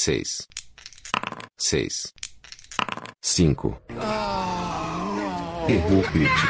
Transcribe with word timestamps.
seis, 0.00 0.48
seis, 1.58 2.14
cinco. 3.20 3.78
Erro 5.68 6.02
crítico. 6.10 6.46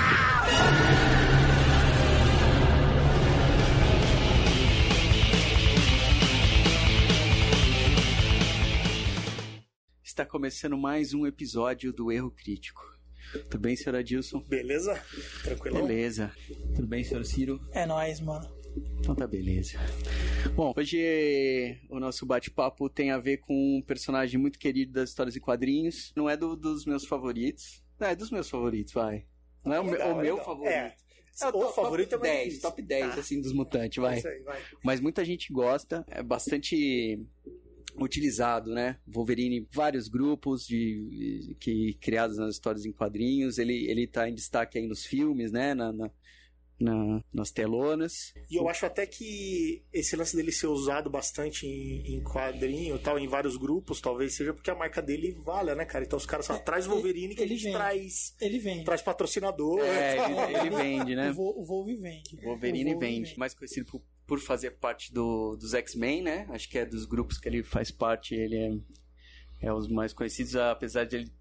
Está 10.04 10.24
começando 10.24 10.78
mais 10.78 11.12
um 11.12 11.26
episódio 11.26 11.92
do 11.92 12.12
Erro 12.12 12.30
Crítico. 12.30 12.80
Tudo 13.32 13.58
bem, 13.58 13.74
senhor 13.74 13.96
Adilson? 13.96 14.44
Beleza? 14.46 14.94
Tranquilão? 15.42 15.88
Beleza. 15.88 16.32
Tudo 16.76 16.86
bem, 16.86 17.02
senhor 17.02 17.24
Ciro? 17.24 17.60
É 17.72 17.84
nóis, 17.84 18.20
mano. 18.20 18.59
Então 18.98 19.14
tá 19.14 19.26
beleza. 19.26 19.78
Bom, 20.54 20.72
hoje 20.76 21.78
o 21.88 21.98
nosso 21.98 22.24
bate-papo 22.24 22.88
tem 22.88 23.10
a 23.10 23.18
ver 23.18 23.38
com 23.38 23.78
um 23.78 23.82
personagem 23.82 24.38
muito 24.40 24.58
querido 24.58 24.92
das 24.92 25.10
histórias 25.10 25.34
e 25.36 25.40
quadrinhos. 25.40 26.12
Não 26.16 26.28
é 26.28 26.36
do- 26.36 26.56
dos 26.56 26.84
meus 26.84 27.04
favoritos. 27.04 27.82
Não, 27.98 28.08
é 28.08 28.14
dos 28.16 28.30
meus 28.30 28.48
favoritos, 28.48 28.92
vai. 28.92 29.26
Não 29.64 29.72
é 29.74 29.80
o, 29.80 29.84
meu- 29.84 29.92
Legal, 29.92 30.14
o 30.14 30.20
meu 30.22 30.36
favorito. 30.38 30.72
É. 30.72 30.94
É 31.42 31.46
o 31.48 31.52
top- 31.52 31.74
favorito 31.74 32.10
top 32.10 32.26
é 32.26 32.28
mais 32.28 32.36
10, 32.38 32.48
difícil. 32.48 32.70
top 32.70 32.82
10 32.82 33.14
Tá. 33.14 33.20
assim 33.20 33.40
dos 33.40 33.52
mutantes, 33.52 34.02
vai. 34.02 34.18
Isso 34.18 34.28
aí, 34.28 34.40
vai. 34.42 34.60
Mas 34.84 35.00
muita 35.00 35.24
gente 35.24 35.52
gosta, 35.52 36.04
é 36.08 36.22
bastante 36.22 37.20
utilizado, 37.98 38.72
né? 38.72 38.98
Wolverine, 39.06 39.66
vários 39.72 40.08
grupos 40.08 40.66
de 40.66 41.56
que 41.60 41.94
criados 41.94 42.36
nas 42.36 42.54
histórias 42.54 42.84
em 42.84 42.92
quadrinhos, 42.92 43.58
ele 43.58 43.86
ele 43.90 44.06
tá 44.06 44.28
em 44.28 44.34
destaque 44.34 44.78
aí 44.78 44.86
nos 44.86 45.04
filmes, 45.04 45.50
né, 45.52 45.74
na, 45.74 45.92
na- 45.92 46.10
na- 46.80 47.22
nas 47.32 47.50
telonas. 47.50 48.32
E 48.50 48.56
eu 48.56 48.68
acho 48.68 48.86
até 48.86 49.06
que 49.06 49.84
esse 49.92 50.16
lance 50.16 50.34
dele 50.34 50.50
ser 50.50 50.66
usado 50.68 51.10
bastante 51.10 51.66
em, 51.66 52.16
em 52.16 52.22
quadrinho 52.24 52.98
tal, 52.98 53.18
em 53.18 53.28
vários 53.28 53.56
grupos, 53.56 54.00
talvez 54.00 54.34
seja 54.34 54.54
porque 54.54 54.70
a 54.70 54.74
marca 54.74 55.02
dele 55.02 55.32
valha, 55.44 55.74
né, 55.74 55.84
cara? 55.84 56.04
Então 56.04 56.16
os 56.16 56.26
caras 56.26 56.46
só 56.46 56.58
traz 56.58 56.86
Wolverine 56.86 57.34
que 57.34 57.42
a 57.42 57.44
ele 57.44 57.54
gente 57.54 57.64
vende. 57.64 57.76
traz, 57.76 58.34
Ele 58.40 58.58
vende. 58.58 58.84
traz 58.84 59.02
patrocinador. 59.02 59.80
É, 59.80 60.16
ele, 60.50 60.56
ele 60.58 60.70
vende, 60.76 61.14
né? 61.14 61.34
O, 61.36 61.62
Volve 61.64 61.94
vende. 61.96 62.36
Wolverine 62.42 62.90
O 62.90 62.92
Volve 62.94 63.06
vende, 63.06 63.38
mais 63.38 63.54
conhecido 63.54 63.86
por, 63.86 64.02
por 64.26 64.40
fazer 64.40 64.70
parte 64.72 65.12
do, 65.12 65.56
dos 65.56 65.74
X-Men, 65.74 66.22
né? 66.22 66.46
Acho 66.48 66.68
que 66.68 66.78
é 66.78 66.86
dos 66.86 67.04
grupos 67.04 67.38
que 67.38 67.48
ele 67.48 67.62
faz 67.62 67.90
parte, 67.90 68.34
ele 68.34 68.56
é, 69.60 69.66
é 69.68 69.72
os 69.72 69.86
mais 69.88 70.12
conhecidos, 70.12 70.56
apesar 70.56 71.04
de 71.04 71.16
ele 71.16 71.32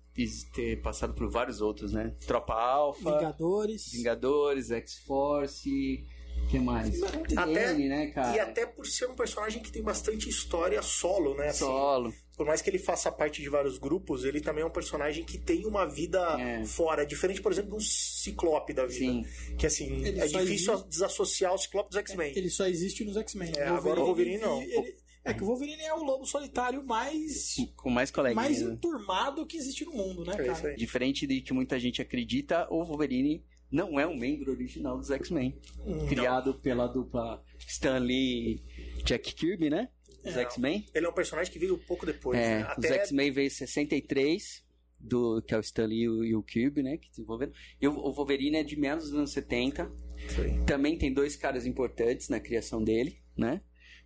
ter 0.54 0.82
passado 0.82 1.14
por 1.14 1.30
vários 1.30 1.62
outros, 1.62 1.94
né? 1.94 2.14
Tropa 2.26 2.54
Alpha, 2.54 3.12
Vingadores. 3.18 3.92
Vingadores, 3.92 4.72
X-Force, 4.72 6.06
que 6.50 6.60
mais? 6.60 7.02
Até- 7.36 7.74
N, 7.74 7.90
né, 7.90 8.08
cara? 8.08 8.36
E 8.36 8.40
até 8.40 8.66
por 8.66 8.86
ser 8.88 9.08
um 9.10 9.16
personagem 9.16 9.62
que 9.62 9.72
tem 9.72 9.84
bastante 9.84 10.28
história 10.30 10.82
solo, 10.82 11.36
né? 11.36 11.50
assim. 11.50 11.60
Solo. 11.66 12.14
por 12.36 12.46
mais 12.46 12.62
que 12.62 12.70
ele 12.70 12.80
faça 12.80 13.12
parte 13.12 13.42
de 13.42 13.50
vários 13.50 13.78
grupos, 13.78 14.24
ele 14.24 14.40
também 14.40 14.64
é 14.64 14.66
um 14.66 14.70
personagem 14.70 15.26
que 15.26 15.38
tem 15.38 15.66
uma 15.66 15.86
vida 15.86 16.20
É. 16.40 16.64
fora, 16.64 17.06
diferente, 17.06 17.42
por 17.42 17.52
exemplo, 17.52 17.72
do 17.72 17.82
Ciclope 17.84 18.72
da 18.74 18.86
vida. 18.86 19.12
Sim. 19.28 19.56
Que 19.58 19.66
assim, 19.68 19.88
Ele 20.06 20.22
é 20.22 20.26
difícil 20.26 20.74
existe- 20.74 20.88
desassociar 20.90 21.54
o 21.54 21.58
Ciclope 21.58 21.90
dos 21.90 21.98
X-Men. 21.98 22.32
Ele 22.38 22.50
só 22.50 22.66
existe 22.66 23.04
nos 23.04 23.18
X-Men. 23.18 23.52
É, 23.58 23.68
agora 23.68 24.00
o 24.00 24.06
Wolverine 24.06 24.38
não. 24.38 24.62
ele- 24.62 24.96
é 25.30 25.34
que 25.34 25.44
o 25.44 25.46
Wolverine 25.46 25.82
é 25.84 25.94
o 25.94 26.04
lobo 26.04 26.26
solitário 26.26 26.84
mais, 26.84 27.56
Com 27.76 27.90
mais 27.90 28.12
coleguinhas. 28.12 28.46
mais 28.46 28.62
né? 28.62 28.74
enturmado 28.74 29.46
que 29.46 29.58
existe 29.58 29.86
no 29.86 29.92
mundo, 29.94 30.26
né, 30.26 30.34
É 30.38 30.44
cara? 30.46 30.76
Diferente 30.76 31.26
de 31.28 31.42
que 31.42 31.54
muita 31.54 31.80
gente 31.80 32.02
acredita, 32.02 32.68
o 32.70 32.84
Wolverine 32.84 33.44
não 33.72 34.00
é 34.00 34.08
um 34.08 34.18
membro 34.18 34.52
original 34.52 34.98
dos 34.98 35.12
X-Men. 35.12 35.56
Hum, 35.86 36.08
Criado 36.08 36.56
pela 36.56 36.88
dupla 36.88 37.44
Stan 37.68 38.00
Lee 38.00 38.64
e 38.98 39.04
Jack 39.04 39.34
Kirby, 39.36 39.70
né? 39.70 39.90
Os 40.26 40.36
É. 40.36 40.42
X-Men. 40.42 40.86
Ele 40.94 41.06
é 41.06 41.10
um 41.10 41.14
personagem 41.14 41.52
que 41.54 41.60
veio 41.60 41.78
pouco 41.78 42.06
depois. 42.06 42.38
É, 42.40 42.60
né? 42.60 42.64
os 42.78 42.86
Até 42.86 42.94
X-Men 43.00 43.32
veio 43.32 43.48
em 43.48 43.50
63, 43.52 44.64
do, 45.00 45.42
que 45.44 45.54
é 45.54 45.58
o 45.58 45.62
Stan 45.62 45.86
Lee 45.86 46.02
e 46.02 46.10
o, 46.10 46.26
e 46.26 46.36
o 46.36 46.44
Kirby, 46.44 46.84
né? 46.84 46.98
Que 46.98 47.10
desenvolveram. 47.10 47.54
E 47.82 47.88
o, 47.88 47.92
o 47.98 48.12
Wolverine 48.12 48.58
é 48.58 48.64
de 48.64 48.76
meados 48.78 49.06
dos 49.06 49.14
anos 49.14 49.32
70. 49.32 49.90
Isso 50.28 50.42
aí. 50.42 50.60
Também 50.66 50.98
tem 50.98 51.14
dois 51.14 51.36
caras 51.38 51.66
importantes 51.66 52.28
na 52.28 52.40
criação 52.40 52.84
dele, 52.84 53.18
né? 53.38 53.62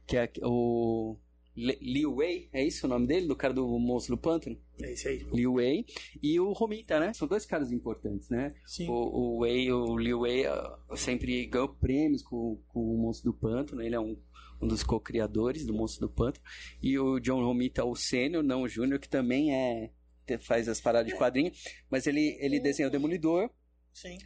Que 0.05 0.17
é 0.17 0.29
o 0.41 1.17
Liu 1.55 2.15
Wei, 2.15 2.49
é 2.51 2.65
isso 2.65 2.87
o 2.87 2.89
nome 2.89 3.05
dele? 3.05 3.27
Do 3.27 3.35
cara 3.35 3.53
do 3.53 3.67
Monstro 3.77 4.15
do 4.15 4.21
Pântano? 4.21 4.59
É 4.81 4.91
isso 4.91 5.07
aí. 5.07 5.23
Liu 5.31 5.53
Wei. 5.53 5.85
E 6.21 6.39
o 6.39 6.51
Romita, 6.51 6.99
né? 6.99 7.13
São 7.13 7.27
dois 7.27 7.45
caras 7.45 7.71
importantes, 7.71 8.29
né? 8.29 8.53
Sim. 8.65 8.89
O, 8.89 8.93
o 8.93 9.37
Wei, 9.39 9.71
o 9.71 9.95
Liu 9.97 10.21
Wei 10.21 10.47
ah, 10.47 10.77
sempre 10.95 11.45
ganhou 11.45 11.69
prêmios 11.69 12.23
com, 12.23 12.59
com 12.67 12.79
o 12.79 12.97
Monstro 12.97 13.31
do 13.31 13.37
Pântano. 13.37 13.83
Ele 13.83 13.93
é 13.93 13.99
um, 13.99 14.17
um 14.59 14.67
dos 14.67 14.81
co-criadores 14.83 15.65
do 15.65 15.73
Monstro 15.73 16.07
do 16.07 16.13
Pântano. 16.13 16.43
E 16.81 16.97
o 16.97 17.19
John 17.19 17.43
Romita 17.43 17.81
é 17.81 17.85
o 17.85 17.95
sênior, 17.95 18.43
não 18.43 18.63
o 18.63 18.67
júnior, 18.67 18.99
que 18.99 19.09
também 19.09 19.53
é 19.53 19.91
faz 20.39 20.67
as 20.67 20.81
paradas 20.81 21.11
de 21.11 21.17
quadrinho. 21.17 21.51
Mas 21.87 22.07
ele, 22.07 22.35
ele 22.39 22.59
desenhou 22.59 22.89
o 22.89 22.91
Demolidor. 22.91 23.49
Sim. 23.93 24.17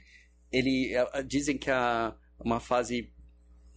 Ele 0.50 0.96
ah, 0.96 1.22
dizem 1.22 1.58
que 1.58 1.70
a 1.70 2.16
uma 2.40 2.60
fase 2.60 3.12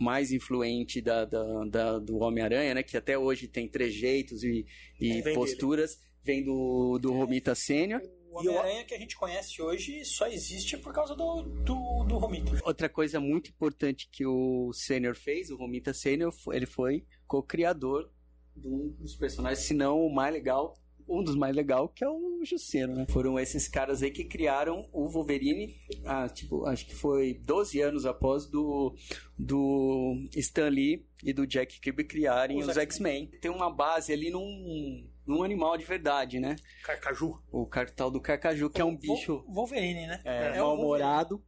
mais 0.00 0.32
influente 0.32 1.00
da, 1.00 1.24
da- 1.24 1.64
da- 1.66 1.98
do 1.98 2.18
Homem-Aranha, 2.18 2.74
né? 2.74 2.82
Que 2.82 2.96
até 2.96 3.18
hoje 3.18 3.46
tem 3.46 3.68
trejeitos 3.68 4.42
e, 4.42 4.66
e 4.98 5.12
É, 5.12 5.22
vem 5.22 5.34
posturas. 5.34 5.98
Vem 6.24 6.42
do, 6.44 6.98
do 6.98 7.12
Romita 7.12 7.54
Sênior. 7.54 8.00
O 8.30 8.38
Homem-Aranha 8.38 8.84
que 8.84 8.94
a 8.94 8.98
gente 8.98 9.16
conhece 9.16 9.60
hoje 9.60 10.04
só 10.04 10.26
existe 10.26 10.76
por 10.76 10.92
causa 10.92 11.14
do, 11.14 11.42
do, 11.42 12.04
do 12.04 12.18
Romita. 12.18 12.52
Outra 12.64 12.88
coisa 12.88 13.18
muito 13.20 13.50
importante 13.50 14.08
que 14.10 14.24
o 14.26 14.72
Sênior 14.72 15.14
fez, 15.16 15.50
o 15.50 15.56
Romita 15.56 15.92
Sênior, 15.92 16.32
ele 16.52 16.66
foi 16.66 17.04
co-criador 17.26 18.10
de 18.56 18.68
um 18.68 18.88
dos 18.98 19.16
personagens, 19.16 19.64
se 19.66 19.72
não 19.74 20.00
o 20.00 20.12
mais 20.14 20.32
legal, 20.32 20.76
um 21.10 21.22
dos 21.22 21.34
mais 21.34 21.54
legal, 21.54 21.88
que 21.88 22.04
é 22.04 22.08
o 22.08 22.38
Justiceiro, 22.44 22.94
né? 22.94 23.06
Foram 23.08 23.38
esses 23.38 23.66
caras 23.68 24.02
aí 24.02 24.10
que 24.10 24.24
criaram 24.24 24.88
o 24.92 25.08
Wolverine, 25.08 25.76
ah, 26.04 26.28
tipo, 26.28 26.64
acho 26.66 26.86
que 26.86 26.94
foi 26.94 27.34
12 27.44 27.80
anos 27.80 28.06
após 28.06 28.46
do, 28.46 28.94
do 29.36 30.14
Stan 30.36 30.68
Lee 30.68 31.04
e 31.24 31.32
do 31.32 31.46
Jack 31.46 31.80
Kirby 31.80 32.04
criarem 32.04 32.58
Os 32.58 32.68
os 32.68 32.76
X-Men. 32.76 33.26
Tem 33.40 33.50
uma 33.50 33.70
base 33.70 34.12
ali 34.12 34.30
num, 34.30 35.06
num 35.26 35.42
animal 35.42 35.76
de 35.76 35.84
verdade, 35.84 36.38
né? 36.38 36.56
Carcaju. 36.84 37.42
O 37.50 37.66
cartal 37.66 38.10
do 38.10 38.20
Carcaju, 38.20 38.70
que 38.70 38.80
é 38.80 38.84
um 38.84 38.96
bicho... 38.96 39.44
Wolverine, 39.48 40.06
né? 40.06 40.20
É, 40.24 40.56
É 40.56 40.62
o 40.62 40.66
mal-humorado, 40.66 41.42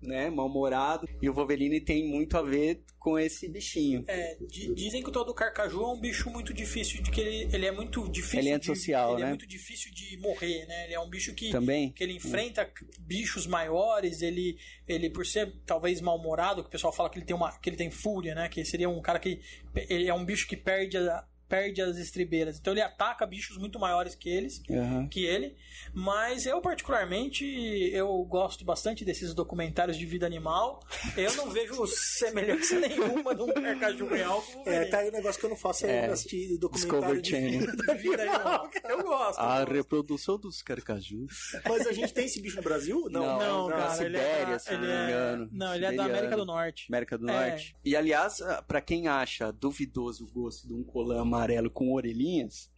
né? 0.00 0.30
Mal-humorado. 0.30 1.08
E 1.20 1.28
o 1.28 1.32
Wolverine 1.34 1.80
tem 1.80 2.06
muito 2.08 2.36
a 2.36 2.42
ver 2.42 2.82
com 2.98 3.18
esse 3.18 3.48
bichinho. 3.48 4.04
É, 4.08 4.36
di- 4.48 4.74
dizem 4.74 5.02
que 5.02 5.08
o 5.08 5.12
tal 5.12 5.24
do 5.24 5.34
Carcaju 5.34 5.80
é 5.82 5.88
um 5.92 6.00
bicho 6.00 6.28
muito 6.30 6.52
difícil, 6.52 7.02
de 7.02 7.10
que 7.10 7.20
ele, 7.20 7.54
ele 7.54 7.66
é 7.66 7.70
muito 7.72 8.08
difícil 8.10 8.38
Ele 8.40 8.48
é 8.48 8.52
de, 8.52 8.56
antissocial, 8.56 9.12
ele 9.14 9.20
né? 9.22 9.26
é 9.26 9.30
muito 9.30 9.46
difícil 9.46 9.92
de 9.92 10.16
morrer, 10.18 10.66
né? 10.66 10.84
Ele 10.84 10.94
é 10.94 11.00
um 11.00 11.08
bicho 11.08 11.34
que, 11.34 11.50
Também? 11.50 11.92
que 11.92 12.02
ele 12.02 12.14
enfrenta 12.14 12.70
bichos 13.00 13.46
maiores, 13.46 14.22
ele, 14.22 14.56
ele 14.88 15.08
por 15.10 15.24
ser 15.26 15.54
talvez 15.64 16.00
mal-humorado, 16.00 16.62
que 16.62 16.68
o 16.68 16.72
pessoal 16.72 16.92
fala 16.92 17.08
que 17.10 17.18
ele 17.18 17.26
tem 17.26 17.36
uma 17.36 17.56
que 17.58 17.68
ele 17.70 17.76
tem 17.76 17.90
fúria, 17.90 18.34
né? 18.34 18.48
Que 18.48 18.64
seria 18.64 18.88
um 18.88 19.00
cara 19.00 19.18
que 19.18 19.40
ele 19.88 20.08
é 20.08 20.14
um 20.14 20.24
bicho 20.24 20.46
que 20.48 20.56
perde 20.56 20.96
a- 20.96 21.24
perde 21.48 21.80
as 21.82 21.96
estribeiras. 21.96 22.58
Então 22.58 22.72
ele 22.72 22.82
ataca 22.82 23.26
bichos 23.26 23.56
muito 23.56 23.78
maiores 23.78 24.14
que 24.14 24.28
eles, 24.28 24.62
Aham. 24.70 25.08
que 25.08 25.24
ele, 25.24 25.56
mas 25.94 26.46
eu 26.46 26.60
particularmente 26.60 27.44
eu 27.92 28.08
gosto 28.24 28.64
bastante 28.64 29.04
desses 29.04 29.34
documentários 29.34 29.96
de 29.96 30.06
vida 30.06 30.26
animal. 30.26 30.80
Eu 31.16 31.34
não 31.36 31.50
vejo 31.50 31.86
semelhança 31.86 32.78
nenhuma 32.80 33.34
de 33.34 33.42
um 33.42 33.52
carcaju 33.52 34.06
real 34.08 34.44
É, 34.64 34.84
tá 34.86 34.98
aí 34.98 35.08
um 35.08 35.12
negócio 35.12 35.38
que 35.40 35.46
eu 35.46 35.50
não 35.50 35.56
faço 35.56 35.86
É. 35.86 36.00
ainda 36.00 36.14
assistir 36.14 36.58
documentário 36.58 37.22
de 37.22 37.36
vida, 37.36 37.72
de 37.94 37.94
vida 38.02 38.22
animal. 38.22 38.70
Eu 38.88 39.02
gosto. 39.02 39.38
A 39.40 39.60
eu 39.60 39.64
gosto. 39.66 39.72
reprodução 39.74 40.38
dos 40.38 40.62
carcajus. 40.62 41.30
Mas 41.68 41.86
a 41.86 41.92
gente 41.92 42.12
tem 42.12 42.24
esse 42.26 42.40
bicho 42.40 42.56
no 42.56 42.62
Brasil? 42.62 43.06
Não, 43.10 43.38
Não, 43.38 43.68
cara, 43.68 44.04
ele 44.04 44.16
é, 44.16 44.20
Sibéria, 44.20 44.46
da- 44.46 44.58
se 44.58 44.70
não 44.72 44.78
ele 44.78 44.86
me 44.86 44.92
é- 44.92 45.04
engano. 45.06 45.48
Não, 45.52 45.74
ele 45.74 45.84
é 45.84 45.88
da 45.88 45.90
Siberiano. 46.02 46.12
América 46.18 46.36
do 46.36 46.44
Norte. 46.46 46.86
América 46.88 47.18
do 47.18 47.28
É. 47.30 47.50
Norte. 47.50 47.76
E 47.84 47.96
aliás, 47.96 48.40
ah, 48.42 48.62
pra 48.66 48.80
quem 48.80 49.06
acha 49.08 49.52
duvidoso 49.52 50.24
o 50.24 50.30
gosto 50.32 50.66
de 50.66 50.74
um 50.74 50.82
colã 50.82 51.24
amarelo 51.36 51.70
com 51.70 51.92
orelhinhas, 51.92 52.70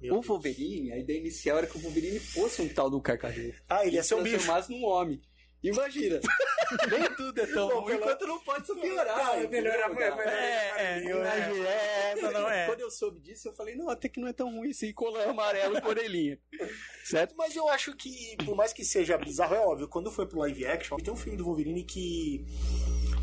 Meu 0.00 0.14
o 0.14 0.16
Deus. 0.16 0.26
Wolverine, 0.26 0.92
a 0.92 0.98
ideia 0.98 1.18
inicial 1.18 1.58
era 1.58 1.66
que 1.66 1.76
o 1.76 1.80
Wolverine 1.80 2.18
fosse 2.18 2.62
um 2.62 2.68
tal 2.68 2.90
do 2.90 3.00
carcaju. 3.00 3.52
Ah, 3.68 3.86
ele 3.86 3.96
ia 3.96 4.02
ser 4.02 4.14
um 4.14 4.22
bicho. 4.22 4.36
transformasse 4.36 4.70
num 4.72 4.84
homem. 4.84 5.20
Imagina. 5.62 6.20
Nem 6.90 7.14
tudo 7.16 7.40
é 7.40 7.46
tão 7.46 7.68
Bom, 7.68 7.80
ruim 7.80 7.98
quanto 7.98 8.26
não 8.26 8.38
pode 8.40 8.66
só 8.66 8.74
piorar. 8.74 9.38
É 9.38 9.48
melhor- 9.48 9.74
entendeu, 9.90 9.98
é 10.00 10.28
É, 10.28 10.72
é, 10.76 12.18
é, 12.18 12.32
Não, 12.32 12.48
é. 12.48 12.66
Quando 12.66 12.80
eu 12.80 12.90
soube 12.90 13.20
disso, 13.20 13.48
eu 13.48 13.54
falei, 13.54 13.74
não, 13.74 13.88
até 13.88 14.08
que 14.08 14.20
não 14.20 14.28
é 14.28 14.32
tão 14.32 14.54
ruim 14.54 14.70
esse 14.70 14.92
colã 14.92 15.24
amarelo 15.30 15.80
com 15.80 15.88
orelhinha. 15.88 16.38
Certo? 17.04 17.34
Mas 17.36 17.56
eu 17.56 17.68
acho 17.68 17.96
que, 17.96 18.36
por 18.44 18.54
mais 18.54 18.72
que 18.72 18.84
seja 18.84 19.16
bizarro, 19.16 19.54
é 19.54 19.60
óbvio, 19.60 19.88
quando 19.88 20.10
foi 20.10 20.26
pro 20.26 20.40
live 20.40 20.66
action, 20.66 20.96
tem 20.98 21.12
um 21.12 21.16
filme 21.16 21.38
do 21.38 21.44
Wolverine 21.44 21.84
que. 21.84 22.44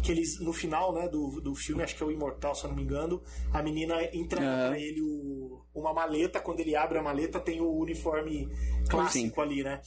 Que 0.03 0.11
eles, 0.11 0.39
no 0.39 0.51
final, 0.51 0.94
né, 0.94 1.07
do, 1.07 1.39
do 1.39 1.55
filme, 1.55 1.81
acho 1.81 1.95
que 1.95 2.03
é 2.03 2.05
o 2.05 2.11
Imortal, 2.11 2.53
se 2.53 2.65
eu 2.65 2.69
não 2.69 2.75
me 2.75 2.83
engano, 2.83 3.23
a 3.53 3.63
menina 3.63 4.03
entrega 4.13 4.45
Aham. 4.45 4.67
pra 4.69 4.79
ele 4.79 5.01
o- 5.01 5.61
uma 5.73 5.94
maleta, 5.94 6.39
quando 6.41 6.59
ele 6.59 6.75
abre 6.75 6.97
a 6.97 7.01
maleta, 7.01 7.39
tem 7.39 7.61
o 7.61 7.71
uniforme 7.79 8.50
clássico 8.89 9.41
ali, 9.41 9.63
né? 9.63 9.81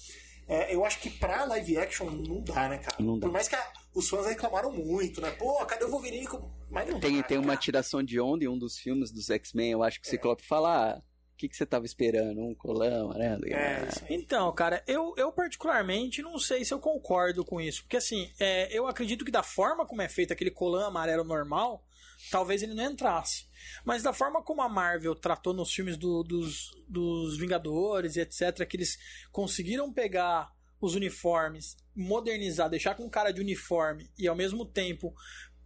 É, 0.48 0.74
eu 0.74 0.84
acho 0.84 1.00
que 1.00 1.10
pra 1.10 1.44
live 1.44 1.76
action 1.76 2.08
não 2.10 2.40
dá, 2.40 2.68
né, 2.68 2.78
cara? 2.78 2.96
Não 3.00 3.18
dá. 3.18 3.26
Por 3.26 3.32
mais 3.32 3.46
que 3.48 3.56
a- 3.56 3.72
os 3.94 4.08
fãs 4.08 4.26
reclamaram 4.26 4.72
muito, 4.72 5.20
né? 5.20 5.30
Pô, 5.32 5.54
cadê 5.66 5.84
o 5.84 5.90
Wolverine? 5.90 6.26
Mas 6.70 6.88
não 6.88 6.98
Tem, 7.00 7.16
dá, 7.18 7.22
tem 7.24 7.38
uma 7.38 7.56
tiração 7.56 8.02
de 8.02 8.18
onda 8.20 8.44
em 8.44 8.48
um 8.48 8.56
dos 8.58 8.78
filmes 8.78 9.10
dos 9.10 9.28
X-Men, 9.28 9.72
eu 9.72 9.82
acho 9.82 10.00
que 10.00 10.06
o 10.06 10.10
Ciclope 10.10 10.44
fala, 10.46 10.92
ah, 10.92 11.02
que, 11.36 11.48
que 11.48 11.56
você 11.56 11.66
tava 11.66 11.84
esperando? 11.84 12.40
Um 12.40 12.54
colão, 12.54 13.10
né? 13.10 13.38
É, 13.50 13.76
aí. 13.82 13.88
Então, 14.16 14.52
cara, 14.54 14.82
eu, 14.86 15.14
eu 15.16 15.30
particularmente 15.32 16.22
não 16.22 16.38
sei 16.38 16.64
se 16.64 16.72
eu 16.72 16.78
concordo 16.80 17.44
com 17.44 17.60
isso. 17.60 17.82
Porque 17.82 17.96
assim, 17.98 18.30
é, 18.40 18.76
eu 18.76 18.86
acredito 18.86 19.24
que 19.24 19.30
da 19.30 19.42
forma 19.42 19.86
como 19.86 20.02
é 20.02 20.08
feito 20.08 20.32
aquele 20.32 20.50
colã 20.50 20.86
amarelo 20.86 21.24
normal, 21.24 21.84
talvez 22.30 22.62
ele 22.62 22.74
não 22.74 22.90
entrasse. 22.90 23.46
Mas 23.84 24.02
da 24.02 24.12
forma 24.12 24.42
como 24.42 24.62
a 24.62 24.68
Marvel 24.68 25.14
tratou 25.14 25.52
nos 25.52 25.72
filmes 25.72 25.96
do- 25.96 26.22
dos, 26.22 26.70
dos 26.88 27.36
Vingadores 27.38 28.16
e 28.16 28.20
etc., 28.20 28.66
que 28.66 28.76
eles 28.76 28.96
conseguiram 29.30 29.92
pegar 29.92 30.50
os 30.80 30.94
uniformes, 30.94 31.76
modernizar, 31.94 32.68
deixar 32.70 32.94
com 32.94 33.08
cara 33.10 33.32
de 33.32 33.40
uniforme 33.40 34.10
e 34.18 34.26
ao 34.28 34.36
mesmo 34.36 34.64
tempo 34.64 35.14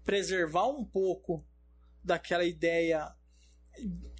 preservar 0.04 0.66
um 0.68 0.84
pouco 0.84 1.44
daquela 2.02 2.44
ideia 2.44 3.08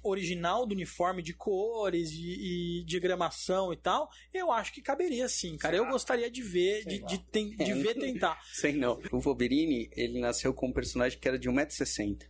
original 0.03 0.65
do 0.65 0.73
uniforme 0.73 1.21
de 1.21 1.33
cores 1.33 2.11
e, 2.11 2.79
e 2.79 2.83
diagramação 2.85 3.71
e 3.71 3.77
tal, 3.77 4.09
eu 4.33 4.51
acho 4.51 4.73
que 4.73 4.81
caberia 4.81 5.27
sim, 5.29 5.57
cara. 5.57 5.75
Eu 5.75 5.87
gostaria 5.87 6.29
de 6.29 6.41
ver, 6.41 6.85
de, 6.85 6.99
de, 7.05 7.17
ten- 7.19 7.55
de 7.55 7.73
ver 7.73 7.93
tentar. 7.95 8.41
Sei 8.53 8.73
não. 8.73 8.99
O 9.11 9.19
Wolverine, 9.19 9.89
ele 9.95 10.19
nasceu 10.19 10.53
com 10.53 10.67
um 10.67 10.73
personagem 10.73 11.19
que 11.19 11.27
era 11.27 11.37
de 11.37 11.49
1,60m. 11.49 12.27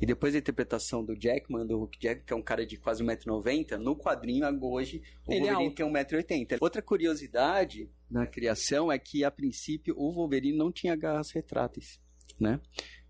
E 0.00 0.06
depois 0.06 0.32
da 0.32 0.38
interpretação 0.38 1.04
do 1.04 1.16
Jackman, 1.20 1.66
do 1.66 1.76
Hugh 1.82 1.90
Jackman, 2.00 2.24
que 2.24 2.32
é 2.32 2.36
um 2.36 2.42
cara 2.42 2.64
de 2.64 2.76
quase 2.76 3.02
1,90m, 3.02 3.76
no 3.78 3.96
quadrinho, 3.96 4.46
hoje, 4.62 5.02
o 5.26 5.32
Ele 5.32 5.48
é 5.48 5.52
Wolverine 5.52 5.64
alto. 5.64 5.74
tem 5.76 6.46
1,80m. 6.46 6.58
Outra 6.60 6.80
curiosidade 6.80 7.90
na 8.10 8.24
criação 8.24 8.92
é 8.92 8.98
que, 9.00 9.24
a 9.24 9.30
princípio, 9.32 9.94
o 9.98 10.12
Wolverine 10.12 10.56
não 10.56 10.70
tinha 10.70 10.94
garras 10.94 11.32
retráteis, 11.32 12.00
né? 12.38 12.60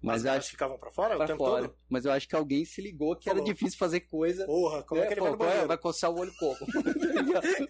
Mas 0.05 0.27
acho 0.27 0.51
ficavam 0.51 0.79
pra 0.79 0.91
fora 0.91 1.15
o 1.15 1.17
pra 1.17 1.27
tempo 1.27 1.39
fora. 1.45 1.63
todo? 1.69 1.77
Mas 1.89 2.05
eu 2.05 2.13
acho 2.13 2.29
que 2.29 2.37
alguém 2.37 2.65
se 2.65 2.81
ligou 2.83 3.17
que 3.17 3.29
era 3.29 3.39
Falou. 3.39 3.53
difícil 3.53 3.79
fazer 3.79 4.01
coisa. 4.01 4.45
Porra, 4.47 4.83
como 4.83 5.01
é, 5.01 5.07
que 5.07 5.15
ele 5.15 5.21
vai 5.21 5.31
pô, 5.31 5.37
no 5.37 5.39
banheiro? 5.45 5.67
vai 5.69 5.79
coçar 5.79 6.11
o 6.11 6.19
olho 6.19 6.33
como? 6.39 6.57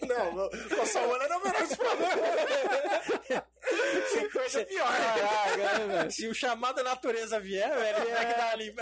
Não, 0.06 0.34
não, 0.34 0.50
coçar 0.76 1.04
o 1.06 1.10
olho 1.10 1.22
era 1.22 1.38
o 1.38 1.42
melhor 1.42 1.66
dos 1.66 1.76
problemas. 1.76 2.14
Tem 4.12 4.30
coisa 4.30 4.64
pior. 4.64 4.86
Caraca, 4.86 5.86
né? 5.86 6.10
Se 6.10 6.28
o 6.28 6.34
chamado 6.34 6.82
natureza 6.82 7.40
vier, 7.40 7.68
velho, 7.74 8.08
é 8.10 8.24
que 8.24 8.38
dá 8.38 8.50
ali? 8.52 8.74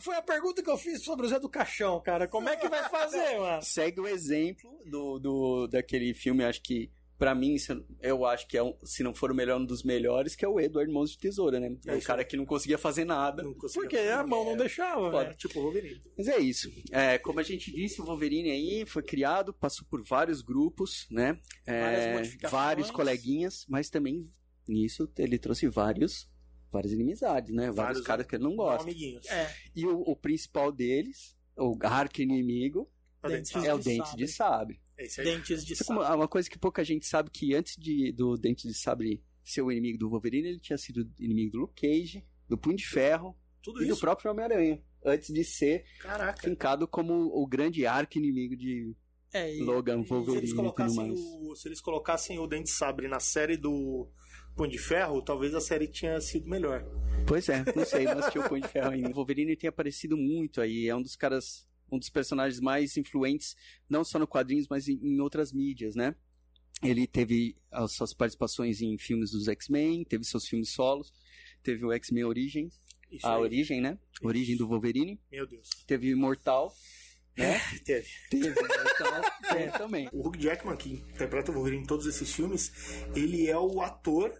Foi 0.00 0.16
a 0.16 0.22
pergunta 0.22 0.62
que 0.62 0.70
eu 0.70 0.78
fiz 0.78 1.02
sobre 1.02 1.26
o 1.26 1.28
Zé 1.28 1.38
do 1.38 1.48
Caixão, 1.48 2.00
cara. 2.00 2.28
Como 2.28 2.48
é 2.48 2.56
que 2.56 2.68
vai 2.68 2.88
fazer, 2.88 3.38
mano? 3.38 3.62
segue 3.62 4.00
o 4.00 4.06
exemplo 4.06 4.70
do, 4.86 5.18
do 5.18 5.66
daquele 5.66 6.14
filme, 6.14 6.44
acho 6.44 6.62
que 6.62 6.90
pra 7.18 7.34
mim, 7.34 7.56
eu- 8.02 8.24
acho 8.26 8.46
que 8.46 8.56
é 8.58 8.62
um, 8.62 8.76
se 8.84 9.02
não 9.02 9.14
for 9.14 9.30
o 9.30 9.34
melhor, 9.34 9.60
um 9.60 9.64
dos 9.64 9.82
melhores, 9.82 10.34
que 10.36 10.44
é 10.44 10.48
o 10.48 10.60
Edward 10.60 10.92
Mãos 10.92 11.10
de 11.12 11.18
Tesoura, 11.18 11.58
né? 11.58 11.76
É, 11.86 11.94
É 11.94 11.96
o 11.96 12.02
cara 12.02 12.24
que 12.24 12.36
não 12.36 12.44
conseguia 12.44 12.76
fazer 12.78 13.04
nada. 13.04 13.42
Não 13.42 13.54
conseguia 13.54 13.82
Porque 13.82 13.96
fazer 13.96 14.12
a 14.12 14.26
mão 14.26 14.38
não 14.40 14.46
merda. 14.50 14.64
deixava, 14.64 15.10
Foda. 15.10 15.24
velho. 15.24 15.36
Tipo 15.36 15.58
o 15.58 15.62
Wolverine. 15.62 16.02
Mas 16.16 16.28
é 16.28 16.38
isso. 16.38 16.70
É, 16.90 17.18
como 17.18 17.40
a 17.40 17.42
gente 17.42 17.72
disse, 17.72 18.00
o 18.00 18.04
Wolverine 18.04 18.50
aí 18.50 18.84
foi 18.86 19.02
criado, 19.02 19.52
passou 19.54 19.86
por 19.90 20.02
vários 20.04 20.42
grupos, 20.42 21.06
né? 21.10 21.38
É, 21.66 22.22
vários 22.48 22.90
coleguinhas, 22.90 23.64
mas 23.68 23.88
também 23.90 24.30
nisso 24.68 25.08
ele 25.18 25.38
trouxe 25.38 25.68
vários, 25.68 26.28
várias 26.72 26.92
inimizades, 26.92 27.52
né? 27.54 27.64
Vários, 27.70 27.76
Vários 27.76 28.00
caras 28.02 28.26
que 28.26 28.36
ele 28.36 28.44
não 28.44 28.56
gosta. 28.56 28.82
amiguinhos. 28.82 29.26
É, 29.28 29.54
E 29.74 29.86
o, 29.86 30.00
o 30.00 30.16
principal 30.16 30.70
deles, 30.72 31.36
o 31.56 31.76
arco 31.82 32.20
inimigo, 32.20 32.90
é 33.22 33.74
o 33.74 33.78
Dente 33.78 34.16
de 34.16 34.28
Sabre. 34.28 34.80
É 34.98 35.06
isso 35.06 35.20
aí. 35.20 35.26
dentes 35.26 35.64
de 35.64 35.74
é 35.74 35.84
como- 35.84 36.00
sabre. 36.02 36.16
uma 36.16 36.28
coisa 36.28 36.48
que 36.48 36.58
pouca 36.58 36.82
gente 36.84 37.06
sabe 37.06 37.30
que 37.30 37.54
antes 37.54 37.76
de, 37.76 38.12
do 38.12 38.36
Dente 38.36 38.66
de 38.66 38.74
Sabre 38.74 39.22
ser 39.44 39.62
o 39.62 39.70
inimigo 39.70 39.98
do 39.98 40.08
Wolverine, 40.10 40.48
ele 40.48 40.58
tinha 40.60 40.78
sido 40.78 41.08
inimigo 41.18 41.52
do 41.52 41.58
Luke 41.58 41.80
Cage, 41.80 42.24
do 42.48 42.56
Punho 42.58 42.76
de 42.76 42.86
Ferro 42.86 43.36
Tudo 43.62 43.82
e 43.82 43.86
do 43.86 43.92
isso. 43.92 44.00
próprio 44.00 44.30
Homem-Aranha. 44.30 44.82
Antes 45.04 45.32
de 45.32 45.44
ser 45.44 45.84
Caraca. 46.00 46.40
fincado 46.42 46.88
como 46.88 47.12
o 47.14 47.46
grande 47.46 47.86
arco 47.86 48.18
inimigo 48.18 48.56
de 48.56 48.94
É, 49.32 49.54
e- 49.56 49.62
Logan, 49.62 50.02
Se 50.02 50.08
Wolverine 50.08 50.38
eles, 50.38 50.50
e 50.50 50.52
tudo 50.54 50.62
colocassem 50.62 50.96
mais. 51.08 51.20
o, 51.20 51.54
se 51.54 51.68
eles 51.68 51.80
colocassem 51.80 52.38
o 52.38 52.46
Dente 52.46 52.70
Sabre 52.70 53.06
na 53.06 53.20
série 53.20 53.56
do 53.56 54.08
Punho 54.56 54.70
de 54.70 54.78
Ferro, 54.78 55.20
talvez 55.22 55.54
a 55.54 55.60
série 55.60 55.86
tinha 55.86 56.18
sido 56.20 56.48
melhor. 56.48 56.82
Pois 57.26 57.48
é, 57.48 57.62
não 57.76 57.84
sei, 57.84 58.04
não 58.06 58.18
assisti 58.18 58.38
o 58.38 58.48
Punho 58.48 58.62
de 58.62 58.68
Ferro 58.68 58.90
ainda. 58.90 59.10
O 59.10 59.14
Wolverine 59.14 59.54
tem 59.56 59.68
aparecido 59.68 60.16
muito 60.16 60.60
aí, 60.60 60.88
é 60.88 60.96
um 60.96 61.02
dos 61.02 61.14
caras, 61.14 61.68
um 61.90 61.98
dos 61.98 62.08
personagens 62.10 62.60
mais 62.60 62.96
influentes, 62.96 63.56
não 63.88 64.04
só 64.04 64.18
no 64.18 64.26
quadrinhos, 64.26 64.66
mas 64.68 64.88
em, 64.88 64.98
em 65.02 65.20
outras 65.20 65.52
mídias, 65.52 65.94
né? 65.94 66.14
Ele 66.82 67.06
teve 67.06 67.56
as 67.70 67.92
suas 67.92 68.12
participações 68.12 68.82
em 68.82 68.98
filmes 68.98 69.30
dos 69.30 69.48
X-Men, 69.48 70.04
teve 70.04 70.24
seus 70.24 70.46
filmes 70.46 70.70
solos, 70.70 71.12
teve 71.62 71.84
o 71.84 71.92
X-Men 71.92 72.24
Origins, 72.24 72.78
Isso 73.10 73.26
a 73.26 73.34
aí. 73.36 73.40
origem, 73.40 73.80
né? 73.80 73.98
Origem 74.22 74.56
do 74.56 74.66
Wolverine, 74.68 75.18
Meu 75.30 75.46
Deus. 75.46 75.68
teve 75.86 76.08
Imortal, 76.10 76.74
né? 77.36 77.58
Teve. 77.84 78.08
teve 78.30 78.48
Imortal, 78.48 79.22
teve 79.52 79.70
também. 79.78 80.08
O 80.12 80.28
Hugh 80.28 80.36
Jackman, 80.38 80.76
que 80.76 80.90
interpreta 80.92 81.50
o 81.50 81.54
Wolverine 81.54 81.82
em 81.82 81.86
todos 81.86 82.06
esses 82.06 82.30
filmes, 82.32 82.70
ele 83.14 83.46
é 83.46 83.58
o 83.58 83.80
ator 83.80 84.32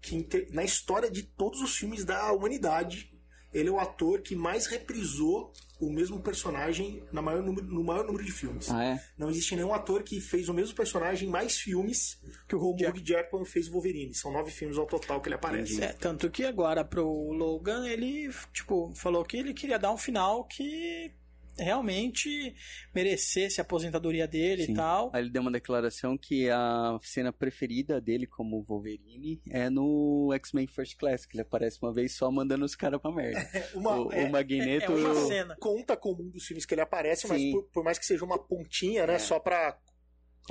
que, 0.00 0.26
na 0.50 0.64
história 0.64 1.10
de 1.10 1.22
todos 1.22 1.60
os 1.60 1.76
filmes 1.76 2.04
da 2.04 2.32
humanidade, 2.32 3.11
ele 3.52 3.68
é 3.68 3.72
o 3.72 3.78
ator 3.78 4.20
que 4.20 4.34
mais 4.34 4.66
reprisou 4.66 5.52
o 5.80 5.90
mesmo 5.90 6.20
personagem 6.20 7.02
na 7.12 7.20
maior 7.20 7.42
número- 7.42 7.66
no 7.66 7.82
maior 7.82 8.04
número 8.06 8.24
de 8.24 8.30
filmes. 8.30 8.70
Ah, 8.70 8.84
é? 8.84 9.02
Não 9.18 9.28
existe 9.28 9.56
nenhum 9.56 9.74
ator 9.74 10.02
que 10.04 10.20
fez 10.20 10.48
o 10.48 10.54
mesmo 10.54 10.76
personagem 10.76 11.28
em 11.28 11.30
mais 11.32 11.56
filmes 11.58 12.20
que 12.48 12.54
o 12.54 12.60
Hugh 12.60 12.78
Jackman 13.04 13.44
fez 13.44 13.66
o 13.68 13.72
Wolverine. 13.72 14.14
São 14.14 14.32
nove 14.32 14.50
filmes 14.52 14.78
ao 14.78 14.86
total 14.86 15.20
que 15.20 15.28
ele 15.28 15.34
aparece. 15.34 15.82
É, 15.82 15.92
tanto 15.92 16.30
que 16.30 16.44
agora 16.44 16.84
pro 16.84 17.04
Logan 17.32 17.86
ele, 17.88 18.30
tipo, 18.52 18.92
falou 18.94 19.24
que 19.24 19.36
ele 19.36 19.52
queria 19.52 19.78
dar 19.78 19.92
um 19.92 19.98
final 19.98 20.44
que 20.44 21.12
realmente 21.58 22.54
merecesse 22.94 23.60
a 23.60 23.62
aposentadoria 23.62 24.26
dele 24.26 24.64
Sim. 24.66 24.72
e 24.72 24.74
tal. 24.74 25.10
Aí 25.12 25.22
ele 25.22 25.30
deu 25.30 25.42
uma 25.42 25.50
declaração 25.50 26.16
que 26.16 26.48
a 26.50 26.98
cena 27.02 27.32
preferida 27.32 28.00
dele 28.00 28.26
como 28.26 28.62
Wolverine 28.62 29.40
é 29.50 29.68
no 29.70 30.30
X-Men 30.34 30.66
First 30.66 30.96
Class, 30.96 31.26
que 31.26 31.36
ele 31.36 31.42
aparece 31.42 31.78
uma 31.82 31.92
vez 31.92 32.14
só 32.14 32.30
mandando 32.30 32.64
os 32.64 32.74
caras 32.74 33.00
pra 33.00 33.10
merda. 33.12 33.42
Uma, 33.74 33.96
o, 34.00 34.12
é, 34.12 34.24
o 34.24 34.30
Magneto. 34.30 34.92
É 34.92 34.94
uma 34.94 35.08
e 35.08 35.10
o- 35.12 35.26
cena. 35.26 35.56
conta 35.60 35.96
como 35.96 36.22
um 36.22 36.28
dos 36.30 36.44
filmes 36.44 36.64
que 36.66 36.74
ele 36.74 36.80
aparece, 36.80 37.26
mas 37.26 37.40
Sim. 37.40 37.52
por, 37.52 37.64
por 37.64 37.84
mais 37.84 37.98
que 37.98 38.06
seja 38.06 38.24
uma 38.24 38.38
pontinha, 38.38 39.06
né? 39.06 39.14
É. 39.14 39.18
Só 39.18 39.38
pra. 39.38 39.78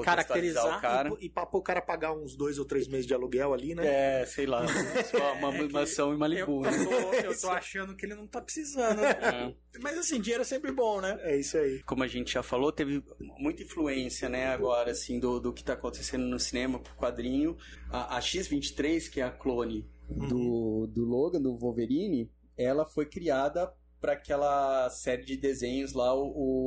Caracterizar 0.04 0.78
o 0.78 0.82
cara. 0.82 1.10
E, 1.20 1.26
e 1.26 1.30
pra 1.30 1.48
o 1.52 1.62
cara 1.62 1.82
pagar 1.82 2.14
uns 2.14 2.36
dois 2.36 2.58
ou 2.58 2.66
três 2.66 2.88
meses 2.88 3.06
de 3.06 3.14
aluguel 3.14 3.54
ali, 3.54 3.76
né? 3.76 4.22
É, 4.22 4.26
sei 4.26 4.46
lá, 4.46 4.66
só 5.06 5.34
uma 5.34 5.52
É 5.56 5.68
mansão 5.68 6.10
em 6.10 6.14
Eu, 6.14 6.18
Malibu. 6.20 6.62
né? 6.62 6.70
eu 6.72 6.86
tô, 6.88 7.14
eu 7.28 7.42
tô 7.42 7.50
achando 7.50 7.96
que 7.96 8.06
ele 8.06 8.16
não 8.16 8.26
tá 8.28 8.42
precisando. 8.42 8.98
né? 9.02 9.12
É. 9.74 9.80
Mas 9.80 9.98
assim, 9.98 10.20
dinheiro 10.20 10.42
é 10.42 10.46
sempre 10.46 10.72
bom, 10.72 11.00
né? 11.00 11.18
É 11.22 11.38
isso 11.38 11.58
aí. 11.58 11.82
Como 11.84 12.04
a 12.04 12.08
gente 12.08 12.34
já 12.34 12.44
falou, 12.44 12.72
teve 12.72 13.04
muita 13.38 13.64
influência, 13.64 14.28
né, 14.28 14.48
agora, 14.48 14.92
assim, 14.92 15.20
do, 15.20 15.40
do 15.40 15.54
que 15.54 15.64
tá 15.64 15.74
acontecendo 15.74 16.26
no 16.26 16.40
cinema, 16.40 16.80
pro 16.80 16.94
quadrinho. 16.96 17.58
A, 17.90 18.18
a 18.18 18.22
X-23, 18.22 19.10
que 19.10 19.22
é 19.22 19.24
a 19.24 19.32
clone 19.32 19.88
do, 20.10 20.88
do 20.88 21.06
Logan, 21.06 21.42
do 21.42 21.58
Wolverine, 21.58 22.30
ela 22.58 22.86
foi 22.86 23.06
criada 23.06 23.72
para 24.02 24.14
aquela 24.14 24.90
série 24.90 25.24
de 25.24 25.38
desenhos 25.38 25.94
lá, 25.94 26.14
o, 26.14 26.26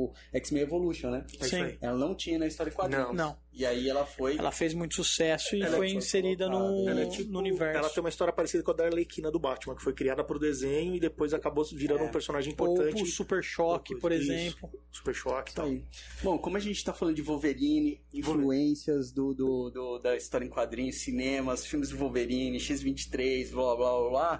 o 0.09 0.13
X-Men 0.33 0.63
Evolution, 0.63 1.09
né? 1.11 1.25
É 1.39 1.43
Sim. 1.45 1.77
Ela 1.81 1.97
não 1.97 2.15
tinha 2.15 2.39
na 2.39 2.47
história 2.47 2.71
de 2.71 2.75
quadrinhos. 2.77 3.07
Não. 3.09 3.13
Não. 3.13 3.37
E 3.51 3.65
aí 3.65 3.89
ela 3.89 4.05
foi. 4.05 4.37
Ela 4.37 4.51
fez 4.51 4.73
muito 4.73 4.95
sucesso 4.95 5.55
e 5.55 5.61
Ela 5.61 5.77
foi 5.77 5.89
foi 5.89 5.97
inserida 5.97 6.49
no, 6.49 6.89
é 6.89 7.05
tipo- 7.07 7.31
no 7.31 7.39
universo. 7.39 7.77
Ela 7.77 7.89
tem 7.89 8.01
uma 8.03 8.09
história 8.09 8.33
parecida 8.33 8.63
com 8.63 8.71
a 8.71 8.73
da 8.73 8.85
Arlequina 8.85 9.29
do 9.31 9.39
Batman, 9.39 9.75
que 9.75 9.81
foi 9.83 9.93
criada 9.93 10.23
pro 10.23 10.37
desenho 10.39 10.95
e 10.95 10.99
depois 10.99 11.33
acabou 11.33 11.63
virando 11.73 12.01
É. 12.01 12.07
um 12.07 12.11
personagem 12.11 12.53
Ou 12.57 12.73
importante. 12.73 13.01
o 13.03 13.05
Super 13.05 13.41
Choque, 13.43 13.95
por 13.97 14.11
Isso. 14.11 14.31
exemplo. 14.31 14.69
Super 14.91 15.13
Choque 15.13 15.51
e 15.51 15.55
tal. 15.55 15.65
aí. 15.67 15.83
Bom, 16.23 16.37
como 16.37 16.57
a 16.57 16.59
gente 16.59 16.83
tá 16.83 16.93
falando 16.93 17.15
de 17.15 17.21
Wolverine, 17.21 18.01
influências 18.13 19.11
do, 19.11 19.33
do, 19.33 19.69
do- 19.69 19.99
da 19.99 20.15
história 20.15 20.45
em 20.45 20.49
quadrinhos, 20.49 20.97
cinemas, 21.01 21.65
filmes 21.65 21.89
do 21.89 21.97
Wolverine, 21.97 22.59
X-23, 22.59 23.51
blá 23.51 23.75
blá 23.75 23.91
blá 23.99 24.09
blá. 24.09 24.39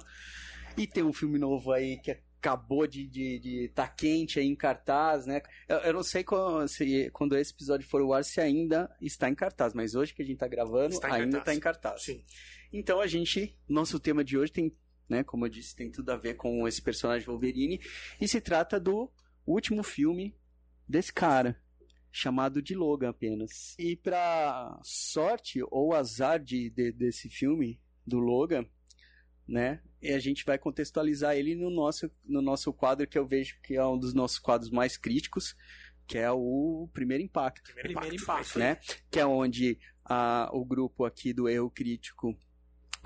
E 0.78 0.86
tem 0.86 1.04
um 1.04 1.14
filme 1.14 1.40
novo 1.40 1.72
aí 1.72 1.98
que 2.02 2.12
acabou 2.46 2.86
de, 2.86 3.08
de, 3.08 3.40
de 3.40 3.68
tá 3.70 3.88
quente 3.88 4.40
aí 4.40 4.46
em 4.46 4.56
cartaz, 4.56 5.25
né? 5.25 5.42
Eu, 5.68 5.78
eu 5.78 5.94
não 5.94 6.04
sei 6.04 6.24
quando, 6.24 6.68
se, 6.68 7.10
quando 7.12 7.36
esse 7.36 7.52
episódio 7.52 7.88
for 7.88 8.02
ao 8.02 8.14
ar 8.14 8.24
se 8.24 8.40
ainda 8.40 8.96
está 9.02 9.28
em 9.30 9.36
cartaz, 9.36 9.74
mas 9.74 9.96
hoje 9.96 10.14
que 10.14 10.22
a 10.22 10.25
gente 10.25 10.38
tá 10.38 10.48
gravando, 10.48 10.94
Está 10.94 11.08
ainda 11.14 11.38
cartaz. 11.38 11.44
tá 11.46 11.54
em 11.56 11.60
cartaz. 11.60 12.04
Sim. 12.04 12.24
Então 12.72 13.00
a 13.02 13.08
gente, 13.08 13.58
nosso 13.68 14.00
tema 14.00 14.24
de 14.24 14.38
hoje 14.38 14.52
tem, 14.52 14.72
né, 15.10 15.24
como 15.24 15.46
eu 15.46 15.50
disse, 15.50 15.75
tem 15.75 15.90
tudo 15.92 16.12
a 16.12 16.18
ver 16.18 16.36
com 16.36 16.68
esse 16.68 16.82
personagem 16.82 17.25
Wolverine 17.25 17.80
e 18.22 18.28
se 18.28 18.40
trata 18.40 18.80
do 18.80 19.12
último 19.46 19.82
filme 19.84 20.36
desse 20.88 21.12
cara, 21.12 21.60
chamado 22.12 22.62
de 22.62 22.75
Logan 22.75 23.10
apenas. 23.10 23.75
E 23.80 23.96
pra 23.96 24.80
sorte 24.84 25.62
ou 25.72 25.94
azar 25.94 26.40
de, 26.40 26.70
de- 26.70 26.92
desse 26.92 27.28
filme 27.30 27.80
do 28.06 28.20
Logan, 28.20 28.66
né, 29.48 29.80
e 30.02 30.12
a 30.12 30.20
gente 30.20 30.44
vai 30.46 30.58
contextualizar 30.58 31.36
ele 31.36 31.56
no 31.56 31.70
nosso 31.70 32.10
no 32.24 32.42
nosso 32.42 32.74
quadro 32.74 33.08
que 33.08 33.18
eu 33.18 33.25
vejo 33.28 33.60
que 33.62 33.75
é 33.75 33.86
um 33.86 33.98
dos 33.98 34.14
nossos 34.14 34.40
quadros 34.40 34.70
mais 34.72 34.98
críticos, 34.98 35.56
que 36.08 36.18
é 36.18 36.32
o 36.32 36.90
Primeiro 36.94 37.24
Impacto 37.24 37.74
Primeiro 37.74 38.16
impacto. 38.16 38.60
né? 38.60 38.78
Que 39.10 39.20
é 39.20 39.25
onde 39.25 39.80
a, 40.04 40.50
o 40.54 40.64
grupo 40.66 41.06
aqui 41.06 41.34
do 41.34 41.48
Erro 41.50 41.70
Crítico 41.70 42.38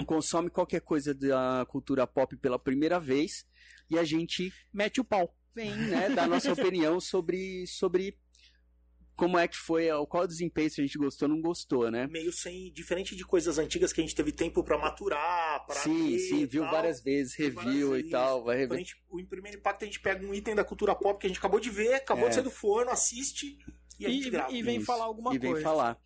consome 0.06 0.50
qualquer 0.50 0.82
coisa 0.82 1.14
da 1.14 1.66
cultura 1.70 2.08
pop 2.08 2.36
pela 2.38 2.58
primeira 2.60 3.00
vez 3.00 3.46
e 3.90 3.98
a 3.98 4.04
gente 4.04 4.54
Mete 4.74 5.02
o 5.02 5.04
pau. 5.04 5.36
vem, 5.54 5.76
né, 5.76 6.10
dar 6.10 6.28
nossa 6.28 6.52
opinião 6.54 7.00
sobre, 7.00 7.66
sobre 7.68 8.18
como 9.20 9.38
é 9.38 9.48
que 9.48 9.58
foi, 9.58 9.88
qual 10.08 10.24
o 10.24 10.28
desempenho 10.28 10.70
se 10.70 10.82
a 10.82 10.86
gente 10.86 10.98
gostou 10.98 11.28
ou 11.30 11.36
não 11.36 11.42
gostou, 11.42 11.92
né? 11.92 12.08
Meio 12.08 12.32
sem, 12.32 12.72
diferente 12.72 13.16
de 13.16 13.24
coisas 13.26 13.58
antigas 13.60 13.92
que 13.94 14.00
a 14.00 14.04
gente 14.04 14.16
teve 14.16 14.32
tempo 14.32 14.64
pra 14.64 14.78
maturar, 14.78 15.66
pra 15.66 15.76
Sim, 15.76 16.12
ver 16.12 16.20
sim, 16.20 16.40
e 16.42 16.46
viu 16.46 16.64
tal. 16.64 16.72
várias 16.72 17.04
vezes, 17.04 17.36
Viu 17.36 17.52
várias 17.54 17.74
review 17.74 17.98
e 17.98 18.10
tal, 18.10 18.44
vai 18.44 18.58
rever. 18.58 18.78
gente- 18.80 18.96
o 19.10 19.24
primeiro 19.26 19.58
impacto 19.58 19.84
a 19.84 19.86
gente 19.86 20.00
pega 20.00 20.26
um 20.26 20.34
item 20.34 20.56
da 20.56 20.64
cultura 20.64 20.96
pop 20.96 21.20
que 21.20 21.28
a 21.28 21.30
gente 21.30 21.38
acabou 21.40 21.60
de 21.60 21.70
ver, 21.70 21.94
acabou 21.96 22.26
É. 22.26 22.30
de 22.30 22.36
sair 22.36 22.44
do 22.44 22.52
forno, 22.52 22.92
assiste 22.92 23.58
e 24.00 24.06
E, 24.08 24.30
grava. 24.30 24.52
e 24.54 24.64
vem 24.64 24.78
Isso. 24.78 24.86
falar 24.86 25.04
alguma 25.06 25.36
e 25.36 25.38
vem 25.38 25.52
coisa. 25.52 25.64
falar. 25.66 25.98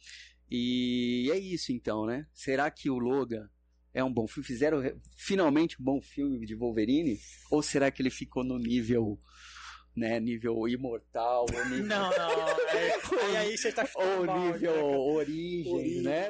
E 0.50 1.30
é 1.32 1.38
isso 1.38 1.72
então, 1.72 2.06
né? 2.06 2.28
Será 2.34 2.70
que 2.70 2.90
o 2.90 2.98
Logan 3.00 3.50
é 3.94 4.04
um 4.04 4.14
bom 4.14 4.28
filme? 4.28 4.46
Fizeram 4.46 4.82
finalmente 5.16 5.80
um 5.82 5.84
bom 5.84 6.02
filme 6.02 6.46
de 6.46 6.56
Wolverine? 6.56 7.20
Ou 7.50 7.62
será 7.62 7.90
que 7.90 8.02
ele 8.02 8.10
ficou 8.10 8.44
no 8.44 8.58
nível, 8.58 9.18
né, 9.96 10.20
nível 10.20 10.68
imortal, 10.68 11.46
ou 11.54 11.66
nível, 11.70 11.86
Não, 11.86 12.10
não. 12.10 12.32
é- 12.70 13.00
aí, 13.26 13.38
aí 13.38 13.58
você 13.58 13.72
tá 13.72 13.88
ou 13.96 14.26
balde, 14.26 14.54
nível 14.54 14.76
né, 14.76 14.98
origem, 14.98 15.74
Origem. 15.74 16.02
né? 16.04 16.28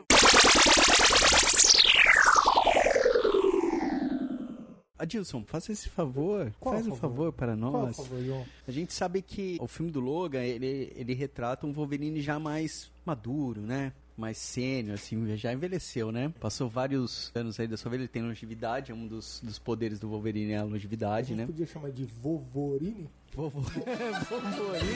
Adilson, 4.97 5.43
faça 5.45 5.71
esse 5.71 5.89
favor, 5.89 6.53
Qual 6.59 6.75
faz 6.75 6.87
um 6.87 6.91
favor? 6.95 7.09
favor 7.09 7.33
para 7.33 7.55
nós. 7.55 7.95
favor, 7.97 8.23
João? 8.23 8.45
A 8.67 8.71
gente 8.71 8.93
sabe 8.93 9.21
que 9.21 9.57
o 9.59 9.67
filme 9.67 9.91
do 9.91 9.99
Logan, 9.99 10.41
ele, 10.43 10.93
ele 10.95 11.13
retrata 11.13 11.65
um 11.65 11.73
Wolverine 11.73 12.21
já 12.21 12.39
mais 12.39 12.89
maduro, 13.05 13.61
né? 13.61 13.91
Mais 14.15 14.37
sênior, 14.37 14.93
assim, 14.93 15.35
já 15.35 15.51
envelheceu, 15.51 16.11
né? 16.11 16.31
Passou 16.39 16.69
vários 16.69 17.31
anos 17.33 17.59
aí 17.59 17.67
da 17.67 17.75
sua 17.75 17.89
vida, 17.89 18.03
ele 18.03 18.07
tem 18.07 18.21
longevidade, 18.21 18.91
é 18.91 18.95
um 18.95 19.07
dos, 19.07 19.41
dos 19.43 19.57
poderes 19.57 19.99
do 19.99 20.07
Wolverine 20.07 20.51
é 20.51 20.57
a 20.57 20.61
A 20.61 20.65
longevidade, 20.65 21.29
gente 21.29 21.37
né? 21.37 21.45
podia 21.47 21.65
chamar 21.65 21.91
de 21.91 22.05
Vovorine? 22.05 23.09
Vovô. 23.33 23.61
Wolverine. 24.29 24.93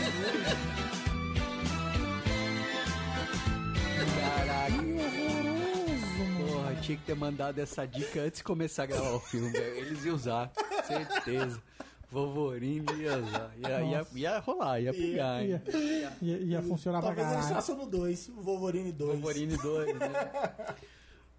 Caraca. 4.19 4.83
Porra, 6.45 6.75
tinha 6.81 6.97
que 6.97 7.03
ter 7.03 7.15
mandado 7.15 7.59
essa 7.59 7.85
dica 7.85 8.21
antes 8.21 8.37
de 8.39 8.43
começar 8.43 8.83
a 8.83 8.85
gravar 8.85 9.11
o 9.11 9.19
filme. 9.19 9.49
velho. 9.51 9.77
Eles 9.77 10.05
iam 10.05 10.15
usar, 10.15 10.51
certeza. 10.85 11.61
Wolverine 12.11 12.85
ia 12.99 13.17
usar. 13.17 13.51
Ia, 13.57 13.81
ia, 13.81 14.07
ia 14.15 14.39
rolar, 14.39 14.79
ia 14.79 14.93
pegar, 14.93 15.43
hein? 15.43 15.61
Ia, 15.67 16.17
ia, 16.21 16.37
ia 16.37 16.61
funcionar 16.61 16.99
pra 16.99 17.07
Talvez 17.09 17.27
eles 17.27 17.39
caralho. 17.45 17.55
façam 17.55 17.77
no 17.77 17.85
2, 17.85 18.29
o 18.29 18.41
Wolverine 18.41 18.91
2. 18.91 19.19
Wolverine 19.19 19.57
2, 19.57 19.99
né? 19.99 20.09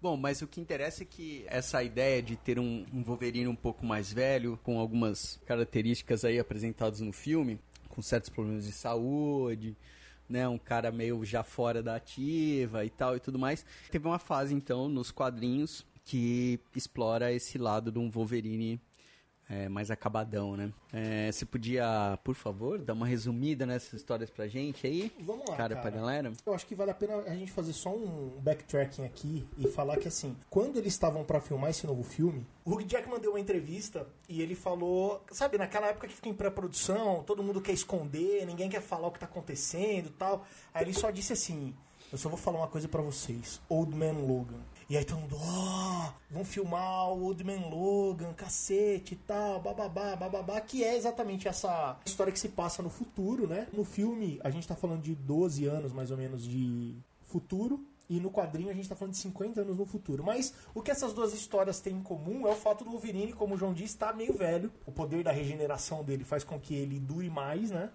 Bom, 0.01 0.15
mas 0.15 0.41
o 0.41 0.47
que 0.47 0.61
interessa 0.61 1.03
é 1.03 1.05
que 1.05 1.43
essa 1.47 1.83
ideia 1.83 2.21
de 2.21 2.37
ter 2.37 2.57
um, 2.57 2.85
um 2.93 3.03
Wolverine 3.03 3.47
um 3.49 3.55
pouco 3.55 3.85
mais 3.85 4.13
velho, 4.13 4.57
com 4.63 4.79
algumas 4.79 5.39
características 5.45 6.23
aí 6.23 6.39
apresentadas 6.39 7.01
no 7.01 7.11
filme, 7.11 7.59
com 7.89 8.01
certos 8.01 8.29
problemas 8.29 8.65
de 8.65 8.71
saúde, 8.71 9.75
né, 10.29 10.47
um 10.47 10.57
cara 10.57 10.89
meio 10.89 11.25
já 11.25 11.43
fora 11.43 11.83
da 11.83 11.95
ativa 11.95 12.85
e 12.85 12.89
tal 12.89 13.17
e 13.17 13.19
tudo 13.19 13.37
mais. 13.37 13.65
Teve 13.91 14.07
uma 14.07 14.19
fase 14.19 14.53
então 14.53 14.87
nos 14.87 15.11
quadrinhos 15.11 15.85
que 16.05 16.59
explora 16.75 17.33
esse 17.33 17.57
lado 17.57 17.91
de 17.91 17.99
um 17.99 18.09
Wolverine 18.09 18.79
é, 19.49 19.67
mais 19.67 19.89
acabadão, 19.89 20.55
né? 20.55 20.71
É, 20.93 21.31
você 21.31 21.43
podia, 21.45 22.19
por 22.23 22.35
favor, 22.35 22.77
dar 22.79 22.93
uma 22.93 23.07
resumida 23.07 23.65
nessas 23.65 23.93
histórias 23.93 24.29
pra 24.29 24.47
gente 24.47 24.85
aí? 24.85 25.11
Vamos 25.19 25.49
lá, 25.49 25.55
cara, 25.55 25.75
cara. 25.75 25.81
pra 25.81 25.89
galera? 25.89 26.31
Eu 26.45 26.53
acho 26.53 26.65
que 26.67 26.75
vale 26.75 26.91
a 26.91 26.93
pena 26.93 27.15
a 27.25 27.35
gente 27.35 27.51
fazer 27.51 27.73
só 27.73 27.89
um 27.89 28.39
backtracking 28.41 29.05
aqui 29.05 29.47
e 29.57 29.67
falar 29.67 29.97
que 29.97 30.07
assim, 30.07 30.35
quando 30.49 30.77
eles 30.77 30.93
estavam 30.93 31.23
pra 31.23 31.41
filmar 31.41 31.71
esse 31.71 31.87
novo 31.87 32.03
filme, 32.03 32.45
o 32.63 32.73
Hugh 32.73 32.85
Jackman 32.87 33.19
deu 33.19 33.31
uma 33.31 33.39
entrevista 33.39 34.07
e 34.27 34.41
ele 34.41 34.53
falou, 34.53 35.23
sabe, 35.31 35.57
naquela 35.57 35.87
época 35.87 36.07
que 36.07 36.13
fica 36.13 36.29
em 36.29 36.33
pré-produção, 36.33 37.23
todo 37.23 37.41
mundo 37.41 37.59
quer 37.59 37.71
esconder, 37.73 38.45
ninguém 38.45 38.69
quer 38.69 38.81
falar 38.81 39.07
o 39.07 39.11
que 39.11 39.19
tá 39.19 39.25
acontecendo 39.25 40.07
e 40.07 40.11
tal. 40.11 40.45
Aí 40.73 40.83
ele 40.83 40.93
só 40.93 41.09
disse 41.09 41.33
assim: 41.33 41.73
"Eu 42.11 42.17
só 42.17 42.29
vou 42.29 42.37
falar 42.37 42.59
uma 42.59 42.67
coisa 42.67 42.87
pra 42.87 43.01
vocês, 43.01 43.59
Old 43.67 43.95
Man 43.95 44.13
Logan". 44.13 44.59
E 44.89 44.97
aí 44.97 45.05
todo 45.05 45.19
mundo, 45.19 45.37
ó, 45.39 46.11
vão 46.31 46.43
filmar 46.43 47.09
o 47.09 47.25
Old 47.25 47.43
Man 47.43 47.67
Logan, 47.69 48.33
cacete 48.33 49.13
e 49.13 49.17
tal, 49.17 49.61
bababá, 49.61 50.15
bababá, 50.15 50.59
que 50.61 50.83
é 50.83 50.97
exatamente 50.97 51.47
essa 51.47 51.99
história 52.03 52.33
que 52.33 52.39
se 52.39 52.49
passa 52.49 52.81
no 52.81 52.89
futuro, 52.89 53.47
né? 53.47 53.67
No 53.71 53.85
filme, 53.85 54.39
a 54.43 54.49
gente 54.49 54.67
tá 54.67 54.75
falando 54.75 55.03
de 55.03 55.13
12 55.13 55.65
anos, 55.65 55.93
mais 55.93 56.09
ou 56.09 56.17
menos, 56.17 56.43
de 56.43 56.95
futuro. 57.21 57.85
E 58.09 58.19
no 58.19 58.31
quadrinho 58.31 58.71
a 58.71 58.73
gente 58.73 58.89
tá 58.89 58.95
falando 58.95 59.13
de 59.13 59.19
50 59.19 59.61
anos 59.61 59.77
no 59.77 59.85
futuro. 59.85 60.23
Mas 60.23 60.51
o 60.73 60.81
que 60.81 60.89
essas 60.89 61.13
duas 61.13 61.31
histórias 61.31 61.79
têm 61.79 61.97
em 61.97 62.01
comum 62.01 62.47
é 62.47 62.51
o 62.51 62.55
fato 62.55 62.83
do 62.83 62.89
Wolverine, 62.89 63.33
como 63.33 63.53
o 63.53 63.57
João 63.57 63.71
disse, 63.71 63.95
tá 63.95 64.11
meio 64.11 64.33
velho. 64.33 64.71
O 64.87 64.91
poder 64.91 65.23
da 65.23 65.31
regeneração 65.31 66.03
dele 66.03 66.23
faz 66.23 66.43
com 66.43 66.59
que 66.59 66.73
ele 66.73 66.99
dure 66.99 67.29
mais, 67.29 67.69
né? 67.69 67.91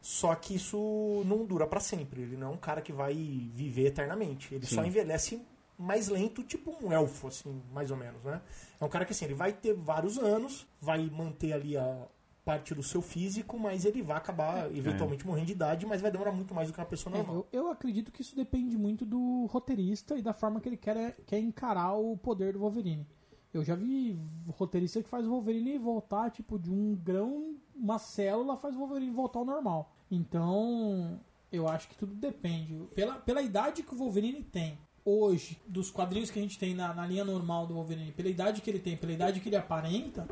Só 0.00 0.34
que 0.34 0.54
isso 0.54 1.22
não 1.26 1.44
dura 1.44 1.66
pra 1.66 1.78
sempre. 1.78 2.22
Ele 2.22 2.38
não 2.38 2.46
é 2.46 2.50
um 2.52 2.56
cara 2.56 2.80
que 2.80 2.90
vai 2.90 3.12
viver 3.52 3.88
eternamente. 3.88 4.54
Ele 4.54 4.64
só 4.64 4.80
Sim. 4.80 4.88
envelhece 4.88 5.42
mais 5.78 6.08
lento, 6.08 6.42
tipo 6.42 6.74
um 6.84 6.92
elfo, 6.92 7.28
assim, 7.28 7.60
mais 7.72 7.90
ou 7.90 7.96
menos, 7.96 8.22
né? 8.22 8.40
É 8.80 8.84
um 8.84 8.88
cara 8.88 9.04
que, 9.04 9.12
assim, 9.12 9.24
ele 9.24 9.34
vai 9.34 9.52
ter 9.52 9.74
vários 9.74 10.18
anos, 10.18 10.66
vai 10.80 11.08
manter 11.10 11.52
ali 11.52 11.76
a 11.76 12.06
parte 12.44 12.74
do 12.74 12.82
seu 12.82 13.00
físico, 13.00 13.58
mas 13.58 13.84
ele 13.86 14.02
vai 14.02 14.16
acabar 14.18 14.70
eventualmente 14.76 15.26
morrendo 15.26 15.46
de 15.46 15.52
idade, 15.52 15.86
mas 15.86 16.02
vai 16.02 16.10
demorar 16.10 16.30
muito 16.30 16.54
mais 16.54 16.68
do 16.68 16.74
que 16.74 16.80
uma 16.80 16.84
pessoa 16.86 17.14
É, 17.14 17.18
normal. 17.18 17.46
eu, 17.50 17.62
eu 17.62 17.70
acredito 17.70 18.12
que 18.12 18.20
isso 18.20 18.36
depende 18.36 18.76
muito 18.76 19.06
do 19.06 19.46
roteirista 19.46 20.14
e 20.16 20.20
da 20.22 20.34
forma 20.34 20.60
que 20.60 20.68
ele 20.68 20.76
quer, 20.76 21.16
quer 21.26 21.38
encarar 21.38 21.94
o 21.94 22.16
poder 22.18 22.52
do 22.52 22.58
Wolverine. 22.58 23.06
Eu 23.52 23.64
já 23.64 23.74
vi 23.74 24.18
roteirista 24.48 25.02
que 25.02 25.08
faz 25.08 25.26
o 25.26 25.30
Wolverine 25.30 25.78
voltar, 25.78 26.30
tipo, 26.30 26.58
de 26.58 26.70
um 26.70 26.94
grão, 26.96 27.56
uma 27.74 27.98
célula 27.98 28.56
faz 28.58 28.74
o 28.76 28.78
Wolverine 28.80 29.10
voltar 29.12 29.38
ao 29.38 29.44
normal. 29.46 29.92
Então, 30.10 31.18
eu 31.50 31.66
acho 31.68 31.88
que 31.88 31.96
tudo 31.96 32.14
depende. 32.14 32.74
Pela, 32.94 33.14
pela 33.14 33.40
idade 33.40 33.82
que 33.82 33.94
o 33.94 33.96
Wolverine 33.98 34.42
tem 34.42 34.78
hoje, 35.04 35.60
dos 35.66 35.90
quadrinhos 35.90 36.30
que 36.30 36.38
a 36.38 36.42
gente 36.42 36.58
tem 36.58 36.74
na, 36.74 36.94
na 36.94 37.06
linha 37.06 37.24
normal 37.24 37.66
do 37.66 37.74
Wolverine, 37.74 38.12
pela 38.12 38.28
idade 38.28 38.60
que 38.60 38.70
ele 38.70 38.78
tem, 38.78 38.96
pela 38.96 39.12
idade 39.12 39.40
que 39.40 39.48
ele 39.48 39.56
aparenta, 39.56 40.26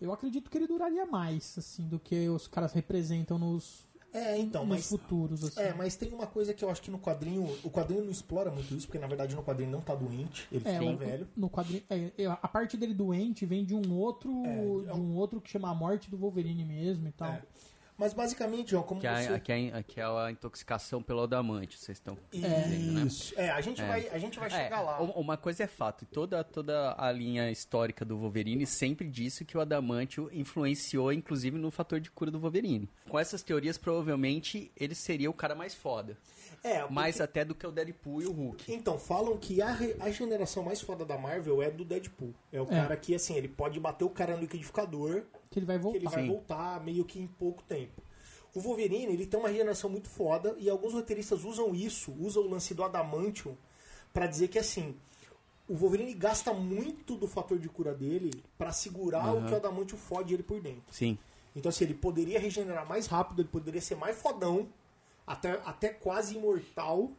eu 0.00 0.12
acredito 0.12 0.50
que 0.50 0.56
ele 0.58 0.66
duraria 0.66 1.04
mais, 1.06 1.56
assim, 1.58 1.86
do 1.86 1.98
que 1.98 2.28
os 2.28 2.48
caras 2.48 2.72
representam 2.72 3.38
nos, 3.38 3.86
É, 4.12 4.38
então, 4.38 4.62
nos 4.64 4.76
mas 4.76 4.88
futuros, 4.88 5.44
assim. 5.44 5.60
É, 5.60 5.74
mas 5.74 5.94
tem 5.96 6.12
uma 6.12 6.26
coisa 6.26 6.54
que 6.54 6.64
eu 6.64 6.70
acho 6.70 6.80
que 6.80 6.90
no 6.90 6.98
quadrinho. 6.98 7.44
O 7.62 7.70
quadrinho 7.70 8.02
não 8.02 8.10
explora 8.10 8.50
muito 8.50 8.74
isso, 8.74 8.86
porque 8.86 8.98
na 8.98 9.06
verdade 9.06 9.36
no 9.36 9.42
quadrinho 9.42 9.70
não 9.70 9.80
tá 9.82 9.94
doente, 9.94 10.48
ele 10.50 10.66
É, 10.66 10.78
fica 10.78 10.90
o- 10.90 10.96
velho. 10.96 11.28
no 11.36 11.50
quadrinho, 11.50 11.82
é, 11.90 12.10
é, 12.16 12.26
a 12.26 12.48
parte 12.48 12.76
dele 12.78 12.94
doente 12.94 13.44
vem 13.44 13.64
de 13.64 13.74
um 13.74 13.92
outro, 13.92 14.30
É, 14.46 14.92
de 14.94 14.98
um 15.00 15.14
outro 15.16 15.40
que 15.40 15.50
chama 15.50 15.70
a 15.70 15.74
morte 15.74 16.10
do 16.10 16.16
Wolverine 16.16 16.64
mesmo 16.64 17.06
e 17.08 17.12
tal. 17.12 17.30
É. 17.32 17.42
Mas 17.98 18.12
basicamente, 18.12 18.72
João, 18.72 18.82
como 18.82 19.00
Que 19.00 19.06
é, 19.06 19.22
você. 19.22 19.32
a- 19.32 19.40
que, 19.40 19.50
é, 19.52 19.72
a- 19.72 19.82
que 19.82 20.00
é 20.00 20.04
a 20.04 20.30
intoxicação 20.30 21.02
pelo 21.02 21.22
adamante, 21.22 21.78
vocês 21.78 21.96
estão 21.96 22.16
dizendo, 22.30 22.92
né? 22.92 23.02
Isso. 23.06 23.32
É, 23.38 23.50
a 23.50 23.60
gente 23.62 23.82
vai, 23.82 24.08
a 24.08 24.18
gente 24.18 24.38
vai 24.38 24.50
chegar 24.50 24.78
É, 24.80 24.82
lá. 24.82 25.02
um- 25.02 25.10
Uma 25.12 25.36
coisa 25.38 25.64
é 25.64 25.66
fato, 25.66 26.04
toda, 26.06 26.44
toda 26.44 26.94
a 26.98 27.10
linha 27.10 27.50
histórica 27.50 28.04
do 28.04 28.18
Wolverine 28.18 28.66
sempre 28.66 29.08
disse 29.08 29.44
que 29.46 29.56
o 29.56 29.60
adamantio 29.60 30.28
influenciou, 30.32 31.10
inclusive, 31.12 31.56
no 31.56 31.70
fator 31.70 31.98
de 31.98 32.10
cura 32.10 32.30
do 32.30 32.38
Wolverine. 32.38 32.88
Com 33.08 33.18
essas 33.18 33.42
teorias, 33.42 33.78
provavelmente, 33.78 34.70
ele 34.76 34.94
seria 34.94 35.30
o 35.30 35.34
cara 35.34 35.54
mais 35.54 35.74
foda. 35.74 36.18
É, 36.62 36.78
porque- 36.80 36.94
Mais 36.94 37.20
até 37.20 37.44
do 37.44 37.54
que 37.54 37.66
o 37.66 37.70
Deadpool 37.72 38.22
e 38.22 38.26
o 38.26 38.32
Hulk. 38.32 38.72
Então, 38.72 38.98
falam 38.98 39.36
que 39.36 39.60
a, 39.62 39.72
re- 39.72 39.96
a 40.00 40.10
generação 40.10 40.62
mais 40.62 40.80
foda 40.80 41.04
da 41.04 41.16
Marvel 41.18 41.62
é 41.62 41.70
do 41.70 41.84
Deadpool. 41.84 42.34
É 42.52 42.60
o 42.60 42.66
cara 42.66 42.96
que, 42.96 43.14
assim, 43.14 43.34
ele 43.36 43.48
pode 43.48 43.78
bater 43.80 44.04
o 44.04 44.10
cara 44.10 44.34
no 44.34 44.40
liquidificador, 44.42 45.22
Que 45.50 45.58
ele 45.58 45.66
vai 45.66 45.76
que 45.76 45.82
voltar. 45.82 45.96
ele 45.98 46.08
vai 46.08 46.22
Sim. 46.22 46.28
voltar 46.28 46.84
meio 46.84 47.04
que 47.04 47.18
em 47.20 47.26
pouco 47.26 47.62
tempo. 47.62 48.02
O 48.54 48.60
Wolverine, 48.60 49.12
ele 49.12 49.26
tem 49.26 49.38
uma 49.38 49.48
regeneração 49.50 49.90
muito 49.90 50.08
foda 50.08 50.54
e 50.58 50.70
alguns 50.70 50.94
roteiristas 50.94 51.44
usam 51.44 51.74
isso, 51.74 52.12
usam 52.18 52.42
o 52.42 52.48
lance 52.48 52.72
do 52.74 52.82
Adamantium 52.82 53.54
pra 54.12 54.26
dizer 54.26 54.48
que, 54.48 54.58
assim, 54.58 54.96
o 55.68 55.74
Wolverine 55.74 56.14
gasta 56.14 56.54
muito 56.54 57.16
do 57.16 57.26
fator 57.28 57.58
de 57.58 57.68
cura 57.68 57.92
dele 57.92 58.30
pra 58.56 58.72
segurar 58.72 59.34
o 59.34 59.44
que 59.44 59.52
o 59.52 59.56
Adamantium 59.56 59.98
fode 59.98 60.32
ele 60.32 60.42
por 60.42 60.60
dentro. 60.60 60.84
Sim. 60.90 61.18
Então, 61.54 61.68
assim, 61.68 61.84
ele 61.84 61.94
poderia 61.94 62.38
regenerar 62.40 62.88
mais 62.88 63.06
rápido, 63.06 63.40
ele 63.42 63.48
poderia 63.48 63.80
ser 63.80 63.94
mais 63.96 64.16
fodão, 64.16 64.68
até, 65.26 65.60
até 65.64 65.88
quase 65.88 66.36
imortal, 66.36 67.10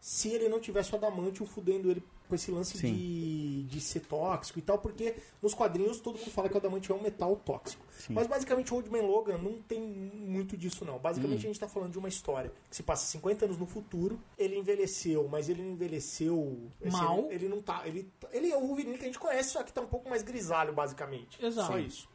se 0.00 0.28
ele 0.28 0.48
não 0.48 0.60
tivesse 0.60 0.92
o 0.92 0.96
Adamantium 0.96 1.46
fudendo 1.46 1.90
ele 1.90 2.02
com 2.28 2.34
esse 2.34 2.50
lance 2.50 2.76
Sim. 2.76 2.92
de, 2.92 3.62
de 3.64 3.80
ser 3.80 4.00
tóxico 4.00 4.58
e 4.58 4.62
tal, 4.62 4.78
porque 4.78 5.16
nos 5.42 5.54
quadrinhos 5.54 5.98
todo 5.98 6.18
mundo 6.18 6.30
fala 6.30 6.48
que 6.48 6.54
o 6.54 6.58
Adamantium 6.58 6.96
é 6.96 6.98
um 6.98 7.02
metal 7.02 7.34
tóxico. 7.36 7.84
Mas 8.10 8.26
basicamente 8.26 8.72
o 8.72 8.76
Old 8.76 8.90
Man 8.90 9.02
Logan 9.02 9.38
não 9.38 9.60
tem 9.62 9.80
muito 9.80 10.56
disso 10.56 10.84
não. 10.84 10.98
Basicamente 10.98 11.38
a 11.38 11.48
gente 11.48 11.58
tá 11.58 11.66
falando 11.66 11.92
de 11.92 11.98
uma 11.98 12.08
história 12.08 12.52
que 12.68 12.76
se 12.76 12.82
passa 12.82 13.06
50 13.06 13.46
anos 13.46 13.56
no 13.58 13.66
futuro, 13.66 14.20
ele 14.36 14.56
envelheceu, 14.56 15.26
mas 15.26 15.48
ele 15.48 15.62
não 15.62 15.72
envelheceu... 15.72 16.70
assim, 16.84 16.90
Mal. 16.90 17.24
Ele, 17.26 17.34
ele 17.34 17.48
não 17.48 17.62
tá... 17.62 17.82
Ele, 17.86 18.12
ele 18.30 18.50
é 18.50 18.56
o 18.56 18.60
Wolverine 18.60 18.98
que 18.98 19.04
a 19.04 19.06
gente 19.06 19.18
conhece, 19.18 19.50
só 19.50 19.62
que 19.62 19.72
tá 19.72 19.80
um 19.80 19.86
pouco 19.86 20.08
mais 20.08 20.22
grisalho, 20.22 20.72
basicamente. 20.72 21.44
Exato. 21.44 21.72
Só 21.72 21.78
isso. 21.78 22.08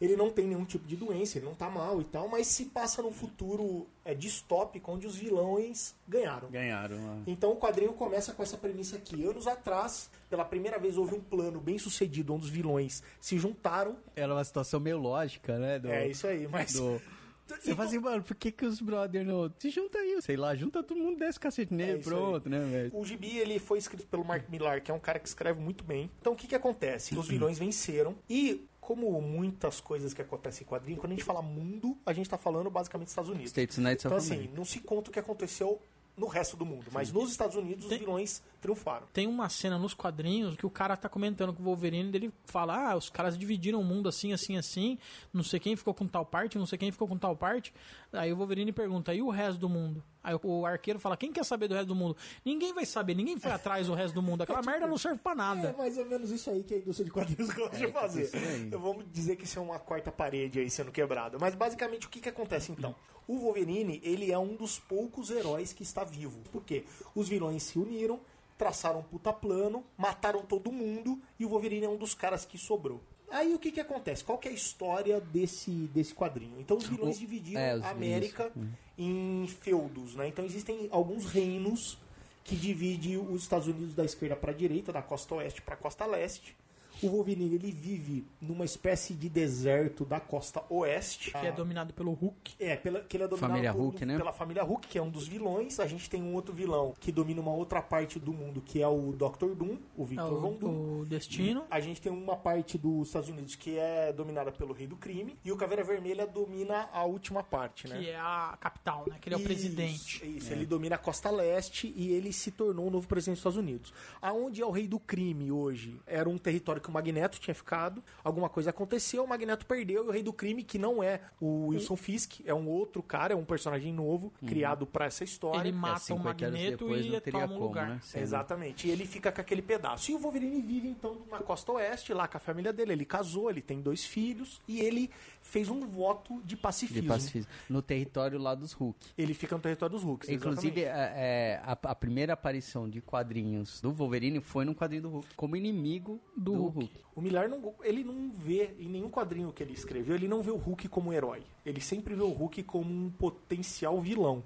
Ele 0.00 0.16
não 0.16 0.30
tem 0.30 0.46
nenhum 0.46 0.64
tipo 0.64 0.86
de 0.88 0.96
doença, 0.96 1.36
ele 1.36 1.44
não 1.46 1.54
tá 1.54 1.68
mal 1.68 2.00
e 2.00 2.04
tal, 2.04 2.26
mas 2.26 2.46
se 2.46 2.64
passa 2.66 3.02
num 3.02 3.12
futuro 3.12 3.86
é, 4.04 4.14
distópico 4.14 4.90
onde 4.92 5.06
os 5.06 5.14
vilões 5.16 5.94
ganharam. 6.08 6.48
Ganharam. 6.50 6.96
a- 6.96 7.18
Então 7.26 7.52
o 7.52 7.56
quadrinho 7.56 7.92
começa 7.92 8.32
com 8.32 8.42
essa 8.42 8.56
premissa 8.56 8.96
aqui. 8.96 9.24
Anos 9.24 9.46
atrás, 9.46 10.10
pela 10.30 10.44
primeira 10.44 10.78
vez 10.78 10.96
houve 10.96 11.14
um 11.14 11.20
plano 11.20 11.60
bem 11.60 11.78
sucedido 11.78 12.32
onde 12.34 12.44
os 12.46 12.50
vilões 12.50 13.02
se 13.20 13.38
juntaram. 13.38 13.96
Era 14.16 14.32
uma 14.32 14.42
situação 14.44 14.80
meio 14.80 14.96
lógica, 14.98 15.58
né? 15.58 15.78
Do, 15.78 15.88
É 15.90 16.08
isso 16.08 16.26
aí, 16.26 16.48
mas 16.48 16.72
do- 16.72 17.00
Você 17.60 17.74
fala 17.74 17.88
assim, 17.88 17.98
mano, 17.98 18.22
por 18.22 18.36
que 18.36 18.52
que 18.52 18.64
os 18.64 18.80
brother 18.80 19.26
não... 19.26 19.52
Se 19.58 19.70
junta 19.70 19.98
aí, 19.98 20.22
sei 20.22 20.36
lá, 20.36 20.54
junta 20.54 20.84
todo 20.84 20.96
mundo, 20.96 21.18
desce 21.18 21.36
o 21.36 21.40
cacete 21.40 21.74
nele, 21.74 21.90
É 21.90 21.96
isso 21.98 22.08
pronto, 22.08 22.48
né, 22.48 22.60
velho? 22.60 22.90
O 22.96 23.04
Gibi, 23.04 23.38
ele 23.38 23.58
foi 23.58 23.76
escrito 23.78 24.06
pelo 24.06 24.24
Mark 24.24 24.48
Millar, 24.48 24.80
que 24.80 24.88
é 24.88 24.94
um 24.94 25.00
cara 25.00 25.18
que 25.18 25.26
escreve 25.26 25.58
muito 25.60 25.82
bem. 25.82 26.08
Então, 26.20 26.32
o 26.32 26.36
que 26.36 26.46
que 26.46 26.54
acontece? 26.54 27.18
Os 27.18 27.26
vilões 27.26 27.58
venceram 27.58 28.14
e... 28.28 28.64
Como 28.80 29.20
muitas 29.20 29.80
coisas 29.80 30.12
que 30.14 30.22
acontecem 30.22 30.64
em 30.64 30.68
quadrinho, 30.68 30.98
quando 30.98 31.12
a 31.12 31.14
gente 31.14 31.24
fala 31.24 31.42
mundo, 31.42 31.96
a 32.04 32.12
gente 32.12 32.28
tá 32.28 32.38
falando 32.38 32.70
basicamente 32.70 33.06
dos 33.06 33.12
Estados 33.12 33.30
Unidos. 33.30 33.50
States 33.50 33.76
United 33.78 34.06
Então, 34.06 34.16
of 34.16 34.24
assim, 34.26 34.34
America. 34.34 34.54
não 34.56 34.64
se 34.64 34.80
conta 34.80 35.10
o 35.10 35.12
que 35.12 35.18
aconteceu 35.18 35.80
no 36.16 36.26
resto 36.26 36.56
do 36.56 36.66
mundo. 36.66 36.86
Mas 36.92 37.10
nos 37.12 37.30
Estados 37.30 37.56
Unidos, 37.56 37.84
os 37.84 37.88
Tem- 37.88 37.98
vilões 37.98 38.42
triunfaram. 38.60 39.06
Tem 39.12 39.26
uma 39.26 39.48
cena 39.48 39.78
nos 39.78 39.94
quadrinhos 39.94 40.54
que 40.56 40.66
o 40.66 40.70
cara 40.70 40.94
tá 40.96 41.08
comentando 41.08 41.52
com 41.54 41.62
o 41.62 41.64
Wolverine, 41.64 42.10
dele 42.10 42.32
fala: 42.46 42.90
Ah, 42.90 42.96
os 42.96 43.08
caras 43.08 43.38
dividiram 43.38 43.80
o 43.80 43.84
mundo 43.84 44.08
assim, 44.08 44.32
assim, 44.32 44.56
assim, 44.56 44.98
não 45.32 45.42
sei 45.44 45.58
quem 45.60 45.76
ficou 45.76 45.94
com 45.94 46.06
tal 46.06 46.26
parte, 46.26 46.58
não 46.58 46.66
sei 46.66 46.76
quem 46.78 46.90
ficou 46.90 47.06
com 47.08 47.16
tal 47.16 47.36
parte. 47.36 47.72
Aí 48.12 48.32
o 48.32 48.36
Wolverine 48.36 48.72
pergunta: 48.72 49.14
E 49.14 49.22
o 49.22 49.30
resto 49.30 49.58
do 49.60 49.68
mundo? 49.68 50.02
Aí 50.22 50.34
o 50.42 50.66
arqueiro 50.66 50.98
fala: 50.98 51.16
Quem 51.16 51.32
quer 51.32 51.44
saber 51.44 51.66
do 51.68 51.74
resto 51.74 51.88
do 51.88 51.94
mundo? 51.94 52.16
Ninguém 52.44 52.72
vai 52.74 52.84
saber, 52.84 53.14
ninguém 53.14 53.38
foi 53.38 53.50
atrás 53.50 53.86
do 53.86 53.94
resto 53.94 54.14
do 54.14 54.22
mundo. 54.22 54.42
Aquela 54.42 54.60
merda 54.62 54.86
não 54.86 54.98
serve 54.98 55.18
pra 55.18 55.32
É 55.32 55.34
nada. 55.34 55.74
mais 55.78 55.96
ou 55.96 56.04
menos 56.06 56.30
isso 56.30 56.50
aí 56.50 56.62
que 56.62 56.74
a 56.74 56.78
indústria 56.78 57.04
de 57.04 57.10
quadrinhos 57.10 57.50
gosta 57.54 57.76
de 57.76 57.86
fazer. 57.90 58.22
isso 58.24 58.36
aí. 58.36 58.68
Eu 58.70 58.78
vou 58.78 59.02
dizer 59.02 59.36
que 59.36 59.44
isso 59.44 59.58
é 59.58 59.62
uma 59.62 59.78
quarta 59.78 60.12
parede 60.12 60.58
aí 60.60 60.68
sendo 60.70 60.92
quebrada. 60.92 61.38
Mas 61.38 61.54
basicamente 61.54 62.06
o 62.06 62.10
que, 62.10 62.20
que 62.20 62.28
acontece 62.28 62.70
então? 62.72 62.94
O 63.26 63.38
Wolverine, 63.38 64.00
ele 64.02 64.32
é 64.32 64.38
um 64.38 64.56
dos 64.56 64.78
poucos 64.78 65.30
heróis 65.30 65.72
que 65.72 65.82
está 65.82 66.02
vivo. 66.04 66.40
Por 66.50 66.64
quê? 66.64 66.84
Os 67.14 67.28
vilões 67.28 67.62
se 67.62 67.78
uniram, 67.78 68.20
traçaram 68.58 68.98
um 69.00 69.02
puta 69.02 69.32
plano, 69.32 69.84
mataram 69.96 70.42
todo 70.42 70.70
mundo 70.72 71.18
e 71.38 71.46
o 71.46 71.48
Wolverine 71.48 71.86
é 71.86 71.88
um 71.88 71.96
dos 71.96 72.12
caras 72.12 72.44
que 72.44 72.58
sobrou. 72.58 73.00
Aí 73.30 73.54
o 73.54 73.58
que, 73.58 73.70
que 73.70 73.80
acontece? 73.80 74.24
Qual 74.24 74.38
que 74.38 74.48
é 74.48 74.50
a 74.50 74.54
história 74.54 75.20
desse, 75.20 75.70
desse 75.94 76.12
quadrinho? 76.14 76.58
Então 76.60 76.76
os 76.76 76.86
vilões 76.86 77.16
O- 77.16 77.20
dividiram 77.20 77.60
é, 77.60 77.76
os- 77.76 77.84
a 77.84 77.90
América 77.90 78.52
em 78.98 79.46
feudos, 79.60 80.14
né? 80.16 80.26
Então 80.28 80.44
existem 80.44 80.88
alguns 80.90 81.24
reinos 81.26 81.96
que 82.42 82.56
dividem 82.56 83.16
os 83.18 83.42
Estados 83.42 83.68
Unidos 83.68 83.94
da 83.94 84.04
esquerda 84.04 84.34
para 84.34 84.50
a 84.50 84.54
direita, 84.54 84.92
da 84.92 85.02
costa 85.02 85.34
oeste 85.36 85.62
para 85.62 85.74
a 85.74 85.76
costa 85.76 86.04
leste. 86.06 86.56
O 87.02 87.08
Wolverine 87.08 87.54
ele 87.54 87.70
vive 87.72 88.24
numa 88.40 88.64
espécie 88.64 89.14
de 89.14 89.28
deserto 89.28 90.04
da 90.04 90.20
costa 90.20 90.62
oeste. 90.68 91.30
Que 91.30 91.46
é 91.46 91.52
dominado 91.52 91.92
pelo 91.94 92.12
Hulk. 92.12 92.54
É, 92.58 92.76
pela, 92.76 93.00
que 93.00 93.16
ele 93.16 93.24
é 93.24 93.28
dominado 93.28 93.52
Família 93.52 93.72
por- 93.72 93.80
Hulk, 93.80 94.04
né? 94.04 94.16
pela 94.16 94.32
família 94.32 94.62
Hulk, 94.62 94.88
que 94.88 94.98
é 94.98 95.02
um 95.02 95.10
dos 95.10 95.26
vilões. 95.26 95.80
A 95.80 95.86
gente 95.86 96.08
tem 96.10 96.22
um 96.22 96.34
outro 96.34 96.52
vilão 96.54 96.94
que 97.00 97.10
domina 97.10 97.40
uma 97.40 97.52
outra 97.52 97.80
parte 97.80 98.18
do 98.18 98.32
mundo, 98.32 98.60
que 98.60 98.82
é 98.82 98.88
o 98.88 99.12
Dr. 99.12 99.54
Doom, 99.54 99.78
o 99.96 100.02
É 100.02 100.06
Victor 100.06 100.40
Von 100.40 100.54
Doom. 100.56 100.68
o, 100.70 101.00
o 101.00 101.04
Destino. 101.06 101.64
A 101.70 101.80
gente 101.80 102.00
tem 102.00 102.12
uma 102.12 102.36
parte 102.36 102.76
dos 102.78 103.08
Estados 103.08 103.28
Unidos 103.28 103.54
que 103.56 103.78
é 103.78 104.12
dominada 104.12 104.52
pelo 104.52 104.72
Rei 104.72 104.86
do 104.86 104.96
Crime. 104.96 105.36
E 105.44 105.50
o 105.52 105.56
Caveira 105.56 105.82
Vermelha 105.84 106.26
domina 106.26 106.88
a 106.92 107.04
última 107.04 107.42
parte, 107.42 107.88
né? 107.88 107.98
Que 107.98 108.10
é 108.10 108.16
a 108.18 108.56
capital, 108.60 109.04
né? 109.08 109.16
Que 109.20 109.28
ele 109.28 109.34
é 109.34 109.38
o 109.38 109.40
Isso, 109.40 109.46
presidente. 109.48 110.36
Isso, 110.36 110.52
ele 110.52 110.66
domina 110.66 110.96
a 110.96 110.98
costa 110.98 111.30
leste 111.30 111.92
e 111.96 112.12
ele 112.12 112.32
se 112.32 112.50
tornou 112.50 112.88
o 112.88 112.90
novo 112.90 113.06
presidente 113.08 113.36
dos 113.36 113.40
Estados 113.40 113.58
Unidos. 113.58 113.92
Aonde 114.20 114.60
é 114.62 114.66
o 114.66 114.70
rei 114.70 114.86
do 114.86 114.98
crime 115.00 115.50
hoje? 115.50 115.98
Era 116.06 116.28
um 116.28 116.38
território 116.38 116.80
que 116.82 116.89
o 116.90 116.92
Magneto 116.92 117.40
tinha 117.40 117.54
ficado, 117.54 118.02
alguma 118.22 118.48
coisa 118.48 118.70
aconteceu, 118.70 119.24
o 119.24 119.28
Magneto 119.28 119.64
perdeu 119.64 120.04
e 120.04 120.08
o 120.08 120.10
rei 120.10 120.22
do 120.22 120.32
crime, 120.32 120.62
que 120.62 120.78
não 120.78 121.02
é 121.02 121.20
o 121.40 121.68
Wilson 121.68 121.96
Fisk, 121.96 122.40
é 122.44 122.52
um 122.52 122.68
outro 122.68 123.02
cara, 123.02 123.32
é 123.32 123.36
um 123.36 123.44
personagem 123.44 123.92
novo, 123.92 124.32
criado 124.46 124.86
pra 124.86 125.06
essa 125.06 125.24
história. 125.24 125.60
Ele 125.60 125.72
mata 125.72 125.98
o 125.98 126.00
50 126.00 126.46
anos 126.46 126.58
Magneto 126.60 126.84
depois 126.84 127.06
e 127.06 127.20
toma 127.30 127.44
o 127.44 127.48
como, 127.48 127.60
lugar. 127.60 127.88
né? 127.88 128.00
Exatamente. 128.14 128.88
E 128.88 128.90
ele 128.90 129.06
fica 129.06 129.30
com 129.32 129.40
aquele 129.40 129.62
pedaço. 129.62 130.10
E 130.10 130.14
o 130.14 130.18
Wolverine 130.18 130.60
vive, 130.60 130.88
então, 130.88 131.16
na 131.30 131.38
costa 131.38 131.72
oeste, 131.72 132.12
lá 132.12 132.26
com 132.26 132.36
a 132.36 132.40
família 132.40 132.72
dele. 132.72 132.92
Ele 132.92 133.04
casou, 133.04 133.48
ele 133.48 133.62
tem 133.62 133.80
dois 133.80 134.04
filhos 134.04 134.60
e 134.66 134.80
ele 134.80 135.10
fez 135.40 135.68
um 135.68 135.86
voto 135.86 136.40
de 136.44 136.56
pacifismo. 136.56 137.02
De 137.02 137.08
pacifismo. 137.08 137.50
No 137.68 137.80
território 137.80 138.38
lá 138.38 138.54
dos 138.54 138.72
Hulk. 138.72 138.98
Ele 139.16 139.34
fica 139.34 139.54
no 139.54 139.62
território 139.62 139.94
dos 139.94 140.02
Hulks. 140.02 140.28
Inclusive, 140.28 140.82
é, 140.82 140.86
é, 140.88 141.60
a, 141.64 141.72
a 141.72 141.94
primeira 141.94 142.32
aparição 142.32 142.88
de 142.88 143.00
quadrinhos 143.00 143.80
do 143.80 143.92
Wolverine 143.92 144.40
foi 144.40 144.64
num 144.64 144.74
quadrinho 144.74 145.02
do 145.02 145.08
Hulk, 145.10 145.34
como 145.36 145.56
inimigo 145.56 146.20
do, 146.36 146.52
Do 146.52 146.62
Hulk. 146.62 146.79
Hulk. 146.80 147.00
O 147.14 147.20
Millar 147.20 147.48
não, 147.48 147.74
ele 147.82 148.04
não 148.04 148.30
vê 148.32 148.74
em 148.78 148.88
nenhum 148.88 149.10
quadrinho 149.10 149.52
que 149.52 149.62
ele 149.62 149.72
escreveu, 149.72 150.14
ele 150.14 150.28
não 150.28 150.42
vê 150.42 150.50
o 150.50 150.56
Hulk 150.56 150.88
como 150.88 151.12
herói. 151.12 151.42
Ele 151.64 151.80
sempre 151.80 152.14
vê 152.14 152.22
o 152.22 152.30
Hulk 152.30 152.62
como 152.62 152.90
um 152.90 153.10
potencial 153.10 154.00
vilão. 154.00 154.42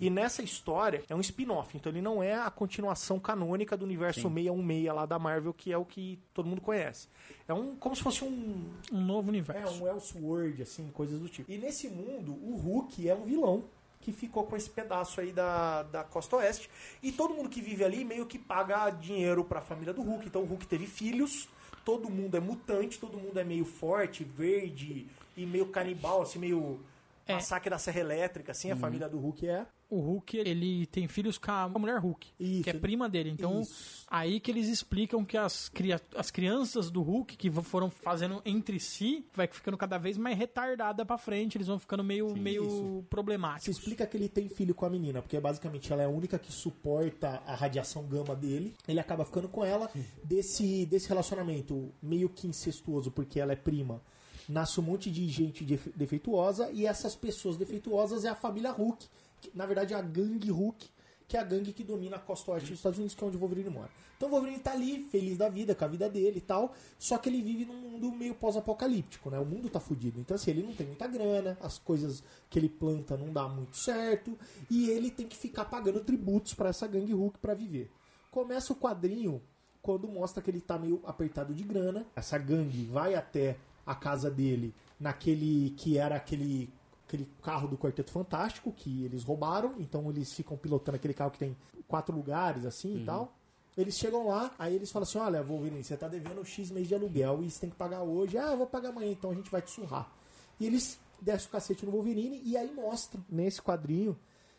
E 0.00 0.08
nessa 0.08 0.42
história 0.42 1.02
é 1.10 1.14
um 1.14 1.20
spin-off, 1.20 1.76
então 1.76 1.92
ele 1.92 2.00
não 2.00 2.22
é 2.22 2.34
a 2.34 2.50
continuação 2.50 3.20
canônica 3.20 3.76
do 3.76 3.84
universo 3.84 4.22
616 4.22 4.86
lá 4.94 5.04
da 5.04 5.18
Marvel, 5.18 5.52
que 5.52 5.70
é 5.70 5.76
o 5.76 5.84
que 5.84 6.18
todo 6.32 6.46
mundo 6.48 6.62
conhece. 6.62 7.06
É 7.46 7.52
um 7.52 7.76
como 7.76 7.94
se 7.94 8.02
fosse 8.02 8.24
um 8.24 8.70
Um 8.90 9.04
novo 9.04 9.28
é 9.28 9.30
universo. 9.30 9.84
um 9.84 9.86
Elseworld 9.86 10.62
assim, 10.62 10.88
coisas 10.90 11.20
do 11.20 11.28
tipo. 11.28 11.50
E 11.52 11.58
nesse 11.58 11.88
mundo, 11.88 12.32
o 12.32 12.56
Hulk 12.56 13.08
é 13.08 13.14
um 13.14 13.24
vilão 13.26 13.64
que 14.00 14.12
ficou 14.12 14.44
com 14.44 14.56
esse 14.56 14.70
pedaço 14.70 15.20
aí 15.20 15.32
da, 15.32 15.82
da 15.82 16.02
costa 16.04 16.36
oeste. 16.36 16.70
E 17.02 17.12
todo 17.12 17.34
mundo 17.34 17.48
que 17.50 17.60
vive 17.60 17.84
ali 17.84 18.04
meio 18.04 18.24
que 18.24 18.38
paga 18.38 18.88
dinheiro 18.90 19.44
pra 19.44 19.60
família 19.60 19.92
do 19.92 20.00
Hulk. 20.02 20.26
Então 20.26 20.42
o 20.42 20.46
Hulk 20.46 20.66
teve 20.66 20.86
filhos, 20.86 21.48
todo 21.88 22.10
mundo 22.10 22.36
é 22.36 22.40
mutante, 22.40 22.98
todo 22.98 23.16
mundo 23.16 23.40
é 23.40 23.44
meio 23.44 23.64
forte, 23.64 24.22
verde 24.22 25.06
e 25.34 25.46
meio 25.46 25.68
canibal, 25.68 26.20
assim, 26.20 26.38
meio 26.38 26.78
É. 27.26 27.32
massacre 27.32 27.70
da 27.70 27.78
serra 27.78 28.00
elétrica, 28.00 28.52
assim, 28.52 28.70
a 28.70 28.76
família 28.76 29.08
do 29.08 29.18
Hulk 29.18 29.48
é. 29.48 29.66
O 29.90 30.00
Hulk, 30.00 30.36
ele 30.36 30.84
tem 30.86 31.08
filhos 31.08 31.38
com 31.38 31.50
a 31.50 31.66
mulher 31.70 31.98
Hulk, 31.98 32.28
Isso, 32.38 32.62
que 32.62 32.68
é 32.68 32.74
prima 32.74 33.08
dele. 33.08 33.30
Então, 33.30 33.62
Isso. 33.62 34.04
aí 34.06 34.38
que 34.38 34.50
eles 34.50 34.68
explicam 34.68 35.24
que 35.24 35.34
as, 35.36 35.70
cria- 35.70 35.98
as 36.14 36.30
crianças 36.30 36.90
do 36.90 37.00
Hulk, 37.00 37.36
que 37.38 37.50
foram 37.50 37.88
fazendo 37.90 38.42
entre 38.44 38.78
si, 38.78 39.24
vai 39.32 39.46
ficando 39.46 39.78
cada 39.78 39.96
vez 39.96 40.18
mais 40.18 40.36
retardada 40.36 41.06
pra 41.06 41.16
frente, 41.16 41.56
eles 41.56 41.66
vão 41.68 41.78
ficando 41.78 42.04
meio, 42.04 42.36
meio 42.36 42.66
isso. 42.66 43.00
Se 43.00 43.08
problemáticos. 43.08 43.78
explica 43.78 44.06
que 44.06 44.16
ele 44.16 44.28
tem 44.28 44.46
filho 44.48 44.74
com 44.74 44.84
a 44.84 44.90
menina, 44.90 45.22
porque 45.22 45.40
basicamente 45.40 45.90
ela 45.90 46.02
é 46.02 46.04
a 46.04 46.10
única 46.10 46.38
que 46.38 46.52
suporta 46.52 47.42
a 47.46 47.54
radiação 47.54 48.02
gama 48.06 48.36
dele. 48.36 48.74
Ele 48.86 49.00
acaba 49.00 49.24
ficando 49.24 49.48
com 49.48 49.64
ela 49.64 49.90
desse, 50.22 50.84
desse 50.84 51.08
relacionamento 51.08 51.92
meio 52.02 52.28
que 52.28 52.46
incestuoso, 52.46 53.10
porque 53.10 53.40
ela 53.40 53.52
é 53.52 53.56
prima. 53.56 54.02
Nasce 54.48 54.80
um 54.80 54.82
monte 54.82 55.10
de 55.10 55.26
gente 55.28 55.64
defe- 55.64 55.92
defeituosa 55.94 56.70
e 56.72 56.86
essas 56.86 57.14
pessoas 57.14 57.56
defeituosas 57.56 58.24
é 58.24 58.28
a 58.28 58.34
família 58.34 58.70
Hulk, 58.70 59.06
na 59.54 59.66
verdade 59.66 59.94
é 59.94 59.96
a 59.96 60.02
gangue 60.02 60.50
Hulk, 60.50 60.88
que 61.26 61.36
é 61.36 61.40
a 61.40 61.44
gangue 61.44 61.72
que 61.72 61.84
domina 61.84 62.16
a 62.16 62.18
costa 62.18 62.52
oeste 62.52 62.70
dos 62.70 62.78
Estados 62.78 62.98
Unidos, 62.98 63.14
que 63.14 63.22
é 63.22 63.26
onde 63.26 63.36
o 63.36 63.40
Wolverine 63.40 63.68
mora. 63.68 63.90
Então 64.16 64.28
o 64.28 64.32
Wolverine 64.32 64.58
tá 64.58 64.72
ali, 64.72 65.04
feliz 65.04 65.36
da 65.36 65.48
vida, 65.48 65.74
com 65.74 65.84
a 65.84 65.88
vida 65.88 66.08
dele 66.08 66.38
e 66.38 66.40
tal, 66.40 66.74
só 66.98 67.18
que 67.18 67.28
ele 67.28 67.42
vive 67.42 67.66
num 67.66 67.76
mundo 67.76 68.10
meio 68.10 68.34
pós-apocalíptico, 68.34 69.30
né? 69.30 69.38
O 69.38 69.44
mundo 69.44 69.68
tá 69.68 69.78
fudido. 69.78 70.18
Então 70.18 70.34
assim, 70.34 70.50
ele 70.50 70.62
não 70.62 70.74
tem 70.74 70.86
muita 70.86 71.06
grana, 71.06 71.56
as 71.60 71.78
coisas 71.78 72.24
que 72.48 72.58
ele 72.58 72.68
planta 72.68 73.16
não 73.16 73.32
dá 73.32 73.46
muito 73.46 73.76
certo, 73.76 74.36
e 74.70 74.88
ele 74.90 75.10
tem 75.10 75.28
que 75.28 75.36
ficar 75.36 75.66
pagando 75.66 76.00
tributos 76.00 76.54
pra 76.54 76.70
essa 76.70 76.86
gangue 76.86 77.12
Hulk 77.12 77.38
pra 77.38 77.54
viver. 77.54 77.90
Começa 78.30 78.72
o 78.72 78.76
quadrinho 78.76 79.42
quando 79.82 80.08
mostra 80.08 80.42
que 80.42 80.50
ele 80.50 80.60
tá 80.60 80.78
meio 80.78 81.00
apertado 81.04 81.54
de 81.54 81.62
grana. 81.62 82.06
Essa 82.16 82.38
gangue 82.38 82.84
vai 82.84 83.14
até 83.14 83.56
a 83.86 83.94
casa 83.94 84.30
dele 84.30 84.74
naquele 84.98 85.70
que 85.76 85.96
era 85.96 86.16
aquele 86.16 86.70
aquele 87.08 87.26
carro 87.42 87.66
do 87.66 87.78
Quarteto 87.78 88.10
Fantástico 88.10 88.70
que 88.70 89.04
eles 89.04 89.24
roubaram, 89.24 89.74
então 89.78 90.08
eles 90.10 90.32
ficam 90.32 90.56
pilotando 90.56 90.96
aquele 90.96 91.14
carro 91.14 91.30
que 91.30 91.38
tem 91.38 91.56
quatro 91.88 92.14
lugares 92.14 92.66
assim 92.66 93.02
e 93.02 93.04
tal. 93.04 93.32
Eles 93.76 93.96
chegam 93.96 94.26
lá, 94.26 94.52
aí 94.58 94.74
eles 94.74 94.90
falam 94.90 95.04
assim: 95.04 95.18
Olha, 95.18 95.42
Wolverine, 95.42 95.82
você 95.82 95.96
tá 95.96 96.06
devendo 96.06 96.44
X 96.44 96.70
mês 96.70 96.86
de 96.86 96.94
aluguel 96.94 97.42
e 97.42 97.50
você 97.50 97.60
tem 97.60 97.70
que 97.70 97.76
pagar 97.76 98.02
hoje. 98.02 98.36
Ah, 98.36 98.50
eu 98.50 98.58
vou 98.58 98.66
pagar 98.66 98.90
amanhã, 98.90 99.10
então 99.10 99.30
a 99.30 99.34
gente 99.34 99.50
vai 99.50 99.62
te 99.62 99.70
surrar. 99.70 100.12
E 100.60 100.66
eles 100.66 100.98
descem 101.20 101.48
o 101.48 101.50
cacete 101.50 101.86
no 101.86 101.92
Wolverine 101.92 102.42
e 102.44 102.56
aí 102.56 102.72
mostra 102.74 103.20
nesse 103.28 103.62
quadrinho 103.62 104.16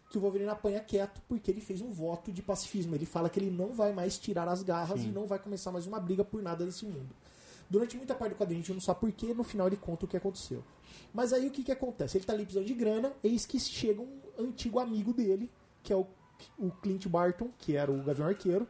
que 0.10 0.18
o 0.18 0.22
Wolverine 0.22 0.50
apanha 0.50 0.80
quieto 0.80 1.22
porque 1.28 1.52
ele 1.52 1.62
fez 1.62 1.82
um 1.82 1.92
voto 1.92 2.32
de 2.32 2.42
pacifismo. 2.42 2.96
Ele 2.96 3.06
fala 3.06 3.30
que 3.30 3.40
ele 3.40 3.52
não 3.52 3.74
vai 3.74 3.94
mais 3.94 4.18
tirar 4.18 4.48
as 4.48 4.64
garras 4.64 5.04
e 5.04 5.08
não 5.08 5.28
vai 5.28 5.38
começar 5.38 5.72
mais 5.72 5.86
uma 5.86 6.00
briga 6.00 6.24
por 6.24 6.42
nada 6.42 6.66
desse 6.66 6.86
mundo. 6.86 7.10
Durante 7.70 7.96
muita 7.98 8.16
parte 8.16 8.34
do 8.34 8.38
quadrinho 8.38 8.62
a 8.62 8.64
gente 8.64 8.74
não 8.74 8.82
sabe 8.82 9.00
porquê, 9.02 9.34
no 9.34 9.44
final 9.44 9.68
ele 9.68 9.78
conta 9.78 10.06
o 10.06 10.08
que 10.08 10.18
aconteceu. 10.18 10.64
Mas 11.14 11.32
aí 11.34 11.48
o 11.48 11.52
que, 11.52 11.64
que 11.64 11.72
acontece? 11.72 12.18
Ele 12.18 12.26
tá 12.26 12.34
ali 12.34 12.44
precisando 12.44 12.66
de 12.68 12.74
grana, 12.74 13.14
eis 13.24 13.46
que 13.46 13.60
chega 13.60 14.02
um 14.02 14.20
antigo 14.40 14.80
amigo 14.80 15.14
dele, 15.14 15.52
que 15.84 15.94
é 15.94 15.96
o, 15.96 16.08
o 16.58 16.72
Clint 16.72 17.08
Barton, 17.08 17.50
que 17.58 17.76
era 17.76 17.92
o 17.92 18.02
Gavião 18.04 18.28
Arqueiro, 18.28 18.68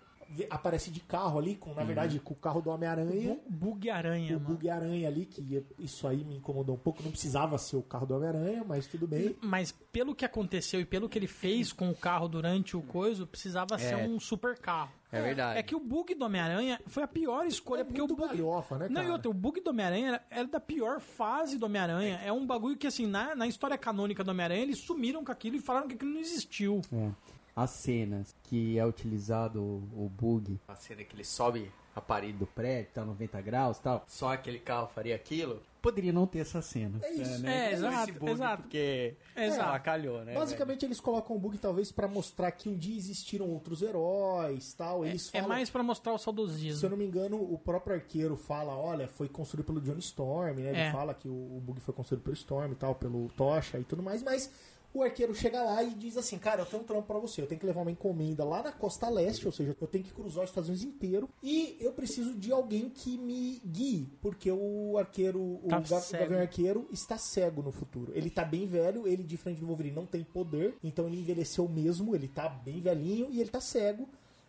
aparece 0.49 0.91
de 0.91 0.99
carro 0.99 1.39
ali, 1.39 1.55
com, 1.55 1.73
na 1.73 1.83
verdade, 1.83 2.19
com 2.19 2.33
o 2.33 2.37
carro 2.37 2.61
do 2.61 2.69
Homem-Aranha. 2.69 3.39
Bu- 3.47 3.71
Bug 3.71 3.89
aranha, 3.89 4.37
O 4.37 4.39
mano. 4.39 4.53
bug 4.55 4.69
aranha 4.69 5.07
ali, 5.07 5.25
que 5.25 5.65
isso 5.79 6.07
aí 6.07 6.23
me 6.23 6.35
incomodou 6.35 6.75
um 6.75 6.77
pouco. 6.77 7.01
Não 7.01 7.09
precisava 7.09 7.57
ser 7.57 7.77
o 7.77 7.81
carro 7.81 8.05
do 8.05 8.15
Homem-Aranha, 8.15 8.63
mas 8.67 8.85
tudo 8.85 9.07
bem. 9.07 9.35
Mas 9.41 9.71
pelo 9.91 10.13
que 10.13 10.23
aconteceu 10.23 10.79
e 10.79 10.85
pelo 10.85 11.09
que 11.09 11.17
ele 11.17 11.25
fez 11.25 11.73
com 11.73 11.89
o 11.89 11.95
carro 11.95 12.27
durante 12.27 12.77
o 12.77 12.81
coisa, 12.83 13.25
precisava 13.25 13.77
ser 13.79 13.95
um 13.95 14.19
super 14.19 14.55
carro. 14.59 14.91
É 15.11 15.21
verdade. 15.21 15.59
É 15.59 15.63
que 15.63 15.75
o 15.75 15.79
bug 15.79 16.13
do 16.13 16.25
Homem-Aranha 16.25 16.79
foi 16.87 17.01
a 17.03 17.07
pior 17.07 17.45
escolha, 17.45 17.81
É 17.81 17.83
porque 17.83 17.99
muito 17.99 18.13
o 18.13 18.15
bug. 18.15 18.29
galhofa, 18.29 18.77
né, 18.77 18.87
Não, 18.89 19.01
e 19.01 19.05
cara? 19.05 19.13
outra, 19.13 19.29
o 19.31 19.33
bug 19.33 19.59
do 19.61 19.69
Homem-Aranha 19.71 20.07
era, 20.09 20.25
era 20.29 20.47
da 20.47 20.59
pior 20.59 20.99
fase 20.99 21.57
do 21.57 21.65
Homem-Aranha. 21.65 22.21
É 22.23 22.31
um 22.31 22.45
bagulho 22.45 22.77
que, 22.77 22.85
assim, 22.85 23.07
na, 23.07 23.35
na 23.35 23.47
história 23.47 23.77
canônica 23.77 24.23
do 24.23 24.29
Homem-Aranha, 24.31 24.61
eles 24.61 24.77
sumiram 24.79 25.23
com 25.25 25.31
aquilo 25.31 25.55
e 25.55 25.59
falaram 25.59 25.87
que 25.87 25.95
aquilo 25.95 26.11
não 26.11 26.19
existiu. 26.19 26.81
É. 26.93 27.09
As 27.55 27.71
cenas 27.71 28.35
que 28.43 28.77
é 28.77 28.85
utilizado 28.85 29.61
o, 29.61 30.05
o 30.05 30.09
bug, 30.09 30.59
a 30.67 30.75
cena 30.75 31.03
que 31.03 31.15
ele 31.15 31.25
sobe 31.25 31.69
a 31.99 32.01
parede 32.01 32.37
do 32.37 32.47
prédio, 32.47 32.91
tá 32.93 33.05
90 33.05 33.41
graus 33.41 33.77
e 33.77 33.81
tal, 33.81 34.03
só 34.07 34.33
aquele 34.33 34.59
carro 34.59 34.87
faria 34.93 35.15
aquilo, 35.15 35.61
poderia 35.81 36.11
não 36.11 36.27
ter 36.27 36.39
essa 36.39 36.61
cena. 36.61 36.99
É 37.03 37.11
isso. 37.13 37.45
É, 37.45 37.65
Esse 37.71 37.73
exato, 37.75 38.13
bug, 38.13 38.31
exato. 38.31 38.61
Porque 38.63 39.13
Exato. 39.37 39.75
é, 39.75 39.79
calhou, 39.79 40.25
né? 40.25 40.33
Basicamente, 40.33 40.83
eles 40.85 40.99
colocam 40.99 41.35
o 41.35 41.39
bug 41.39 41.57
talvez 41.57 41.89
pra 41.91 42.07
mostrar 42.07 42.51
que 42.51 42.67
um 42.67 42.75
dia 42.77 42.97
existiram 42.97 43.47
outros 43.49 43.81
heróis 43.81 44.73
tal. 44.73 45.05
Eles 45.05 45.29
É 45.29 45.39
falam, 45.39 45.47
mais 45.49 45.69
pra 45.69 45.81
mostrar 45.83 46.11
o 46.13 46.17
se 46.17 46.21
eu 46.21 46.25
saudosismo. 46.25 46.89
não 46.89 46.97
me 46.97 47.05
engano, 47.05 47.37
o 47.41 47.57
próprio 47.57 47.95
arqueiro 47.95 48.35
fala, 48.35 48.75
olha, 48.75 49.07
foi 49.07 49.29
construído 49.29 49.65
pelo 49.67 49.79
Johnny 49.79 49.99
Storm, 49.99 50.55
né? 50.59 50.69
Ele 50.71 50.77
É. 50.79 50.91
fala 50.91 51.13
que 51.13 51.29
o, 51.29 51.31
o 51.31 51.61
bug 51.63 51.79
foi 51.79 51.93
construído 51.93 52.23
pelo 52.23 52.33
Storm 52.35 52.71
e 52.73 52.75
tal, 52.75 52.95
pelo 52.95 53.29
Tocha 53.37 53.79
e 53.79 53.83
tudo 53.85 54.03
mais, 54.03 54.21
mas 54.21 54.51
o 54.93 55.03
arqueiro 55.03 55.35
chega 55.35 55.61
lá 55.61 55.83
e 55.83 55.93
diz 55.93 56.17
assim, 56.17 56.37
cara, 56.39 56.61
eu 56.61 56.65
tenho 56.65 56.81
um 56.81 56.85
trampo 56.85 57.03
pra 57.07 57.19
você, 57.19 57.41
eu 57.41 57.47
tenho 57.47 57.59
que 57.59 57.65
levar 57.65 57.81
uma 57.81 57.91
encomenda 57.91 58.43
lá 58.43 58.63
na 58.63 58.71
costa 58.71 59.07
leste, 59.09 59.45
ou 59.45 59.51
seja, 59.51 59.75
eu 59.79 59.87
tenho 59.87 60.03
que 60.03 60.11
cruzar 60.11 60.43
os 60.43 60.49
Estados 60.49 60.69
Unidos 60.69 60.85
inteiro 60.85 61.29
e 61.43 61.77
eu 61.79 61.91
preciso 61.93 62.33
de 62.33 62.51
alguém 62.51 62.89
que 62.89 63.17
me 63.17 63.61
guie, 63.65 64.09
porque 64.21 64.51
o 64.51 64.97
arqueiro, 64.97 65.39
o, 65.39 65.67
Tá. 65.69 65.79
Gavião 66.19 66.41
Arqueiro 66.41 66.87
está 66.91 67.17
cego 67.17 67.61
no 67.61 67.71
futuro. 67.71 68.11
Ele 68.15 68.29
tá 68.29 68.43
bem 68.43 68.65
velho, 68.65 69.07
ele 69.07 69.23
de 69.23 69.37
frente 69.37 69.59
do 69.59 69.67
Wolverine 69.67 69.95
não 69.95 70.05
tem 70.05 70.23
poder, 70.23 70.75
então 70.83 71.07
ele 71.07 71.19
envelheceu 71.19 71.67
mesmo, 71.67 72.15
ele 72.15 72.27
tá 72.27 72.49
bem 72.49 72.81
velhinho 72.81 73.27
e 73.29 73.39
ele 73.39 73.49
tá 73.49 73.61
cego 73.61 74.07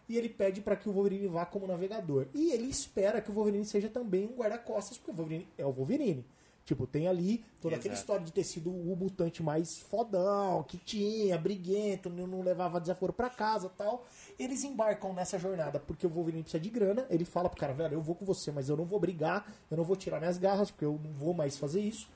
e 0.08 0.16
ele 0.16 0.28
pede 0.28 0.60
para 0.60 0.74
que 0.74 0.88
o 0.88 0.92
Wolverine 0.92 1.28
vá 1.28 1.46
como 1.46 1.66
navegador. 1.66 2.26
E 2.34 2.50
ele 2.50 2.64
espera 2.68 3.20
que 3.20 3.30
o 3.30 3.34
Wolverine 3.34 3.64
seja 3.64 3.88
também 3.88 4.26
um 4.26 4.36
guarda-costas, 4.36 4.98
porque 4.98 5.12
o 5.12 5.14
Wolverine 5.14 5.46
é 5.56 5.64
o 5.64 5.70
Wolverine. 5.70 6.24
Tipo, 6.70 6.86
tem 6.86 7.08
ali 7.08 7.44
toda 7.60 7.74
aquela 7.74 7.94
história 7.96 8.24
de 8.24 8.32
ter 8.32 8.44
sido 8.44 8.70
o 8.70 8.94
mutante 8.94 9.42
mais 9.42 9.78
fodão, 9.78 10.62
que 10.62 10.78
tinha, 10.78 11.36
briguento, 11.36 12.08
não 12.08 12.42
levava 12.42 12.80
desaforo 12.80 13.12
pra 13.12 13.28
casa 13.28 13.68
tal. 13.76 14.06
Eles 14.38 14.62
embarcam 14.62 15.12
nessa 15.12 15.36
jornada 15.36 15.80
porque 15.80 16.06
o 16.06 16.08
Wolverine 16.08 16.44
precisa 16.44 16.62
de 16.62 16.70
grana. 16.70 17.04
Ele 17.10 17.24
fala 17.24 17.48
pro 17.48 17.58
cara, 17.58 17.72
velho, 17.72 17.94
eu 17.94 18.00
vou 18.00 18.14
com 18.14 18.24
você, 18.24 18.52
mas 18.52 18.68
eu 18.68 18.76
não 18.76 18.84
vou 18.84 19.00
brigar, 19.00 19.52
eu 19.68 19.76
não 19.76 19.82
vou 19.82 19.96
tirar 19.96 20.20
minhas 20.20 20.38
garras, 20.38 20.70
porque 20.70 20.84
eu 20.84 21.00
não 21.02 21.10
vou 21.14 21.34
mais 21.34 21.58
fazer 21.58 21.80
isso. 21.80 22.08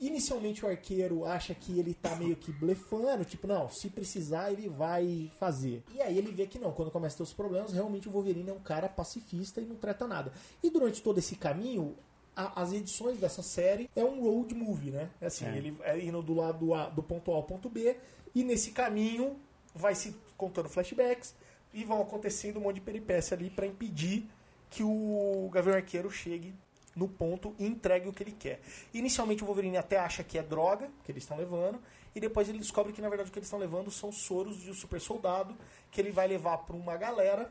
Inicialmente 0.00 0.64
o 0.64 0.68
arqueiro 0.68 1.26
acha 1.26 1.54
que 1.54 1.78
ele 1.78 1.92
tá 1.92 2.16
meio 2.16 2.34
que 2.34 2.50
blefando, 2.50 3.26
tipo, 3.26 3.46
não, 3.46 3.68
se 3.68 3.90
precisar 3.90 4.50
ele 4.50 4.70
vai 4.70 5.30
fazer. 5.38 5.84
E 5.94 6.00
aí 6.00 6.16
ele 6.16 6.32
vê 6.32 6.46
que 6.46 6.58
não, 6.58 6.72
quando 6.72 6.90
começa 6.90 7.16
a 7.16 7.18
ter 7.18 7.24
os 7.24 7.34
problemas, 7.34 7.74
realmente 7.74 8.08
o 8.08 8.10
Wolverine 8.10 8.48
é 8.48 8.54
um 8.54 8.60
cara 8.60 8.88
pacifista 8.88 9.60
e 9.60 9.66
não 9.66 9.76
trata 9.76 10.08
nada. 10.08 10.32
E 10.62 10.70
durante 10.70 11.02
todo 11.02 11.18
esse 11.18 11.36
caminho, 11.36 11.94
a- 12.36 12.62
as 12.62 12.72
edições 12.72 13.18
dessa 13.18 13.42
série 13.42 13.88
é 13.94 14.04
um 14.04 14.20
road 14.22 14.54
movie, 14.54 14.90
né? 14.90 15.10
É 15.20 15.26
Assim, 15.26 15.44
ele 15.56 15.76
é 15.82 15.98
indo 15.98 16.22
do 16.22 16.34
lado 16.34 16.74
A, 16.74 16.88
do 16.88 17.02
ponto 17.02 17.30
A 17.32 17.34
ao 17.36 17.42
ponto 17.42 17.68
B, 17.68 17.96
e 18.34 18.44
nesse 18.44 18.70
caminho 18.70 19.36
vai 19.74 19.94
se 19.94 20.14
contando 20.36 20.68
flashbacks 20.68 21.34
e 21.72 21.84
vão 21.84 22.00
acontecendo 22.02 22.58
um 22.58 22.62
monte 22.62 22.76
de 22.76 22.80
peripécia 22.80 23.36
ali 23.36 23.50
pra 23.50 23.66
impedir 23.66 24.28
que 24.70 24.82
o 24.82 25.48
Gavião 25.52 25.74
Arqueiro 25.76 26.10
chegue 26.10 26.54
no 26.96 27.08
ponto 27.08 27.54
e 27.58 27.64
entregue 27.66 28.08
o 28.08 28.12
que 28.12 28.22
ele 28.22 28.32
quer. 28.32 28.60
Inicialmente 28.92 29.42
o 29.42 29.46
Wolverine 29.46 29.76
até 29.76 29.96
acha 29.98 30.24
que 30.24 30.36
é 30.38 30.42
droga 30.42 30.88
que 31.04 31.12
eles 31.12 31.22
estão 31.22 31.36
levando, 31.36 31.80
e 32.14 32.20
depois 32.20 32.48
ele 32.48 32.58
descobre 32.58 32.92
que 32.92 33.00
na 33.00 33.08
verdade 33.08 33.30
o 33.30 33.32
que 33.32 33.38
eles 33.38 33.46
estão 33.46 33.58
levando 33.58 33.90
são 33.90 34.10
soros 34.10 34.60
de 34.60 34.70
um 34.70 34.74
super 34.74 35.00
soldado 35.00 35.54
que 35.90 36.00
ele 36.00 36.10
vai 36.10 36.26
levar 36.26 36.58
para 36.58 36.74
uma 36.74 36.96
galera 36.96 37.50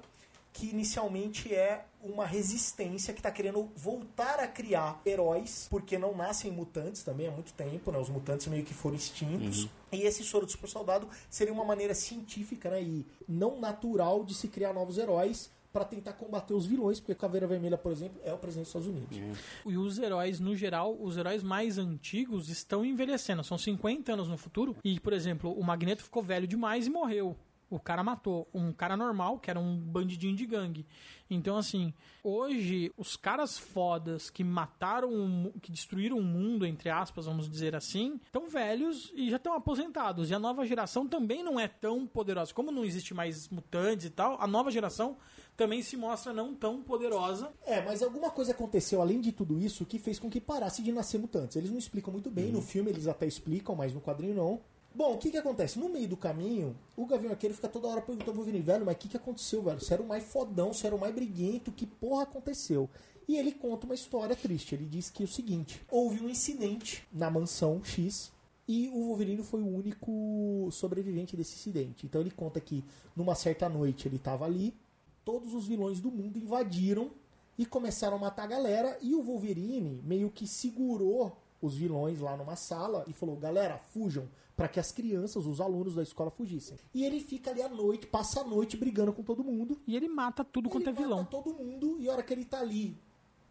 que 0.53 0.69
inicialmente 0.69 1.53
é 1.53 1.85
uma 2.01 2.25
resistência 2.25 3.13
que 3.13 3.19
está 3.19 3.31
querendo 3.31 3.69
voltar 3.75 4.39
a 4.39 4.47
criar 4.47 5.01
heróis, 5.05 5.67
porque 5.69 5.97
não 5.97 6.15
nascem 6.15 6.51
mutantes 6.51 7.03
também 7.03 7.27
há 7.27 7.31
muito 7.31 7.53
tempo, 7.53 7.91
né? 7.91 7.99
Os 7.99 8.09
mutantes 8.09 8.47
meio 8.47 8.63
que 8.63 8.73
foram 8.73 8.95
extintos. 8.95 9.67
E 9.91 10.01
esse 10.03 10.23
soro 10.23 10.45
do 10.45 10.51
super 10.51 10.69
soldado 10.69 11.07
seria 11.29 11.53
uma 11.53 11.65
maneira 11.65 11.93
científica 11.93 12.69
né? 12.69 12.81
e 12.81 13.05
não 13.27 13.59
natural 13.59 14.23
de 14.23 14.33
se 14.33 14.47
criar 14.47 14.73
novos 14.73 14.97
heróis 14.97 15.49
para 15.71 15.85
tentar 15.85 16.13
combater 16.13 16.53
os 16.53 16.65
vilões, 16.65 16.99
porque 16.99 17.13
Caveira 17.13 17.45
Vermelha, 17.45 17.77
por 17.77 17.91
exemplo, 17.91 18.19
é 18.23 18.33
o 18.33 18.37
presidente 18.37 18.65
dos 18.65 18.69
Estados 18.69 18.87
Unidos. 18.87 19.17
E 19.65 19.77
os 19.77 19.99
heróis, 19.99 20.39
no 20.39 20.55
geral, 20.55 20.97
os 20.99 21.15
heróis 21.15 21.43
mais 21.43 21.77
antigos 21.77 22.49
estão 22.49 22.83
envelhecendo. 22.83 23.43
São 23.43 23.57
50 23.57 24.13
anos 24.13 24.27
no 24.27 24.37
futuro. 24.37 24.75
E, 24.83 24.99
por 24.99 25.13
exemplo, 25.13 25.51
o 25.53 25.63
Magneto 25.63 26.03
ficou 26.03 26.23
velho 26.23 26.47
demais 26.47 26.87
e 26.87 26.89
morreu. 26.89 27.37
O 27.69 27.79
cara 27.79 28.03
matou 28.03 28.47
um 28.53 28.71
cara 28.71 28.97
normal, 28.97 29.39
que 29.39 29.49
era 29.49 29.59
um 29.59 29.77
bandidinho 29.77 30.35
de 30.35 30.45
gangue. 30.45 30.85
Então, 31.29 31.57
assim, 31.57 31.93
hoje, 32.23 32.91
os 32.97 33.15
caras 33.15 33.57
fodas 33.57 34.29
que 34.29 34.43
mataram, 34.43 35.53
que 35.61 35.71
destruíram 35.71 36.17
o 36.17 36.23
mundo, 36.23 36.65
entre 36.65 36.89
aspas, 36.89 37.25
vamos 37.25 37.47
dizer 37.47 37.75
assim, 37.75 38.19
estão 38.25 38.47
velhos 38.47 39.11
e 39.15 39.29
já 39.29 39.37
estão 39.37 39.53
aposentados. 39.53 40.29
E 40.29 40.33
a 40.33 40.39
nova 40.39 40.65
geração 40.65 41.07
também 41.07 41.43
não 41.43 41.59
é 41.59 41.67
tão 41.67 42.07
poderosa. 42.07 42.53
Como 42.53 42.71
não 42.71 42.83
existe 42.83 43.13
mais 43.13 43.47
mutantes 43.49 44.07
e 44.07 44.09
tal, 44.09 44.41
a 44.41 44.47
nova 44.47 44.71
geração 44.71 45.17
também 45.59 45.83
se 45.83 45.97
mostra 45.97 46.31
não 46.31 46.55
tão 46.55 46.81
poderosa. 46.81 47.51
É, 47.65 47.83
mas 47.83 48.01
alguma 48.01 48.31
coisa 48.31 48.53
aconteceu 48.53 49.01
além 49.01 49.19
de 49.19 49.33
tudo 49.33 49.59
isso 49.59 49.85
que 49.85 49.99
fez 49.99 50.17
com 50.17 50.29
que 50.29 50.39
parasse 50.39 50.81
de 50.81 50.91
nascer 50.91 51.19
mutantes. 51.19 51.57
Eles 51.57 51.69
não 51.69 51.77
explicam 51.77 52.13
muito 52.13 52.31
bem, 52.31 52.49
no 52.49 52.61
filme 52.61 52.89
eles 52.89 53.07
até 53.07 53.27
explicam, 53.27 53.75
mas 53.75 53.93
no 53.93 53.99
quadrinho 53.99 54.35
não. 54.35 54.61
Bom, 54.93 55.13
o 55.13 55.17
que 55.17 55.29
que 55.29 55.37
acontece? 55.37 55.77
No 55.77 55.87
meio 55.87 56.07
do 56.07 56.17
caminho, 56.17 56.75
o 56.97 57.05
Gavião 57.05 57.31
Arqueiro 57.31 57.55
fica 57.55 57.69
toda 57.69 57.87
hora 57.87 58.01
perguntando 58.01 58.31
pro 58.31 58.33
Wolverine, 58.33 58.63
velho, 58.63 58.85
mas 58.85 58.95
o 58.95 58.97
que 58.97 59.09
que 59.09 59.17
aconteceu, 59.17 59.61
velho? 59.61 59.79
Você 59.79 59.93
era 59.93 60.01
o 60.01 60.07
mais 60.07 60.23
fodão, 60.23 60.73
você 60.73 60.87
era 60.87 60.95
o 60.95 60.99
mais 60.99 61.13
briguento, 61.13 61.71
que 61.71 61.85
porra 61.85 62.23
aconteceu? 62.23 62.89
E 63.27 63.37
ele 63.37 63.51
conta 63.51 63.85
uma 63.85 63.93
história 63.93 64.35
triste. 64.35 64.73
Ele 64.73 64.85
diz 64.85 65.11
que 65.11 65.21
é 65.21 65.25
o 65.25 65.29
seguinte: 65.29 65.81
houve 65.91 66.19
um 66.19 66.29
incidente 66.29 67.07
na 67.13 67.29
mansão 67.29 67.83
X 67.83 68.31
e 68.67 68.89
o 68.89 69.05
Wolverine 69.05 69.43
foi 69.43 69.61
o 69.61 69.67
único 69.67 70.67
sobrevivente 70.71 71.37
desse 71.37 71.55
incidente. 71.55 72.07
Então 72.07 72.21
ele 72.21 72.31
conta 72.31 72.59
que 72.59 72.83
numa 73.15 73.35
certa 73.35 73.69
noite 73.69 74.07
ele 74.07 74.15
estava 74.15 74.45
ali, 74.45 74.75
todos 75.23 75.53
os 75.53 75.67
vilões 75.67 75.99
do 75.99 76.09
mundo 76.09 76.39
invadiram 76.39 77.11
e 77.55 77.65
começaram 77.65 78.17
a 78.17 78.19
matar 78.19 78.43
a 78.43 78.47
galera 78.47 78.97
e 79.01 79.13
o 79.13 79.21
Wolverine 79.21 80.01
meio 80.03 80.31
que 80.31 80.47
segurou 80.47 81.37
os 81.61 81.75
vilões 81.75 82.19
lá 82.19 82.35
numa 82.35 82.55
sala 82.55 83.03
e 83.07 83.13
falou: 83.13 83.35
"Galera, 83.35 83.77
fujam", 83.77 84.27
para 84.59 84.67
que 84.67 84.77
as 84.77 84.91
crianças, 84.91 85.45
os 85.45 85.61
alunos 85.61 85.95
da 85.95 86.03
escola 86.03 86.29
fugissem. 86.29 86.75
E 86.93 87.05
ele 87.05 87.21
fica 87.21 87.49
ali 87.49 87.61
à 87.61 87.69
noite, 87.69 88.05
passa 88.05 88.41
a 88.41 88.43
noite 88.43 88.75
brigando 88.75 89.13
com 89.13 89.23
todo 89.23 89.41
mundo. 89.41 89.79
E 89.87 89.95
ele 89.95 90.09
mata 90.09 90.43
tudo 90.43 90.67
quanto 90.67 90.89
Ele 90.89 90.97
é 90.97 91.01
vilão. 91.01 91.19
mata 91.19 91.31
todo 91.31 91.53
mundo 91.53 91.95
e 91.97 92.09
a 92.09 92.11
hora 92.11 92.21
que 92.21 92.33
ele 92.33 92.43
tá 92.43 92.59
ali 92.59 92.97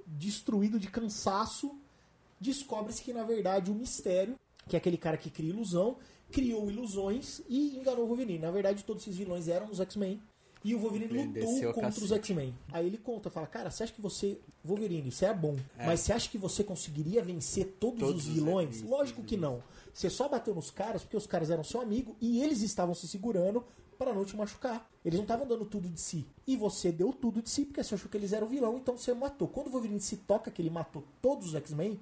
destruído 0.07 0.79
de 0.79 0.87
cansaço, 0.91 1.75
descobre-se 2.39 3.03
que 3.03 3.15
na 3.15 3.25
verdade 3.25 3.71
o 3.71 3.75
mistério, 3.75 4.35
que 4.69 4.77
é 4.77 4.79
aquele 4.79 4.99
cara 4.99 5.17
que 5.17 5.31
cria 5.31 5.49
ilusão, 5.49 5.97
criou 6.31 6.71
ilusões 6.71 7.41
e 7.49 7.75
enganou 7.79 8.05
o 8.05 8.09
Wolverine. 8.09 8.39
Na 8.39 8.51
verdade, 8.51 8.85
todos 8.85 9.03
esses 9.03 9.17
vilões 9.17 9.49
eram 9.49 9.71
os 9.71 9.81
X-Men. 9.81 10.21
E 10.63 10.75
o 10.75 10.79
Wolverine 10.79 11.25
lutou 11.25 11.71
o 11.71 11.73
contra 11.73 11.89
os 11.89 11.99
cacete. 12.01 12.33
X-Men. 12.33 12.55
Aí 12.71 12.87
ele 12.87 12.99
conta, 12.99 13.31
fala, 13.31 13.47
cara, 13.47 13.71
você 13.71 13.85
acha 13.85 13.93
que 13.95 14.01
você. 14.03 14.39
Wolverine, 14.63 15.11
você 15.11 15.25
é 15.25 15.33
bom. 15.33 15.57
Mas 15.79 16.01
você 16.01 16.13
acha 16.13 16.29
que 16.29 16.37
você 16.37 16.63
conseguiria 16.65 17.23
vencer 17.23 17.77
todos, 17.81 18.01
Todos 18.01 18.23
os 18.25 18.29
os 18.29 18.35
vilões? 18.35 18.83
Lógico 18.83 19.23
que 19.23 19.37
não. 19.37 19.63
Você 19.99 20.09
só 20.09 20.29
bateu 20.29 20.55
nos 20.55 20.71
caras 20.71 21.03
porque 21.03 21.17
os 21.17 21.27
caras 21.27 21.51
eram 21.51 21.65
seu 21.65 21.81
amigo 21.81 22.15
e 22.21 22.41
eles 22.41 22.63
estavam 22.63 22.95
se 22.95 23.09
segurando 23.09 23.65
para 23.99 24.15
não 24.15 24.25
te 24.25 24.37
machucar. 24.37 24.89
Eles 25.05 25.19
não 25.19 25.25
estavam 25.25 25.45
dando 25.45 25.65
tudo 25.65 25.89
de 25.89 26.01
si. 26.01 26.25
E 26.47 26.57
você 26.57 26.93
deu 26.93 27.13
tudo 27.13 27.43
de 27.43 27.51
si 27.51 27.65
porque 27.65 27.83
você 27.83 27.97
achou 27.97 28.09
que 28.09 28.17
eles 28.17 28.33
eram 28.33 28.47
vilão, 28.47 28.77
então 28.77 28.97
você 28.97 29.13
matou. 29.13 29.49
Quando 29.49 29.67
o 29.67 29.71
Wolverine 29.71 30.01
se 30.01 30.19
toca 30.19 30.53
que 30.53 30.63
ele 30.63 30.71
matou 30.71 31.03
todos 31.21 31.49
os 31.49 31.55
X-Men, 31.57 31.99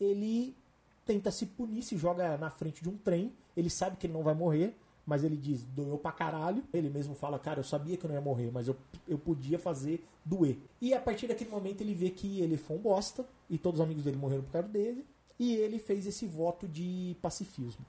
ele 0.00 0.56
tenta 1.04 1.30
se 1.30 1.44
punir, 1.44 1.82
se 1.82 1.98
joga 1.98 2.38
na 2.38 2.48
frente 2.48 2.82
de 2.82 2.88
um 2.88 2.96
trem. 2.96 3.30
Ele 3.54 3.68
sabe 3.68 3.98
que 3.98 4.06
ele 4.06 4.14
não 4.14 4.22
vai 4.22 4.32
morrer, 4.32 4.74
mas 5.04 5.22
ele 5.22 5.36
diz, 5.36 5.64
doeu 5.64 5.98
pra 5.98 6.12
caralho. 6.12 6.64
Ele 6.72 6.88
mesmo 6.88 7.14
fala, 7.14 7.38
cara, 7.38 7.60
eu 7.60 7.64
sabia 7.64 7.98
que 7.98 8.06
eu 8.06 8.08
não 8.08 8.14
ia 8.14 8.22
morrer, 8.22 8.50
mas 8.50 8.68
eu, 8.68 8.76
eu 9.06 9.18
podia 9.18 9.58
fazer 9.58 10.02
doer. 10.24 10.56
E 10.80 10.94
a 10.94 10.98
partir 10.98 11.26
daquele 11.26 11.50
momento 11.50 11.82
ele 11.82 11.92
vê 11.92 12.08
que 12.08 12.40
ele 12.40 12.56
foi 12.56 12.78
um 12.78 12.80
bosta, 12.80 13.22
e 13.50 13.58
todos 13.58 13.80
os 13.80 13.84
amigos 13.84 14.04
dele 14.04 14.16
morreram 14.16 14.44
por 14.44 14.52
causa 14.52 14.68
dele, 14.68 15.04
e 15.38 15.54
ele 15.54 15.78
fez 15.78 16.06
esse 16.06 16.26
voto 16.26 16.68
de 16.68 17.16
pacifismo. 17.20 17.84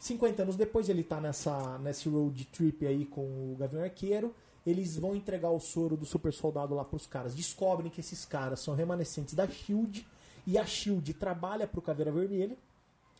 50 0.00 0.42
anos 0.42 0.56
depois 0.56 0.88
ele 0.88 1.04
tá 1.04 1.20
nessa, 1.20 1.78
nesse 1.78 2.08
road 2.08 2.44
trip 2.46 2.84
aí 2.84 3.06
com 3.06 3.52
o 3.52 3.56
Gavião 3.58 3.82
Arqueiro. 3.82 4.34
Eles 4.66 4.96
vão 4.96 5.14
entregar 5.14 5.50
o 5.50 5.60
soro 5.60 5.96
do 5.96 6.04
super 6.04 6.32
soldado 6.32 6.74
lá 6.74 6.84
pros 6.84 7.06
caras. 7.06 7.34
Descobrem 7.34 7.90
que 7.90 8.00
esses 8.00 8.24
caras 8.24 8.60
são 8.60 8.74
remanescentes 8.74 9.34
da 9.34 9.48
Shield. 9.48 10.06
E 10.46 10.58
a 10.58 10.66
Shield 10.66 11.14
trabalha 11.14 11.66
pro 11.66 11.80
Caveira 11.80 12.10
Vermelha. 12.10 12.56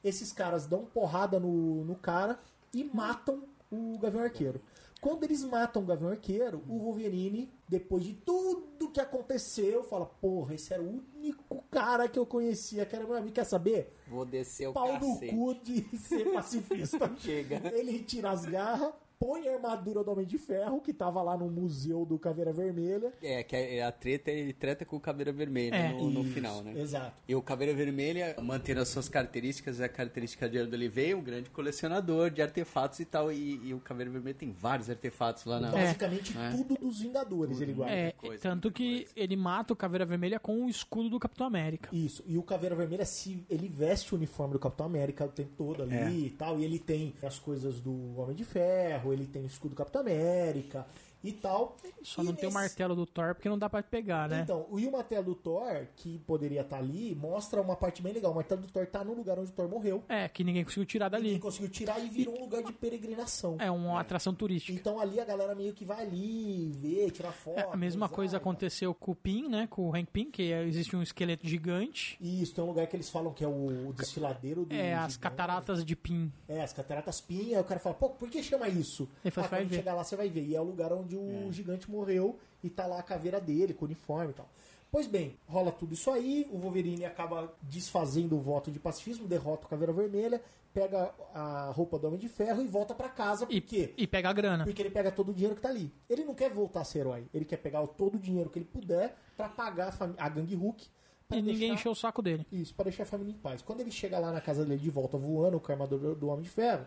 Esses 0.03 0.33
caras 0.33 0.67
dão 0.67 0.85
porrada 0.85 1.39
no, 1.39 1.85
no 1.85 1.95
cara 1.95 2.39
e 2.75 2.83
matam 2.85 3.45
o 3.71 3.97
Gavião 3.99 4.25
Arqueiro. 4.25 4.61
Quando 5.03 5.25
eles 5.25 5.43
matam 5.43 5.83
o 5.83 5.85
Gavião 5.85 6.11
Arqueiro, 6.13 6.63
o 6.69 6.79
Wolverine, 6.79 7.53
depois 7.69 8.05
de 8.05 8.15
tudo 8.15 8.89
que 8.89 9.01
aconteceu, 9.01 9.83
fala: 9.83 10.07
Porra, 10.07 10.55
esse 10.55 10.73
era 10.73 10.81
o 10.81 11.03
único 11.17 11.61
cara 11.69 12.09
que 12.09 12.17
eu 12.17 12.25
conhecia 12.25 12.87
que 12.87 12.95
era 12.95 13.05
meu 13.05 13.17
amigo. 13.17 13.35
Quer 13.35 13.45
saber? 13.45 13.97
Vou 14.07 14.25
descer 14.25 14.69
o 14.69 14.73
pau 14.73 15.01
no 15.01 15.15
cacete. 15.15 15.35
cu 15.35 15.55
de 15.57 15.99
ser 15.99 16.33
pacifista. 16.33 17.11
Chega. 17.19 17.61
Ele 17.75 17.99
tira 18.05 18.31
as 18.31 18.45
garras, 18.45 18.95
põe 19.23 19.49
a 19.49 19.55
armadura 19.55 20.03
do 20.03 20.11
Homem 20.11 20.27
de 20.27 20.37
Ferro, 20.39 20.81
que 20.81 20.93
tava 20.93 21.23
lá 21.23 21.37
no 21.37 21.49
museu 21.49 22.05
do 22.05 22.19
Caveira 22.19 22.53
Vermelha. 22.53 23.13
É, 23.23 23.43
que 23.45 23.55
a, 23.57 23.89
a 23.89 23.93
treta, 23.93 24.31
ele 24.31 24.53
treta 24.53 24.85
com 24.85 24.97
o 24.97 25.01
Caveira 25.01 25.31
Vermelha 25.33 25.75
É. 25.77 25.93
no, 25.93 26.11
no 26.11 26.23
Isso, 26.23 26.33
final, 26.33 26.63
né? 26.63 26.73
Exato. 26.81 27.13
E 27.29 27.35
o 27.35 27.41
Caveira 27.43 27.73
Vermelha, 27.75 28.35
mantendo 28.43 28.81
as 28.81 28.89
suas 28.89 29.09
características, 29.09 29.81
a 29.81 29.89
característica 29.89 30.49
de 30.49 30.59
onde 30.59 30.75
ele 30.75 30.89
veio, 30.89 31.19
um 31.19 31.23
grande 31.23 31.51
colecionador 31.51 32.31
de 32.31 32.43
artefatos 32.43 32.99
e 33.01 33.05
tal. 33.05 33.31
E, 33.31 33.61
e 33.69 33.75
o 33.75 33.79
Caveira 33.81 34.11
Vermelho 34.11 34.37
tem 34.37 34.51
vários 34.51 34.91
artefatos 34.91 35.45
lá 35.45 35.61
na. 35.61 35.71
Basicamente 35.71 36.37
É. 36.37 36.51
tudo 36.51 36.75
dos 36.75 37.01
Vingadores 37.01 37.61
ele 37.61 37.73
guarda. 37.75 37.95
É, 37.95 38.13
coisa, 38.13 38.43
tanto 38.43 38.71
que 38.73 39.05
coisa. 39.05 39.13
ele 39.15 39.37
mata 39.37 39.73
o 39.73 39.77
Caveira 39.77 40.05
Vermelha 40.05 40.41
com 40.41 40.65
o 40.65 40.69
escudo 40.69 41.09
do 41.11 41.21
Capitão 41.21 41.47
América. 41.47 41.89
Isso, 41.93 42.25
e 42.27 42.37
o 42.37 42.43
Caveira 42.43 42.75
Vermelha, 42.75 43.05
se 43.05 43.45
ele 43.49 43.69
veste 43.69 44.15
o 44.15 44.17
uniforme 44.17 44.53
do 44.55 44.59
Capitão 44.59 44.87
América 44.87 45.25
o 45.25 45.29
tempo 45.29 45.51
todo 45.57 45.83
ali 45.83 45.95
É. 45.95 46.11
e 46.11 46.31
tal, 46.31 46.59
e 46.59 46.65
ele 46.65 46.79
tem 46.79 47.15
as 47.23 47.39
coisas 47.39 47.81
do 47.81 48.17
Homem 48.19 48.35
de 48.35 48.45
Ferro, 48.45 49.12
ele 49.13 49.27
tem 49.27 49.43
o 49.43 49.47
escudo 49.47 49.75
do 49.75 49.79
Capitão 49.79 50.01
América 50.01 50.87
e 51.23 51.33
tal. 51.33 51.77
Só 52.03 52.23
E 52.23 52.25
não 52.25 52.33
tem 52.35 52.45
o 52.45 52.47
nesse- 52.49 52.55
martelo 52.55 52.95
do 52.97 53.07
Thor 53.07 53.35
porque 53.35 53.49
não 53.49 53.59
dá 53.59 53.69
pra 53.71 53.83
pegar, 53.83 54.29
né? 54.29 54.41
Então, 54.43 54.67
o- 54.71 54.79
e 54.81 54.87
o 54.87 54.93
martelo 54.93 55.25
do 55.27 55.35
Thor, 55.35 55.87
que 55.97 56.19
poderia 56.21 56.63
estar 56.63 56.79
ali, 56.79 57.15
mostra 57.15 57.61
uma 57.61 57.77
parte 57.77 58.03
bem 58.03 58.13
legal. 58.13 58.33
O 58.33 58.35
martelo 58.35 58.61
do 58.63 58.69
Thor 58.69 58.87
tá 58.87 59.05
no 59.05 59.15
lugar 59.15 59.39
onde 59.39 59.51
o 59.51 59.55
Thor 59.55 59.69
morreu. 59.69 60.03
É, 60.09 60.29
que 60.29 60.43
ninguém 60.43 60.65
conseguiu 60.65 60.85
tirar 60.87 61.11
Ninguém 61.11 61.33
dali. 61.33 61.41
conseguiu 61.41 61.69
tirar 61.71 61.99
e 62.05 62.09
virou 62.09 62.37
um 62.37 62.41
lugar 62.41 62.63
de 62.63 62.73
peregrinação. 62.73 63.57
É 63.61 63.71
uma 63.71 64.01
atração 64.01 64.35
turística. 64.35 64.77
Então 64.79 64.99
ali 64.99 65.21
a 65.21 65.25
galera 65.25 65.55
meio 65.55 65.73
que 65.73 65.85
vai 65.85 66.03
ali, 66.03 66.71
ver, 66.75 67.11
tirar 67.11 67.33
foto. 67.33 67.59
É, 67.59 67.69
a 67.73 67.77
mesma 67.77 68.09
coisa 68.09 68.37
aconteceu 68.37 68.93
com 68.95 69.13
o 69.13 69.15
Pin, 69.15 69.49
né? 69.49 69.67
Com 69.71 69.89
o 69.89 69.95
Hank 69.95 70.11
Pym, 70.11 70.31
que 70.31 70.53
é- 70.53 70.65
existe 70.67 70.97
um 70.97 71.03
esqueleto 71.03 71.47
gigante. 71.47 72.17
Isso, 72.21 72.55
tem 72.55 72.63
um 72.65 72.67
lugar 72.69 72.87
que 72.87 72.97
eles 72.97 73.09
falam 73.09 73.33
que 73.33 73.45
é 73.45 73.49
o, 73.49 73.93
desfiladeiro 73.97 74.65
do. 74.65 74.75
É, 74.75 74.95
as 74.95 75.13
gigante. 75.13 75.19
cataratas 75.19 75.85
de 75.85 75.95
Pin. 75.97 76.33
É, 76.49 76.63
as 76.63 76.73
cataratas 76.73 77.21
Pinha, 77.21 77.59
aí 77.59 77.63
o 77.63 77.65
cara 77.65 77.79
fala, 77.81 77.95
pô, 77.95 78.11
por 78.11 78.29
que 78.29 78.43
chama 78.43 78.69
isso? 78.69 79.09
Ele 79.25 79.31
fala, 79.31 79.47
ah, 79.47 79.51
vai 79.51 79.61
quando 79.61 79.69
ver. 79.71 79.77
chegar 79.77 79.95
lá 79.95 80.03
você 80.05 80.17
vai 80.17 80.29
ver. 80.29 80.43
E 80.45 80.57
é 80.57 80.61
o 80.61 80.65
lugar 80.65 80.93
onde 80.93 81.12
o 81.17 81.53
gigante 81.53 81.91
morreu 81.91 82.39
e 82.63 82.71
tá 82.71 82.87
lá 82.87 82.99
a 82.99 83.03
caveira 83.03 83.41
dele, 83.41 83.75
com 83.75 83.85
o 83.85 83.89
uniforme 83.89 84.31
e 84.31 84.35
tal. 84.35 84.49
Pois 84.91 85.07
bem, 85.07 85.37
rola 85.49 85.73
tudo 85.73 85.95
isso 85.95 86.11
aí, 86.11 86.47
o 86.53 86.59
Wolverine 86.59 87.05
acaba 87.07 87.53
desfazendo 87.63 88.37
o 88.37 88.41
voto 88.41 88.71
de 88.71 88.79
pacifismo, 88.79 89.27
derrota 89.27 89.65
o 89.67 89.69
Caveira 89.71 89.91
Vermelha, 89.93 90.43
pega 90.75 91.11
a 91.35 91.71
roupa 91.75 91.99
do 91.99 92.07
Homem 92.09 92.19
de 92.19 92.29
Ferro 92.29 92.61
e 92.63 92.67
volta 92.67 92.95
pra 92.95 93.09
casa, 93.09 93.47
por 93.47 93.55
E, 93.55 93.61
quê? 93.63 93.95
e 93.97 94.07
pega 94.07 94.29
a 94.29 94.33
grana. 94.35 94.65
Porque 94.65 94.83
ele 94.83 94.91
pega 94.91 95.11
todo 95.11 95.31
o 95.31 95.35
dinheiro 95.35 95.57
que 95.57 95.63
tá 95.63 95.71
ali. 95.71 95.91
Ele 96.11 96.25
não 96.25 96.35
quer 96.35 96.51
voltar 96.51 96.83
a 96.83 96.85
ser 96.85 96.99
herói, 97.01 97.25
ele 97.33 97.45
quer 97.47 97.57
pegar 97.57 97.87
todo 97.87 98.17
o 98.17 98.19
dinheiro 98.19 98.51
que 98.51 98.59
ele 98.59 98.67
puder 98.67 99.17
pra 99.35 99.49
pagar 99.49 99.95
a, 99.99 100.25
a 100.27 100.29
gangue 100.29 100.55
Hulk. 100.55 100.87
E 101.31 101.37
ninguém 101.37 101.57
deixar- 101.59 101.75
encheu 101.75 101.93
o 101.93 101.97
saco 101.97 102.21
dele. 102.21 102.47
isso, 102.53 102.75
para 102.75 102.85
deixar 102.85 103.05
a 103.05 103.07
família 103.07 103.33
em 103.33 103.39
paz. 103.39 103.63
Quando 103.63 103.81
ele 103.81 103.91
chega 103.91 104.19
lá 104.19 104.31
na 104.31 104.43
casa 104.43 104.63
dele 104.67 104.79
de 104.79 104.91
volta 104.91 105.17
voando 105.17 105.59
com 105.59 105.73
a 105.73 105.75
armadura 105.75 106.15
do 106.15 106.29
Homem 106.29 106.43
de 106.43 106.51
Ferro, 106.51 106.85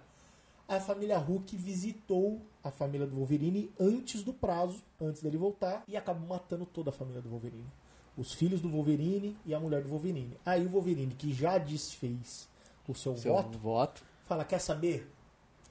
a 0.67 0.80
família 0.80 1.17
Hulk 1.17 1.56
visitou 1.58 2.41
a 2.63 2.71
família 2.71 3.06
do 3.06 3.15
Wolverine 3.15 3.71
antes 3.80 4.23
do 4.23 4.34
prazo, 4.34 4.84
antes 4.99 5.21
dele 5.21 5.38
voltar, 5.38 5.84
e 5.88 5.95
acabou 5.95 6.28
matando 6.28 6.65
toda 6.65 6.89
a 6.89 6.93
família 6.93 7.21
do 7.21 7.30
Wolverine. 7.30 7.67
Os 8.17 8.34
filhos 8.34 8.62
do 8.62 8.69
Wolverine 8.69 9.38
e 9.45 9.54
a 9.54 9.60
mulher 9.60 9.84
do 9.84 9.89
Wolverine. 9.89 10.38
Aí 10.45 10.65
o 10.65 10.69
Wolverine, 10.69 11.13
que 11.13 11.34
já 11.34 11.58
desfez 11.58 12.49
o 12.88 12.95
seu, 12.95 13.15
Seu 13.17 13.34
voto, 13.34 13.58
voto. 13.60 14.04
fala: 14.25 14.43
Quer 14.45 14.60
saber? 14.60 15.12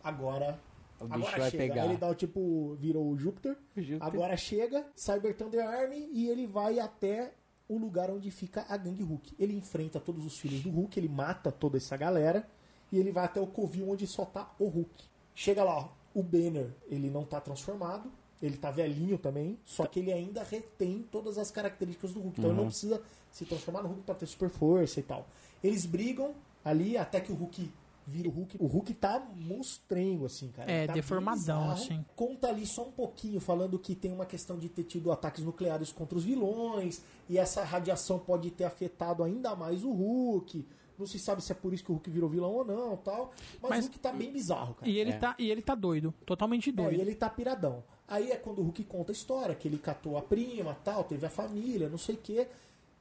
Agora. 0.02 0.58
O 1.00 1.06
bicho 1.06 1.18
agora 1.26 1.38
vai 1.38 1.50
chega. 1.50 1.62
pegar. 1.64 1.82
Aí 1.82 1.88
ele 1.88 1.96
dá 1.96 2.08
o 2.08 2.14
tipo, 2.14 2.74
virou 2.74 3.08
o 3.08 3.16
Júpiter. 3.16 3.56
Júpiter. 3.76 4.02
Agora 4.06 4.36
chega, 4.36 4.86
Cyber 4.94 5.36
Thunder 5.36 5.66
Army 5.66 6.08
e 6.12 6.28
ele 6.28 6.46
vai 6.46 6.78
até 6.78 7.32
o 7.68 7.76
lugar 7.78 8.10
onde 8.10 8.30
fica 8.30 8.64
a 8.68 8.76
gangue 8.76 9.02
Hulk. 9.02 9.34
Ele 9.38 9.56
enfrenta 9.56 9.98
todos 9.98 10.24
os 10.24 10.38
filhos 10.38 10.62
do 10.62 10.70
Hulk, 10.70 10.98
ele 10.98 11.08
mata 11.08 11.50
toda 11.50 11.78
essa 11.78 11.96
galera 11.96 12.46
e 12.94 12.98
ele 12.98 13.10
vai 13.10 13.24
até 13.24 13.40
o 13.40 13.46
covil 13.46 13.90
onde 13.90 14.06
só 14.06 14.24
tá 14.24 14.54
o 14.56 14.68
Hulk. 14.68 15.04
Chega 15.34 15.64
lá, 15.64 15.76
ó, 15.76 15.88
o 16.14 16.22
Banner, 16.22 16.70
ele 16.88 17.10
não 17.10 17.24
tá 17.24 17.40
transformado, 17.40 18.08
ele 18.40 18.56
tá 18.56 18.70
velhinho 18.70 19.18
também, 19.18 19.58
só 19.64 19.84
que 19.84 19.98
ele 19.98 20.12
ainda 20.12 20.44
retém 20.44 21.04
todas 21.10 21.36
as 21.36 21.50
características 21.50 22.12
do 22.12 22.20
Hulk. 22.20 22.38
Então 22.38 22.50
ele 22.52 22.60
não 22.60 22.66
precisa 22.68 23.02
se 23.32 23.44
transformar 23.44 23.82
no 23.82 23.88
Hulk 23.88 24.02
pra 24.02 24.14
ter 24.14 24.26
super 24.26 24.48
força 24.48 25.00
e 25.00 25.02
tal. 25.02 25.26
Eles 25.62 25.84
brigam 25.84 26.34
ali 26.64 26.96
até 26.96 27.20
que 27.20 27.32
o 27.32 27.34
Hulk 27.34 27.68
vira 28.06 28.28
o 28.28 28.30
Hulk. 28.30 28.56
O 28.60 28.66
Hulk 28.66 28.94
tá 28.94 29.26
monstrengo, 29.34 30.26
assim, 30.26 30.52
cara. 30.52 30.70
É, 30.70 30.86
tá 30.86 30.92
deformadão, 30.92 31.72
assim. 31.72 32.04
Conta 32.14 32.46
ali 32.48 32.64
só 32.64 32.86
um 32.86 32.92
pouquinho, 32.92 33.40
falando 33.40 33.76
que 33.76 33.96
tem 33.96 34.12
uma 34.12 34.26
questão 34.26 34.56
de 34.56 34.68
ter 34.68 34.84
tido 34.84 35.10
ataques 35.10 35.42
nucleares 35.42 35.90
contra 35.90 36.16
os 36.16 36.22
vilões, 36.22 37.02
e 37.28 37.38
essa 37.38 37.64
radiação 37.64 38.20
pode 38.20 38.52
ter 38.52 38.64
afetado 38.64 39.24
ainda 39.24 39.56
mais 39.56 39.82
o 39.82 39.90
Hulk. 39.90 40.64
Não 40.98 41.06
se 41.06 41.18
sabe 41.18 41.42
se 41.42 41.50
é 41.52 41.54
por 41.54 41.72
isso 41.72 41.84
que 41.84 41.90
o 41.90 41.94
Hulk 41.94 42.08
virou 42.10 42.28
vilão 42.30 42.52
ou 42.52 42.64
não, 42.64 42.96
tal. 42.96 43.32
Mas, 43.60 43.70
Mas- 43.70 43.84
o 43.84 43.88
Hulk 43.88 43.98
tá 43.98 44.12
bem 44.12 44.30
bizarro, 44.32 44.74
cara. 44.74 44.88
E 44.90 44.98
ele, 44.98 45.10
É. 45.10 45.18
tá, 45.18 45.34
e 45.38 45.50
ele 45.50 45.62
tá 45.62 45.74
doido. 45.74 46.14
Totalmente 46.24 46.70
É, 46.70 46.72
doido. 46.72 46.96
e 46.96 47.00
ele 47.00 47.14
tá 47.14 47.28
piradão. 47.28 47.82
Aí 48.06 48.30
é 48.30 48.36
quando 48.36 48.58
o 48.60 48.62
Hulk 48.62 48.84
conta 48.84 49.10
a 49.12 49.14
história, 49.14 49.54
que 49.54 49.66
ele 49.66 49.78
catou 49.78 50.16
a 50.16 50.22
prima, 50.22 50.76
tal, 50.84 51.04
teve 51.04 51.24
a 51.26 51.30
família, 51.30 51.88
não 51.88 51.98
sei 51.98 52.14
o 52.14 52.18
quê. 52.18 52.46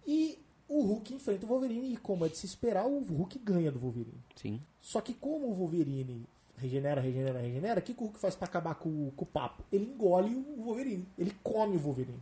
E 0.08 0.39
o 0.67 0.82
Hulk 0.82 1.13
enfrenta 1.13 1.45
o 1.45 1.49
Wolverine, 1.49 1.93
e 1.93 1.97
como 1.97 2.25
é 2.25 2.29
de 2.29 2.38
se 2.38 2.45
esperar, 2.45 2.86
o 2.88 2.99
Hulk 3.03 3.38
ganha 3.39 3.71
do 3.71 3.79
Wolverine. 3.79 4.17
Sim. 4.36 4.62
Só 4.82 5.01
que 5.01 5.13
como 5.13 5.47
o 5.47 5.53
Wolverine 5.53 6.25
regenera, 6.58 7.01
regenera, 7.01 7.39
regenera, 7.39 7.79
o 7.79 7.84
que, 7.84 7.93
que 7.93 8.01
o 8.01 8.06
Hulk 8.06 8.17
faz 8.19 8.36
pra 8.36 8.47
acabar 8.47 8.75
com, 8.75 9.12
com 9.15 9.23
o 9.23 9.27
papo? 9.27 9.63
Ele 9.71 9.86
engole 9.86 10.34
o 10.36 10.63
Wolverine. 10.63 11.06
Ele 11.17 11.34
come 11.43 11.75
o 11.75 11.79
Wolverine. 11.79 12.21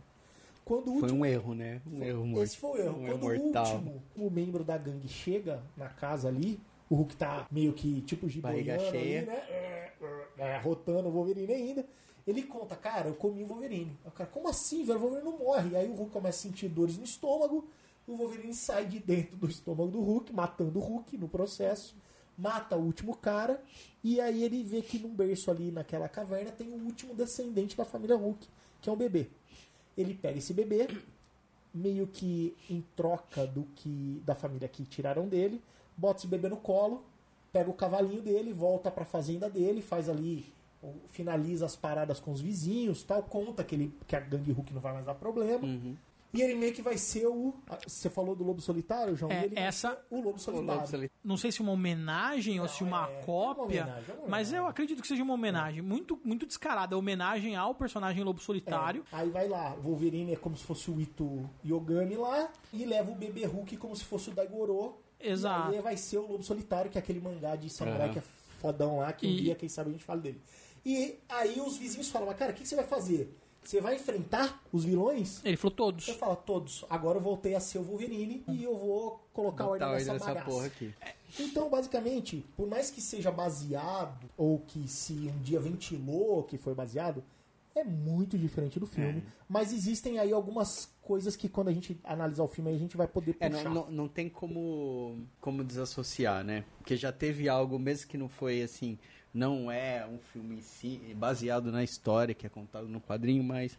Quando 0.72 0.84
Foi 0.84 1.02
último 1.02 1.20
um 1.20 1.26
erro, 1.26 1.54
né? 1.54 1.82
Um 1.86 2.02
erro 2.02 2.26
mortal. 2.26 2.44
esse 2.44 2.56
foi 2.56 2.70
o 2.70 2.82
erro. 2.82 2.98
Um 2.98 3.06
Quando 3.06 3.32
erro 3.32 3.40
o 3.40 3.44
mortal. 3.44 3.74
último, 3.74 4.02
o 4.16 4.30
membro 4.30 4.64
da 4.64 4.78
gangue 4.78 5.06
chega 5.06 5.62
na 5.76 5.88
casa 5.88 6.28
ali, 6.28 6.58
o 6.88 6.94
Hulk 6.94 7.14
tá 7.16 7.46
meio 7.50 7.74
que 7.74 8.00
tipo 8.02 8.26
giboiando 8.26 8.70
ali, 8.86 9.20
né? 9.20 9.34
É, 9.50 9.92
é, 10.00 10.32
é, 10.38 10.58
rotando 10.58 11.08
o 11.08 11.12
Wolverine 11.12 11.52
ainda. 11.52 11.84
Ele 12.26 12.42
conta, 12.44 12.74
cara, 12.74 13.08
eu 13.08 13.14
comi 13.14 13.42
o 13.44 13.48
Wolverine. 13.48 13.98
O 14.06 14.10
cara, 14.12 14.30
como 14.30 14.48
assim, 14.48 14.82
velho? 14.82 14.98
O 14.98 15.02
Wolverine 15.02 15.30
não 15.30 15.38
morre. 15.38 15.76
Aí 15.76 15.90
o 15.90 15.94
Hulk 15.94 16.10
começa 16.10 16.38
a 16.38 16.50
sentir 16.50 16.68
dores 16.68 16.96
no 16.96 17.04
estômago. 17.04 17.68
O 18.06 18.16
Wolverine 18.16 18.54
sai 18.54 18.86
de 18.86 18.98
dentro 18.98 19.36
do 19.36 19.48
estômago 19.48 19.90
do 19.90 20.00
Hulk, 20.00 20.32
matando 20.32 20.78
o 20.78 20.82
Hulk 20.82 21.18
no 21.18 21.28
processo. 21.28 21.94
Mata 22.38 22.76
o 22.76 22.82
último 22.82 23.14
cara. 23.14 23.62
E 24.02 24.18
aí 24.20 24.42
ele 24.42 24.62
vê 24.64 24.80
que 24.80 24.98
num 24.98 25.14
berço 25.14 25.50
ali 25.50 25.70
naquela 25.70 26.08
caverna 26.08 26.50
tem 26.50 26.68
o 26.68 26.82
último 26.82 27.14
descendente 27.14 27.76
da 27.76 27.84
família 27.84 28.16
Hulk, 28.16 28.48
que 28.80 28.88
é 28.88 28.92
um 28.92 28.96
bebê. 28.96 29.28
Ele 29.96 30.14
pega 30.14 30.38
esse 30.38 30.54
bebê, 30.54 30.88
meio 31.74 32.06
que 32.06 32.56
em 32.68 32.84
troca 32.96 33.46
do 33.46 33.64
que 33.76 34.22
da 34.24 34.34
família 34.34 34.68
que 34.68 34.84
tiraram 34.84 35.28
dele, 35.28 35.60
bota 35.96 36.20
esse 36.20 36.26
bebê 36.26 36.48
no 36.48 36.56
colo, 36.56 37.02
pega 37.52 37.70
o 37.70 37.74
cavalinho 37.74 38.22
dele, 38.22 38.52
volta 38.52 38.90
pra 38.90 39.04
fazenda 39.04 39.48
dele, 39.48 39.82
faz 39.82 40.08
ali, 40.08 40.46
finaliza 41.08 41.66
as 41.66 41.76
paradas 41.76 42.18
com 42.18 42.32
os 42.32 42.40
vizinhos, 42.40 43.02
tal, 43.02 43.22
conta 43.22 43.62
que 43.62 43.74
ele 43.74 43.92
que 44.06 44.16
a 44.16 44.20
gangue 44.20 44.52
Hulk 44.52 44.72
não 44.72 44.80
vai 44.80 44.92
mais 44.92 45.04
dar 45.04 45.14
problema. 45.14 45.64
Uhum. 45.64 45.96
E 46.34 46.40
ele 46.40 46.54
meio 46.54 46.72
que 46.72 46.80
vai 46.80 46.96
ser 46.96 47.26
o. 47.26 47.54
Você 47.86 48.08
falou 48.08 48.34
do 48.34 48.42
Lobo 48.42 48.60
Solitário, 48.62 49.14
João? 49.14 49.30
É, 49.30 49.48
E 49.48 49.52
essa- 49.54 50.02
o 50.10 50.16
Lobo 50.16 50.36
O 50.36 50.38
Solitário. 50.38 50.74
Lobo 50.80 50.86
Solitário. 50.88 51.20
Não 51.22 51.36
sei 51.36 51.52
se 51.52 51.60
uma 51.60 51.72
homenagem 51.72 52.58
ou 52.58 52.66
se 52.68 52.82
uma 52.82 53.06
é, 53.06 53.18
é 53.18 53.22
cópia. 53.22 53.82
uma 53.82 53.90
homenagem, 53.92 54.14
é 54.14 54.18
uma 54.18 54.28
mas 54.28 54.52
eu 54.52 54.66
acredito 54.66 55.02
que 55.02 55.08
seja 55.08 55.22
uma 55.22 55.34
homenagem. 55.34 55.82
Muito, 55.82 56.18
muito 56.24 56.46
descarada. 56.46 56.96
Homenagem 56.96 57.54
ao 57.54 57.74
personagem 57.74 58.24
Lobo 58.24 58.40
Solitário. 58.40 59.04
É, 59.12 59.16
aí 59.16 59.28
vai 59.30 59.46
lá, 59.46 59.74
o 59.74 59.82
Wolverine 59.82 60.32
é 60.32 60.36
como 60.36 60.56
se 60.56 60.64
fosse 60.64 60.90
o 60.90 60.98
Ito 60.98 61.48
Yogami 61.66 62.16
lá, 62.16 62.50
e 62.72 62.84
leva 62.86 63.10
o 63.10 63.14
bebê 63.14 63.44
Hulk 63.44 63.76
como 63.76 63.94
se 63.94 64.04
fosse 64.04 64.30
o 64.30 64.32
Daigoro. 64.32 64.96
Exato. 65.20 65.70
E 65.72 65.76
aí 65.76 65.82
vai 65.82 65.96
ser 65.98 66.16
o 66.18 66.26
Lobo 66.26 66.42
Solitário, 66.42 66.90
que 66.90 66.96
é 66.96 67.00
aquele 67.00 67.20
mangá 67.20 67.54
de 67.56 67.68
samurai 67.68 68.10
que 68.10 68.18
é 68.18 68.22
fodão 68.58 68.98
lá, 68.98 69.12
que 69.12 69.26
um 69.26 69.30
E- 69.30 69.36
dia, 69.42 69.54
quem 69.54 69.68
sabe, 69.68 69.90
a 69.90 69.92
gente 69.92 70.04
fala 70.04 70.20
dele. 70.20 70.40
E 70.84 71.18
aí 71.28 71.60
os 71.60 71.76
vizinhos 71.76 72.08
falam, 72.10 72.26
mas 72.28 72.36
cara, 72.38 72.50
o 72.52 72.54
que, 72.54 72.62
que 72.62 72.68
você 72.68 72.74
vai 72.74 72.86
fazer? 72.86 73.36
Você 73.62 73.80
vai 73.80 73.94
enfrentar 73.94 74.60
os 74.72 74.84
vilões? 74.84 75.40
Ele 75.44 75.56
falou 75.56 75.74
todos. 75.76 76.04
Você 76.04 76.14
fala, 76.14 76.34
todos, 76.36 76.84
agora 76.90 77.18
eu 77.18 77.22
voltei 77.22 77.54
a 77.54 77.60
ser 77.60 77.78
o 77.78 77.82
Wolverine 77.82 78.42
e 78.48 78.64
eu 78.64 78.76
vou 78.76 79.24
colocar 79.32 79.64
Botar 79.64 79.86
ordem 79.86 79.88
ordem 79.88 80.12
nessa 80.14 80.26
bagaça. 80.26 80.46
porra 80.50 80.66
aqui. 80.66 80.92
Então, 81.38 81.70
basicamente, 81.70 82.44
por 82.56 82.66
mais 82.68 82.90
que 82.90 83.00
seja 83.00 83.30
baseado, 83.30 84.28
ou 84.36 84.58
que 84.58 84.86
se 84.88 85.12
um 85.12 85.38
dia 85.40 85.60
ventilou 85.60 86.42
que 86.42 86.58
foi 86.58 86.74
baseado, 86.74 87.22
é 87.74 87.84
muito 87.84 88.36
diferente 88.36 88.78
do 88.78 88.86
filme. 88.86 89.20
É. 89.20 89.22
Mas 89.48 89.72
existem 89.72 90.18
aí 90.18 90.32
algumas 90.32 90.90
coisas 91.00 91.36
que 91.36 91.48
quando 91.48 91.68
a 91.68 91.72
gente 91.72 91.98
analisar 92.04 92.42
o 92.42 92.48
filme 92.48 92.68
aí 92.70 92.76
a 92.76 92.78
gente 92.78 92.96
vai 92.96 93.06
poder 93.08 93.34
É, 93.40 93.48
puxar. 93.48 93.64
não, 93.64 93.74
não, 93.86 93.90
não 93.90 94.08
tem 94.08 94.28
como, 94.28 95.24
como 95.40 95.64
desassociar, 95.64 96.44
né? 96.44 96.64
Porque 96.78 96.96
já 96.96 97.10
teve 97.12 97.48
algo, 97.48 97.78
mesmo 97.78 98.08
que 98.08 98.18
não 98.18 98.28
foi 98.28 98.62
assim, 98.62 98.98
não 99.32 99.70
é 99.70 100.06
um 100.06 100.18
filme 100.18 100.56
em 100.56 100.60
si, 100.60 101.14
baseado 101.16 101.72
na 101.72 101.82
história 101.82 102.34
que 102.34 102.46
é 102.46 102.50
contado 102.50 102.88
no 102.88 103.00
quadrinho, 103.00 103.42
mas 103.42 103.78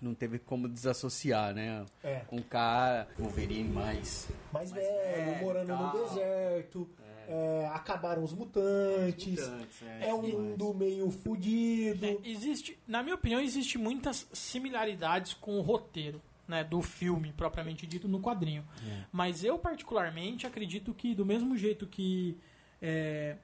não 0.00 0.14
teve 0.14 0.38
como 0.38 0.68
desassociar, 0.68 1.54
né? 1.54 1.84
É. 2.02 2.22
Um 2.30 2.42
cara, 2.42 3.08
Wolverine 3.18 3.68
mais. 3.68 4.28
Mais 4.52 4.70
velho, 4.72 4.86
velho, 4.86 5.44
morando 5.44 5.68
no 5.68 5.90
tal. 5.90 6.08
deserto, 6.08 6.88
é, 7.28 7.68
acabaram 7.72 8.22
os 8.22 8.32
mutantes, 8.32 9.48
Mutantes, 9.48 9.82
é, 10.00 10.12
um 10.12 10.22
mundo 10.22 10.74
meio 10.74 11.10
fudido. 11.10 12.04
É, 12.04 12.18
existe, 12.24 12.78
na 12.86 13.02
minha 13.02 13.14
opinião, 13.14 13.40
existe 13.40 13.78
muitas 13.78 14.26
similaridades 14.32 15.34
com 15.34 15.58
o 15.58 15.62
roteiro. 15.62 16.20
Né, 16.48 16.62
do 16.62 16.80
filme 16.80 17.32
propriamente 17.32 17.88
dito 17.88 18.06
no 18.06 18.20
quadrinho. 18.20 18.64
Mas 19.10 19.42
eu 19.42 19.58
particularmente 19.58 20.46
acredito 20.46 20.94
que 20.94 21.12
do 21.12 21.26
mesmo 21.26 21.56
jeito 21.56 21.88
que 21.88 22.38
é, 22.80 23.36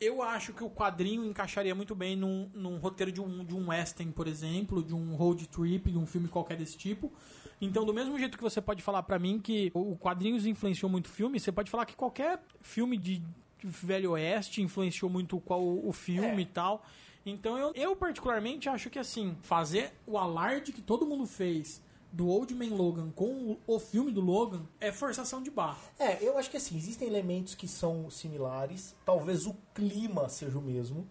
eu 0.00 0.22
acho 0.22 0.54
que 0.54 0.64
o 0.64 0.70
quadrinho 0.70 1.24
encaixaria 1.24 1.74
muito 1.74 1.94
bem 1.94 2.16
num, 2.16 2.50
num 2.54 2.78
roteiro 2.78 3.12
de 3.12 3.20
um, 3.20 3.44
de 3.44 3.54
um 3.54 3.68
western, 3.68 4.10
por 4.12 4.26
exemplo, 4.26 4.82
de 4.82 4.94
um 4.94 5.14
road 5.14 5.46
trip, 5.46 5.90
de 5.90 5.98
um 5.98 6.06
filme 6.06 6.26
qualquer 6.26 6.56
desse 6.56 6.78
tipo. 6.78 7.12
Então, 7.60 7.84
do 7.84 7.92
mesmo 7.92 8.18
jeito 8.18 8.38
que 8.38 8.42
você 8.42 8.62
pode 8.62 8.82
falar 8.82 9.02
pra 9.02 9.18
mim 9.18 9.38
que 9.38 9.70
o 9.74 9.94
quadrinhos 9.96 10.46
influenciou 10.46 10.90
muito 10.90 11.06
o 11.06 11.10
filme, 11.10 11.38
você 11.38 11.52
pode 11.52 11.70
falar 11.70 11.84
que 11.84 11.94
qualquer 11.94 12.42
filme 12.62 12.96
de 12.96 13.22
Velho 13.62 14.12
Oeste 14.12 14.62
influenciou 14.62 15.10
muito 15.10 15.38
qual 15.40 15.62
o 15.62 15.92
filme 15.92 16.42
e 16.42 16.46
tal. 16.46 16.82
Então, 17.26 17.58
eu, 17.58 17.72
eu 17.74 17.94
particularmente 17.94 18.70
acho 18.70 18.88
que 18.88 18.98
assim, 18.98 19.36
fazer 19.42 19.92
o 20.06 20.16
alarde 20.16 20.72
que 20.72 20.80
todo 20.80 21.04
mundo 21.04 21.26
fez 21.26 21.82
do 22.12 22.28
Old 22.28 22.54
Man 22.54 22.74
Logan 22.74 23.10
com 23.10 23.56
o, 23.66 23.78
filme 23.78 24.10
do 24.10 24.20
Logan 24.20 24.62
é 24.80 24.90
forçação 24.90 25.42
de 25.42 25.50
barra. 25.50 25.78
É, 25.98 26.22
eu 26.22 26.36
acho 26.36 26.50
que 26.50 26.56
assim, 26.56 26.76
existem 26.76 27.06
elementos 27.08 27.54
que 27.54 27.68
são 27.68 28.10
similares, 28.10 28.94
talvez 29.04 29.46
o 29.46 29.56
clima 29.74 30.28
seja 30.28 30.58
o 30.58 30.62
mesmo, 30.62 31.06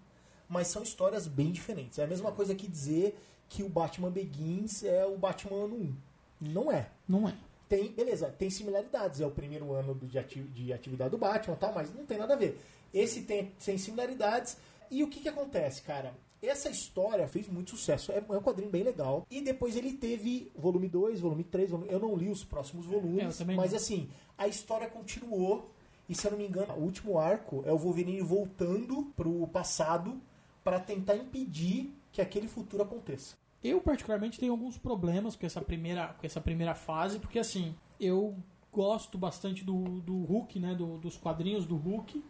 mas 0.47 0.67
são 0.67 0.83
histórias 0.83 1.27
bem 1.27 1.51
diferentes. 1.51 1.99
É 1.99 2.03
a 2.03 2.07
mesma 2.07 2.31
coisa 2.31 2.53
que 2.55 2.67
dizer 2.67 3.17
que 3.47 3.63
o 3.63 3.69
Batman 3.69 4.11
Begins 4.11 4.83
é 4.83 5.05
o 5.05 5.17
Batman 5.17 5.65
ano 5.65 5.75
1. 5.75 5.95
Não 6.41 6.71
é. 6.71 6.89
Não 7.07 7.27
é. 7.27 7.35
Tem, 7.67 7.91
beleza, 7.91 8.29
tem 8.31 8.49
similaridades. 8.49 9.21
É 9.21 9.25
o 9.25 9.31
primeiro 9.31 9.71
ano 9.73 9.93
de, 9.95 10.17
ati- 10.17 10.41
de 10.41 10.73
atividade 10.73 11.11
do 11.11 11.17
Batman 11.17 11.53
e 11.55 11.57
tal, 11.57 11.73
mas 11.73 11.93
não 11.93 12.05
tem 12.05 12.17
nada 12.17 12.33
a 12.33 12.37
ver. 12.37 12.59
Esse 12.93 13.21
tem, 13.21 13.51
tem 13.63 13.77
similaridades. 13.77 14.57
E 14.89 15.03
o 15.03 15.07
que, 15.07 15.19
que 15.19 15.29
acontece, 15.29 15.83
cara? 15.83 16.15
Essa 16.41 16.69
história 16.69 17.27
fez 17.27 17.47
muito 17.47 17.71
sucesso. 17.71 18.11
É, 18.11 18.17
é 18.27 18.37
um 18.37 18.41
quadrinho 18.41 18.71
bem 18.71 18.83
legal. 18.83 19.25
E 19.29 19.41
depois 19.41 19.75
ele 19.75 19.93
teve 19.93 20.51
volume 20.55 20.87
2, 20.87 21.19
volume 21.19 21.43
3. 21.43 21.69
Volume... 21.71 21.91
Eu 21.91 21.99
não 21.99 22.15
li 22.15 22.29
os 22.29 22.43
próximos 22.43 22.85
É, 22.85 22.89
volumes. 22.89 23.37
também 23.37 23.57
mas 23.57 23.73
assim, 23.73 24.09
a 24.37 24.47
história 24.47 24.87
continuou. 24.89 25.69
E 26.07 26.15
se 26.15 26.25
eu 26.25 26.31
não 26.31 26.37
me 26.39 26.47
engano, 26.47 26.73
o 26.73 26.81
último 26.81 27.19
arco 27.19 27.61
é 27.65 27.71
o 27.73 27.77
Wolverine 27.77 28.21
voltando 28.21 29.11
pro 29.15 29.45
passado 29.47 30.19
para 30.63 30.79
tentar 30.79 31.15
impedir 31.15 31.93
que 32.11 32.21
aquele 32.21 32.47
futuro 32.47 32.81
aconteça. 32.83 33.35
Eu, 33.63 33.81
particularmente, 33.81 34.39
tenho 34.39 34.53
alguns 34.53 34.77
problemas 34.77 35.35
com 35.35 35.45
essa 35.45 35.61
primeira, 35.61 36.07
com 36.19 36.25
essa 36.25 36.39
primeira 36.41 36.73
fase, 36.73 37.19
porque 37.19 37.37
assim, 37.37 37.75
eu 37.99 38.35
gosto 38.71 39.17
bastante 39.17 39.63
do, 39.65 39.99
do 40.01 40.23
Hulk, 40.23 40.59
né? 40.59 40.73
do- 40.73 40.97
dos 40.97 41.17
quadrinhos 41.17 41.65
do 41.65 41.75
Hulk. 41.75 42.23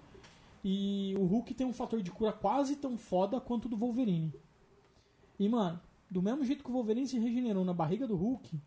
E 0.64 1.16
o 1.18 1.26
Hulk 1.26 1.54
tem 1.54 1.66
um 1.66 1.74
fator 1.74 2.02
de 2.02 2.12
cura 2.12 2.32
quase 2.32 2.76
tão 2.76 2.98
foda 2.98 3.40
quanto 3.40 3.66
o 3.66 3.70
do 3.70 3.78
Wolverine. 3.78 4.34
E, 5.40 5.48
mano, 5.48 5.80
do 6.10 6.22
mesmo 6.22 6.44
jeito 6.44 6.64
que 6.64 6.70
o 6.70 6.74
Wolverine 6.74 7.08
se 7.08 7.18
regenerou 7.18 7.64
na 7.64 7.74
barriga 7.74 8.06
do 8.06 8.16
Hulk, 8.16 8.60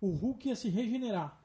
o 0.00 0.10
Hulk 0.10 0.48
ia 0.48 0.56
se 0.56 0.68
regenerar. 0.68 1.38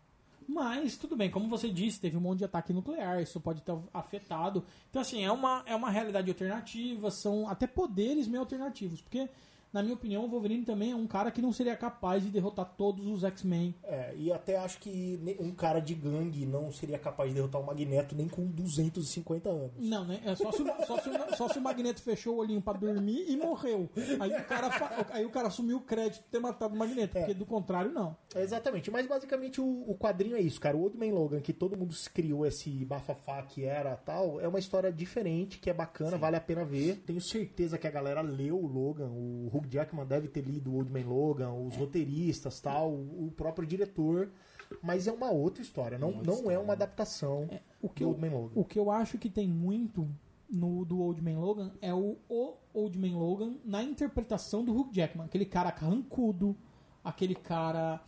Mas, 0.47 0.95
tudo 0.95 1.15
bem, 1.15 1.29
como 1.29 1.49
você 1.49 1.69
disse, 1.69 1.99
teve 1.99 2.17
um 2.17 2.21
monte 2.21 2.39
de 2.39 2.45
ataque 2.45 2.71
nuclear, 2.71 3.21
isso 3.21 3.39
pode 3.39 3.61
ter 3.61 3.75
afetado. 3.93 4.63
Então, 4.89 5.01
assim, 5.01 5.23
é 5.23 5.31
uma, 5.31 5.63
é 5.65 5.75
uma 5.75 5.89
realidade 5.89 6.29
alternativa, 6.29 7.09
são 7.09 7.47
até 7.47 7.65
poderes 7.65 8.27
meio 8.27 8.41
alternativos. 8.41 9.01
Porque, 9.01 9.27
na 9.75 9.83
minha 9.83 9.93
opinião, 9.95 10.23
o 10.23 10.29
Wolverine 10.29 10.63
também 10.63 10.91
é 10.91 10.95
um 10.95 11.05
cara 11.05 11.29
que 11.29 11.41
não 11.41 11.51
seria 11.51 11.75
capaz 11.75 12.23
de 12.23 12.29
derrotar 12.29 12.73
todos 12.77 13.05
os 13.07 13.25
X-Men. 13.25 13.75
É, 13.83 14.13
e 14.15 14.31
até 14.31 14.55
acho 14.57 14.79
que 14.79 15.19
um 15.39 15.51
cara 15.51 15.81
de 15.81 15.93
gangue 15.93 16.45
não 16.45 16.71
seria 16.71 16.97
capaz 16.97 17.29
de 17.29 17.35
derrotar 17.35 17.59
o 17.59 17.65
Magneto 17.65 18.15
nem 18.15 18.29
com 18.29 18.45
250 18.45 19.49
anos. 19.49 19.71
Não, 19.77 20.05
né? 20.05 20.21
É 20.25 20.33
só 20.35 20.49
se, 20.51 20.61
o- 20.61 20.85
só, 20.85 20.97
se 20.99 21.09
o, 21.09 21.35
só 21.35 21.49
se 21.49 21.59
o 21.59 21.61
Magneto 21.61 22.01
fechou 22.01 22.35
o 22.35 22.37
olhinho 22.37 22.61
pra 22.61 22.71
dormir 22.73 23.25
e 23.29 23.35
morreu. 23.35 23.89
Aí 24.19 24.31
o 24.31 24.45
cara, 24.45 25.05
aí 25.11 25.25
o 25.25 25.29
cara 25.29 25.47
assumiu 25.49 25.77
o 25.77 25.81
crédito 25.81 26.23
de 26.23 26.29
ter 26.29 26.39
matado 26.39 26.73
o 26.73 26.77
Magneto, 26.77 27.17
porque 27.17 27.33
do 27.33 27.45
contrário, 27.45 27.91
não. 27.91 28.15
É, 28.33 28.41
Exatamente, 28.45 28.89
mas 28.89 29.05
basicamente 29.05 29.59
o, 29.59 29.83
o 29.89 29.97
quadrinho 29.97 30.37
é 30.37 30.39
isso, 30.39 30.61
cara. 30.61 30.77
O 30.77 30.81
Old 30.83 30.97
Man 30.97 31.13
Logan, 31.13 31.41
que 31.41 31.51
todo 31.51 31.75
mundo 31.75 31.93
se 31.93 32.09
criou 32.09 32.45
esse 32.45 32.69
bafafá 32.85 33.41
que 33.41 33.65
era 33.65 33.95
tal, 33.97 34.39
é 34.39 34.47
uma 34.47 34.59
história 34.59 34.91
diferente, 34.91 35.59
que 35.59 35.69
é 35.69 35.73
bacana, 35.73 36.17
vale 36.17 36.37
a 36.37 36.41
pena 36.41 36.63
ver. 36.63 37.03
Tenho 37.05 37.19
certeza 37.19 37.77
que 37.77 37.87
a 37.87 37.91
galera 37.91 38.21
leu 38.21 38.57
o 38.57 38.67
Logan, 38.67 39.09
o 39.09 39.49
Hugh 39.53 39.64
Jackman 39.69 40.05
deve 40.05 40.27
ter 40.27 40.41
lido 40.41 40.71
o 40.71 40.75
Old 40.75 40.91
Man 40.91 41.07
Logan, 41.07 41.51
os 41.51 41.75
roteiristas 41.75 42.59
tal, 42.59 42.91
o 42.91 43.27
o 43.27 43.31
próprio 43.31 43.67
diretor. 43.67 44.29
Mas 44.81 45.07
é 45.07 45.11
uma 45.11 45.29
outra 45.29 45.61
história, 45.61 45.97
não, 45.97 46.11
não 46.11 46.49
é 46.49 46.57
uma 46.57 46.73
adaptação 46.73 47.47
O 47.81 47.87
que, 47.87 48.03
do 48.03 48.05
eu, 48.05 48.09
Old 48.09 48.21
Man 48.21 48.35
Logan. 48.35 48.51
o 48.55 48.65
que 48.65 48.79
eu 48.79 48.89
acho 48.89 49.17
que 49.17 49.29
tem 49.29 49.47
muito 49.47 50.07
no 50.49 50.83
do 50.85 50.99
Old 51.01 51.21
Man 51.21 51.39
Logan 51.39 51.71
é 51.81 51.93
o, 51.93 52.17
o 52.27 52.53
Old 52.73 52.97
Man 52.97 53.17
Logan 53.17 53.55
na 53.63 53.83
interpretação 53.83 54.63
do 54.65 54.75
Hugh 54.75 54.89
Jackman. 54.91 55.25
Aquele 55.25 55.45
cara 55.45 55.71
carrancudo, 55.71 56.55
aquele 57.03 57.35
cara 57.35 58.01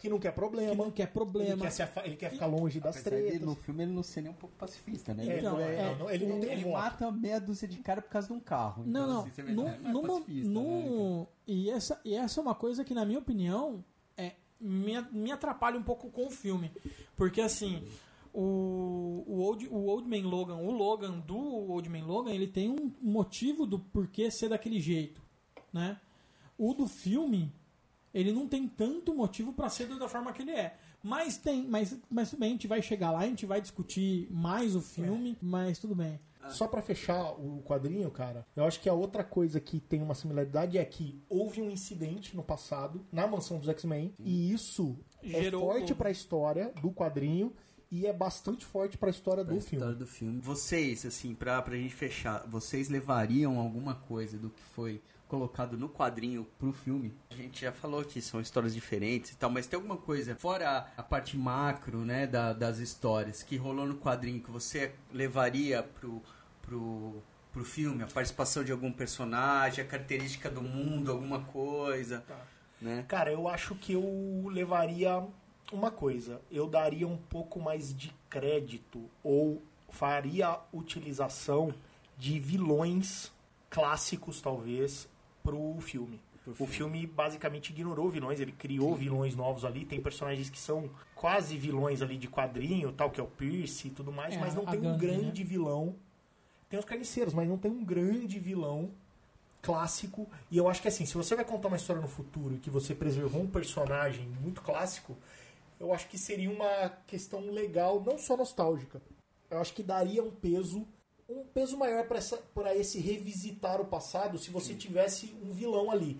Que 0.00 0.08
não 0.08 0.18
quer 0.18 0.30
que 0.30 0.34
problema, 0.34 0.74
não 0.84 0.90
quer 0.90 1.02
ele, 1.02 1.12
problema. 1.12 1.62
quer 1.62 1.70
se 1.70 1.82
ele 2.04 2.16
quer 2.16 2.30
ficar 2.30 2.46
longe 2.46 2.80
das 2.80 3.02
tretas. 3.02 3.40
no 3.42 3.54
filme 3.54 3.82
ele 3.84 3.92
não 3.92 4.02
ser 4.02 4.22
nem 4.22 4.30
um 4.30 4.34
pouco 4.34 4.56
pacifista, 4.56 5.12
né? 5.12 5.26
É, 5.26 5.32
ele, 5.36 5.42
não, 5.42 5.60
é- 5.60 5.74
é, 5.74 5.96
não, 5.96 6.10
ele 6.10 6.26
não 6.26 6.40
tem 6.40 6.52
ele 6.52 6.62
voto. 6.64 6.72
mata 6.72 7.12
meia 7.12 7.38
dúzia 7.38 7.68
de 7.68 7.76
cara 7.78 8.00
por 8.00 8.08
causa 8.10 8.28
de 8.28 8.32
um 8.32 8.40
carro. 8.40 8.82
Não, 8.86 8.90
Então, 9.02 9.06
não. 9.14 9.20
assim, 9.20 9.30
você 9.30 9.42
vê, 9.42 9.52
num- 9.52 9.68
é 9.68 9.78
numa- 9.78 10.20
né? 10.20 11.26
e, 11.46 11.70
essa, 11.70 12.00
e 12.04 12.14
essa 12.14 12.40
é 12.40 12.42
uma 12.42 12.54
coisa 12.54 12.82
que, 12.82 12.94
na 12.94 13.04
minha 13.04 13.18
opinião, 13.18 13.84
é, 14.16 14.32
me, 14.58 15.00
me 15.12 15.30
atrapalha 15.30 15.78
um 15.78 15.82
pouco 15.82 16.08
com 16.10 16.26
o 16.26 16.30
filme. 16.30 16.72
Porque, 17.16 17.40
assim, 17.42 17.82
o, 18.32 19.24
o, 19.26 19.40
Old, 19.40 19.68
o 19.68 19.86
Old 19.86 20.08
Man 20.08 20.28
Logan, 20.28 20.56
o 20.56 20.70
Logan 20.70 21.18
do 21.18 21.36
Old 21.36 21.88
Man 21.90 22.04
Logan, 22.06 22.30
ele 22.32 22.46
tem 22.46 22.70
um 22.70 22.90
motivo 23.02 23.66
do 23.66 23.78
porquê 23.78 24.30
ser 24.30 24.48
daquele 24.48 24.80
jeito, 24.80 25.20
né? 25.72 26.00
O 26.56 26.72
do 26.74 26.86
filme, 26.86 27.52
ele 28.12 28.32
não 28.32 28.46
tem 28.48 28.66
tanto 28.68 29.14
motivo 29.14 29.52
pra 29.52 29.68
ser 29.68 29.86
da 29.86 30.08
forma 30.08 30.32
que 30.32 30.42
ele 30.42 30.52
é. 30.52 30.76
Mas 31.02 31.38
tem, 31.38 31.66
mas, 31.66 31.96
mas 32.10 32.30
tudo 32.30 32.40
bem, 32.40 32.50
a 32.50 32.52
gente 32.52 32.66
vai 32.66 32.82
chegar 32.82 33.10
lá, 33.10 33.20
a 33.20 33.26
gente 33.26 33.46
vai 33.46 33.60
discutir 33.60 34.28
mais 34.30 34.74
o 34.76 34.80
filme, 34.80 35.36
mas 35.40 35.78
tudo 35.78 35.94
bem. 35.94 36.18
Só 36.48 36.66
pra 36.66 36.82
fechar 36.82 37.32
o 37.32 37.62
quadrinho, 37.62 38.10
cara, 38.10 38.46
eu 38.56 38.64
acho 38.64 38.80
que 38.80 38.88
a 38.88 38.92
outra 38.94 39.22
coisa 39.22 39.60
que 39.60 39.78
tem 39.78 40.02
uma 40.02 40.14
similaridade 40.14 40.78
é 40.78 40.84
que 40.84 41.22
houve 41.28 41.60
um 41.62 41.70
incidente 41.70 42.34
no 42.34 42.42
passado 42.42 43.06
na 43.12 43.26
mansão 43.26 43.58
dos 43.58 43.68
X-Men 43.68 44.14
e 44.18 44.50
isso 44.52 44.98
Gerou- 45.22 45.70
é 45.70 45.74
forte 45.74 45.94
pra 45.94 46.10
história 46.10 46.72
do 46.80 46.90
quadrinho 46.90 47.52
e 47.90 48.06
é 48.06 48.12
bastante 48.12 48.64
forte 48.64 48.96
pra 48.96 49.10
história 49.10 49.44
Pra 49.44 49.52
do 49.52 49.58
história 49.58 49.84
filme. 49.86 49.98
do 49.98 50.06
filme. 50.06 50.40
Vocês, 50.40 51.04
assim, 51.04 51.34
pra, 51.34 51.60
pra 51.60 51.76
gente 51.76 51.94
fechar, 51.94 52.44
vocês 52.48 52.88
levariam 52.88 53.58
alguma 53.58 53.94
coisa 53.94 54.38
do 54.38 54.48
que 54.48 54.62
foi 54.62 55.00
colocado 55.30 55.78
no 55.78 55.88
quadrinho 55.88 56.44
pro 56.58 56.72
filme? 56.72 57.14
A 57.30 57.34
gente 57.34 57.60
já 57.62 57.70
falou 57.72 58.04
que 58.04 58.20
são 58.20 58.40
histórias 58.40 58.74
diferentes 58.74 59.30
e 59.30 59.36
tal, 59.36 59.48
mas 59.48 59.66
tem 59.66 59.76
alguma 59.76 59.96
coisa, 59.96 60.34
fora 60.34 60.88
a 60.96 61.02
parte 61.02 61.36
macro, 61.38 62.04
né, 62.04 62.26
da- 62.26 62.52
das 62.52 62.78
histórias, 62.78 63.42
que 63.44 63.56
rolou 63.56 63.86
no 63.86 63.94
quadrinho 63.96 64.42
que 64.42 64.50
você 64.50 64.92
levaria 65.12 65.82
pro, 65.82 66.20
pro, 66.62 67.22
pro 67.52 67.64
filme? 67.64 68.02
A 68.02 68.06
participação 68.08 68.64
de 68.64 68.72
algum 68.72 68.90
personagem, 68.92 69.84
a 69.84 69.86
característica 69.86 70.50
do 70.50 70.60
mundo, 70.62 71.12
alguma 71.12 71.40
coisa, 71.44 72.24
né? 72.80 73.04
Cara, 73.06 73.30
eu 73.30 73.46
acho 73.48 73.74
que 73.76 73.92
eu 73.92 74.48
levaria 74.48 75.24
uma 75.72 75.90
coisa. 75.92 76.40
Eu 76.50 76.66
daria 76.66 77.06
um 77.06 77.16
pouco 77.16 77.60
mais 77.60 77.94
de 77.96 78.12
crédito 78.28 79.08
ou 79.22 79.62
faria 79.90 80.58
utilização 80.72 81.72
de 82.18 82.38
vilões 82.40 83.30
clássicos, 83.68 84.40
talvez, 84.40 85.08
pro 85.42 85.78
filme. 85.80 86.20
O 86.58 86.66
filme 86.66 87.06
basicamente 87.06 87.70
ignorou 87.70 88.08
vilões, 88.08 88.40
ele 88.40 88.52
criou 88.52 88.94
vilões 88.94 89.36
novos 89.36 89.64
ali. 89.64 89.84
Tem 89.84 90.00
personagens 90.00 90.48
que 90.48 90.58
são 90.58 90.90
quase 91.14 91.56
vilões 91.56 92.02
ali 92.02 92.16
de 92.16 92.28
quadrinho, 92.28 92.92
tal, 92.92 93.10
que 93.10 93.20
é 93.20 93.22
o 93.22 93.26
Pierce 93.26 93.88
e 93.88 93.90
tudo 93.90 94.10
mais, 94.10 94.34
É, 94.34 94.38
mas 94.38 94.54
não 94.54 94.64
tem 94.64 94.80
um 94.80 94.96
grande 94.96 95.44
vilão. 95.44 95.94
Tem 96.68 96.78
os 96.78 96.84
carniceiros, 96.84 97.34
mas 97.34 97.48
não 97.48 97.58
tem 97.58 97.70
um 97.70 97.84
grande 97.84 98.38
vilão 98.38 98.90
clássico. 99.60 100.26
E 100.50 100.56
eu 100.56 100.68
acho 100.68 100.80
que 100.80 100.88
assim, 100.88 101.04
se 101.04 101.14
você 101.14 101.36
vai 101.36 101.44
contar 101.44 101.68
uma 101.68 101.76
história 101.76 102.00
no 102.00 102.08
futuro 102.08 102.54
e 102.54 102.58
que 102.58 102.70
você 102.70 102.94
preservou 102.94 103.42
um 103.42 103.50
personagem 103.50 104.26
muito 104.40 104.62
clássico, 104.62 105.16
eu 105.78 105.92
acho 105.92 106.08
que 106.08 106.18
seria 106.18 106.50
uma 106.50 106.90
questão 107.06 107.50
legal, 107.50 108.02
não 108.04 108.18
só 108.18 108.36
nostálgica. 108.36 109.00
Eu 109.50 109.60
acho 109.60 109.72
que 109.74 109.82
daria 109.82 110.22
um 110.22 110.30
peso, 110.30 110.86
um 111.30 111.44
peso 111.54 111.76
maior 111.76 112.06
para 112.06 112.74
esse 112.76 112.98
revisitar 112.98 113.80
o 113.80 113.84
passado 113.84 114.38
se 114.38 114.50
você 114.50 114.74
tivesse 114.74 115.32
um 115.42 115.52
vilão 115.52 115.90
ali. 115.90 116.18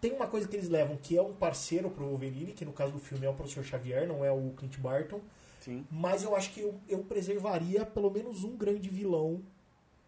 Tem 0.00 0.12
uma 0.12 0.26
coisa 0.26 0.48
que 0.48 0.56
eles 0.56 0.68
levam, 0.68 0.96
que 0.96 1.16
é 1.16 1.22
um 1.22 1.32
parceiro 1.34 1.90
pro 1.90 2.06
Wolverine, 2.06 2.52
que 2.52 2.64
no 2.64 2.72
caso 2.72 2.92
do 2.92 2.98
filme 2.98 3.26
é 3.26 3.28
o 3.30 3.34
Professor 3.34 3.64
Xavier, 3.64 4.06
não 4.08 4.24
é 4.24 4.30
o 4.32 4.52
Clint 4.56 4.78
Barton. 4.78 5.20
Sim. 5.60 5.86
Mas 5.90 6.22
eu 6.22 6.34
acho 6.34 6.52
que 6.52 6.60
eu, 6.60 6.74
eu 6.88 7.00
preservaria 7.04 7.84
pelo 7.84 8.10
menos 8.10 8.42
um 8.44 8.56
grande 8.56 8.88
vilão, 8.88 9.42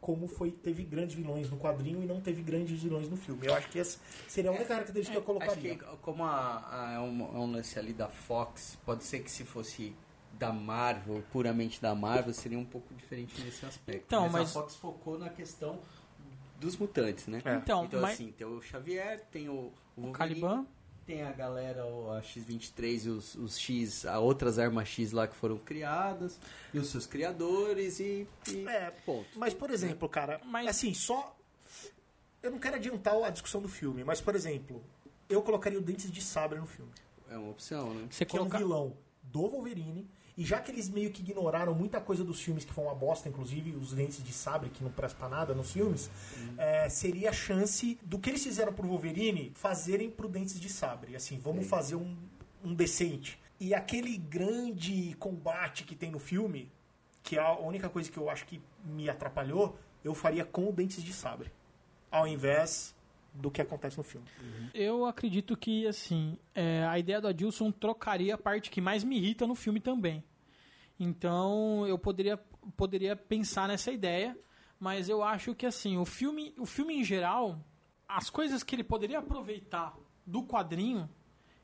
como 0.00 0.26
foi 0.26 0.50
teve 0.50 0.82
grandes 0.82 1.14
vilões 1.14 1.50
no 1.50 1.58
quadrinho 1.58 2.02
e 2.02 2.06
não 2.06 2.20
teve 2.22 2.42
grandes 2.42 2.82
vilões 2.82 3.08
no 3.08 3.16
filme. 3.18 3.46
Eu 3.46 3.54
acho 3.54 3.68
que 3.68 3.78
essa 3.78 3.98
seria 4.28 4.50
a 4.50 4.54
única 4.54 4.66
característica 4.68 5.12
que 5.20 5.28
eu 5.30 5.36
Acho 5.36 5.46
colocaria. 5.46 5.76
que 5.76 5.84
como 6.00 6.24
a, 6.24 6.66
a- 6.70 6.92
é, 6.94 6.98
um, 6.98 7.20
é 7.22 7.38
um 7.38 7.52
lance 7.52 7.78
ali 7.78 7.92
da 7.92 8.08
Fox, 8.08 8.78
pode 8.86 9.04
ser 9.04 9.20
que 9.20 9.30
se 9.30 9.44
fosse 9.44 9.94
da 10.38 10.52
Marvel, 10.52 11.22
puramente 11.32 11.80
da 11.80 11.94
Marvel, 11.94 12.32
seria 12.34 12.58
um 12.58 12.64
pouco 12.64 12.92
diferente 12.94 13.40
nesse 13.42 13.64
aspecto. 13.64 14.04
Então, 14.06 14.22
mas, 14.24 14.32
mas- 14.32 14.50
a 14.50 14.52
Fox 14.60 14.74
focou 14.76 15.18
na 15.18 15.28
questão 15.28 15.78
dos 16.58 16.76
mutantes, 16.76 17.26
né? 17.26 17.38
Então, 17.62 17.84
então 17.84 18.00
mas- 18.00 18.14
assim, 18.14 18.32
tem 18.32 18.46
o 18.46 18.60
Xavier, 18.62 19.20
tem 19.30 19.48
o, 19.48 19.72
o 19.96 20.02
Wolverine, 20.02 20.12
Caliban? 20.40 20.66
tem 21.06 21.22
a 21.22 21.32
galera, 21.32 21.84
o- 21.86 22.12
a 22.12 22.22
X-23 22.22 23.06
e 23.06 23.08
os, 23.10 23.34
os 23.34 23.58
X, 23.58 24.06
a 24.06 24.18
outras 24.18 24.58
armas 24.58 24.88
X 24.88 25.12
lá 25.12 25.26
que 25.26 25.34
foram 25.36 25.58
criadas, 25.58 26.38
e 26.72 26.78
os 26.78 26.88
seus 26.88 27.06
criadores, 27.06 28.00
e, 28.00 28.26
e 28.48 28.66
É, 28.68 28.90
ponto. 29.04 29.28
Mas, 29.36 29.52
por 29.54 29.70
exemplo, 29.70 30.08
cara, 30.08 30.40
Mas- 30.44 30.68
assim, 30.68 30.92
só. 30.94 31.36
Eu 32.42 32.50
não 32.50 32.58
quero 32.58 32.74
adiantar 32.76 33.14
a 33.22 33.30
discussão 33.30 33.60
do 33.62 33.68
filme, 33.68 34.02
mas, 34.02 34.20
por 34.20 34.34
exemplo, 34.34 34.82
eu 35.28 35.40
colocaria 35.42 35.78
o 35.78 35.82
Dentes 35.82 36.10
de 36.10 36.20
Sabre 36.20 36.58
no 36.58 36.66
filme. 36.66 36.90
É 37.30 37.36
uma 37.38 37.50
opção, 37.50 37.94
né? 37.94 38.08
Você 38.10 38.24
que 38.24 38.34
é 38.34 38.38
coloca... 38.38 38.56
um 38.56 38.58
vilão 38.60 38.96
do 39.22 39.48
Wolverine. 39.48 40.08
E 40.42 40.44
já 40.44 40.58
que 40.58 40.72
eles 40.72 40.88
meio 40.88 41.08
que 41.12 41.22
ignoraram 41.22 41.72
muita 41.72 42.00
coisa 42.00 42.24
dos 42.24 42.42
filmes, 42.42 42.64
que 42.64 42.72
foi 42.72 42.82
uma 42.82 42.96
bosta, 42.96 43.28
inclusive 43.28 43.76
os 43.76 43.92
Dentes 43.92 44.20
de 44.20 44.32
Sabre, 44.32 44.70
que 44.70 44.82
não 44.82 44.90
presta 44.90 45.16
pra 45.16 45.28
nada 45.28 45.54
nos 45.54 45.70
filmes, 45.70 46.10
é, 46.58 46.88
seria 46.88 47.30
a 47.30 47.32
chance 47.32 47.96
do 48.02 48.18
que 48.18 48.28
eles 48.28 48.42
fizeram 48.42 48.72
pro 48.72 48.88
Wolverine 48.88 49.52
fazerem 49.54 50.10
pro 50.10 50.28
Dentes 50.28 50.58
de 50.58 50.68
Sabre. 50.68 51.14
Assim, 51.14 51.38
vamos 51.38 51.68
fazer 51.68 51.94
um, 51.94 52.16
um 52.64 52.74
decente. 52.74 53.38
E 53.60 53.72
aquele 53.72 54.18
grande 54.18 55.14
combate 55.20 55.84
que 55.84 55.94
tem 55.94 56.10
no 56.10 56.18
filme, 56.18 56.68
que 57.22 57.38
é 57.38 57.40
a 57.40 57.56
única 57.60 57.88
coisa 57.88 58.10
que 58.10 58.18
eu 58.18 58.28
acho 58.28 58.44
que 58.44 58.60
me 58.84 59.08
atrapalhou, 59.08 59.78
eu 60.02 60.12
faria 60.12 60.44
com 60.44 60.68
o 60.68 60.72
Dentes 60.72 61.04
de 61.04 61.12
Sabre. 61.12 61.52
Ao 62.10 62.26
invés 62.26 62.96
do 63.32 63.48
que 63.48 63.62
acontece 63.62 63.96
no 63.96 64.02
filme. 64.02 64.26
Eu 64.74 65.06
acredito 65.06 65.56
que, 65.56 65.86
assim, 65.86 66.36
é, 66.52 66.84
a 66.84 66.98
ideia 66.98 67.20
do 67.20 67.28
Adilson 67.28 67.70
trocaria 67.70 68.34
a 68.34 68.38
parte 68.38 68.70
que 68.70 68.80
mais 68.80 69.04
me 69.04 69.16
irrita 69.16 69.46
no 69.46 69.54
filme 69.54 69.78
também. 69.78 70.22
Então, 70.98 71.86
eu 71.86 71.98
poderia, 71.98 72.36
poderia 72.76 73.16
pensar 73.16 73.68
nessa 73.68 73.90
ideia, 73.90 74.38
mas 74.78 75.08
eu 75.08 75.22
acho 75.22 75.54
que, 75.54 75.66
assim, 75.66 75.96
o 75.96 76.04
filme, 76.04 76.54
o 76.58 76.66
filme 76.66 76.94
em 76.94 77.04
geral, 77.04 77.58
as 78.08 78.28
coisas 78.30 78.62
que 78.62 78.74
ele 78.74 78.84
poderia 78.84 79.18
aproveitar 79.18 79.96
do 80.26 80.42
quadrinho, 80.42 81.08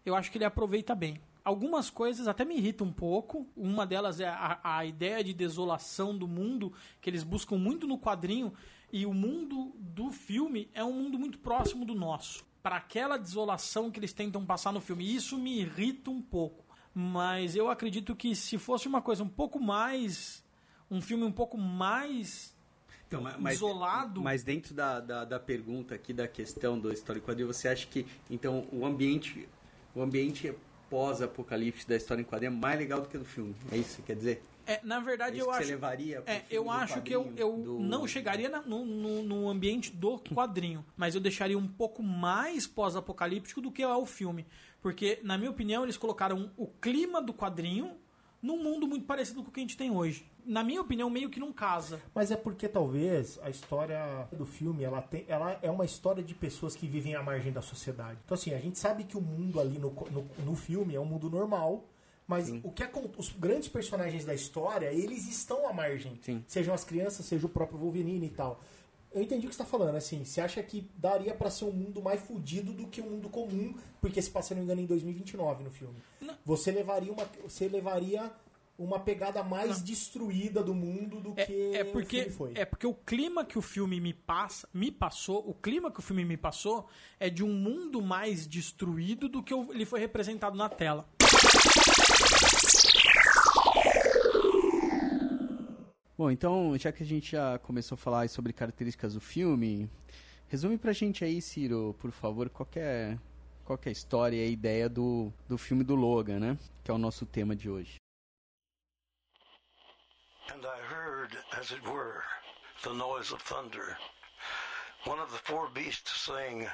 eu 0.05 0.15
acho 0.15 0.31
que 0.31 0.39
ele 0.39 0.45
aproveita 0.45 0.95
bem. 0.95 1.21
Algumas 1.45 1.89
coisas 1.89 2.29
até 2.29 2.45
me 2.45 2.57
irritam 2.57 2.87
um 2.87 2.93
pouco. 2.93 3.47
Uma 3.57 3.87
delas 3.87 4.21
é 4.21 4.29
a, 4.29 4.61
a 4.63 4.85
ideia 4.85 5.25
de 5.25 5.33
desolação 5.33 6.17
do 6.17 6.29
mundo, 6.29 6.73
que 7.01 7.09
eles 7.09 7.23
buscam 7.23 7.57
muito 7.57 7.87
no 7.87 7.99
quadrinho, 7.99 8.53
e 8.93 9.07
o 9.07 9.15
mundo 9.15 9.73
do 9.79 10.11
filme 10.11 10.69
é 10.75 10.85
um 10.85 10.93
mundo 10.93 11.19
muito 11.19 11.39
próximo 11.39 11.85
do 11.85 11.95
nosso. 11.95 12.45
Para 12.63 12.77
aquela 12.77 13.17
desolação 13.17 13.91
que 13.91 13.99
eles 13.99 14.13
tentam 14.13 14.45
passar 14.45 14.73
no 14.73 14.81
filme. 14.81 15.15
Isso 15.15 15.39
me 15.39 15.61
irrita 15.61 16.11
um 16.11 16.21
pouco. 16.21 16.68
Mas 17.01 17.55
eu 17.55 17.71
acredito 17.71 18.17
que 18.17 18.35
se 18.35 18.59
fosse 18.59 18.89
uma 18.89 19.01
coisa 19.01 19.23
um 19.23 19.29
pouco 19.29 19.61
mais. 19.61 20.45
Um 20.91 21.01
filme 21.01 21.23
um 21.23 21.31
pouco 21.31 21.57
mais 21.57 22.53
Então, 23.07 23.21
ma- 23.23 23.37
mas, 23.39 23.55
Isolado. 23.55 24.21
Mas 24.21 24.43
dentro 24.43 24.75
da, 24.75 24.99
da, 24.99 25.25
da 25.25 25.39
pergunta 25.39 25.95
aqui, 25.95 26.13
da 26.13 26.27
questão 26.27 26.77
do 26.77 26.93
história 26.93 27.23
quadrinho, 27.23 27.47
você 27.47 27.69
acha 27.69 27.87
que, 27.87 28.05
então, 28.29 28.67
o 28.73 28.85
ambiente, 28.85 29.49
o 29.95 30.03
ambiente 30.03 30.53
pós-apocalipse 30.91 31.87
da 31.87 31.95
história 31.95 32.21
em 32.21 32.25
quadrinho 32.25 32.53
é 32.53 32.57
mais 32.57 32.77
legal 32.81 33.01
do 33.01 33.09
que 33.09 33.17
do 33.17 33.25
filme? 33.25 33.55
É 33.71 33.77
isso 33.77 33.91
que 33.91 33.97
você 33.97 34.03
quer 34.03 34.17
dizer? 34.17 34.43
É, 34.67 34.81
na 34.83 34.97
É 34.97 35.01
verdade, 35.01 35.37
isso 35.39 35.47
eu 35.47 35.51
acho. 35.53 35.65
você 35.67 35.71
levaria 35.73 36.23
É, 36.27 36.43
eu 36.51 36.71
acho 36.71 37.01
que 37.01 37.13
eu, 37.15 37.33
eu 37.37 37.57
do- 37.57 37.79
não 37.81 38.07
chegaria 38.09 38.49
na- 38.51 38.61
no, 38.61 38.85
no, 38.85 39.23
no 39.23 39.49
ambiente 39.49 39.91
do 39.91 40.19
quadrinho, 40.19 40.85
mas 40.97 41.15
eu 41.15 41.21
deixaria 41.21 41.57
um 41.57 41.69
pouco 41.69 42.03
mais 42.03 42.67
pós-apocalíptico 42.67 43.61
do 43.63 43.71
que 43.71 43.83
é 43.83 43.89
o 43.89 44.05
filme. 44.05 44.47
Porque, 44.81 45.19
na 45.23 45.37
minha 45.37 45.51
opinião, 45.51 45.83
eles 45.83 45.97
colocaram 45.97 46.51
o 46.57 46.67
clima 46.67 47.21
do 47.21 47.33
quadrinho 47.35 47.93
num 48.41 48.63
mundo 48.63 48.87
muito 48.87 49.05
parecido 49.05 49.43
com 49.43 49.49
o 49.51 49.53
que 49.53 49.59
a 49.59 49.63
gente 49.63 49.77
tem 49.77 49.91
hoje. 49.91 50.25
Na 50.47 50.63
minha 50.63 50.81
opinião, 50.81 51.11
meio 51.11 51.29
que 51.29 51.41
não 51.41 51.53
casa. 51.53 52.01
Mas 52.15 52.31
é 52.31 52.37
porque 52.37 52.69
talvez 52.69 53.39
a 53.43 53.51
história 53.51 54.29
do 54.33 54.47
filme 54.47 54.85
ela, 54.85 55.03
tem, 55.03 55.25
ela 55.27 55.59
é 55.61 55.69
uma 55.71 55.85
história 55.85 56.23
de 56.23 56.35
pessoas 56.35 56.77
que 56.77 56.87
vivem 56.87 57.17
à 57.17 57.23
margem 57.23 57.53
da 57.53 57.61
sociedade. 57.61 58.19
Então, 58.25 58.35
assim, 58.37 58.55
a 58.55 58.59
gente 58.59 58.79
sabe 58.79 59.03
que 59.05 59.17
o 59.17 59.21
mundo 59.21 59.59
ali 59.61 59.79
no, 59.79 59.91
no, 60.11 60.25
no 60.45 60.55
filme 60.57 60.95
é 60.95 61.01
um 61.01 61.05
mundo 61.05 61.29
normal, 61.29 61.85
mas 62.29 62.49
o 62.63 62.71
que 62.71 62.83
acon- 62.85 63.11
os 63.19 63.31
grandes 63.33 63.69
personagens 63.69 64.25
da 64.25 64.35
história, 64.35 64.93
eles 64.93 65.27
estão 65.27 65.69
à 65.69 65.73
margem. 65.73 66.19
Sim. 66.23 66.45
Sejam 66.47 66.73
as 66.73 66.85
crianças, 66.85 67.27
seja 67.27 67.45
o 67.47 67.49
próprio 67.49 67.79
Wolverine 67.79 68.27
e 68.27 68.31
tal. 68.31 68.63
Eu 69.13 69.23
entendi 69.23 69.47
o 69.47 69.49
que 69.49 69.57
você 69.57 69.63
está 69.63 69.65
falando, 69.65 69.97
assim, 69.97 70.25
você 70.25 70.41
acha 70.41 70.63
que 70.63 70.91
daria 70.97 71.35
pra 71.35 71.51
ser 71.51 71.65
um 71.65 71.73
mundo 71.73 72.03
mais 72.03 72.21
fudido 72.21 72.73
do 72.75 72.87
que 72.89 73.01
um 73.01 73.09
mundo 73.11 73.29
comum, 73.31 73.75
porque 74.01 74.21
se 74.21 74.31
passa, 74.31 74.55
não 74.55 74.61
me 74.61 74.65
engano, 74.65 74.81
em 74.83 74.87
2029 74.87 75.65
no 75.65 75.71
filme. 75.71 75.97
Você 76.45 76.71
levaria 76.71 77.13
uma 77.13 77.25
você 77.43 77.69
levaria 77.69 78.31
uma 78.79 79.01
pegada 79.01 79.43
mais 79.43 79.83
destruída 79.83 80.63
do 80.63 80.73
mundo 80.73 81.21
do 81.21 81.35
que 81.35 81.41
É, 81.41 81.79
é 81.79 81.83
o 81.83 81.87
porque 81.91 82.19
filme 82.21 82.31
foi. 82.31 82.53
é 82.55 82.65
porque 82.65 82.87
o 82.87 82.95
clima 82.95 83.45
que 83.45 83.59
o 83.59 83.63
filme 83.63 84.01
me 84.01 84.13
passa, 84.15 84.69
me 84.73 84.93
passou, 84.93 85.39
o 85.49 85.53
clima 85.53 85.91
que 85.91 85.99
o 85.99 86.03
filme 86.03 86.25
me 86.25 86.37
passou 86.37 86.87
é 87.19 87.29
de 87.29 87.43
um 87.43 87.53
mundo 87.53 88.01
mais 88.01 88.47
destruído 88.47 89.29
do 89.29 89.43
que 89.43 89.53
ele 89.53 89.85
foi 89.85 89.99
representado 89.99 90.57
na 90.57 90.69
tela. 90.69 91.09
Bom, 96.19 96.33
então, 96.33 96.77
já 96.77 96.91
que 96.91 97.05
a 97.05 97.07
gente 97.07 97.31
já 97.31 97.61
começou 97.61 97.95
a 97.95 97.97
falar 97.97 98.29
sobre 98.29 98.53
características 98.53 99.15
do 99.15 99.21
filme, 99.21 99.89
resume 100.49 100.77
pra 100.77 100.93
gente 100.93 101.25
aí, 101.25 101.41
Ciro, 101.41 101.95
por 102.01 102.11
favor, 102.11 102.51
qual 102.51 102.67
que 102.67 102.81
é, 102.81 103.17
qual 103.65 103.79
que 103.79 103.89
é 103.89 103.91
a 103.91 103.93
história 103.93 104.37
e 104.37 104.49
a 104.49 104.51
ideia 104.51 104.89
do, 104.89 105.33
do 105.49 105.57
filme 105.57 105.85
do 105.85 105.95
Logan, 105.95 106.41
né? 106.41 106.59
Que 106.83 106.91
é 106.91 106.95
o 106.95 106.99
nosso 106.99 107.25
tema 107.25 107.55
de 107.55 107.71
hoje. 107.71 107.99
And 110.53 110.67
I 110.67 110.81
heard, 110.93 111.39
as 111.53 111.71
it 111.71 111.87
were, 111.89 112.25
the 112.83 112.93
noise 112.93 113.33
of 113.33 113.41
thunder. 113.45 113.97
One 115.07 115.21
of 115.21 115.31
the 115.31 115.39
four 115.45 115.71
beasts 115.71 116.27
saying, 116.27 116.67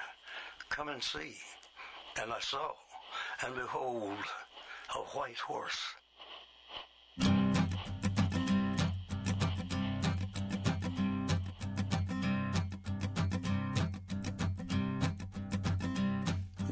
Come 0.71 0.91
and 0.91 1.03
see. 1.03 1.37
And 2.17 2.33
I 2.33 2.41
saw, 2.41 2.73
and 3.43 3.55
behold, 3.55 4.25
a 4.95 5.01
white 5.15 5.39
horse. 5.39 6.04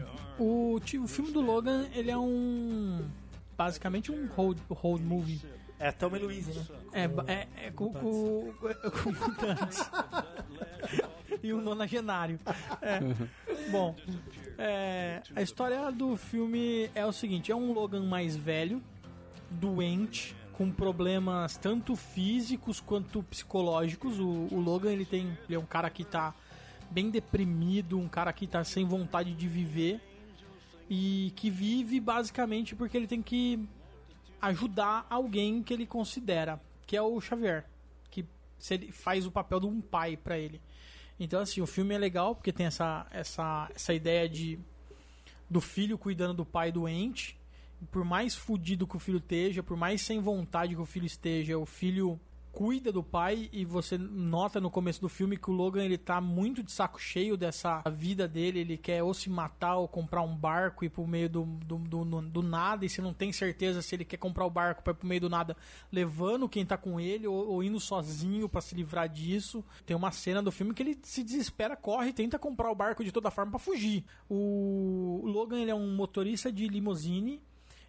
o, 0.41 0.75
o 0.75 1.07
filme 1.07 1.31
do 1.31 1.41
Logan, 1.41 1.87
ele 1.93 2.09
é 2.09 2.17
um 2.17 3.05
basicamente 3.57 4.11
um 4.11 4.27
road, 4.27 4.59
road 4.69 5.03
movie. 5.03 5.41
É 5.77 5.87
a 5.87 5.91
Thelma 5.91 6.17
e 6.17 6.21
Louise, 6.21 6.51
né? 6.51 6.65
É, 6.93 7.33
é, 7.33 7.67
é 7.67 7.71
com, 7.71 7.91
com, 7.91 8.53
com 9.03 9.11
mutantes. 9.11 9.79
e 11.41 11.53
um 11.53 11.61
nonagenário. 11.61 12.39
É. 12.81 12.99
Bom, 13.71 13.95
é, 14.57 15.21
a 15.35 15.41
história 15.41 15.91
do 15.91 16.15
filme 16.15 16.89
é 16.93 17.05
o 17.05 17.11
seguinte: 17.11 17.51
é 17.51 17.55
um 17.55 17.73
Logan 17.73 18.03
mais 18.03 18.35
velho, 18.35 18.81
doente, 19.49 20.35
com 20.53 20.71
problemas 20.71 21.57
tanto 21.57 21.95
físicos 21.95 22.79
quanto 22.79 23.23
psicológicos. 23.23 24.19
O, 24.19 24.47
o 24.51 24.59
Logan 24.59 24.91
ele 24.91 25.05
tem, 25.05 25.35
ele 25.45 25.55
é 25.55 25.59
um 25.59 25.65
cara 25.65 25.89
que 25.89 26.03
tá 26.03 26.33
bem 26.91 27.09
deprimido, 27.09 27.97
um 27.97 28.07
cara 28.07 28.31
que 28.33 28.45
tá 28.45 28.63
sem 28.63 28.85
vontade 28.85 29.33
de 29.33 29.47
viver 29.47 29.99
e 30.93 31.31
que 31.37 31.49
vive 31.49 32.01
basicamente 32.01 32.75
porque 32.75 32.97
ele 32.97 33.07
tem 33.07 33.21
que 33.21 33.65
ajudar 34.41 35.07
alguém 35.09 35.63
que 35.63 35.73
ele 35.73 35.85
considera, 35.85 36.61
que 36.85 36.97
é 36.97 37.01
o 37.01 37.21
Xavier, 37.21 37.65
que 38.09 38.25
faz 38.91 39.25
o 39.25 39.31
papel 39.31 39.61
de 39.61 39.67
um 39.67 39.79
pai 39.79 40.17
pra 40.17 40.37
ele. 40.37 40.61
Então 41.17 41.39
assim, 41.39 41.61
o 41.61 41.65
filme 41.65 41.95
é 41.95 41.97
legal 41.97 42.35
porque 42.35 42.51
tem 42.51 42.65
essa 42.65 43.07
essa 43.09 43.71
essa 43.73 43.93
ideia 43.93 44.27
de 44.27 44.59
do 45.49 45.61
filho 45.61 45.97
cuidando 45.97 46.33
do 46.33 46.45
pai 46.45 46.73
doente. 46.73 47.39
Por 47.89 48.03
mais 48.03 48.35
fudido 48.35 48.85
que 48.85 48.97
o 48.97 48.99
filho 48.99 49.19
esteja, 49.19 49.63
por 49.63 49.77
mais 49.77 50.01
sem 50.01 50.19
vontade 50.19 50.75
que 50.75 50.81
o 50.81 50.85
filho 50.85 51.05
esteja, 51.05 51.57
o 51.57 51.65
filho 51.65 52.19
cuida 52.51 52.91
do 52.91 53.01
pai 53.01 53.49
e 53.51 53.63
você 53.63 53.97
nota 53.97 54.59
no 54.59 54.69
começo 54.69 54.99
do 54.99 55.09
filme 55.09 55.37
que 55.37 55.49
o 55.49 55.53
Logan 55.53 55.83
ele 55.83 55.97
tá 55.97 56.19
muito 56.19 56.61
de 56.61 56.71
saco 56.71 56.99
cheio 56.99 57.37
dessa 57.37 57.81
vida 57.89 58.27
dele, 58.27 58.59
ele 58.59 58.77
quer 58.77 59.01
ou 59.01 59.13
se 59.13 59.29
matar 59.29 59.77
ou 59.77 59.87
comprar 59.87 60.21
um 60.21 60.35
barco 60.35 60.83
e 60.83 60.87
ir 60.87 60.89
pro 60.89 61.07
meio 61.07 61.29
do, 61.29 61.45
do, 61.45 61.77
do, 61.77 62.21
do 62.21 62.43
nada 62.43 62.85
e 62.85 62.89
você 62.89 63.01
não 63.01 63.13
tem 63.13 63.31
certeza 63.31 63.81
se 63.81 63.95
ele 63.95 64.05
quer 64.05 64.17
comprar 64.17 64.45
o 64.45 64.49
barco 64.49 64.83
para 64.83 64.91
ir 64.91 64.95
pro 64.95 65.07
meio 65.07 65.21
do 65.21 65.29
nada 65.29 65.55
levando 65.91 66.49
quem 66.49 66.65
tá 66.65 66.77
com 66.77 66.99
ele 66.99 67.25
ou, 67.25 67.47
ou 67.47 67.63
indo 67.63 67.79
sozinho 67.79 68.49
para 68.49 68.61
se 68.61 68.75
livrar 68.75 69.07
disso. 69.07 69.63
Tem 69.85 69.95
uma 69.95 70.11
cena 70.11 70.43
do 70.43 70.51
filme 70.51 70.73
que 70.73 70.83
ele 70.83 70.99
se 71.03 71.23
desespera, 71.23 71.75
corre 71.75 72.11
tenta 72.11 72.37
comprar 72.37 72.69
o 72.69 72.75
barco 72.75 73.03
de 73.03 73.11
toda 73.11 73.31
forma 73.31 73.51
para 73.51 73.59
fugir. 73.59 74.03
O 74.29 75.21
Logan 75.25 75.59
ele 75.59 75.71
é 75.71 75.75
um 75.75 75.95
motorista 75.95 76.51
de 76.51 76.67
limusine 76.67 77.41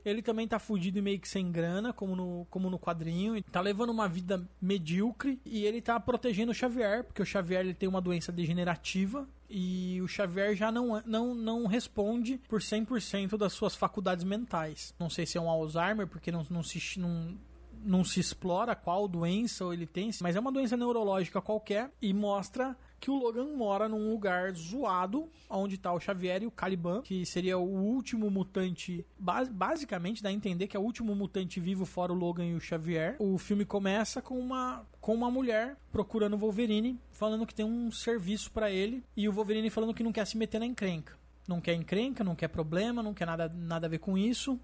ele 0.04 0.22
também 0.22 0.48
tá 0.48 0.58
fudido 0.58 0.98
e 0.98 1.02
meio 1.02 1.20
que 1.20 1.28
sem 1.28 1.50
grana, 1.50 1.92
como 1.92 2.16
no, 2.16 2.46
como 2.50 2.68
no 2.68 2.78
quadrinho. 2.78 3.42
Tá 3.44 3.60
levando 3.60 3.90
uma 3.90 4.08
vida 4.08 4.46
medíocre. 4.60 5.40
E 5.44 5.64
ele 5.64 5.80
tá 5.80 5.98
protegendo 6.00 6.52
o 6.52 6.54
Xavier, 6.54 7.04
porque 7.04 7.22
o 7.22 7.26
Xavier 7.26 7.60
ele 7.60 7.74
tem 7.74 7.88
uma 7.88 8.00
doença 8.00 8.32
degenerativa. 8.32 9.28
E 9.48 10.00
o 10.00 10.08
Xavier 10.08 10.54
já 10.56 10.72
não, 10.72 11.02
não, 11.04 11.34
não 11.34 11.66
responde 11.66 12.40
por 12.48 12.60
100% 12.60 13.36
das 13.36 13.52
suas 13.52 13.76
faculdades 13.76 14.24
mentais. 14.24 14.94
Não 14.98 15.10
sei 15.10 15.26
se 15.26 15.38
é 15.38 15.40
um 15.40 15.50
Alzheimer, 15.50 16.06
porque 16.06 16.32
não, 16.32 16.44
não 16.50 16.62
se. 16.62 16.98
Não, 16.98 17.36
não 17.84 18.04
se 18.04 18.20
explora 18.20 18.76
qual 18.76 19.08
doença 19.08 19.64
ele 19.72 19.86
tem, 19.86 20.10
mas 20.20 20.36
é 20.36 20.40
uma 20.40 20.52
doença 20.52 20.76
neurológica 20.76 21.42
qualquer 21.42 21.90
e 22.00 22.14
mostra 22.14 22.76
que 23.02 23.10
o 23.10 23.18
Logan 23.18 23.56
mora 23.56 23.88
num 23.88 24.12
lugar 24.12 24.54
zoado, 24.54 25.28
onde 25.50 25.76
tá 25.76 25.92
o 25.92 25.98
Xavier 25.98 26.44
e 26.44 26.46
o 26.46 26.52
Caliban, 26.52 27.02
que 27.02 27.26
seria 27.26 27.58
o 27.58 27.68
último 27.68 28.30
mutante, 28.30 29.04
basicamente 29.18 30.22
dá 30.22 30.28
a 30.28 30.32
entender 30.32 30.68
que 30.68 30.76
é 30.76 30.80
o 30.80 30.84
último 30.84 31.12
mutante 31.12 31.58
vivo 31.58 31.84
fora 31.84 32.12
o 32.12 32.14
Logan 32.14 32.44
e 32.44 32.54
o 32.54 32.60
Xavier. 32.60 33.16
O 33.18 33.36
filme 33.38 33.64
começa 33.64 34.22
com 34.22 34.38
uma 34.38 34.86
com 35.00 35.16
uma 35.16 35.28
mulher 35.28 35.76
procurando 35.90 36.34
o 36.34 36.38
Wolverine, 36.38 36.96
falando 37.10 37.44
que 37.44 37.52
tem 37.52 37.66
um 37.66 37.90
serviço 37.90 38.52
para 38.52 38.70
ele 38.70 39.02
e 39.16 39.28
o 39.28 39.32
Wolverine 39.32 39.68
falando 39.68 39.92
que 39.92 40.04
não 40.04 40.12
quer 40.12 40.24
se 40.24 40.38
meter 40.38 40.60
na 40.60 40.66
encrenca. 40.66 41.18
Não 41.48 41.60
quer 41.60 41.74
encrenca, 41.74 42.22
não 42.22 42.36
quer 42.36 42.46
problema, 42.46 43.02
não 43.02 43.12
quer 43.12 43.26
nada, 43.26 43.52
nada 43.52 43.88
a 43.88 43.90
ver 43.90 43.98
com 43.98 44.16
isso. 44.16 44.60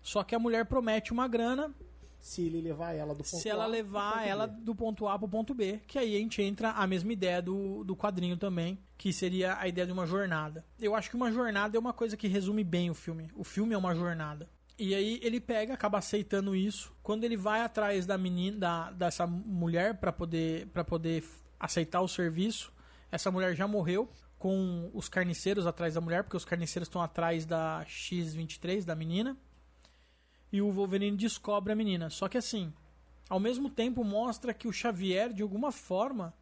Só 0.00 0.22
que 0.22 0.32
a 0.32 0.38
mulher 0.38 0.64
promete 0.64 1.12
uma 1.12 1.26
grana 1.26 1.74
se 2.20 2.42
ele 2.42 2.60
levar 2.60 2.92
ela 2.92 3.14
do 3.14 3.22
ponto 3.22 3.42
Se 3.42 3.48
ela 3.48 3.64
A 3.64 3.66
levar 3.66 4.26
ela 4.26 4.46
do 4.46 4.74
ponto 4.74 5.06
A 5.06 5.18
pro 5.18 5.28
ponto 5.28 5.54
B. 5.54 5.80
Que 5.86 5.98
aí 5.98 6.16
a 6.16 6.18
gente 6.18 6.42
entra 6.42 6.70
a 6.70 6.86
mesma 6.86 7.12
ideia 7.12 7.40
do, 7.40 7.84
do 7.84 7.96
quadrinho 7.96 8.36
também, 8.36 8.78
que 8.96 9.12
seria 9.12 9.58
a 9.58 9.68
ideia 9.68 9.86
de 9.86 9.92
uma 9.92 10.06
jornada. 10.06 10.64
Eu 10.80 10.94
acho 10.94 11.10
que 11.10 11.16
uma 11.16 11.32
jornada 11.32 11.76
é 11.76 11.80
uma 11.80 11.92
coisa 11.92 12.16
que 12.16 12.28
resume 12.28 12.64
bem 12.64 12.90
o 12.90 12.94
filme. 12.94 13.30
O 13.34 13.44
filme 13.44 13.74
é 13.74 13.78
uma 13.78 13.94
jornada. 13.94 14.48
E 14.78 14.94
aí 14.94 15.18
ele 15.22 15.40
pega, 15.40 15.74
acaba 15.74 15.98
aceitando 15.98 16.54
isso. 16.54 16.92
Quando 17.02 17.24
ele 17.24 17.36
vai 17.36 17.62
atrás 17.62 18.06
da 18.06 18.16
menina, 18.16 18.58
da, 18.58 18.90
dessa 18.92 19.26
mulher 19.26 19.94
para 19.94 20.12
poder 20.12 20.66
para 20.68 20.84
poder 20.84 21.24
aceitar 21.58 22.00
o 22.00 22.08
serviço, 22.08 22.72
essa 23.10 23.30
mulher 23.30 23.56
já 23.56 23.66
morreu 23.66 24.08
com 24.38 24.88
os 24.94 25.08
carniceiros 25.08 25.66
atrás 25.66 25.94
da 25.94 26.00
mulher, 26.00 26.22
porque 26.22 26.36
os 26.36 26.44
carniceiros 26.44 26.88
estão 26.88 27.02
atrás 27.02 27.44
da 27.44 27.84
X23 27.88 28.84
da 28.84 28.94
menina 28.94 29.36
e 30.52 30.60
o 30.62 30.72
Wolverine 30.72 31.16
descobre 31.16 31.72
a 31.72 31.76
menina. 31.76 32.10
Só 32.10 32.28
que 32.28 32.38
assim, 32.38 32.72
ao 33.28 33.40
mesmo 33.40 33.68
tempo 33.68 34.02
mostra 34.04 34.54
que 34.54 34.68
o 34.68 34.72
Xavier, 34.72 35.32
de 35.32 35.42
alguma 35.42 35.70
forma, 35.70 36.34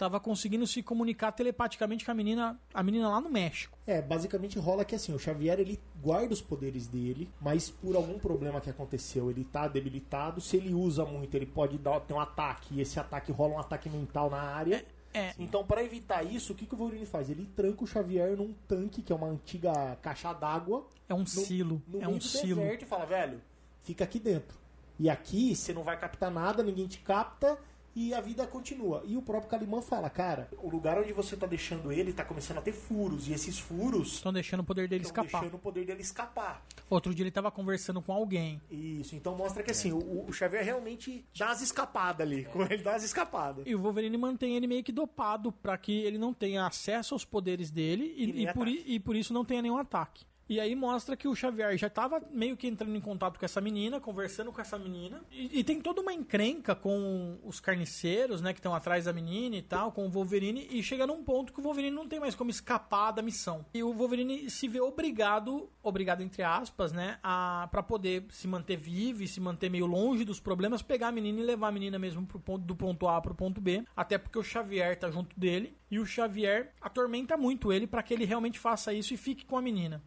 estava 0.00 0.18
conseguindo 0.18 0.66
se 0.66 0.82
comunicar 0.82 1.30
telepaticamente 1.32 2.06
com 2.06 2.10
a 2.10 2.14
menina, 2.14 2.58
a 2.72 2.82
menina 2.82 3.08
lá 3.10 3.20
no 3.20 3.28
México. 3.28 3.78
É, 3.86 4.00
basicamente 4.00 4.58
rola 4.58 4.82
que 4.82 4.94
assim, 4.94 5.14
o 5.14 5.18
Xavier 5.18 5.60
ele 5.60 5.78
guarda 6.02 6.32
os 6.32 6.40
poderes 6.40 6.86
dele, 6.86 7.28
mas 7.38 7.68
por 7.68 7.94
algum 7.94 8.18
problema 8.18 8.62
que 8.62 8.70
aconteceu, 8.70 9.30
ele 9.30 9.44
tá 9.44 9.68
debilitado, 9.68 10.40
se 10.40 10.56
ele 10.56 10.72
usa 10.72 11.04
muito, 11.04 11.34
ele 11.34 11.44
pode 11.44 11.76
dar 11.76 12.00
ter 12.00 12.14
um 12.14 12.20
ataque, 12.20 12.76
e 12.76 12.80
esse 12.80 12.98
ataque 12.98 13.30
rola 13.30 13.54
um 13.54 13.58
ataque 13.58 13.90
mental 13.90 14.30
na 14.30 14.40
área. 14.40 14.76
É, 14.78 14.84
é. 15.12 15.34
Então, 15.38 15.64
para 15.64 15.82
evitar 15.82 16.22
isso, 16.22 16.52
o 16.52 16.56
que, 16.56 16.66
que 16.66 16.74
o 16.74 16.78
Wolverine 16.78 17.06
faz? 17.06 17.28
Ele 17.28 17.46
tranca 17.56 17.82
o 17.82 17.86
Xavier 17.86 18.36
num 18.36 18.54
tanque, 18.68 19.02
que 19.02 19.12
é 19.12 19.16
uma 19.16 19.26
antiga 19.26 19.96
caixa 20.00 20.32
d'água. 20.32 20.86
É 21.08 21.14
um 21.14 21.26
silo. 21.26 21.82
No 21.86 22.02
é 22.02 22.08
um 22.08 22.20
silo. 22.20 22.62
e 22.62 22.84
fala, 22.84 23.06
velho, 23.06 23.40
fica 23.82 24.04
aqui 24.04 24.18
dentro. 24.18 24.58
E 24.98 25.08
aqui 25.08 25.56
você 25.56 25.72
não 25.72 25.82
vai 25.82 25.98
captar 25.98 26.30
nada, 26.30 26.62
ninguém 26.62 26.86
te 26.86 26.98
capta 26.98 27.58
e 27.94 28.14
a 28.14 28.20
vida 28.20 28.46
continua. 28.46 29.02
E 29.06 29.16
o 29.16 29.22
próprio 29.22 29.50
Calimã 29.50 29.80
fala, 29.82 30.08
cara, 30.08 30.48
o 30.62 30.68
lugar 30.70 30.98
onde 30.98 31.12
você 31.12 31.36
tá 31.36 31.46
deixando 31.46 31.92
ele 31.92 32.12
tá 32.12 32.24
começando 32.24 32.58
a 32.58 32.62
ter 32.62 32.72
furos, 32.72 33.28
e 33.28 33.32
esses 33.32 33.58
furos 33.58 34.14
Estão 34.14 34.32
deixando 34.32 34.60
o 34.60 34.64
poder 34.64 34.88
dele 34.88 35.04
escapar. 35.04 35.40
deixando 35.40 35.54
o 35.54 35.58
poder 35.58 35.84
dele 35.84 36.00
escapar. 36.00 36.62
Outro 36.88 37.14
dia 37.14 37.22
ele 37.24 37.30
tava 37.30 37.50
conversando 37.50 38.00
com 38.00 38.12
alguém. 38.12 38.60
Isso, 38.70 39.14
então 39.16 39.36
mostra 39.36 39.62
que 39.62 39.70
assim, 39.70 39.92
o, 39.92 40.26
o 40.28 40.32
Xavier 40.32 40.64
realmente 40.64 41.24
dá 41.36 41.50
as 41.50 41.60
escapadas 41.62 42.26
ali, 42.26 42.46
ele 42.70 42.82
dá 42.82 42.94
as 42.94 43.02
escapadas. 43.02 43.64
E 43.66 43.74
o 43.74 43.80
Wolverine 43.80 44.16
mantém 44.16 44.56
ele 44.56 44.66
meio 44.66 44.82
que 44.84 44.92
dopado 44.92 45.52
pra 45.52 45.76
que 45.76 45.92
ele 46.02 46.18
não 46.18 46.32
tenha 46.32 46.66
acesso 46.66 47.14
aos 47.14 47.24
poderes 47.24 47.70
dele 47.70 48.14
e, 48.16 48.30
E 48.30 48.46
e 48.46 48.52
por, 48.52 48.68
e 48.68 49.00
por 49.00 49.16
isso 49.16 49.32
não 49.32 49.44
tenha 49.44 49.62
nenhum 49.62 49.76
ataque. 49.78 50.24
E 50.50 50.58
aí 50.58 50.74
mostra 50.74 51.16
que 51.16 51.28
o 51.28 51.34
Xavier 51.36 51.78
já 51.78 51.88
tava 51.88 52.20
meio 52.32 52.56
que 52.56 52.66
entrando 52.66 52.96
em 52.96 53.00
contato 53.00 53.38
com 53.38 53.44
essa 53.44 53.60
menina, 53.60 54.00
conversando 54.00 54.50
com 54.50 54.60
essa 54.60 54.76
menina. 54.76 55.22
E, 55.30 55.60
e 55.60 55.62
tem 55.62 55.80
toda 55.80 56.00
uma 56.00 56.12
encrenca 56.12 56.74
com 56.74 57.38
os 57.44 57.60
carniceiros, 57.60 58.42
né, 58.42 58.52
que 58.52 58.58
estão 58.58 58.74
atrás 58.74 59.04
da 59.04 59.12
menina 59.12 59.54
e 59.54 59.62
tal, 59.62 59.92
com 59.92 60.04
o 60.08 60.10
Wolverine. 60.10 60.66
E 60.68 60.82
chega 60.82 61.06
num 61.06 61.22
ponto 61.22 61.52
que 61.52 61.60
o 61.60 61.62
Wolverine 61.62 61.94
não 61.94 62.08
tem 62.08 62.18
mais 62.18 62.34
como 62.34 62.50
escapar 62.50 63.12
da 63.12 63.22
missão. 63.22 63.64
E 63.72 63.80
o 63.80 63.92
Wolverine 63.92 64.50
se 64.50 64.66
vê 64.66 64.80
obrigado, 64.80 65.70
obrigado 65.84 66.20
entre 66.20 66.42
aspas, 66.42 66.92
né, 66.92 67.20
a 67.22 67.68
para 67.70 67.84
poder 67.84 68.26
se 68.30 68.48
manter 68.48 68.76
vivo 68.76 69.22
e 69.22 69.28
se 69.28 69.38
manter 69.38 69.70
meio 69.70 69.86
longe 69.86 70.24
dos 70.24 70.40
problemas, 70.40 70.82
pegar 70.82 71.08
a 71.08 71.12
menina 71.12 71.38
e 71.38 71.44
levar 71.44 71.68
a 71.68 71.72
menina 71.72 71.96
mesmo 71.96 72.26
pro 72.26 72.40
ponto, 72.40 72.64
do 72.64 72.74
ponto 72.74 73.06
A 73.06 73.20
pro 73.20 73.36
ponto 73.36 73.60
B. 73.60 73.84
Até 73.96 74.18
porque 74.18 74.36
o 74.36 74.42
Xavier 74.42 74.98
tá 74.98 75.12
junto 75.12 75.38
dele. 75.38 75.78
E 75.88 76.00
o 76.00 76.06
Xavier 76.06 76.72
atormenta 76.80 77.36
muito 77.36 77.72
ele 77.72 77.86
para 77.86 78.02
que 78.02 78.14
ele 78.14 78.24
realmente 78.24 78.58
faça 78.58 78.92
isso 78.92 79.14
e 79.14 79.16
fique 79.16 79.44
com 79.44 79.56
a 79.56 79.62
menina. 79.62 80.02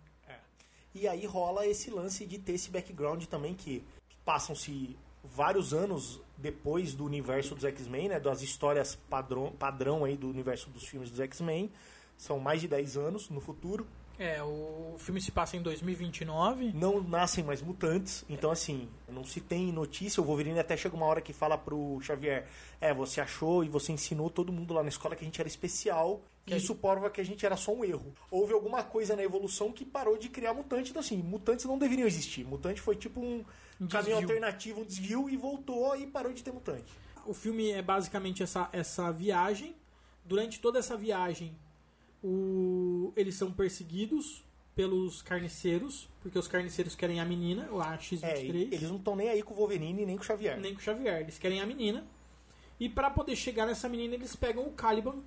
E 0.94 1.08
aí 1.08 1.26
rola 1.26 1.66
esse 1.66 1.90
lance 1.90 2.26
de 2.26 2.38
ter 2.38 2.54
esse 2.54 2.70
background 2.70 3.26
também 3.26 3.54
que 3.54 3.84
passam-se 4.24 4.96
vários 5.24 5.74
anos 5.74 6.22
depois 6.38 6.94
do 6.94 7.06
universo 7.06 7.56
dos 7.56 7.64
X-Men, 7.64 8.10
né, 8.10 8.20
das 8.20 8.42
histórias 8.42 8.96
padrão, 9.10 9.52
padrão 9.58 10.04
aí 10.04 10.18
do 10.18 10.30
universo 10.30 10.70
dos 10.70 10.86
filmes 10.86 11.10
dos 11.10 11.20
X-Men. 11.20 11.72
São 12.18 12.40
mais 12.40 12.62
de 12.62 12.68
10 12.68 12.98
anos 12.98 13.30
no 13.30 13.40
futuro. 13.40 13.88
É, 14.20 14.44
o 14.44 14.96
filme 15.00 15.20
se 15.20 15.32
passa 15.32 15.58
em 15.58 15.62
2029. 15.62 16.72
Não 16.74 17.02
nascem 17.02 17.44
mais 17.44 17.62
mutantes, 17.62 18.24
então 18.30 18.52
assim, 18.52 18.88
não 19.10 19.24
se 19.24 19.42
tem 19.42 19.72
notícia. 19.72 20.22
O 20.22 20.26
Wolverine 20.26 20.60
até 20.60 20.78
chega 20.78 20.96
uma 20.96 21.08
hora 21.08 21.22
que 21.22 21.34
fala 21.34 21.58
pro 21.58 22.00
Xavier: 22.02 22.48
É, 22.80 22.94
você 22.94 23.20
achou 23.20 23.64
e 23.64 23.70
você 23.70 23.92
ensinou 23.92 24.30
todo 24.30 24.54
mundo 24.54 24.74
lá 24.74 24.84
na 24.84 24.90
escola 24.90 25.16
que 25.16 25.24
a 25.24 25.26
gente 25.26 25.42
era 25.42 25.48
especial. 25.48 26.22
Que 26.46 26.56
isso 26.58 26.76
prova 26.76 27.10
que 27.10 27.22
a 27.22 27.24
gente 27.24 27.46
era 27.46 27.56
só 27.56 27.74
um 27.74 27.86
erro. 27.86 28.14
Houve 28.30 28.52
alguma 28.54 28.84
coisa 28.84 29.16
na 29.16 29.24
evolução 29.24 29.72
que 29.72 29.86
parou 29.86 30.18
de 30.18 30.28
criar 30.28 30.54
mutante. 30.54 30.90
Então, 30.90 31.00
assim, 31.00 31.18
mutantes 31.18 31.64
não 31.66 31.78
deveriam 31.78 32.06
existir. 32.08 32.44
Mutante 32.46 32.82
foi 32.82 32.96
tipo 32.98 33.22
um, 33.22 33.46
Um 33.80 33.88
caminho 33.88 34.18
alternativo, 34.18 34.82
um 34.82 34.86
desvio 34.86 35.30
e 35.30 35.38
voltou 35.38 35.96
e 35.96 36.06
parou 36.06 36.34
de 36.34 36.44
ter 36.44 36.52
mutante. 36.52 36.92
O 37.26 37.34
filme 37.34 37.72
é 37.72 37.82
basicamente 37.82 38.44
essa, 38.44 38.68
essa 38.74 39.10
viagem. 39.12 39.74
Durante 40.26 40.60
toda 40.60 40.80
essa 40.80 40.98
viagem, 40.98 41.56
o- 42.24 43.12
eles 43.16 43.36
são 43.36 43.52
perseguidos 43.52 44.44
pelos 44.76 45.22
carniceiros, 45.22 46.10
porque 46.22 46.38
os 46.40 46.48
carniceiros 46.48 46.96
querem 46.96 47.20
a 47.20 47.26
menina, 47.26 47.70
a 47.80 47.98
X23. 47.98 48.24
É, 48.24 48.76
eles 48.76 48.90
não 48.90 48.96
estão 48.98 49.16
nem 49.16 49.30
aí 49.30 49.44
com 49.44 49.54
o 49.54 49.58
Wolverine 49.58 50.06
nem 50.06 50.16
com 50.18 50.24
o 50.24 50.26
Xavier. 50.26 50.60
nem 50.60 50.74
com 50.74 50.80
o 50.80 50.84
Xavier. 50.84 51.22
Eles 51.22 51.38
querem 51.38 51.62
a 51.62 51.66
menina. 51.66 52.06
E 52.80 52.90
pra 52.90 53.10
poder 53.10 53.36
chegar 53.36 53.66
nessa 53.68 53.88
menina, 53.88 54.16
eles 54.16 54.36
pegam 54.36 54.66
o 54.66 54.72
Caliban. 54.72 55.18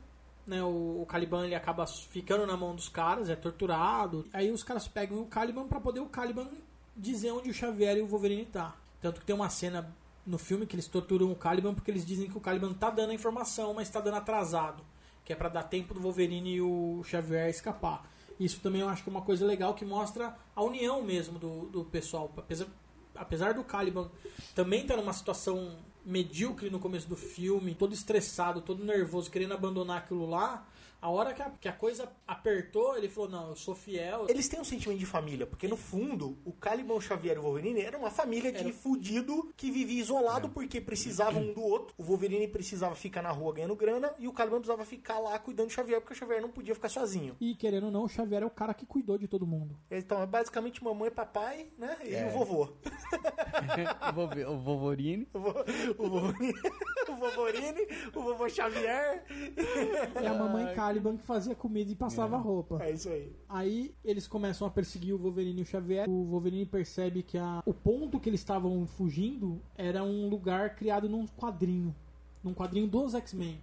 Né, 0.47 0.63
o, 0.63 1.03
o 1.03 1.07
Caliban 1.07 1.45
ele 1.45 1.55
acaba 1.55 1.87
ficando 1.87 2.47
na 2.47 2.57
mão 2.57 2.75
dos 2.75 2.89
caras, 2.89 3.29
é 3.29 3.35
torturado. 3.35 4.25
Aí 4.33 4.51
os 4.51 4.63
caras 4.63 4.87
pegam 4.87 5.21
o 5.21 5.27
Caliban 5.27 5.67
pra 5.67 5.81
poder 5.81 6.01
o 6.01 6.07
Caliban 6.07 6.49
dizer 6.97 7.33
onde 7.33 7.51
o 7.51 7.55
Xavier 7.55 7.97
e 7.97 8.03
o 8.03 8.07
Wolverine 8.07 8.47
tá. 8.47 8.77
Tanto 9.01 9.21
que 9.21 9.27
tem 9.27 9.35
uma 9.35 9.51
cena 9.51 9.95
no 10.25 10.39
filme 10.39 10.67
que 10.67 10.75
eles 10.75 10.89
torturam 10.89 11.31
o 11.31 11.37
Caliban 11.37 11.75
porque 11.75 11.91
eles 11.91 12.07
dizem 12.07 12.29
que 12.29 12.37
o 12.37 12.41
Caliban 12.41 12.73
tá 12.73 12.91
dando 12.91 13.11
a 13.11 13.15
informação, 13.15 13.75
mas 13.75 13.91
tá 13.91 14.01
dando 14.01 14.17
atrasado. 14.17 14.83
Que 15.25 15.33
é 15.33 15.37
pra 15.37 15.49
dar 15.49 15.65
tempo 15.65 15.93
do 15.93 16.01
Wolverine 16.01 16.55
e 16.55 16.61
o 16.61 17.03
Xavier 17.05 17.49
escapar. 17.49 18.09
Isso 18.39 18.61
também 18.61 18.83
eu 18.83 18.89
acho 18.89 19.03
que 19.03 19.09
é 19.09 19.13
uma 19.13 19.23
coisa 19.23 19.45
legal 19.47 19.75
que 19.75 19.85
mostra 19.85 20.37
a 20.55 20.63
união 20.63 21.03
mesmo 21.03 21.39
do, 21.39 21.67
do 21.67 21.85
pessoal. 21.85 22.31
Apesar, 22.37 22.67
apesar 23.15 23.55
do 23.55 23.65
Caliban 23.65 24.11
também 24.55 24.83
estar 24.83 24.97
numa 24.97 25.13
situação 25.13 25.77
medíocre 26.07 26.71
no 26.71 26.79
começo 26.79 27.09
do 27.09 27.17
filme, 27.17 27.75
todo 27.75 27.93
estressado, 27.93 28.61
todo 28.61 28.85
nervoso, 28.85 29.31
querendo 29.31 29.55
abandonar 29.55 29.99
aquilo 29.99 30.31
lá, 30.31 30.65
a 31.07 31.09
hora 31.11 31.33
que 31.33 31.41
a, 31.43 31.51
que 31.51 31.69
a 31.69 31.73
coisa 31.73 32.09
apertou, 32.27 32.97
ele 32.97 33.09
falou: 33.09 33.31
Não, 33.31 33.49
eu 33.51 33.57
sou 33.57 33.75
fiel. 33.77 34.27
Eles 34.29 34.49
têm 34.49 34.59
um 34.61 34.65
sentimento 34.65 34.99
de 34.99 35.07
família, 35.07 35.47
porque 35.47 35.69
no 35.69 35.77
fundo, 35.77 36.37
o 36.45 36.53
Caliban, 36.53 36.95
o 36.95 37.01
Xavier 37.01 37.37
e 37.37 37.39
o 37.39 37.43
Wolverine 37.43 37.81
era 37.81 37.97
uma 37.97 38.11
família 38.11 38.51
de 38.51 38.59
Era- 38.65 38.73
fudido 38.73 39.53
que 39.57 39.71
vivia 39.71 40.01
isolado 40.01 40.49
porque 40.49 40.81
precisavam 40.81 41.43
um 41.43 41.53
do 41.53 41.63
outro. 41.63 41.95
O 41.97 42.03
Wolverine 42.03 42.49
precisava 42.49 42.95
ficar 42.97 43.23
na 43.23 43.31
rua 43.31 43.53
ganhando 43.53 43.77
grana 43.77 44.13
e 44.19 44.27
o 44.27 44.33
Caliban 44.33 44.59
precisava 44.59 44.85
ficar 44.85 45.19
lá 45.21 45.39
cuidando 45.39 45.69
do 45.69 45.73
Xavier 45.73 46.01
porque 46.01 46.15
o 46.15 46.17
Xavier 46.17 46.43
não 46.43 46.51
podia 46.51 46.75
ficar 46.75 46.89
sozinho. 46.89 47.37
E 47.41 47.55
querendo 47.55 47.85
ou 47.85 47.91
não, 47.93 48.03
o 48.05 48.09
Xavier 48.09 48.43
é 48.43 48.47
o 48.47 48.51
cara 48.51 48.75
que 48.75 48.85
cuidou 48.85 49.17
de 49.17 49.29
todo 49.29 49.47
mundo. 49.47 49.77
Então 49.91 50.21
é 50.21 50.27
basicamente 50.27 50.83
mamãe, 50.83 51.11
papai, 51.11 51.69
né? 51.79 51.97
E 52.05 52.25
o 52.25 52.31
vovô. 52.31 52.69
o 54.11 54.15
Wolve- 54.15 54.45
o 54.45 54.57
Wolverine. 54.59 55.29
O, 55.33 55.39
vo- 55.39 55.65
o 55.99 56.09
Wolverine, 56.09 56.55
o 57.09 57.13
Wolverine, 57.15 57.87
o 58.15 58.21
vovô 58.23 58.49
Xavier. 58.49 59.25
E 60.23 60.27
a 60.27 60.35
mamãe 60.35 60.75
Caliban 60.75 60.96
que 61.01 61.25
fazia 61.25 61.55
comida 61.55 61.91
e 61.91 61.95
passava 61.95 62.37
roupa. 62.37 62.79
É 62.83 62.91
isso 62.93 63.09
aí. 63.09 63.33
Aí 63.49 63.95
eles 64.05 64.27
começam 64.27 64.67
a 64.67 64.71
perseguir 64.71 65.15
o 65.15 65.19
Wolverine 65.19 65.61
e 65.61 65.63
o 65.63 65.67
Xavier. 65.67 66.09
O 66.09 66.25
Wolverine 66.25 66.67
percebe 66.67 67.23
que 67.23 67.39
a- 67.39 67.63
o 67.67 67.73
ponto 67.75 68.19
que 68.21 68.29
eles 68.29 68.41
estavam 68.41 68.87
fugindo 68.87 69.61
era 69.77 70.03
um 70.03 70.29
lugar 70.29 70.75
criado 70.77 71.09
num 71.09 71.27
quadrinho. 71.27 71.95
Num 72.43 72.55
quadrinho 72.55 72.87
dos 72.87 73.15
X-Men. 73.15 73.59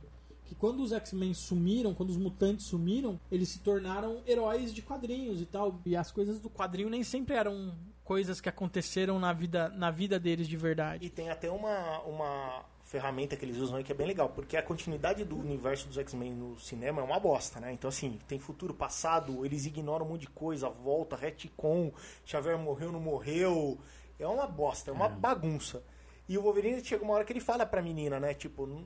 Que 0.46 0.56
quando 0.56 0.82
os 0.84 0.92
X-Men 0.92 1.34
sumiram, 1.34 1.94
quando 1.94 2.10
os 2.10 2.18
mutantes 2.18 2.66
sumiram, 2.66 3.20
eles 3.32 3.50
se 3.50 3.60
tornaram 3.60 4.22
heróis 4.28 4.74
de 4.74 4.82
quadrinhos 4.82 5.42
e 5.42 5.46
tal. 5.46 5.80
E 5.86 5.96
as 5.96 6.12
coisas 6.12 6.40
do 6.40 6.50
quadrinho 6.50 6.90
nem 6.90 7.04
sempre 7.04 7.36
eram 7.36 7.74
coisas 8.04 8.42
que 8.42 8.50
aconteceram 8.50 9.18
na 9.18 9.32
vida, 9.32 9.70
na 9.70 9.90
vida 9.90 10.20
deles 10.20 10.46
de 10.48 10.58
verdade. 10.58 11.06
E 11.06 11.10
tem 11.10 11.30
até 11.30 11.50
uma, 11.50 12.00
uma 12.02 12.66
ferramenta 12.94 13.36
que 13.36 13.44
eles 13.44 13.58
usam 13.58 13.78
aí 13.78 13.84
que 13.84 13.92
é 13.92 13.96
bem 13.96 14.06
legal, 14.06 14.30
porque 14.30 14.56
a 14.56 14.62
continuidade 14.62 15.26
do 15.26 15.36
universo 15.36 15.88
dos 15.88 15.98
X-Men 15.98 16.32
no 16.32 16.60
cinema 16.60 17.02
é 17.02 17.04
uma 17.04 17.20
bosta, 17.20 17.60
né? 17.60 17.74
Então, 17.74 17.88
assim, 17.90 18.20
tem 18.28 18.38
futuro, 18.38 18.72
passado, 18.72 19.44
eles 19.44 19.66
ignoram 19.66 20.06
um 20.06 20.10
monte 20.10 20.22
de 20.22 20.28
coisa, 20.30 20.70
volta, 20.70 21.16
retcon, 21.16 21.92
Xavier 22.24 22.56
morreu, 22.56 22.92
não 22.92 23.00
morreu. 23.00 23.80
É 24.20 24.28
uma 24.28 24.46
bosta, 24.46 24.92
é 24.92 24.94
uma 24.94 25.10
bagunça. 25.10 25.84
E 26.30 26.38
o 26.38 26.44
Wolverine 26.44 26.86
chega 26.86 27.04
uma 27.04 27.16
hora 27.16 27.26
que 27.26 27.34
ele 27.34 27.40
fala 27.40 27.66
pra 27.66 27.82
menina, 27.82 28.20
né? 28.20 28.36
Tipo, 28.36 28.68
"N- 28.68 28.86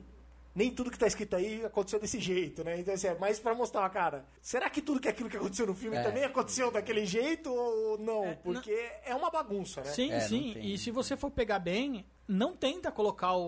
nem 0.58 0.70
tudo 0.72 0.90
que 0.90 0.98
tá 0.98 1.06
escrito 1.06 1.36
aí 1.36 1.64
aconteceu 1.64 2.00
desse 2.00 2.18
jeito, 2.18 2.64
né? 2.64 2.80
Então, 2.80 2.92
assim, 2.92 3.06
é 3.06 3.14
mais 3.16 3.38
pra 3.38 3.54
mostrar, 3.54 3.88
cara, 3.90 4.24
será 4.42 4.68
que 4.68 4.82
tudo 4.82 4.98
que 5.00 5.08
aquilo 5.08 5.30
que 5.30 5.36
aconteceu 5.36 5.66
no 5.66 5.74
filme 5.74 5.96
É. 5.96 6.02
também 6.02 6.24
aconteceu 6.24 6.70
daquele 6.72 7.06
jeito 7.06 7.48
ou 7.52 7.96
não? 7.98 8.36
Porque 8.42 8.72
é 9.04 9.14
uma 9.14 9.30
bagunça, 9.30 9.80
né? 9.82 9.90
Sim, 9.90 10.10
É, 10.10 10.20
não 10.20 10.28
sim. 10.28 10.54
E 10.60 10.76
se 10.76 10.90
você 10.90 11.16
for 11.16 11.30
pegar 11.30 11.60
bem, 11.60 12.04
não 12.26 12.54
tenta 12.56 12.90
colocar 12.90 13.32
o- 13.34 13.46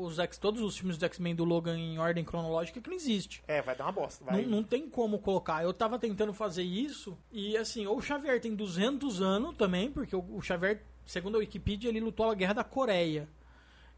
o- 0.00 0.04
os 0.06 0.18
X, 0.20 0.38
todos 0.38 0.62
os 0.62 0.78
filmes 0.78 0.96
do 0.96 1.04
X-Men 1.04 1.34
do 1.34 1.44
Logan 1.44 1.76
em 1.76 1.98
ordem 1.98 2.24
cronológica, 2.24 2.80
que 2.80 2.88
não 2.88 2.96
existe. 2.96 3.42
É, 3.48 3.60
vai 3.60 3.74
dar 3.76 3.84
uma 3.86 3.92
bosta. 3.92 4.24
Vai... 4.24 4.42
Não, 4.42 4.48
não 4.58 4.62
tem 4.62 4.88
como 4.88 5.18
colocar. 5.18 5.62
Eu 5.64 5.74
tava 5.74 5.98
tentando 5.98 6.32
fazer 6.32 6.62
isso 6.62 7.18
e 7.32 7.56
assim, 7.56 7.86
ou 7.86 7.98
o 7.98 8.00
Xavier 8.00 8.40
tem 8.40 8.54
200 8.54 9.20
anos 9.20 9.56
também, 9.56 9.90
porque 9.90 10.14
o, 10.16 10.24
o 10.36 10.40
Xavier, 10.40 10.82
segundo 11.04 11.34
a 11.34 11.38
Wikipedia, 11.40 11.90
ele 11.90 12.00
lutou 12.00 12.30
a 12.30 12.34
guerra 12.34 12.54
da 12.54 12.64
Coreia. 12.64 13.28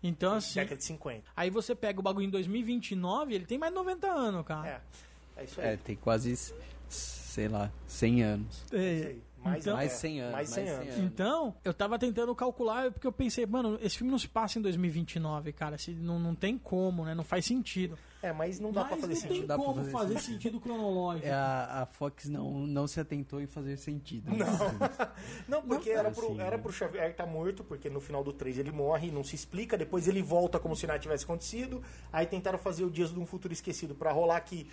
Então 0.06 0.34
assim, 0.34 0.60
Década 0.60 0.76
de 0.76 0.84
50. 0.84 1.24
aí 1.34 1.48
você 1.48 1.74
pega 1.74 1.98
o 1.98 2.02
bagulho 2.02 2.26
em 2.26 2.30
2029, 2.30 3.34
ele 3.34 3.46
tem 3.46 3.56
mais 3.56 3.72
de 3.72 3.78
90 3.78 4.06
anos, 4.06 4.46
cara. 4.46 4.68
É, 4.68 5.40
é 5.40 5.44
isso 5.44 5.60
aí. 5.60 5.66
É, 5.68 5.76
tem 5.78 5.96
quase, 5.96 6.54
sei 6.88 7.48
lá, 7.48 7.72
100 7.86 8.22
anos. 8.22 8.64
É 8.70 8.92
isso 8.92 9.06
aí. 9.08 9.22
Mais, 9.44 9.62
Então- 9.64 9.76
Mais 9.76 9.92
100 9.92 10.20
anos, 10.20 10.32
Mais 10.32 10.48
100 10.48 10.64
mais 10.64 10.76
anos. 10.76 10.84
100 10.94 10.94
anos. 11.02 11.12
Então, 11.12 11.54
eu 11.64 11.74
tava 11.74 11.98
tentando 11.98 12.34
calcular, 12.34 12.90
porque 12.90 13.06
eu 13.06 13.12
pensei, 13.12 13.44
mano, 13.46 13.78
esse 13.82 13.98
filme 13.98 14.10
não 14.10 14.18
se 14.18 14.28
passa 14.28 14.58
em 14.58 14.62
2029, 14.62 15.52
cara. 15.52 15.76
Se, 15.78 15.90
não, 15.92 16.18
não 16.18 16.34
tem 16.34 16.56
como, 16.58 17.04
né? 17.04 17.14
Não 17.14 17.24
faz 17.24 17.44
sentido. 17.44 17.98
É, 18.22 18.32
mas 18.32 18.58
não 18.58 18.72
dá 18.72 18.80
Mas 18.80 18.88
pra 18.88 18.96
fazer 19.00 19.12
não 19.14 19.20
sentido. 19.20 19.38
tem 19.38 19.46
Dá 19.46 19.54
pra 19.56 19.64
como 19.66 19.76
fazer 19.84 19.90
fazer 20.14 20.18
sentido 20.20 20.58
cronológico. 20.58 21.26
É, 21.26 21.32
a, 21.32 21.82
a 21.82 21.86
Fox 21.86 22.24
não, 22.28 22.66
não 22.66 22.86
se 22.86 22.98
atentou 22.98 23.38
em 23.40 23.46
fazer 23.46 23.76
sentido. 23.76 24.30
Não. 24.34 24.46
Não, 25.46 25.62
porque 25.62 25.90
era, 25.90 26.08
Assim, 26.08 26.20
pro, 26.20 26.40
era 26.40 26.56
né? 26.56 26.62
pro 26.62 26.72
Xavier 26.72 27.10
estar 27.10 27.26
morto, 27.26 27.62
porque 27.62 27.90
no 27.90 28.00
final 28.00 28.24
do 28.24 28.32
3 28.32 28.58
ele 28.58 28.72
morre, 28.72 29.10
não 29.10 29.22
se 29.22 29.34
explica, 29.36 29.76
depois 29.76 30.08
ele 30.08 30.22
volta 30.22 30.58
como 30.58 30.74
se 30.74 30.86
nada 30.86 30.98
tivesse 30.98 31.24
acontecido. 31.24 31.82
Aí 32.12 32.24
tentaram 32.26 32.58
fazer 32.58 32.84
o 32.84 32.90
Dias 32.90 33.12
de 33.12 33.18
um 33.18 33.26
Futuro 33.26 33.52
Esquecido 33.52 33.94
pra 33.94 34.10
rolar 34.10 34.40
que 34.40 34.66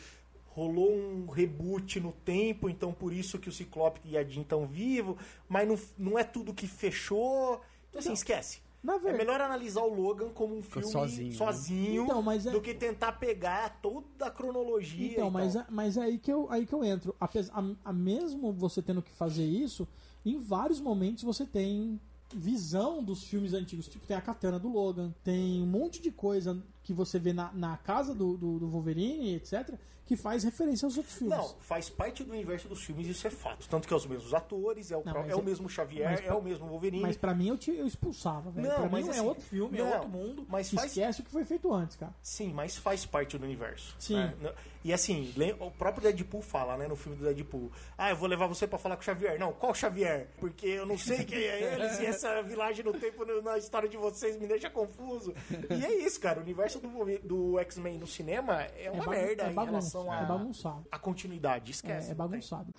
rolou 0.54 0.92
um 0.92 1.28
reboot 1.30 2.00
no 2.00 2.12
tempo, 2.12 2.70
então 2.70 2.92
por 2.94 3.14
isso 3.14 3.40
que 3.40 3.50
o 3.50 3.52
Ciclope 3.52 4.02
e 4.06 4.18
a 4.18 4.24
Jean 4.24 4.42
estão 4.42 4.68
vivos, 4.68 5.16
mas 5.48 5.68
não, 5.68 5.80
não 5.98 6.20
é 6.20 6.24
tudo 6.24 6.54
que 6.54 6.68
fechou. 6.68 7.62
Então 7.90 8.00
assim, 8.00 8.14
esquece. 8.14 8.60
Na 8.84 8.96
É 8.96 9.14
melhor 9.14 9.40
analisar 9.40 9.82
o 9.84 9.94
Logan 9.94 10.30
como 10.30 10.58
um 10.58 10.62
filme 10.64 10.88
sozinho, 10.88 11.34
sozinho, 11.34 12.02
né? 12.02 12.06
Então, 12.08 12.22
mas 12.22 12.48
é- 12.48 12.52
do 12.52 12.60
que 12.60 12.74
tentar 12.74 13.12
pegar 13.14 13.80
toda 13.80 14.26
a 14.26 14.32
cronologia. 14.32 15.12
Então, 15.12 15.30
mas, 15.30 15.56
é- 15.56 15.66
mas 15.70 15.98
é 15.98 16.02
aí 16.02 16.18
que 16.18 16.34
eu, 16.34 16.52
aí 16.52 16.66
que 16.66 16.74
eu 16.74 16.84
entro. 16.84 17.16
Apesar, 17.20 17.54
a, 17.54 17.90
a 17.90 17.94
mesmo 17.94 18.52
você 18.52 18.82
tendo 18.82 19.02
que 19.04 19.12
fazer 19.12 19.46
isso, 19.46 19.88
em 20.26 20.40
vários 20.40 20.82
momentos 20.82 21.24
você 21.24 21.46
tem 21.46 22.00
visão 22.34 23.04
dos 23.04 23.24
filmes 23.24 23.54
antigos. 23.54 23.88
Tipo, 23.88 24.08
tem 24.08 24.18
a 24.18 24.22
katana 24.22 24.58
do 24.58 24.70
Logan, 24.70 25.14
tem 25.24 25.62
um 25.62 25.68
monte 25.68 26.02
de 26.02 26.10
coisa 26.12 26.60
que 26.84 26.92
você 26.94 27.20
vê 27.20 27.34
na, 27.34 27.52
na 27.54 27.78
casa 27.78 28.16
do, 28.16 28.36
do, 28.36 28.58
do 28.60 28.68
Wolverine, 28.68 29.36
etc., 29.36 29.76
que 30.06 30.16
faz 30.18 30.44
referência 30.44 30.86
aos 30.86 30.98
outros 30.98 31.16
filmes. 31.16 31.38
Não, 31.38 31.56
faz 31.60 31.90
parte 31.90 32.24
do 32.24 32.32
universo 32.34 32.68
dos 32.68 32.84
filmes, 32.84 33.08
isso 33.08 33.26
é 33.26 33.30
fato. 33.30 33.68
Tanto 33.70 33.88
que 33.88 33.94
é 33.94 33.98
os 33.98 34.06
mesmos 34.06 34.34
atores, 34.34 34.92
é 34.92 34.98
o, 34.98 35.04
Não, 35.06 35.14
mas 35.14 35.30
é 35.30 35.36
o 35.36 35.40
é- 35.40 35.42
mesmo 35.42 35.70
Xavier, 35.70 36.12
é 36.14 36.22
pra- 36.24 36.36
o 36.36 36.42
mesmo 36.44 36.68
Wolverine. 36.68 37.02
Mas 37.04 37.16
pra 37.18 37.34
mim 37.34 37.48
eu, 37.48 37.58
te, 37.58 37.72
eu 37.72 37.88
expulsava, 37.88 38.52
velho. 38.52 38.68
Não, 38.68 38.76
pra 38.76 38.90
mas 38.90 39.04
mim 39.06 39.10
é 39.10 39.12
assim, 39.18 39.28
outro 39.28 39.44
filme, 39.44 39.78
é 39.80 39.84
não, 39.84 39.94
outro 39.94 40.10
mundo. 40.10 40.46
mas 40.50 40.70
faz- 40.70 40.88
Esquece 40.92 41.22
o 41.22 41.24
que 41.24 41.32
foi 41.32 41.46
feito 41.46 41.74
antes, 41.74 41.96
cara. 41.96 42.14
Sim, 42.22 42.52
mas 42.54 42.76
faz 42.78 43.06
parte 43.06 43.38
do 43.38 43.46
universo. 43.46 43.96
Sim. 44.00 44.16
né? 44.16 44.54
E 44.84 44.92
assim, 44.92 45.32
o 45.60 45.70
próprio 45.70 46.02
Deadpool 46.04 46.42
fala, 46.42 46.76
né, 46.76 46.88
no 46.88 46.96
filme 46.96 47.16
do 47.18 47.24
Deadpool: 47.24 47.72
Ah, 47.96 48.10
eu 48.10 48.16
vou 48.16 48.28
levar 48.28 48.48
você 48.48 48.68
pra 48.68 48.80
falar 48.80 48.96
com 48.96 49.04
o 49.04 49.06
Xavier. 49.06 49.38
Não, 49.40 49.54
qual 49.54 49.76
Xavier? 49.76 50.28
Porque 50.40 50.66
eu 50.66 50.88
não 50.88 50.98
sei 50.98 51.24
quem 51.24 51.38
é 51.38 51.74
eles 51.76 52.00
e 52.00 52.06
essa 52.08 52.42
vilagem 52.42 52.84
no 52.84 52.92
tempo 52.92 53.24
na 53.44 53.60
história 53.60 53.88
de 53.88 53.96
vocês 53.96 54.40
me 54.40 54.48
deixa 54.48 54.72
confuso. 54.72 55.34
E 55.70 55.86
é 55.86 55.94
isso, 56.04 56.20
cara. 56.20 56.40
O 56.40 56.42
universo 56.42 56.80
do, 56.80 56.90
do 57.20 57.60
X-Men 57.60 58.00
no 58.00 58.08
cinema 58.08 58.64
é 58.76 58.90
uma 58.90 59.06
ba- 59.06 59.12
merda 59.12 59.44
é 59.44 59.52
em 59.52 59.54
bagunça, 59.54 59.91
relação 60.00 60.12
a, 60.12 60.22
é 60.22 60.26
bagunçado. 60.26 60.86
a 60.92 61.00
continuidade. 61.00 61.72
Esquece. 61.72 62.10
É, 62.10 62.12
é 62.12 62.16
bagunçado. 62.16 62.74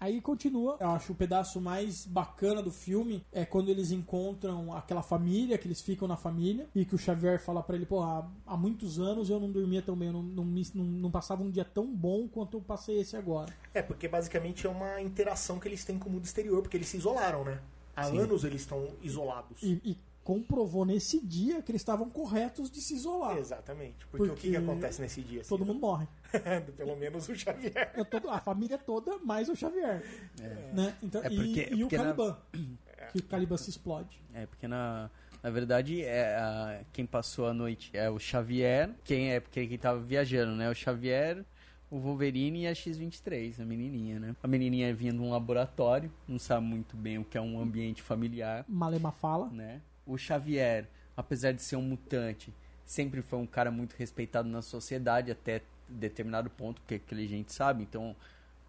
Aí 0.00 0.20
continua, 0.20 0.76
eu 0.80 0.90
acho 0.90 1.12
o 1.12 1.14
pedaço 1.14 1.60
mais 1.60 2.04
bacana 2.04 2.60
do 2.60 2.72
filme 2.72 3.24
é 3.30 3.44
quando 3.44 3.68
eles 3.68 3.92
encontram 3.92 4.76
aquela 4.76 5.00
família, 5.00 5.56
que 5.56 5.68
eles 5.68 5.80
ficam 5.80 6.08
na 6.08 6.16
família, 6.16 6.68
e 6.74 6.84
que 6.84 6.92
o 6.92 6.98
Xavier 6.98 7.38
fala 7.40 7.62
pra 7.62 7.76
ele, 7.76 7.86
pô, 7.86 8.02
há, 8.02 8.28
há 8.44 8.56
muitos 8.56 8.98
anos 8.98 9.30
eu 9.30 9.38
não 9.38 9.48
dormia 9.52 9.80
tão 9.80 9.94
bem, 9.96 10.08
eu 10.08 10.14
não, 10.14 10.22
não, 10.24 10.44
não- 10.44 10.84
não 10.84 11.08
passava 11.12 11.44
um 11.44 11.50
dia 11.52 11.64
tão 11.64 11.86
bom 11.86 12.26
quanto 12.26 12.56
eu 12.56 12.60
passei 12.60 12.98
esse 13.00 13.16
agora. 13.16 13.54
É, 13.72 13.80
porque 13.80 14.08
basicamente 14.08 14.66
é 14.66 14.70
uma 14.70 15.00
interação 15.00 15.60
que 15.60 15.68
eles 15.68 15.84
têm 15.84 16.00
com 16.00 16.08
o 16.08 16.12
mundo 16.14 16.24
exterior, 16.24 16.62
porque 16.62 16.76
eles 16.76 16.88
se 16.88 16.96
isolaram, 16.96 17.44
né? 17.44 17.60
Há 17.94 18.06
anos 18.06 18.42
eles 18.42 18.62
estão 18.62 18.88
isolados. 19.02 19.62
E, 19.62 19.80
e 19.84 19.96
comprovou 20.24 20.84
nesse 20.84 21.20
dia 21.24 21.60
que 21.62 21.70
eles 21.72 21.80
estavam 21.82 22.08
corretos 22.08 22.70
de 22.70 22.80
se 22.80 22.94
isolar. 22.94 23.36
Exatamente. 23.38 24.06
Porque, 24.06 24.22
o 24.24 24.28
que, 24.28 24.32
Porque 24.34 24.50
que 24.50 24.56
acontece 24.56 25.00
nesse 25.00 25.20
dia? 25.22 25.40
assim? 25.40 25.48
Todo 25.48 25.64
mundo 25.66 25.80
morre. 25.80 26.06
Pelo 26.76 26.96
menos 26.96 27.28
o 27.28 27.34
Xavier. 27.34 27.92
É 27.94 28.04
todo- 28.04 28.30
a 28.30 28.40
família 28.40 28.78
toda, 28.78 29.18
mais 29.18 29.48
o 29.48 29.56
Xavier. 29.56 30.02
Né? 30.72 30.94
Então, 31.02 31.20
É 31.22 31.28
porque- 31.28 31.68
e, 31.72 31.74
e 31.76 31.84
o 31.84 31.88
porque 31.88 31.96
na- 31.98 32.04
Caliban. 32.04 32.36
Que 33.10 33.18
o 33.18 33.22
Caliban 33.24 33.56
se 33.56 33.68
explode. 33.68 34.22
É, 34.32 34.46
porque 34.46 34.68
na, 34.68 35.10
na 35.42 35.50
verdade 35.50 36.02
é 36.02 36.36
a- 36.36 36.80
quem 36.92 37.04
passou 37.04 37.46
a 37.48 37.52
noite 37.52 37.90
é 37.92 38.08
o 38.08 38.16
Xavier, 38.18 38.90
quem 39.04 39.32
é 39.32 39.40
porque 39.40 39.66
quem 39.66 39.76
tava 39.76 39.98
viajando, 39.98 40.54
né? 40.54 40.70
O 40.70 40.74
Xavier, 40.74 41.44
o 41.90 41.98
Wolverine 41.98 42.62
e 42.62 42.66
a 42.68 42.74
X-23, 42.74 43.60
a 43.60 43.64
menininha, 43.64 44.20
né? 44.20 44.36
A 44.40 44.46
menininha 44.46 44.94
vinha 44.94 45.12
de 45.12 45.18
um 45.18 45.30
laboratório, 45.30 46.10
não 46.28 46.38
sabe 46.38 46.64
muito 46.64 46.96
bem 46.96 47.18
o 47.18 47.24
que 47.24 47.36
é 47.36 47.40
um 47.40 47.60
ambiente 47.60 48.00
familiar, 48.00 48.64
Malema 48.68 49.10
fala. 49.10 49.48
né? 49.50 49.80
O 50.06 50.16
Xavier, 50.18 50.88
apesar 51.16 51.52
de 51.52 51.62
ser 51.62 51.76
um 51.76 51.82
mutante, 51.82 52.52
sempre 52.84 53.22
foi 53.22 53.38
um 53.38 53.46
cara 53.46 53.70
muito 53.70 53.94
respeitado 53.94 54.48
na 54.48 54.62
sociedade 54.62 55.30
até 55.30 55.62
determinado 55.88 56.50
ponto, 56.50 56.82
que 56.86 56.94
aquele 56.94 57.26
gente 57.28 57.52
sabe, 57.52 57.82
então 57.82 58.16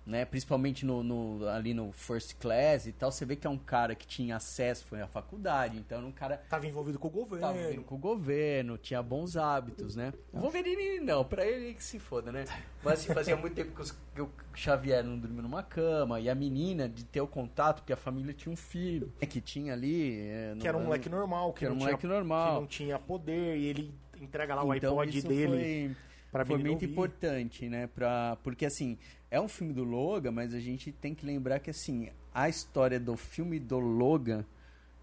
né? 0.05 0.25
Principalmente 0.25 0.85
no, 0.85 1.01
no- 1.03 1.47
ali 1.47 1.73
no 1.73 1.91
first 1.91 2.35
class 2.39 2.85
e 2.87 2.91
tal, 2.91 3.11
você 3.11 3.25
vê 3.25 3.35
que 3.35 3.47
é 3.47 3.49
um 3.49 3.57
cara 3.57 3.95
que 3.95 4.05
tinha 4.05 4.35
acesso, 4.35 4.83
foi 4.85 5.01
à 5.01 5.07
faculdade, 5.07 5.77
então 5.77 5.97
era 5.97 6.07
um 6.07 6.11
cara 6.11 6.37
Tava 6.49 6.67
envolvido 6.67 6.99
com 6.99 7.07
o 7.07 7.11
governo. 7.11 7.47
tava 7.47 7.67
vindo 7.69 7.83
com 7.83 7.95
o 7.95 7.97
governo, 7.97 8.77
tinha 8.77 9.01
bons 9.01 9.37
hábitos, 9.37 9.95
né? 9.95 10.13
O 10.31 10.39
Wolverine 10.39 10.99
não, 10.99 11.23
pra 11.23 11.45
ele 11.45 11.73
que 11.73 11.83
se 11.83 11.99
foda, 11.99 12.31
né? 12.31 12.45
Mas 12.83 12.99
assim, 12.99 13.13
fazia 13.13 13.35
muito 13.37 13.53
tempo 13.55 13.73
que, 13.73 13.81
os- 13.81 13.91
que 14.13 14.21
o 14.21 14.29
Xavier 14.53 15.03
não 15.03 15.17
dormiu 15.17 15.41
numa 15.41 15.63
cama, 15.63 16.19
e 16.19 16.29
a 16.29 16.35
menina 16.35 16.87
de 16.89 17.05
ter 17.05 17.21
o 17.21 17.27
contato, 17.27 17.77
porque 17.77 17.93
a 17.93 17.97
família 17.97 18.33
tinha 18.33 18.51
um 18.51 18.57
filho, 18.57 19.11
né, 19.21 19.27
que 19.27 19.39
tinha 19.39 19.71
ali... 19.73 20.19
é, 20.19 20.55
Que 20.59 20.67
era 20.67 20.75
um 20.77 20.81
no- 20.81 20.85
moleque 20.87 21.07
normal, 21.09 21.53
que, 21.53 21.59
que 21.59 21.65
era 21.65 21.73
um 21.73 21.77
não 21.77 21.83
moleque 21.85 22.01
tinha, 22.01 22.13
normal. 22.13 22.55
que 22.55 22.59
não 22.61 22.67
tinha 22.67 22.99
poder, 22.99 23.57
e 23.57 23.65
ele 23.67 23.93
entrega 24.19 24.53
lá 24.55 24.63
o 24.63 24.73
Então, 24.75 24.99
iPod 24.99 25.17
isso 25.17 25.27
dele 25.27 25.47
foi, 25.47 25.95
pra 26.33 26.45
foi 26.45 26.57
muito 26.57 26.83
importante, 26.83 27.69
né? 27.69 27.87
Pra, 27.87 28.37
porque 28.43 28.65
assim, 28.65 28.97
é 29.29 29.39
um 29.39 29.47
filme 29.47 29.71
do 29.71 29.83
Logan, 29.83 30.31
mas 30.31 30.53
a 30.53 30.59
gente 30.59 30.91
tem 30.91 31.13
que 31.13 31.25
lembrar 31.25 31.59
que 31.59 31.69
assim, 31.69 32.09
a 32.33 32.49
história 32.49 32.99
do 32.99 33.15
filme 33.15 33.59
do 33.59 33.79
Logan, 33.79 34.43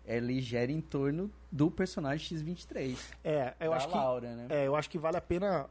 ele 0.05 0.41
gira 0.41 0.71
em 0.71 0.81
torno 0.81 1.31
do 1.51 1.71
personagem 1.71 2.39
X-23. 2.39 2.99
É, 3.25 3.55
eu 3.61 3.73
acho 3.73 3.89
que 3.89 3.95
Laura, 3.95 4.35
né? 4.35 4.47
É, 4.51 4.67
eu 4.67 4.75
acho 4.75 4.91
que 4.91 4.99
vale 4.99 5.17
a 5.17 5.21
pena 5.21 5.67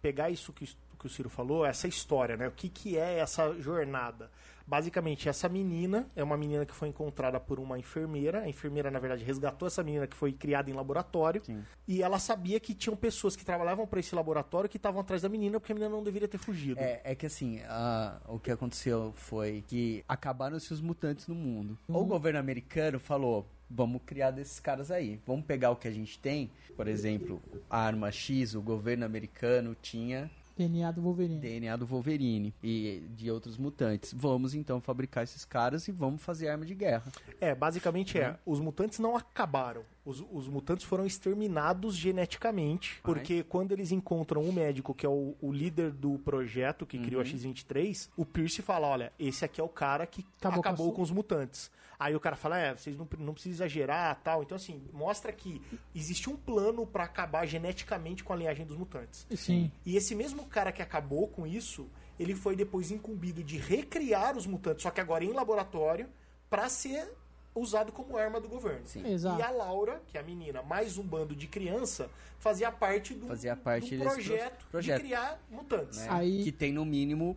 pegar 0.00 0.30
isso 0.30 0.52
que, 0.52 0.66
que 0.66 1.06
o 1.06 1.08
Ciro 1.10 1.28
falou, 1.28 1.64
essa 1.66 1.86
história, 1.86 2.36
né? 2.36 2.48
O 2.48 2.52
que, 2.52 2.68
que 2.68 2.96
é 2.96 3.18
essa 3.18 3.52
jornada? 3.60 4.30
Basicamente, 4.66 5.28
essa 5.28 5.48
menina 5.48 6.08
é 6.16 6.22
uma 6.22 6.36
menina 6.36 6.64
que 6.66 6.74
foi 6.74 6.88
encontrada 6.88 7.38
por 7.40 7.58
uma 7.60 7.78
enfermeira. 7.78 8.40
A 8.42 8.48
enfermeira, 8.48 8.90
na 8.90 8.98
verdade, 8.98 9.24
resgatou 9.24 9.66
essa 9.68 9.82
menina 9.82 10.06
que 10.06 10.16
foi 10.16 10.32
criada 10.32 10.70
em 10.70 10.74
laboratório. 10.74 11.42
Sim. 11.44 11.62
E 11.86 12.02
ela 12.02 12.18
sabia 12.18 12.58
que 12.60 12.74
tinham 12.74 12.96
pessoas 12.96 13.34
que 13.36 13.44
trabalhavam 13.44 13.86
para 13.86 14.00
esse 14.00 14.14
laboratório 14.14 14.68
que 14.68 14.76
estavam 14.76 15.00
atrás 15.00 15.22
da 15.22 15.28
menina 15.28 15.58
porque 15.60 15.72
a 15.72 15.74
menina 15.74 15.90
não 15.90 16.02
deveria 16.02 16.28
ter 16.28 16.38
fugido. 16.38 16.80
É, 16.80 17.00
é 17.04 17.14
que 17.14 17.26
assim, 17.26 17.60
a- 17.68 18.20
o 18.28 18.38
que 18.38 18.50
aconteceu 18.50 19.12
foi 19.16 19.64
que 19.66 20.04
acabaram-se 20.08 20.72
os 20.72 20.80
mutantes 20.80 21.26
no 21.26 21.34
mundo. 21.34 21.78
O 21.88 22.04
governo 22.04 22.38
americano 22.38 22.98
falou: 22.98 23.46
vamos 23.68 24.00
criar 24.04 24.30
desses 24.30 24.60
caras 24.60 24.90
aí. 24.90 25.20
Vamos 25.26 25.44
pegar 25.44 25.70
o 25.70 25.76
que 25.76 25.88
a 25.88 25.92
gente 25.92 26.18
tem. 26.18 26.50
Por 26.76 26.88
exemplo, 26.88 27.42
a 27.68 27.78
arma 27.80 28.10
X, 28.10 28.54
o 28.54 28.62
governo 28.62 29.04
americano 29.04 29.76
tinha 29.80 30.30
DNA 30.68 30.90
do 30.92 31.02
Wolverine. 31.02 31.40
DNA 31.40 31.76
do 31.76 31.86
Wolverine 31.86 32.54
e 32.62 33.02
de 33.10 33.30
outros 33.30 33.56
mutantes. 33.56 34.12
Vamos 34.16 34.54
então 34.54 34.80
fabricar 34.80 35.24
esses 35.24 35.44
caras 35.44 35.88
e 35.88 35.92
vamos 35.92 36.22
fazer 36.22 36.48
arma 36.48 36.64
de 36.64 36.74
guerra. 36.74 37.10
É, 37.40 37.54
basicamente 37.54 38.18
é. 38.18 38.36
Os 38.46 38.60
mutantes 38.60 38.98
não 38.98 39.16
acabaram. 39.16 39.82
Os, 40.04 40.24
os 40.32 40.48
mutantes 40.48 40.84
foram 40.84 41.06
exterminados 41.06 41.94
geneticamente. 41.94 43.00
Vai. 43.02 43.14
Porque 43.14 43.42
quando 43.44 43.72
eles 43.72 43.92
encontram 43.92 44.42
um 44.42 44.52
médico, 44.52 44.94
que 44.94 45.06
é 45.06 45.08
o, 45.08 45.36
o 45.40 45.52
líder 45.52 45.92
do 45.92 46.18
projeto 46.18 46.84
que 46.84 46.98
criou 46.98 47.22
a 47.22 47.24
X-23, 47.24 48.08
o 48.16 48.26
Pierce 48.26 48.62
fala: 48.62 48.88
olha, 48.88 49.12
esse 49.18 49.44
aqui 49.44 49.60
é 49.60 49.64
o 49.64 49.68
cara 49.68 50.06
que 50.06 50.26
Acabou 50.38 50.60
acabou, 50.60 50.88
com 50.88 50.96
com, 50.96 51.02
os 51.02 51.10
mutantes. 51.10 51.70
Aí 51.98 52.16
o 52.16 52.20
cara 52.20 52.34
fala: 52.34 52.58
é, 52.58 52.74
vocês 52.74 52.96
não, 52.96 53.08
não 53.18 53.32
precisam 53.32 53.64
exagerar 53.64 54.20
tal. 54.24 54.42
Então, 54.42 54.56
assim, 54.56 54.82
mostra 54.92 55.32
que 55.32 55.62
existe 55.94 56.28
um 56.28 56.36
plano 56.36 56.84
pra 56.84 57.04
acabar 57.04 57.46
geneticamente 57.46 58.24
com 58.24 58.32
a 58.32 58.36
linhagem 58.36 58.66
dos 58.66 58.76
mutantes. 58.76 59.24
Sim. 59.36 59.70
E 59.86 59.96
esse 59.96 60.14
mesmo 60.16 60.46
cara 60.46 60.72
que 60.72 60.82
acabou 60.82 61.28
com 61.28 61.46
isso, 61.46 61.88
ele 62.18 62.34
foi 62.34 62.56
depois 62.56 62.90
incumbido 62.90 63.44
de 63.44 63.56
recriar 63.56 64.36
os 64.36 64.46
mutantes, 64.46 64.82
só 64.82 64.90
que 64.90 65.00
agora 65.00 65.24
em 65.24 65.32
laboratório, 65.32 66.08
pra 66.50 66.68
ser 66.68 67.08
usado 67.54 67.92
como 67.92 68.16
arma 68.16 68.40
do 68.40 68.48
governo. 68.48 68.80
Sim. 68.86 69.06
Exato. 69.06 69.38
E 69.38 69.42
a 69.42 69.50
Laura, 69.50 70.00
que 70.08 70.16
é 70.16 70.20
a 70.20 70.24
menina, 70.24 70.62
mais 70.62 70.96
um 70.98 71.02
bando 71.02 71.34
de 71.36 71.46
criança, 71.46 72.08
fazia 72.38 72.70
parte 72.72 73.14
do, 73.14 73.26
Fazia 73.26 73.54
parte 73.56 73.96
do 73.96 74.04
projeto, 74.04 74.56
pro- 74.58 74.70
projeto. 74.70 74.96
de 74.98 75.02
criar 75.04 75.40
mutantes. 75.50 75.98
né? 75.98 76.06
Aí- 76.10 76.44
Que 76.44 76.52
tem 76.52 76.72
no 76.72 76.84
mínimo 76.84 77.36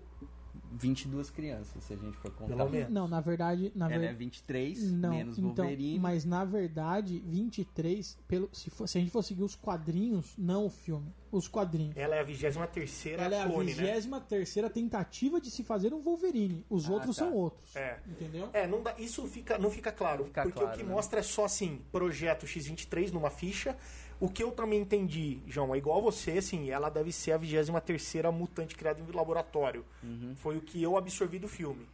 22 0.78 1.30
crianças, 1.30 1.84
se 1.84 1.94
a 1.94 1.98
gente 1.98 2.18
for 2.18 2.32
contar. 2.32 2.56
Pelo 2.56 2.70
menos. 2.70 2.90
Não, 2.92 3.08
na 3.08 3.22
verdade, 3.22 3.72
na 3.76 3.86
Ela 3.86 3.96
é 3.96 4.00
verdade. 4.00 4.18
23, 4.20 4.92
Não, 4.92 5.10
menos 5.12 5.38
então, 5.38 5.66
Wolverine. 5.66 6.00
mas 6.00 6.26
na 6.26 6.44
verdade, 6.46 7.24
23, 7.26 8.18
pelo, 8.28 8.50
se, 8.52 8.70
for- 8.70 8.88
se 8.88 8.98
a 8.98 9.02
gente 9.02 9.12
for 9.12 9.24
seguir 9.24 9.44
os 9.44 9.56
quadrinhos, 9.56 10.34
não 10.38 10.66
o 10.66 10.70
filme, 10.70 11.14
os 11.32 11.48
quadrinhos. 11.48 11.96
Ela 11.98 12.16
é 12.16 12.20
a 12.20 12.24
23 12.24 12.70
terceira 12.72 13.24
Ela 13.24 13.36
é 13.36 13.42
a 13.42 13.48
clone, 13.48 13.74
né? 13.76 13.94
23 14.00 14.72
tentativa 14.74 15.40
de 15.42 15.50
se 15.52 15.64
fazer 15.64 15.94
um 15.94 16.02
Wolverine. 16.02 16.66
Os 16.70 16.90
Ah, 16.90 16.94
outros 16.94 17.16
tá. 17.16 17.26
são 17.26 17.34
outros. 17.34 17.76
É. 17.76 18.00
Entendeu? 18.08 18.50
É, 18.54 18.68
não 18.68 18.82
dá, 18.82 18.96
isso 18.98 19.26
fica, 19.28 19.58
não 19.58 19.70
fica 19.70 19.92
claro. 19.92 20.20
Não 20.20 20.26
fica 20.26 20.44
porque 20.44 20.60
claro, 20.60 20.76
o 20.76 20.78
que 20.78 20.84
né? 20.84 20.94
mostra 20.94 21.20
é 21.20 21.24
só 21.24 21.46
assim, 21.46 21.82
projeto 21.92 22.46
X23 22.46 23.12
numa 23.12 23.30
ficha. 23.30 23.76
O 24.20 24.30
que 24.30 24.44
eu 24.44 24.52
também 24.52 24.80
entendi, 24.80 25.40
João, 25.48 25.76
é 25.76 25.78
igual 25.78 26.02
você, 26.02 26.34
assim, 26.34 26.70
ela 26.70 26.90
deve 26.90 27.12
ser 27.12 27.34
a 27.34 27.38
23 27.38 28.34
mutante 28.34 28.76
criada 28.76 29.02
em 29.02 29.16
laboratório. 29.16 29.86
Uhum. 30.02 30.34
Foi 30.36 30.58
o 30.58 30.62
que 30.62 30.82
eu 30.82 30.96
absorvi 30.96 31.38
do 31.38 31.48
filme. 31.48 31.86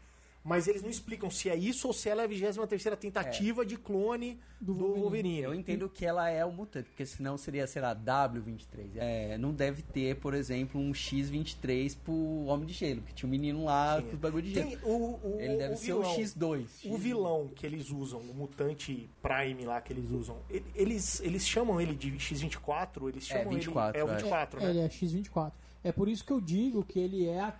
Mas 0.43 0.67
eles 0.67 0.81
não 0.81 0.89
explicam 0.89 1.29
se 1.29 1.49
é 1.49 1.55
isso 1.55 1.85
ou 1.87 1.93
se 1.93 2.09
ela 2.09 2.23
é 2.23 2.25
a 2.25 2.27
23 2.27 2.83
tentativa 2.99 3.63
de 3.63 3.77
clone 3.77 4.39
do, 4.59 4.73
Do 4.73 4.93
Wolverine. 4.95 5.39
Eu 5.39 5.53
entendo 5.53 5.87
que 5.87 6.03
ela 6.03 6.29
é 6.29 6.43
o 6.43 6.51
mutante, 6.51 6.89
porque 6.89 7.05
senão 7.05 7.37
seria, 7.37 7.67
sei 7.67 7.79
lá, 7.79 7.95
W23. 7.95 8.89
É, 8.95 9.37
não 9.37 9.53
deve 9.53 9.83
ter, 9.83 10.15
por 10.15 10.33
exemplo, 10.33 10.81
um 10.81 10.93
X23 10.93 11.95
pro 12.03 12.13
Homem 12.45 12.65
de 12.65 12.73
Gelo, 12.73 13.01
que 13.03 13.13
tinha 13.13 13.27
um 13.27 13.31
menino 13.31 13.65
lá 13.65 13.97
Tinha. 13.97 14.09
com 14.09 14.15
os 14.15 14.19
bagulho 14.19 14.43
de 14.43 14.53
gelo. 14.53 14.69
Tem 14.69 14.79
o, 14.83 14.89
o, 14.91 15.37
Ele 15.39 15.57
deve 15.57 15.73
o 15.73 15.77
ser 15.77 15.85
vilão, 15.85 16.11
o 16.11 16.17
X2. 16.17 16.67
O 16.85 16.97
vilão 16.97 17.47
que 17.55 17.65
eles 17.65 17.89
usam, 17.91 18.19
o 18.19 18.33
mutante 18.33 19.09
Prime 19.21 19.63
lá 19.65 19.79
que 19.79 19.93
eles 19.93 20.09
usam, 20.09 20.37
ele- 20.49 20.65
eles, 20.73 21.19
eles 21.21 21.47
chamam 21.47 21.79
ele 21.79 21.93
de 21.95 22.11
X24, 22.13 23.09
eles 23.09 23.29
É, 23.29 23.37
chamam 23.37 23.53
24, 23.53 23.95
ele... 23.99 24.01
É 24.01 24.03
o 24.03 24.07
eu 24.11 24.15
24, 24.17 24.59
É, 24.59 24.63
né? 24.63 24.69
ele 24.71 24.79
é 24.79 24.87
X24. 24.89 25.51
É 25.83 25.91
por 25.91 26.07
isso 26.07 26.23
que 26.25 26.31
eu 26.33 26.41
digo 26.41 26.83
que 26.83 26.99
ele 26.99 27.27
é 27.27 27.39
a- 27.41 27.55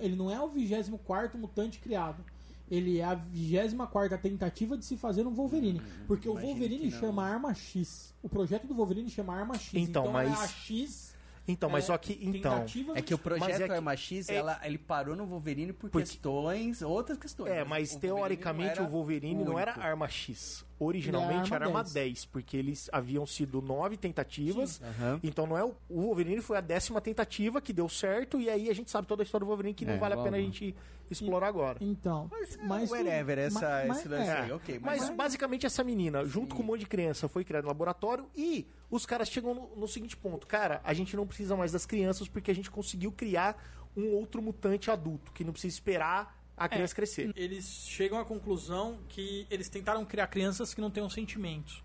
ele 0.00 0.16
não 0.16 0.30
é 0.30 0.40
o 0.40 0.48
24 0.48 1.38
mutante 1.38 1.78
criado. 1.78 2.24
Ele 2.70 2.98
é 3.00 3.04
a 3.04 3.14
24 3.14 4.16
tentativa 4.18 4.76
de 4.78 4.84
se 4.84 4.96
fazer 4.96 5.26
um 5.26 5.34
Wolverine. 5.34 5.82
porque 6.06 6.28
o 6.28 6.32
Hum, 6.32 6.40
Wolverine 6.40 6.90
chama 6.90 7.24
Arma 7.26 7.52
X. 7.54 8.14
O 8.22 8.28
projeto 8.28 8.66
do 8.66 8.74
Wolverine 8.74 9.10
chama 9.10 9.34
Arma 9.36 9.58
X. 9.58 9.74
Então, 9.74 10.06
é 10.08 10.12
mas- 10.12 10.40
a 10.40 10.48
X. 10.48 11.12
Então, 11.46 11.68
mas 11.68 11.82
é, 11.82 11.86
só 11.88 11.98
que... 11.98 12.18
Então, 12.22 12.64
É 12.94 13.02
que 13.02 13.12
o 13.12 13.18
projeto 13.18 13.48
Mas 13.50 13.60
é 13.60 13.66
que- 13.66 13.72
Arma 13.72 13.96
X, 13.96 14.28
é- 14.28 14.36
ela, 14.36 14.60
ele 14.62 14.78
parou 14.78 15.16
no 15.16 15.26
Wolverine 15.26 15.72
por 15.72 15.90
Porque- 15.90 16.06
questões, 16.06 16.82
outras 16.82 17.18
questões. 17.18 17.50
É, 17.50 17.64
mas 17.64 17.90
o 17.90 17.92
Wolverine 17.94 18.16
teoricamente 18.20 18.80
o 18.80 18.86
Wolverine 18.88 19.42
o 19.42 19.44
não 19.44 19.58
era 19.58 19.72
arma 19.72 20.08
X. 20.08 20.64
Originalmente 20.84 21.52
é 21.52 21.56
era 21.56 21.66
arma 21.66 21.82
10. 21.84 22.24
porque 22.26 22.56
eles 22.56 22.88
haviam 22.92 23.26
sido 23.26 23.60
nove 23.62 23.96
tentativas. 23.96 24.80
Aham. 24.82 25.20
Então 25.22 25.46
não 25.46 25.56
é 25.56 25.64
o, 25.64 25.74
o 25.88 26.02
Wolverine 26.02 26.40
foi 26.40 26.56
a 26.58 26.60
décima 26.60 27.00
tentativa 27.00 27.60
que 27.60 27.72
deu 27.72 27.88
certo 27.88 28.40
e 28.40 28.48
aí 28.50 28.68
a 28.68 28.74
gente 28.74 28.90
sabe 28.90 29.06
toda 29.06 29.22
a 29.22 29.24
história 29.24 29.44
do 29.44 29.48
Wolverine 29.48 29.74
que 29.74 29.84
não 29.84 29.94
É, 29.94 29.98
vale 29.98 30.14
a 30.14 30.18
pena 30.22 30.36
a 30.36 30.40
gente 30.40 30.74
explorar 31.10 31.48
agora. 31.48 31.78
Então. 31.80 32.30
Mas, 32.30 32.88
tudo- 32.88 32.98
whatever, 32.98 33.38
essa, 33.38 33.60
ma- 33.60 33.84
ma- 33.86 33.94
esse 33.98 34.08
lance 34.08 34.30
é. 34.30 34.32
aí, 34.40 34.52
ok. 34.52 34.78
Mas, 34.82 35.00
Mas 35.02 35.10
basicamente 35.10 35.66
essa 35.66 35.84
menina, 35.84 36.24
junto 36.24 36.54
com 36.54 36.62
um 36.62 36.66
monte 36.66 36.80
de 36.80 36.86
criança, 36.86 37.28
foi 37.28 37.44
criada 37.44 37.62
no 37.64 37.68
laboratório 37.68 38.26
e 38.34 38.66
os 38.90 39.04
caras 39.04 39.28
chegam 39.28 39.54
no, 39.54 39.76
no 39.76 39.86
seguinte 39.88 40.16
ponto: 40.16 40.46
cara, 40.46 40.80
a 40.84 40.94
gente 40.94 41.14
não 41.16 41.26
precisa 41.26 41.54
mais 41.56 41.70
das 41.72 41.84
crianças 41.84 42.28
porque 42.28 42.50
a 42.50 42.54
gente 42.54 42.70
conseguiu 42.70 43.12
criar 43.12 43.62
um 43.94 44.14
outro 44.14 44.40
mutante 44.40 44.90
adulto 44.90 45.32
que 45.32 45.44
não 45.44 45.52
precisa 45.52 45.74
esperar 45.74 46.41
a 46.56 46.68
criança 46.68 46.94
crescer. 46.94 47.32
Eles 47.36 47.86
chegam 47.88 48.18
à 48.18 48.24
conclusão 48.24 48.98
que 49.08 49.46
eles 49.50 49.68
tentaram 49.68 50.04
criar 50.04 50.26
crianças 50.26 50.74
que 50.74 50.80
não 50.80 50.90
tenham 50.90 51.08
sentimentos. 51.08 51.82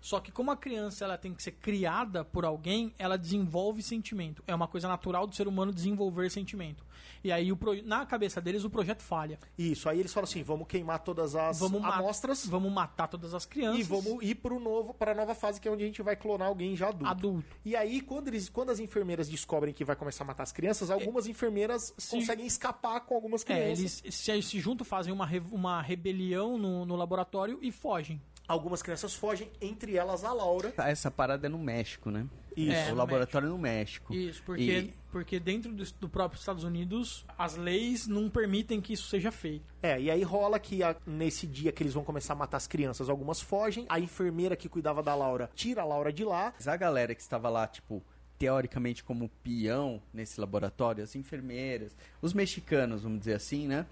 Só 0.00 0.20
que 0.20 0.30
como 0.30 0.50
a 0.50 0.56
criança 0.56 1.04
ela 1.04 1.18
tem 1.18 1.34
que 1.34 1.42
ser 1.42 1.52
criada 1.52 2.24
por 2.24 2.44
alguém, 2.44 2.94
ela 2.98 3.16
desenvolve 3.18 3.82
sentimento. 3.82 4.42
É 4.46 4.54
uma 4.54 4.68
coisa 4.68 4.86
natural 4.88 5.26
do 5.26 5.34
ser 5.34 5.48
humano 5.48 5.72
desenvolver 5.72 6.30
sentimento. 6.30 6.86
E 7.24 7.32
aí 7.32 7.50
o 7.50 7.56
pro- 7.56 7.82
na 7.84 8.06
cabeça 8.06 8.40
deles 8.40 8.62
o 8.64 8.70
projeto 8.70 9.02
falha. 9.02 9.38
Isso, 9.58 9.88
aí 9.88 9.98
eles 9.98 10.12
falam 10.12 10.24
assim: 10.24 10.42
vamos 10.42 10.68
queimar 10.68 11.00
todas 11.00 11.34
as 11.34 11.58
Vamos 11.58 11.80
ma- 11.82 11.96
amostras 11.96 12.46
Vamos 12.46 12.72
matar 12.72 13.08
todas 13.08 13.34
as 13.34 13.44
crianças. 13.44 13.80
e 13.80 13.82
vamos 13.82 14.22
ir 14.22 14.36
pro 14.36 14.60
novo, 14.60 14.94
para 14.94 15.10
a 15.12 15.14
nova 15.14 15.34
fase, 15.34 15.60
que 15.60 15.66
é 15.66 15.70
onde 15.70 15.82
a 15.82 15.86
gente 15.86 16.00
vai 16.02 16.14
clonar 16.14 16.46
alguém 16.48 16.76
já 16.76 16.88
adulto. 16.88 17.06
adulto. 17.06 17.56
E 17.64 17.74
aí, 17.74 18.00
quando, 18.00 18.28
eles, 18.28 18.48
quando 18.48 18.70
as 18.70 18.78
enfermeiras 18.78 19.28
descobrem 19.28 19.74
que 19.74 19.84
vai 19.84 19.96
começar 19.96 20.22
a 20.22 20.26
matar 20.28 20.44
as 20.44 20.52
crianças, 20.52 20.90
algumas 20.90 21.26
enfermeiras 21.26 21.92
Se- 21.98 22.10
conseguem 22.16 22.46
escapar 22.46 23.00
com 23.00 23.14
algumas 23.16 23.42
É, 23.42 23.44
crianças. 23.46 23.78
eles 24.04 24.14
se, 24.14 24.42
se 24.42 24.60
juntam, 24.60 24.84
fazem 24.84 25.12
uma, 25.12 25.26
re- 25.26 25.42
uma 25.50 25.82
rebelião 25.82 26.56
no, 26.56 26.86
no 26.86 26.94
laboratório 26.94 27.58
e 27.62 27.72
fogem. 27.72 28.20
Algumas 28.48 28.80
crianças 28.82 29.14
fogem, 29.14 29.50
entre 29.60 29.94
elas 29.94 30.24
a 30.24 30.32
Laura. 30.32 30.72
essa 30.78 31.10
parada 31.10 31.46
é 31.46 31.50
no 31.50 31.58
México, 31.58 32.10
né? 32.10 32.26
Isso. 32.56 32.72
É, 32.72 32.86
o 32.86 32.90
no 32.92 32.96
laboratório 32.96 33.46
é 33.46 33.50
no 33.50 33.58
México. 33.58 34.12
Isso, 34.12 34.42
porque, 34.42 34.62
E- 34.62 34.94
porque 35.12 35.38
dentro 35.38 35.72
do, 35.72 35.84
do 36.00 36.08
próprio 36.08 36.38
Estados 36.40 36.64
Unidos, 36.64 37.24
as 37.36 37.54
leis 37.56 38.06
não 38.08 38.28
permitem 38.30 38.80
que 38.80 38.94
isso 38.94 39.06
seja 39.08 39.30
feito. 39.30 39.64
É, 39.82 40.00
e 40.00 40.10
aí 40.10 40.22
rola 40.22 40.58
que 40.58 40.82
a- 40.82 40.96
nesse 41.06 41.46
dia 41.46 41.70
que 41.70 41.82
eles 41.82 41.92
vão 41.94 42.02
começar 42.02 42.32
a 42.32 42.36
matar 42.36 42.56
as 42.56 42.66
crianças, 42.66 43.08
algumas 43.10 43.40
fogem. 43.40 43.84
A 43.88 44.00
enfermeira 44.00 44.56
que 44.56 44.68
cuidava 44.68 45.02
da 45.02 45.14
Laura 45.14 45.50
tira 45.54 45.82
a 45.82 45.84
Laura 45.84 46.10
de 46.12 46.24
lá. 46.24 46.52
Mas 46.56 46.66
a 46.66 46.76
galera 46.76 47.14
que 47.14 47.20
estava 47.20 47.48
lá, 47.50 47.66
tipo, 47.68 48.02
teoricamente 48.38 49.04
como 49.04 49.28
peão 49.42 50.00
nesse 50.12 50.40
laboratório, 50.40 51.04
as 51.04 51.14
enfermeiras, 51.14 51.96
os 52.22 52.32
mexicanos, 52.32 53.02
vamos 53.02 53.18
dizer 53.20 53.34
assim, 53.34 53.66
né? 53.68 53.84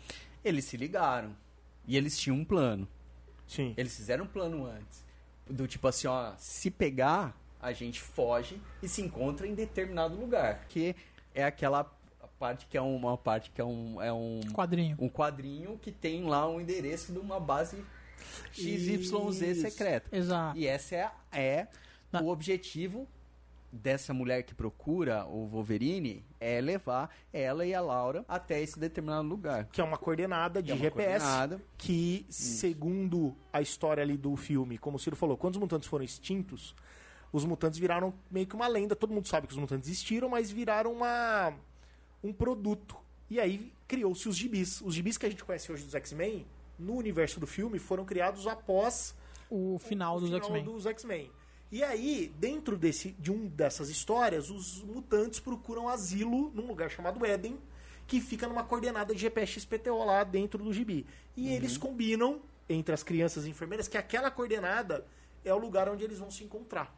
Eles 0.44 0.64
se 0.64 0.76
ligaram. 0.76 1.36
E 1.86 1.96
eles 1.96 2.18
tinham 2.18 2.36
um 2.38 2.44
plano. 2.44 2.88
Sim. 3.46 3.74
Eles 3.76 3.94
fizeram 3.96 4.24
um 4.24 4.28
plano 4.28 4.66
antes. 4.66 5.04
Do 5.48 5.66
tipo 5.68 5.86
assim, 5.86 6.06
ó, 6.08 6.32
se 6.38 6.70
pegar, 6.70 7.36
a 7.62 7.72
gente 7.72 8.00
foge 8.00 8.60
e 8.82 8.88
se 8.88 9.00
encontra 9.02 9.46
em 9.46 9.54
determinado 9.54 10.16
lugar. 10.16 10.66
Que 10.68 10.94
é 11.34 11.44
aquela 11.44 11.84
parte 12.38 12.66
que 12.66 12.76
é 12.76 12.80
uma 12.82 13.16
parte 13.16 13.50
que 13.50 13.60
é 13.60 13.64
um, 13.64 14.02
é 14.02 14.12
um, 14.12 14.40
Quadrinho. 14.52 14.96
um 15.00 15.08
quadrinho 15.08 15.78
que 15.80 15.90
tem 15.90 16.24
lá 16.24 16.46
um 16.48 16.60
endereço 16.60 17.12
de 17.12 17.18
uma 17.18 17.40
base 17.40 17.82
XYZ 18.52 19.40
Isso. 19.42 19.60
secreta. 19.62 20.14
Exato. 20.14 20.58
E 20.58 20.66
esse 20.66 20.94
é, 20.94 21.10
é 21.32 21.66
Na- 22.12 22.20
o 22.20 22.28
objetivo 22.28 23.06
dessa 23.72 24.12
mulher 24.12 24.42
que 24.42 24.54
procura 24.54 25.24
o 25.26 25.46
Wolverine 25.46 26.24
é 26.40 26.60
levar 26.60 27.10
ela 27.32 27.64
e 27.66 27.74
a 27.74 27.80
Laura 27.80 28.24
até 28.28 28.60
esse 28.62 28.78
determinado 28.78 29.26
lugar. 29.28 29.66
Que 29.72 29.80
é 29.80 29.84
uma 29.84 29.96
coordenada 29.96 30.62
de 30.62 30.66
Que 30.66 30.72
é 30.72 30.74
uma 30.74 30.82
GPS. 30.82 31.08
coordenada. 31.24 31.62
Que, 31.78 32.26
segundo 32.28 33.34
a 33.52 33.60
história 33.60 34.02
ali 34.02 34.16
do 34.16 34.34
filme, 34.36 34.78
como 34.78 34.96
o 34.96 35.00
Ciro 35.00 35.16
falou, 35.16 35.36
quando 35.36 35.54
os 35.54 35.60
mutantes 35.60 35.88
foram 35.88 36.04
extintos, 36.04 36.74
os 37.32 37.44
mutantes 37.44 37.78
viraram 37.78 38.12
meio 38.30 38.46
que 38.46 38.54
uma 38.54 38.66
lenda. 38.68 38.94
Todo 38.96 39.12
mundo 39.12 39.28
sabe 39.28 39.46
que 39.46 39.52
os 39.52 39.58
mutantes 39.58 39.88
existiram, 39.88 40.28
mas 40.28 40.50
viraram 40.50 40.92
uma, 40.92 41.52
um 42.22 42.32
produto. 42.32 42.96
E 43.28 43.40
aí 43.40 43.72
criou-se 43.88 44.28
os 44.28 44.36
gibis. 44.36 44.80
Os 44.82 44.94
gibis 44.94 45.18
que 45.18 45.26
a 45.26 45.30
gente 45.30 45.44
conhece 45.44 45.70
hoje 45.72 45.84
dos 45.84 45.94
X-Men, 45.94 46.46
no 46.78 46.94
universo 46.94 47.40
do 47.40 47.46
filme, 47.46 47.78
foram 47.78 48.04
criados 48.04 48.46
após 48.46 49.14
O 49.50 49.78
final 49.78 50.16
o 50.16 50.20
dos 50.20 50.28
final 50.28 50.42
X-Men. 50.44 50.64
dos 50.64 50.86
X-Men. 50.86 51.30
E 51.70 51.82
aí, 51.82 52.32
dentro 52.38 52.76
desse, 52.76 53.10
de 53.12 53.30
um 53.32 53.46
dessas 53.48 53.88
histórias, 53.88 54.50
os 54.50 54.82
mutantes 54.82 55.40
procuram 55.40 55.88
asilo 55.88 56.50
num 56.54 56.66
lugar 56.66 56.90
chamado 56.90 57.24
Éden. 57.24 57.58
que 58.06 58.20
fica 58.20 58.46
numa 58.46 58.62
coordenada 58.62 59.12
de 59.12 59.20
GPS 59.20 59.58
XPTO 59.60 60.04
lá 60.04 60.22
dentro 60.22 60.62
do 60.62 60.72
gibi. 60.72 61.04
E 61.36 61.48
eles 61.52 61.76
combinam 61.76 62.40
entre 62.68 62.94
as 62.94 63.02
crianças 63.02 63.46
e 63.46 63.50
enfermeiras 63.50 63.88
que 63.88 63.98
aquela 63.98 64.30
coordenada 64.30 65.04
é 65.44 65.52
o 65.52 65.58
lugar 65.58 65.88
onde 65.88 66.04
eles 66.04 66.18
vão 66.20 66.30
se 66.30 66.44
encontrar. 66.44 66.94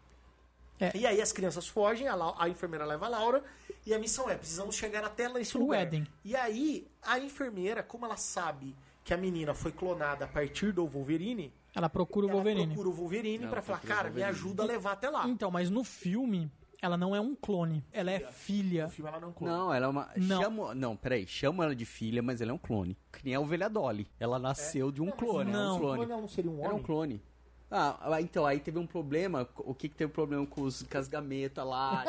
É. 0.78 0.94
E 0.94 1.06
aí 1.06 1.20
as 1.22 1.32
crianças 1.32 1.66
fogem, 1.66 2.06
a, 2.08 2.14
Lau- 2.14 2.36
a 2.38 2.46
enfermeira 2.48 2.84
leva 2.84 3.06
a 3.06 3.08
Laura 3.08 3.42
e 3.86 3.94
a 3.94 3.98
missão 3.98 4.28
é: 4.28 4.36
precisamos 4.36 4.76
chegar 4.76 5.02
até 5.02 5.28
lá 5.28 5.40
esse 5.40 5.56
O 5.56 5.60
lugar. 5.60 5.80
Éden. 5.80 6.06
E 6.24 6.36
aí 6.36 6.86
a 7.02 7.18
enfermeira, 7.18 7.82
como 7.82 8.04
ela 8.04 8.16
sabe 8.18 8.76
que 9.02 9.12
a 9.14 9.16
menina 9.16 9.54
foi 9.54 9.72
clonada 9.72 10.26
a 10.26 10.28
partir 10.28 10.72
do 10.72 10.86
Wolverine, 10.86 11.52
Ela 11.78 11.88
procura 11.88 12.26
o 12.26 12.28
ela 12.28 12.36
Wolverine. 12.36 12.66
procura 12.66 12.88
o 12.88 12.92
Wolverine 12.92 13.42
Ela 13.44 13.50
pra 13.52 13.62
falar: 13.62 13.80
cara, 13.80 14.10
me 14.10 14.22
ajuda 14.22 14.62
a 14.62 14.66
levar 14.66 14.92
até 14.92 15.08
lá. 15.08 15.26
Então, 15.28 15.50
mas 15.50 15.70
no 15.70 15.82
filme, 15.84 16.50
ela 16.82 16.96
não 16.96 17.14
é 17.14 17.20
um 17.20 17.34
clone. 17.34 17.82
Ela 17.92 18.10
é 18.10 18.20
filha. 18.20 18.84
No 18.84 18.90
filme 18.90 19.08
ela 19.10 19.20
não 19.20 19.32
clona. 19.32 19.56
Não, 19.56 19.74
ela 19.74 19.86
é 19.86 19.88
uma. 19.88 20.08
Não. 20.16 20.42
Chama... 20.42 20.74
Não, 20.74 20.96
peraí. 20.96 21.26
Chama 21.26 21.64
ela 21.64 21.74
de 21.74 21.84
filha, 21.84 22.22
mas 22.22 22.40
ela 22.40 22.50
é 22.50 22.54
um 22.54 22.58
clone. 22.58 22.96
Que 23.12 23.24
nem 23.24 23.34
a 23.34 23.40
ovelha 23.40 23.68
Dolly. 23.68 24.06
Ela 24.20 24.38
nasceu 24.38 24.90
de 24.92 25.00
um 25.02 25.06
Não, 25.06 25.12
clone. 25.12 25.50
não. 25.50 25.60
É 25.60 25.70
um 25.72 25.74
Um 25.74 25.78
clone. 25.78 25.96
clone 25.96 26.12
ela 26.12 26.20
não 26.20 26.28
seria 26.28 26.50
um 26.50 26.58
Era 26.60 26.68
um 26.68 26.72
homem? 26.72 26.82
clone. 26.82 27.22
Ah, 27.70 28.18
então, 28.20 28.46
aí 28.46 28.60
teve 28.60 28.78
um 28.78 28.86
problema. 28.86 29.46
O 29.58 29.74
que 29.74 29.88
que 29.88 29.94
teve 29.94 30.10
problema 30.12 30.46
com 30.46 30.62
os 30.62 30.82
com 30.82 30.96
as 30.98 31.06
gametas 31.06 31.66
lá? 31.66 32.02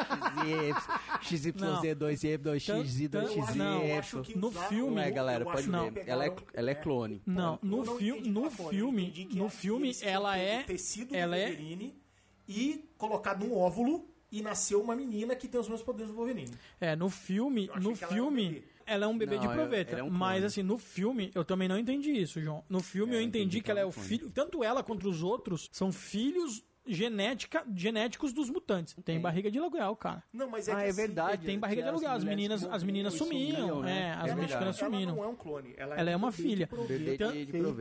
XY, 1.22 1.53
XYZ2Y, 1.53 2.38
2X, 2.38 3.10
Tan- 3.10 3.24
tan- 3.26 3.28
2XY. 3.34 3.55
não, 3.55 3.84
eu 3.84 3.99
acho 3.99 4.22
que 4.22 4.38
No 4.38 4.51
filme- 4.51 4.95
Não 4.95 5.01
é, 5.01 5.12
galera, 5.12 5.43
pode 5.43 5.70
ver. 5.70 5.91
que 6.05 6.10
Ela 6.10 6.26
é, 6.28 6.36
ela 6.53 6.72
é 6.72 6.76
clone. 6.76 7.22
Não, 7.26 7.60
no, 7.62 7.84
não 7.84 7.95
entendi 7.99 8.30
no 8.30 8.49
filme, 8.49 9.28
no 9.34 9.45
é- 9.45 9.49
filme, 9.49 9.93
tinham 9.93 10.14
ela 10.14 10.38
é, 10.38 10.64
tecido 10.64 11.16
ela 11.16 11.36
é, 11.38 11.47
Wolverine 11.47 12.01
e 12.47 12.89
colocado 12.97 13.45
num 13.45 13.57
óvulo 13.57 14.05
e 14.32 14.41
nasceu 14.41 14.82
uma 14.82 14.95
menina 14.95 15.36
que 15.36 15.47
tem 15.47 15.60
os 15.60 15.68
mesmos 15.68 15.84
poderes 15.84 16.10
do 16.12 16.16
Wolverine. 16.16 16.51
é, 16.80 16.95
no 16.95 17.10
filme, 17.10 17.70
no 17.82 17.89
um 17.91 17.95
filme. 17.95 18.64
Ela 18.89 19.05
é 19.05 19.07
um 19.07 19.17
bebê 19.17 19.35
Não, 19.35 19.41
de 19.41 19.45
ela- 19.47 19.55
proveta. 19.55 19.95
é 19.97 20.03
um 20.03 20.09
mas 20.09 20.43
assim, 20.43 20.63
no 20.63 20.77
filme, 20.77 21.31
eu 21.35 21.45
também 21.45 21.67
não 21.67 21.77
entendi 21.77 22.11
isso, 22.11 22.41
João. 22.41 22.63
No 22.69 22.81
filme 22.81 23.13
É, 23.13 23.17
eu 23.17 23.21
entendi, 23.21 23.61
que 23.61 23.69
ela 23.71 23.79
é 23.79 23.85
o 23.85 23.89
é 23.89 23.91
filho, 23.91 24.29
tanto 24.31 24.63
ela 24.63 24.83
quanto 24.83 25.07
os 25.09 25.21
outros 25.23 25.69
são 25.71 25.91
filhos 25.91 26.63
genética, 26.93 27.63
genéticos 27.75 28.33
dos 28.33 28.49
mutantes. 28.49 28.95
Tem 29.03 29.19
barriga 29.19 29.49
de 29.51 29.57
aluguel, 29.59 29.95
cara. 29.95 30.23
Não, 30.33 30.49
mas 30.49 30.67
é 30.67 30.71
Ah, 30.71 30.75
que 30.77 30.81
é 30.83 30.87
assim, 30.89 30.95
verdade. 31.01 31.45
Tem 31.45 31.59
barriga 31.59 31.81
de 31.83 31.87
as 31.87 31.93
aluguel. 31.93 32.11
As 32.11 32.23
meninas, 32.23 32.63
as 32.65 32.83
meninas 32.83 33.13
sumiam, 33.13 33.55
sumiam, 33.57 33.81
né? 33.81 33.99
é, 33.99 34.11
as 34.11 34.25
É 34.27 34.29
ela, 34.31 34.35
mexicanas 34.41 34.81
ela 34.81 34.91
sumiram. 34.91 35.15
não 35.15 35.23
é 35.23 35.27
um 35.27 35.35
clone. 35.35 35.73
Ela, 35.77 35.95
Ela 35.95 36.09
é 36.11 36.15
uma 36.15 36.27
um 36.29 36.31
filha. 36.31 36.69
Então. 37.13 37.31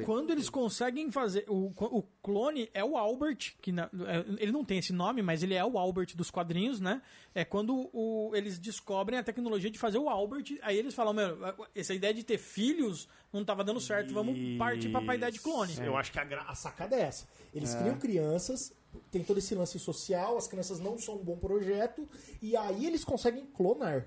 Quando 0.04 0.30
eles 0.30 0.48
conseguem 0.48 1.10
fazer. 1.10 1.44
O, 1.48 1.72
o 1.76 2.02
clone 2.22 2.68
é 2.72 2.84
o 2.84 2.96
Albert, 2.96 3.54
que 3.60 3.72
na- 3.72 3.90
é, 4.06 4.24
ele 4.42 4.52
não 4.52 4.64
tem 4.64 4.78
esse 4.78 4.92
nome, 4.92 5.22
mas 5.22 5.42
ele 5.42 5.54
é 5.54 5.64
o 5.64 5.78
Albert 5.78 6.14
dos 6.14 6.30
quadrinhos, 6.30 6.80
né? 6.80 7.02
É 7.34 7.44
quando 7.44 7.88
o- 7.92 8.30
eles 8.34 8.58
descobrem 8.58 9.18
a 9.18 9.22
tecnologia 9.22 9.70
de 9.70 9.78
fazer 9.78 9.98
o 9.98 10.08
Albert, 10.08 10.44
aí 10.62 10.76
eles 10.76 10.94
falam: 10.94 11.12
Meu, 11.12 11.38
essa 11.74 11.94
ideia 11.94 12.12
de 12.14 12.24
ter 12.24 12.38
filhos 12.38 13.08
não 13.32 13.44
tava 13.44 13.62
dando 13.64 13.80
certo, 13.80 14.12
vamos 14.14 14.36
partir 14.58 14.88
pra 14.90 15.00
de 15.30 15.40
clone. 15.40 15.74
Eu 15.82 15.96
acho 15.96 16.10
que 16.12 16.18
a, 16.18 16.24
gra- 16.24 16.44
a 16.48 16.54
sacada 16.54 16.96
é 16.96 17.00
essa. 17.00 17.26
Eles 17.54 17.74
criam 17.74 17.98
crianças, 17.98 18.72
tem 19.10 19.22
todo 19.22 19.38
esse 19.38 19.54
lance 19.54 19.78
social, 19.78 20.36
as 20.36 20.46
crianças 20.48 20.80
não 20.80 20.98
são 20.98 21.16
um 21.16 21.24
bom 21.24 21.36
projeto, 21.36 22.08
e 22.40 22.56
aí 22.56 22.86
eles 22.86 23.04
conseguem 23.04 23.44
clonar. 23.46 24.06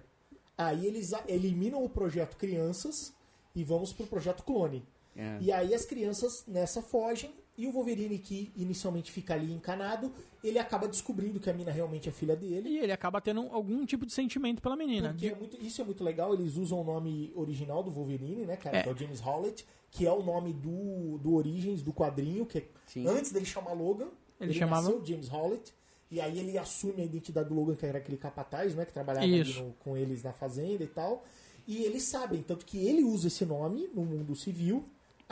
Aí 0.58 0.86
eles 0.86 1.14
a- 1.14 1.24
eliminam 1.28 1.84
o 1.84 1.90
projeto 1.90 2.36
crianças 2.38 3.14
e 3.56 3.64
vamos 3.64 3.94
pro 3.94 4.06
projeto 4.08 4.44
clone. 4.44 4.84
É. 5.16 5.38
E 5.42 5.52
aí 5.52 5.74
as 5.74 5.86
crianças 5.86 6.44
nessa 6.48 6.82
fogem, 6.82 7.34
e 7.64 7.68
o 7.68 7.72
Wolverine, 7.72 8.18
que 8.20 8.52
inicialmente 8.56 9.12
fica 9.12 9.34
ali 9.34 9.52
encanado, 9.54 10.12
ele 10.44 10.58
acaba 10.58 10.88
descobrindo 10.88 11.40
que 11.40 11.50
a 11.50 11.54
mina 11.54 11.72
realmente 11.72 12.10
é 12.10 12.12
filha 12.12 12.36
dele. 12.36 12.70
E 12.70 12.80
ele 12.80 12.92
acaba 12.92 13.22
tendo 13.22 13.42
algum 13.52 13.86
tipo 13.86 14.06
de 14.06 14.12
sentimento 14.14 14.62
pela 14.62 14.76
menina. 14.76 15.10
Porque 15.10 15.28
De- 15.28 15.34
é 15.34 15.38
muito- 15.38 15.58
isso 15.64 15.82
é 15.82 15.84
muito 15.86 16.04
legal, 16.04 16.34
eles 16.34 16.56
usam 16.58 16.82
o 16.82 16.84
nome 16.84 17.32
original 17.36 17.84
do 17.84 17.92
Wolverine, 17.92 18.46
né, 18.46 18.56
cara? 18.56 18.78
É. 18.78 18.84
Que 18.84 18.90
é 18.90 18.92
o 18.92 18.98
James 18.98 19.22
Howlett, 19.26 19.66
que 19.92 20.06
é 20.08 20.12
o 20.12 20.24
nome 20.24 20.54
do, 20.54 21.18
do 21.20 21.34
Origens, 21.36 21.82
do 21.82 21.94
quadrinho, 21.94 22.46
que 22.46 22.58
é- 22.60 22.68
Sim. 22.88 23.08
antes 23.08 23.32
dele 23.32 23.46
chamar 23.46 23.74
Logan, 23.74 24.08
Ele 24.40 24.52
ele, 24.52 24.60
chamava- 24.60 25.00
James 25.06 25.32
Howlett, 25.32 25.74
e 26.10 26.20
aí 26.20 26.40
ele 26.40 26.58
assume 26.58 27.02
a 27.02 27.06
identidade 27.06 27.50
do 27.50 27.56
Logan, 27.56 27.76
que 27.76 27.86
era 27.86 28.00
aquele 28.00 28.18
capataz, 28.18 28.74
né, 28.74 28.86
que 28.86 28.92
trabalhava 28.94 29.26
no- 29.28 29.74
com 29.80 29.96
eles 29.96 30.24
na 30.24 30.34
fazenda 30.34 30.84
e 30.84 30.88
tal. 30.88 31.24
E 31.68 31.84
eles 31.84 32.04
sabem, 32.04 32.42
tanto 32.42 32.66
que 32.66 32.78
ele 32.86 33.04
usa 33.04 33.28
esse 33.28 33.46
nome 33.46 33.88
no 33.94 34.04
mundo 34.04 34.36
civil. 34.36 34.84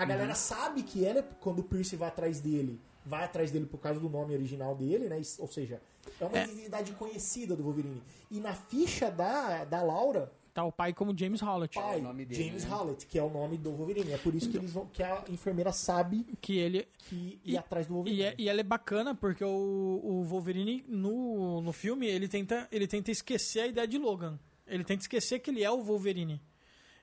A 0.02 0.06
galera 0.06 0.36
sabe 0.36 0.84
que 0.84 1.04
ele, 1.04 1.22
quando 1.42 1.60
o 1.60 1.64
Pierce 1.64 1.96
vai 1.96 2.08
atrás 2.10 2.40
dele, 2.40 2.80
vai 3.06 3.24
atrás 3.24 3.52
dele 3.52 3.66
por 3.66 3.80
causa 3.80 4.00
do 4.00 4.10
nome 4.10 4.34
original 4.34 4.76
dele, 4.76 5.10
né? 5.10 5.22
Ou 5.40 5.48
seja, 5.48 5.82
é 6.20 6.26
uma 6.26 6.38
É. 6.40 6.44
identidade 6.46 6.92
conhecida 6.94 7.56
do 7.56 7.64
Wolverine. 7.64 8.02
E 8.32 8.40
na 8.40 8.54
ficha 8.54 9.10
da, 9.12 9.64
da 9.66 9.82
Laura, 9.82 10.32
Tá 10.52 10.64
o 10.66 10.72
pai 10.72 10.94
como 10.94 11.16
James 11.18 11.42
Howlett. 11.44 11.76
pai, 11.76 12.00
o 12.00 12.04
nome 12.04 12.26
dele, 12.26 12.44
James 12.44 12.66
né? 12.66 12.74
Howlett, 12.74 13.06
que 13.06 13.20
é 13.20 13.24
o 13.24 13.30
nome 13.30 13.56
do 13.56 13.72
Wolverine. 13.72 14.12
É 14.12 14.18
por 14.18 14.34
isso 14.34 14.50
que, 14.50 14.58
eles 14.58 14.72
vão, 14.74 14.88
que 14.88 15.02
a 15.04 15.24
enfermeira 15.30 15.72
sabe 15.72 16.26
Que 16.42 16.58
ele. 16.58 16.88
que 17.08 17.40
E- 17.46 17.52
ir 17.54 17.58
atrás 17.58 17.86
do 17.86 17.94
Wolverine. 17.94 18.20
E, 18.20 18.24
é- 18.26 18.36
e 18.38 18.50
ela 18.50 18.60
é 18.60 18.64
bacana 18.64 19.14
porque 19.14 19.44
o, 19.44 20.02
o 20.04 20.24
Wolverine 20.24 20.84
no, 20.88 21.62
no 21.62 21.72
filme 21.72 22.08
ele 22.08 22.28
tenta, 22.28 22.68
ele 22.72 22.88
tenta 22.88 23.12
esquecer 23.12 23.60
a 23.62 23.68
ideia 23.68 23.88
de 23.88 23.98
Logan. 24.00 24.40
Ele 24.68 24.84
tenta 24.84 25.02
esquecer 25.04 25.40
que 25.40 25.52
ele 25.52 25.64
é 25.64 25.70
o 25.72 25.84
Wolverine. 25.84 26.42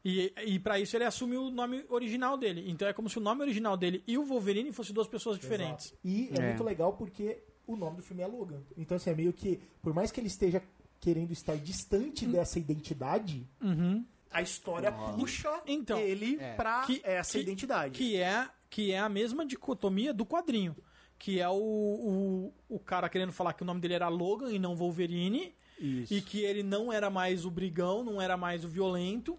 E, 0.08 0.32
e 0.46 0.58
para 0.60 0.78
isso 0.78 0.96
ele 0.96 1.02
assume 1.04 1.36
o 1.36 1.50
nome 1.50 1.84
original 1.88 2.36
dele. 2.36 2.64
Então 2.70 2.86
é 2.86 2.92
como 2.92 3.08
se 3.10 3.18
o 3.18 3.20
nome 3.20 3.42
original 3.42 3.76
dele 3.76 4.04
e 4.06 4.16
o 4.16 4.24
Wolverine 4.24 4.70
fossem 4.72 4.94
duas 4.94 5.08
pessoas 5.08 5.36
diferentes. 5.36 5.86
Exato. 5.86 5.98
E 6.04 6.28
é, 6.32 6.38
É. 6.38 6.46
muito 6.48 6.62
legal 6.62 6.92
porque 6.92 7.42
o 7.66 7.74
nome 7.74 7.96
do 7.96 8.02
filme 8.04 8.22
é 8.22 8.26
Logan. 8.28 8.62
Então, 8.76 8.96
assim, 8.96 9.10
é 9.10 9.14
meio 9.14 9.32
que, 9.32 9.58
por 9.82 9.92
mais 9.92 10.12
que 10.12 10.20
ele 10.20 10.28
esteja 10.28 10.62
querendo 11.00 11.32
estar 11.32 11.56
distante 11.56 12.24
dessa 12.24 12.56
identidade, 12.58 13.44
Uhum. 13.60 14.04
a 14.30 14.40
história 14.42 14.92
puxa 14.92 15.60
Então, 15.66 15.98
ele 15.98 16.36
é. 16.40 16.54
pra 16.54 16.82
Que- 16.86 17.00
essa 17.02 17.32
que- 17.32 17.38
identidade. 17.40 17.98
Que 17.98 18.16
é, 18.16 18.48
que 18.70 18.92
é 18.92 19.00
a 19.00 19.08
mesma 19.08 19.44
dicotomia 19.44 20.14
do 20.14 20.24
quadrinho. 20.24 20.76
Que 21.18 21.40
é 21.40 21.48
o, 21.48 21.54
o, 21.56 22.52
o 22.68 22.78
cara 22.78 23.08
querendo 23.08 23.32
falar 23.32 23.54
que 23.54 23.62
o 23.62 23.66
nome 23.66 23.80
dele 23.80 23.94
era 23.94 24.08
Logan 24.08 24.52
e 24.52 24.58
não 24.60 24.76
Wolverine. 24.76 25.52
Isso. 25.80 26.14
E 26.14 26.20
que 26.22 26.40
ele 26.42 26.62
não 26.62 26.92
era 26.92 27.10
mais 27.10 27.44
o 27.44 27.50
brigão, 27.50 28.04
não 28.04 28.20
era 28.22 28.36
mais 28.36 28.64
o 28.64 28.68
violento. 28.68 29.38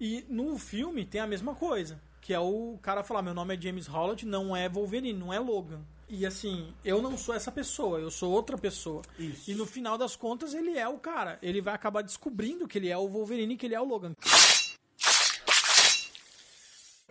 E 0.00 0.24
no 0.28 0.58
filme 0.58 1.04
tem 1.04 1.20
a 1.20 1.26
mesma 1.26 1.54
coisa. 1.54 2.00
Que 2.20 2.34
é 2.34 2.40
o 2.40 2.78
cara 2.82 3.04
falar, 3.04 3.22
meu 3.22 3.34
nome 3.34 3.56
é 3.56 3.60
James 3.60 3.88
Howlett, 3.88 4.26
não 4.26 4.56
é 4.56 4.68
Wolverine, 4.68 5.12
não 5.12 5.32
é 5.32 5.38
Logan. 5.38 5.80
E 6.08 6.24
assim, 6.24 6.72
eu 6.84 7.02
não 7.02 7.16
sou 7.16 7.34
essa 7.34 7.50
pessoa, 7.50 7.98
eu 7.98 8.10
sou 8.10 8.32
outra 8.32 8.56
pessoa. 8.56 9.02
Isso. 9.18 9.50
E 9.50 9.54
no 9.54 9.66
final 9.66 9.98
das 9.98 10.14
contas, 10.14 10.54
ele 10.54 10.76
é 10.78 10.88
o 10.88 10.98
cara. 10.98 11.38
Ele 11.42 11.60
vai 11.60 11.74
acabar 11.74 12.02
descobrindo 12.02 12.68
que 12.68 12.78
ele 12.78 12.88
é 12.88 12.96
o 12.96 13.08
Wolverine, 13.08 13.56
que 13.56 13.66
ele 13.66 13.74
é 13.74 13.80
o 13.80 13.84
Logan. 13.84 14.14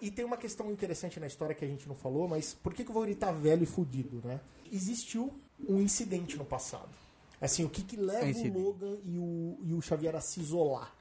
E 0.01 0.11
tem 0.11 0.25
uma 0.25 0.37
questão 0.37 0.69
interessante 0.71 1.19
na 1.19 1.27
história 1.27 1.55
que 1.55 1.63
a 1.63 1.67
gente 1.67 1.87
não 1.87 1.95
falou, 1.95 2.27
mas 2.27 2.53
por 2.53 2.73
que, 2.73 2.83
que 2.83 2.91
o 2.91 2.93
Wolverine 2.93 3.19
tá 3.19 3.31
velho 3.31 3.63
e 3.63 3.65
fudido, 3.65 4.21
né? 4.23 4.39
Existiu 4.71 5.33
um 5.67 5.79
incidente 5.81 6.37
no 6.37 6.45
passado. 6.45 6.89
Assim, 7.39 7.63
o 7.63 7.69
que, 7.69 7.83
que 7.83 7.97
leva 7.97 8.27
Incidente. 8.27 8.57
o 8.57 8.61
Logan 8.61 8.97
e 9.03 9.17
o, 9.17 9.57
e 9.63 9.73
o 9.73 9.81
Xavier 9.81 10.15
a 10.15 10.21
se 10.21 10.39
isolar? 10.39 10.93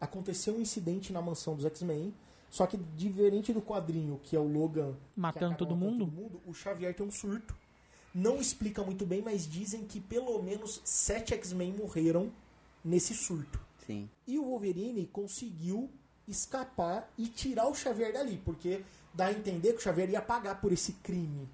Aconteceu 0.00 0.54
um 0.56 0.60
incidente 0.60 1.12
na 1.12 1.20
mansão 1.20 1.54
dos 1.54 1.64
X-Men, 1.66 2.14
só 2.48 2.66
que 2.66 2.76
diferente 2.96 3.52
do 3.52 3.60
quadrinho, 3.62 4.18
que 4.22 4.34
é 4.34 4.38
o 4.40 4.48
Logan 4.50 4.94
Matando 5.14 5.56
todo 5.56 5.76
matando 5.76 6.06
mundo? 6.06 6.40
o 6.46 6.54
Xavier 6.54 6.94
tem 6.94 7.06
um 7.06 7.10
surto. 7.10 7.54
Não 8.14 8.40
explica 8.40 8.82
muito 8.82 9.06
bem, 9.06 9.22
mas 9.22 9.46
dizem 9.48 9.84
que 9.84 10.00
pelo 10.00 10.42
menos 10.42 10.80
sete 10.84 11.32
X-Men 11.34 11.74
morreram 11.74 12.32
nesse 12.84 13.14
surto. 13.14 13.60
Sim. 13.86 14.08
E 14.26 14.38
o 14.38 14.44
Wolverine 14.44 15.06
conseguiu 15.06 15.88
escapar 16.26 17.12
e 17.18 17.26
tirar 17.26 17.68
o 17.68 17.74
Xavier 17.74 18.12
dali, 18.12 18.40
porque 18.44 18.82
dá 19.12 19.26
a 19.26 19.32
entender 19.32 19.72
que 19.72 19.78
o 19.78 19.82
Xavier 19.82 20.10
ia 20.10 20.22
pagar 20.22 20.60
por 20.60 20.72
esse 20.72 20.94
crime. 20.94 21.48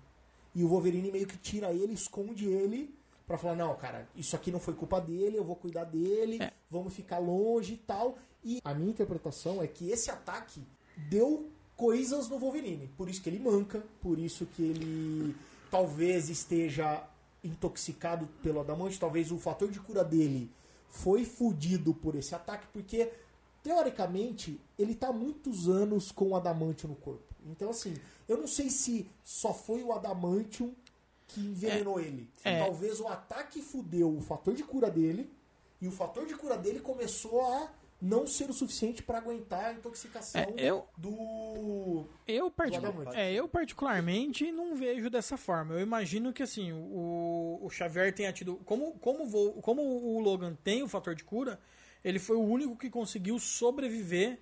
E 0.54 0.62
o 0.64 0.68
Wolverine 0.68 1.10
meio 1.10 1.26
que 1.26 1.36
tira 1.36 1.72
ele, 1.72 1.92
esconde 1.92 2.46
ele, 2.46 2.94
pra 3.26 3.36
falar: 3.36 3.56
não, 3.56 3.74
cara, 3.76 4.08
isso 4.14 4.34
aqui 4.36 4.50
não 4.50 4.60
foi 4.60 4.74
culpa 4.74 5.00
dele, 5.00 5.36
eu 5.36 5.44
vou 5.44 5.56
cuidar 5.56 5.84
dele, 5.84 6.42
É. 6.42 6.52
vamos 6.70 6.94
ficar 6.94 7.18
longe 7.18 7.74
e 7.74 7.78
tal. 7.78 8.16
E 8.46 8.60
a 8.64 8.72
minha 8.72 8.90
interpretação 8.90 9.60
é 9.60 9.66
que 9.66 9.90
esse 9.90 10.08
ataque 10.08 10.62
deu 11.10 11.50
coisas 11.76 12.28
no 12.28 12.38
Wolverine. 12.38 12.86
Por 12.96 13.08
isso 13.08 13.20
que 13.20 13.28
ele 13.28 13.40
manca, 13.40 13.84
por 14.00 14.20
isso 14.20 14.46
que 14.46 14.62
ele 14.62 15.34
talvez 15.68 16.28
esteja 16.30 17.04
intoxicado 17.42 18.28
pelo 18.44 18.60
adamante, 18.60 19.00
talvez 19.00 19.32
o 19.32 19.38
fator 19.38 19.68
de 19.68 19.80
cura 19.80 20.04
dele 20.04 20.48
foi 20.88 21.24
fudido 21.24 21.92
por 21.92 22.14
esse 22.14 22.36
ataque, 22.36 22.68
porque 22.72 23.12
teoricamente 23.64 24.60
ele 24.78 24.94
tá 24.94 25.08
há 25.08 25.12
muitos 25.12 25.68
anos 25.68 26.12
com 26.12 26.28
o 26.28 26.36
adamantium 26.36 26.90
no 26.90 26.96
corpo. 26.96 27.34
Então 27.46 27.70
assim, 27.70 27.96
eu 28.28 28.38
não 28.38 28.46
sei 28.46 28.70
se 28.70 29.10
só 29.24 29.52
foi 29.52 29.82
o 29.82 29.92
adamantium 29.92 30.72
que 31.26 31.40
envenenou 31.40 31.98
ele. 31.98 32.30
é. 32.44 32.60
Talvez 32.60 33.00
o 33.00 33.08
ataque 33.08 33.60
fudeu 33.60 34.16
o 34.16 34.20
fator 34.20 34.54
de 34.54 34.62
cura 34.62 34.88
dele 34.88 35.28
e 35.80 35.88
o 35.88 35.92
fator 35.92 36.26
de 36.26 36.36
cura 36.36 36.56
dele 36.56 36.78
começou 36.78 37.44
a 37.44 37.72
não 38.00 38.26
ser 38.26 38.50
o 38.50 38.52
suficiente 38.52 39.02
para 39.02 39.18
aguentar 39.18 39.64
a 39.66 39.72
intoxicação 39.72 40.40
É, 40.40 40.54
eu- 40.58 40.86
do 40.98 42.06
Eu, 42.26 42.50
particu- 42.50 42.86
Adamante. 42.86 43.16
é, 43.16 43.32
eu 43.32 43.48
particularmente 43.48 44.52
não 44.52 44.76
vejo 44.76 45.08
dessa 45.08 45.36
forma. 45.36 45.74
Eu 45.74 45.80
imagino 45.80 46.32
que 46.32 46.42
assim, 46.42 46.72
o, 46.72 47.58
o 47.62 47.70
Xavier 47.70 48.14
tenha 48.14 48.32
tido. 48.32 48.56
Como, 48.64 48.92
como, 48.98 49.26
vo- 49.26 49.52
como 49.62 49.82
o 49.82 50.20
Logan 50.20 50.54
tem 50.62 50.82
o 50.82 50.88
fator 50.88 51.14
de 51.14 51.24
cura, 51.24 51.58
ele 52.04 52.18
foi 52.18 52.36
o 52.36 52.42
único 52.44 52.76
que 52.76 52.90
conseguiu 52.90 53.38
sobreviver 53.38 54.38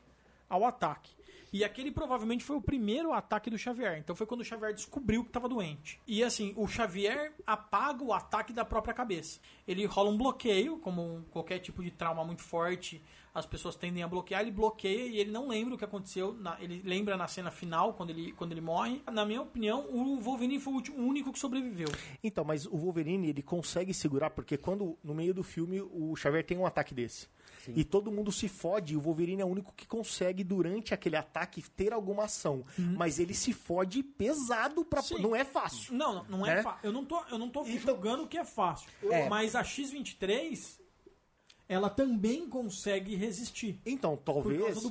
ao 0.48 0.64
ataque. 0.64 1.12
E 1.54 1.62
aquele 1.62 1.92
provavelmente 1.92 2.42
foi 2.42 2.56
o 2.56 2.60
primeiro 2.60 3.12
ataque 3.12 3.48
do 3.48 3.56
Xavier. 3.56 3.96
Então 3.98 4.16
foi 4.16 4.26
quando 4.26 4.40
o 4.40 4.44
Xavier 4.44 4.74
descobriu 4.74 5.22
que 5.22 5.28
estava 5.30 5.48
doente. 5.48 6.00
E 6.04 6.24
assim, 6.24 6.52
o 6.56 6.66
Xavier 6.66 7.32
apaga 7.46 8.02
o 8.02 8.12
ataque 8.12 8.52
da 8.52 8.64
própria 8.64 8.92
cabeça. 8.92 9.38
Ele 9.66 9.86
rola 9.86 10.10
um 10.10 10.18
bloqueio, 10.18 10.78
como 10.78 11.24
qualquer 11.30 11.60
tipo 11.60 11.80
de 11.80 11.92
trauma 11.92 12.24
muito 12.24 12.42
forte, 12.42 13.00
as 13.32 13.46
pessoas 13.46 13.76
tendem 13.76 14.02
a 14.02 14.08
bloquear. 14.08 14.40
Ele 14.42 14.50
bloqueia 14.50 15.06
e 15.06 15.18
ele 15.18 15.30
não 15.30 15.46
lembra 15.46 15.76
o 15.76 15.78
que 15.78 15.84
aconteceu. 15.84 16.34
na- 16.34 16.56
ele 16.60 16.82
lembra 16.84 17.16
na 17.16 17.28
cena 17.28 17.52
final, 17.52 17.94
quando 17.94 18.10
ele, 18.10 18.32
quando 18.32 18.50
ele 18.50 18.60
morre. 18.60 19.00
Na 19.12 19.24
minha 19.24 19.40
opinião, 19.42 19.86
o 19.92 20.18
Wolverine 20.20 20.58
foi 20.58 20.72
o, 20.72 20.76
último- 20.76 20.98
o 20.98 21.06
único 21.06 21.32
que 21.32 21.38
sobreviveu. 21.38 21.88
Então, 22.22 22.44
mas 22.44 22.66
o 22.66 22.76
Wolverine, 22.76 23.28
ele 23.28 23.42
consegue 23.42 23.94
segurar, 23.94 24.30
porque 24.30 24.56
quando, 24.56 24.98
no 25.04 25.14
meio 25.14 25.32
do 25.32 25.44
filme, 25.44 25.80
o 25.80 26.16
Xavier 26.16 26.44
tem 26.44 26.58
um 26.58 26.66
ataque 26.66 26.92
desse. 26.92 27.28
E 27.74 27.84
todo 27.84 28.10
mundo 28.10 28.32
se 28.32 28.48
fode, 28.48 28.94
e 28.94 28.96
o 28.96 29.00
Wolverine 29.00 29.42
é 29.42 29.44
o 29.44 29.48
único 29.48 29.72
que 29.74 29.86
consegue, 29.86 30.42
durante 30.42 30.92
aquele 30.92 31.16
ataque, 31.16 31.62
ter 31.70 31.92
alguma 31.92 32.24
ação. 32.24 32.64
Mas 32.78 33.18
ele 33.18 33.34
se 33.34 33.52
fode 33.52 34.02
pesado 34.02 34.84
pra. 34.84 35.00
Sim. 35.02 35.18
Não 35.20 35.34
é 35.36 35.44
fácil. 35.44 35.94
Não, 35.94 36.14
não, 36.14 36.24
não 36.38 36.46
é 36.46 36.56
Né? 36.56 36.62
fácil. 36.62 36.80
Eu 36.82 36.92
não 36.92 37.04
tô, 37.04 37.20
eu 37.30 37.38
não 37.38 37.48
tô 37.48 37.62
Então- 37.66 37.94
julgando 37.94 38.26
que 38.26 38.36
é 38.36 38.44
fácil. 38.44 38.88
É. 39.10 39.28
Mas 39.28 39.54
a 39.54 39.62
X-23, 39.62 40.78
ela 41.68 41.88
também 41.88 42.48
consegue 42.48 43.14
resistir. 43.14 43.80
Então, 43.86 44.16
talvez. 44.16 44.82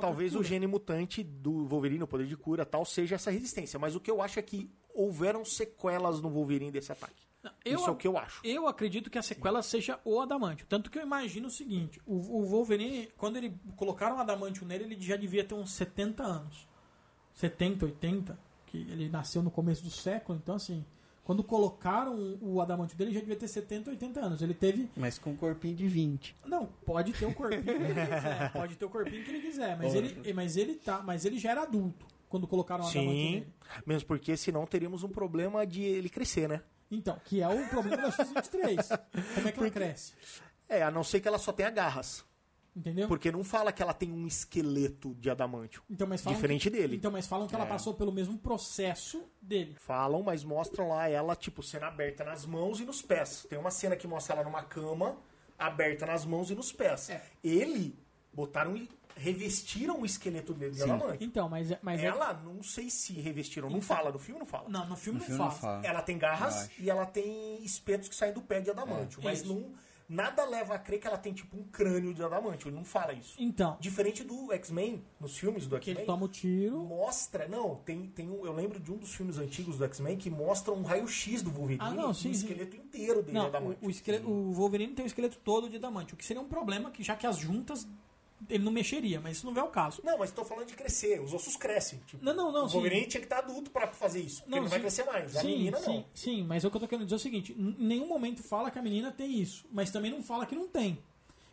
Talvez 0.00 0.34
o 0.34 0.42
gene 0.42 0.66
mutante 0.66 1.22
do 1.22 1.66
Wolverine, 1.66 2.02
o 2.02 2.06
poder 2.06 2.26
de 2.26 2.36
cura 2.36 2.64
tal, 2.64 2.84
seja 2.84 3.16
essa 3.16 3.30
resistência. 3.30 3.78
Mas 3.78 3.94
o 3.94 4.00
que 4.00 4.10
eu 4.10 4.22
acho 4.22 4.38
é 4.38 4.42
que 4.42 4.70
houveram 4.94 5.44
sequelas 5.44 6.20
no 6.20 6.30
Wolverine 6.30 6.70
desse 6.70 6.90
ataque. 6.92 7.23
Eu- 7.64 7.76
Isso 7.78 7.88
é 7.88 7.92
o 7.92 7.96
que 7.96 8.06
eu 8.08 8.16
acho. 8.18 8.40
Eu 8.44 8.66
acredito 8.68 9.10
que 9.10 9.18
a 9.18 9.22
sequela 9.22 9.62
seja 9.62 9.98
o 10.04 10.20
Adamantio. 10.20 10.66
Tanto 10.68 10.90
que 10.90 10.98
eu 10.98 11.02
imagino 11.02 11.48
o 11.48 11.50
seguinte: 11.50 12.00
o, 12.06 12.14
o 12.14 12.46
Wolverine, 12.46 13.08
quando 13.16 13.36
ele 13.36 13.54
colocaram 13.76 14.16
o 14.16 14.20
Adamantio 14.20 14.66
nele, 14.66 14.84
ele 14.84 15.00
já 15.00 15.16
devia 15.16 15.44
ter 15.44 15.54
uns 15.54 15.72
70 15.72 16.22
anos. 16.22 16.66
70, 17.34 17.86
80. 17.86 18.38
Que 18.66 18.78
ele 18.78 19.08
nasceu 19.08 19.42
no 19.42 19.50
começo 19.50 19.82
do 19.84 19.90
século. 19.90 20.38
Então, 20.42 20.56
assim, 20.56 20.84
quando 21.24 21.42
colocaram 21.44 22.36
o 22.40 22.60
Adamantio 22.60 22.96
dele, 22.96 23.10
ele 23.10 23.14
já 23.14 23.20
devia 23.20 23.36
ter 23.36 23.48
70, 23.48 23.90
80 23.90 24.20
anos. 24.20 24.42
Ele 24.42 24.54
teve. 24.54 24.88
Mas 24.96 25.18
com 25.18 25.30
um 25.30 25.36
corpinho 25.36 25.74
de 25.76 25.86
20. 25.86 26.34
Não, 26.46 26.66
pode 26.84 27.12
ter 27.12 27.26
o 27.26 27.32
corpinho 27.34 27.62
que 27.62 27.70
ele 27.70 27.84
quiser. 27.94 28.52
Pode 28.52 28.76
ter 28.76 28.84
o 28.84 28.90
corpinho 28.90 29.24
que 29.24 29.30
ele 29.30 29.40
quiser. 29.40 29.76
Mas, 29.78 29.94
ele, 29.94 30.32
mas, 30.32 30.56
ele, 30.56 30.74
tá, 30.74 31.02
mas 31.02 31.24
ele 31.24 31.38
já 31.38 31.50
era 31.52 31.62
adulto 31.62 32.06
quando 32.28 32.48
colocaram 32.48 32.82
o 32.84 32.88
Adamantio 32.88 33.12
Sim. 33.12 33.32
nele. 33.34 33.46
Mesmo 33.86 34.08
porque 34.08 34.36
senão 34.36 34.66
teríamos 34.66 35.04
um 35.04 35.08
problema 35.08 35.64
de 35.64 35.82
ele 35.82 36.08
crescer, 36.08 36.48
né? 36.48 36.62
Então, 36.90 37.18
que 37.24 37.40
é 37.42 37.48
o 37.48 37.68
problema 37.68 37.96
da 38.02 38.10
X-23. 38.10 38.98
Como 39.34 39.48
é 39.48 39.52
que 39.52 39.58
ela 39.58 39.70
cresce? 39.70 40.12
É, 40.68 40.82
a 40.82 40.90
não 40.90 41.02
ser 41.04 41.20
que 41.20 41.28
ela 41.28 41.38
só 41.38 41.52
tenha 41.52 41.70
garras. 41.70 42.24
Entendeu? 42.76 43.06
Porque 43.06 43.30
não 43.30 43.44
fala 43.44 43.70
que 43.72 43.80
ela 43.80 43.94
tem 43.94 44.10
um 44.10 44.26
esqueleto 44.26 45.14
de 45.14 45.30
adamantio. 45.30 45.80
Então, 45.88 46.08
mas 46.08 46.22
Diferente 46.24 46.68
que- 46.68 46.76
dele. 46.76 46.96
Então, 46.96 47.10
mas 47.12 47.24
falam 47.26 47.46
que 47.46 47.54
ela 47.54 47.66
passou 47.66 47.94
pelo 47.94 48.10
mesmo 48.10 48.36
processo 48.36 49.22
dele. 49.40 49.76
Falam, 49.78 50.22
mas 50.24 50.42
mostram 50.42 50.88
lá 50.88 51.08
ela, 51.08 51.36
tipo, 51.36 51.62
sendo 51.62 51.84
aberta 51.84 52.24
nas 52.24 52.44
mãos 52.44 52.80
e 52.80 52.84
nos 52.84 53.00
pés. 53.00 53.46
Tem 53.48 53.56
uma 53.58 53.70
cena 53.70 53.94
que 53.94 54.08
mostra 54.08 54.34
ela 54.34 54.44
numa 54.44 54.64
cama, 54.64 55.16
aberta 55.56 56.04
nas 56.04 56.24
mãos 56.24 56.50
e 56.50 56.54
nos 56.56 56.72
pés. 56.72 57.10
É. 57.10 57.22
Ele, 57.44 57.96
botaram 58.32 58.74
revestiram 59.16 60.00
o 60.00 60.06
esqueleto 60.06 60.52
dele 60.54 60.72
de 60.74 60.82
adamantio. 60.82 61.26
Então, 61.26 61.48
mas, 61.48 61.70
é- 61.70 61.78
mas 61.82 62.00
é- 62.02 62.06
Ela, 62.06 62.32
não 62.34 62.62
sei 62.62 62.90
se 62.90 63.12
revestiram. 63.14 63.70
Não 63.70 63.80
fala, 63.80 64.10
no 64.12 64.18
filme 64.18 64.38
não 64.40 64.46
fala. 64.46 64.68
Não, 64.68 64.86
no 64.88 64.96
filme, 64.96 65.18
No 65.18 65.24
não, 65.24 65.26
filme 65.26 65.38
fala. 65.38 65.52
não 65.52 65.58
fala. 65.82 65.86
Ela 65.86 66.02
tem 66.02 66.18
garras 66.18 66.70
e 66.78 66.90
ela 66.90 67.06
tem 67.06 67.62
espetos 67.64 68.08
que 68.08 68.14
saem 68.14 68.32
do 68.32 68.42
pé 68.42 68.60
de 68.60 68.70
adamantio. 68.70 69.20
mas 69.22 69.40
Isso. 69.40 69.52
não, 69.54 69.72
nada 70.08 70.44
leva 70.44 70.74
a 70.74 70.78
crer 70.78 71.00
que 71.00 71.06
ela 71.06 71.16
tem, 71.16 71.32
tipo, 71.32 71.56
um 71.56 71.62
crânio 71.64 72.12
de 72.12 72.22
adamantio. 72.22 72.68
Ele 72.68 72.76
não 72.76 72.84
fala 72.84 73.12
isso. 73.14 73.34
Então, 73.38 73.76
Diferente 73.80 74.22
do 74.22 74.52
X-Men, 74.52 75.02
nos 75.20 75.38
filmes 75.38 75.66
do 75.66 75.78
que 75.80 75.90
ele 75.90 76.00
X-Men, 76.00 76.06
toma 76.06 76.26
o 76.26 76.28
tiro. 76.28 76.82
mostra. 76.84 77.48
Não, 77.48 77.76
tem, 77.76 78.06
tem 78.08 78.28
um, 78.28 78.44
eu 78.44 78.52
lembro 78.52 78.78
de 78.78 78.92
um 78.92 78.96
dos 78.98 79.14
filmes 79.14 79.38
antigos 79.38 79.78
do 79.78 79.84
X-Men 79.84 80.16
que 80.18 80.28
mostra 80.28 80.72
um 80.72 80.82
raio-x 80.82 81.40
do 81.42 81.50
Wolverine 81.50 81.80
Ah, 81.82 81.90
não, 81.92 82.12
sim, 82.12 82.30
o 82.30 82.34
sim. 82.34 82.40
esqueleto 82.42 82.76
inteiro 82.76 83.22
dele 83.22 83.32
Não, 83.38 83.44
é 83.44 83.48
adamantio. 83.48 83.78
o, 83.82 83.86
o, 83.86 83.90
esqueleto- 83.90 84.28
o 84.28 84.52
Wolverine 84.52 84.92
tem 84.92 85.04
o 85.04 85.06
esqueleto 85.06 85.38
todo 85.42 85.68
de 85.70 85.76
adamante. 85.76 86.12
O 86.12 86.16
que 86.16 86.24
seria 86.24 86.42
um 86.42 86.48
problema, 86.48 86.90
que 86.90 87.02
já 87.02 87.16
que 87.16 87.26
as 87.26 87.38
juntas 87.38 87.88
ele 88.48 88.64
não 88.64 88.72
mexeria, 88.72 89.20
mas 89.20 89.36
isso 89.38 89.50
não 89.50 89.60
é 89.60 89.64
o 89.64 89.68
caso. 89.68 90.00
Não, 90.04 90.18
mas 90.18 90.30
tô 90.30 90.44
falando 90.44 90.66
de 90.66 90.74
crescer. 90.74 91.20
Os 91.20 91.32
ossos 91.32 91.56
crescem. 91.56 92.00
Tipo, 92.06 92.24
Não, 92.24 92.34
não, 92.34 92.52
não, 92.52 92.64
O 92.64 92.68
Wolverine 92.68 93.02
sim. 93.04 93.08
tinha 93.08 93.20
que 93.20 93.26
estar 93.26 93.38
adulto 93.38 93.70
pra 93.70 93.88
fazer 93.88 94.20
isso. 94.20 94.42
Porque 94.42 94.54
ele 94.54 94.60
não 94.62 94.68
vai 94.68 94.78
sim. 94.78 94.82
crescer 94.82 95.04
mais. 95.04 95.36
A 95.36 95.40
sim, 95.40 95.46
menina 95.46 95.78
sim, 95.78 95.96
não. 95.96 96.04
Sim, 96.14 96.42
mas 96.44 96.64
o 96.64 96.70
que 96.70 96.76
eu 96.76 96.80
tô 96.80 96.88
querendo 96.88 97.06
dizer 97.06 97.14
é 97.14 97.18
o 97.18 97.20
seguinte: 97.20 97.52
em 97.52 97.76
nenhum 97.78 98.08
momento 98.08 98.42
fala 98.42 98.70
que 98.70 98.78
a 98.78 98.82
menina 98.82 99.10
tem 99.10 99.38
isso, 99.40 99.66
mas 99.72 99.90
também 99.90 100.10
não 100.10 100.22
fala 100.22 100.46
que 100.46 100.54
não 100.54 100.68
tem. 100.68 100.98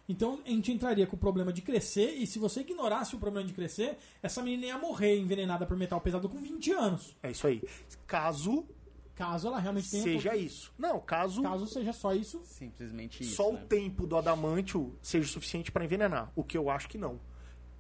Então 0.09 0.39
a 0.45 0.49
gente 0.49 0.71
entraria 0.71 1.07
com 1.07 1.15
o 1.15 1.19
problema 1.19 1.53
de 1.53 1.61
crescer, 1.61 2.15
e 2.15 2.27
se 2.27 2.37
você 2.37 2.61
ignorasse 2.61 3.15
o 3.15 3.19
problema 3.19 3.47
de 3.47 3.53
crescer, 3.53 3.97
essa 4.21 4.41
menina 4.41 4.65
ia 4.65 4.77
morrer 4.77 5.17
envenenada 5.17 5.65
por 5.65 5.77
metal 5.77 6.01
pesado 6.01 6.27
com 6.27 6.37
20 6.37 6.71
anos. 6.71 7.15
É 7.23 7.31
isso 7.31 7.47
aí. 7.47 7.61
Caso 8.05 8.65
Caso 9.21 9.49
ela 9.49 9.59
realmente 9.59 9.91
tenha. 9.91 10.01
seja 10.01 10.35
isso. 10.35 10.73
Não, 10.75 10.99
caso, 10.99 11.43
Caso 11.43 11.67
seja 11.67 11.93
só 11.93 12.11
isso. 12.11 12.41
Simplesmente 12.43 13.21
isso. 13.21 13.35
só 13.35 13.51
né? 13.51 13.61
o 13.61 13.67
tempo 13.67 14.07
do 14.07 14.17
adamantio 14.17 14.97
seja 14.99 15.27
suficiente 15.27 15.71
pra 15.71 15.85
envenenar. 15.85 16.31
O 16.35 16.43
que 16.43 16.57
eu 16.57 16.71
acho 16.71 16.89
que 16.89 16.97
não. 16.97 17.19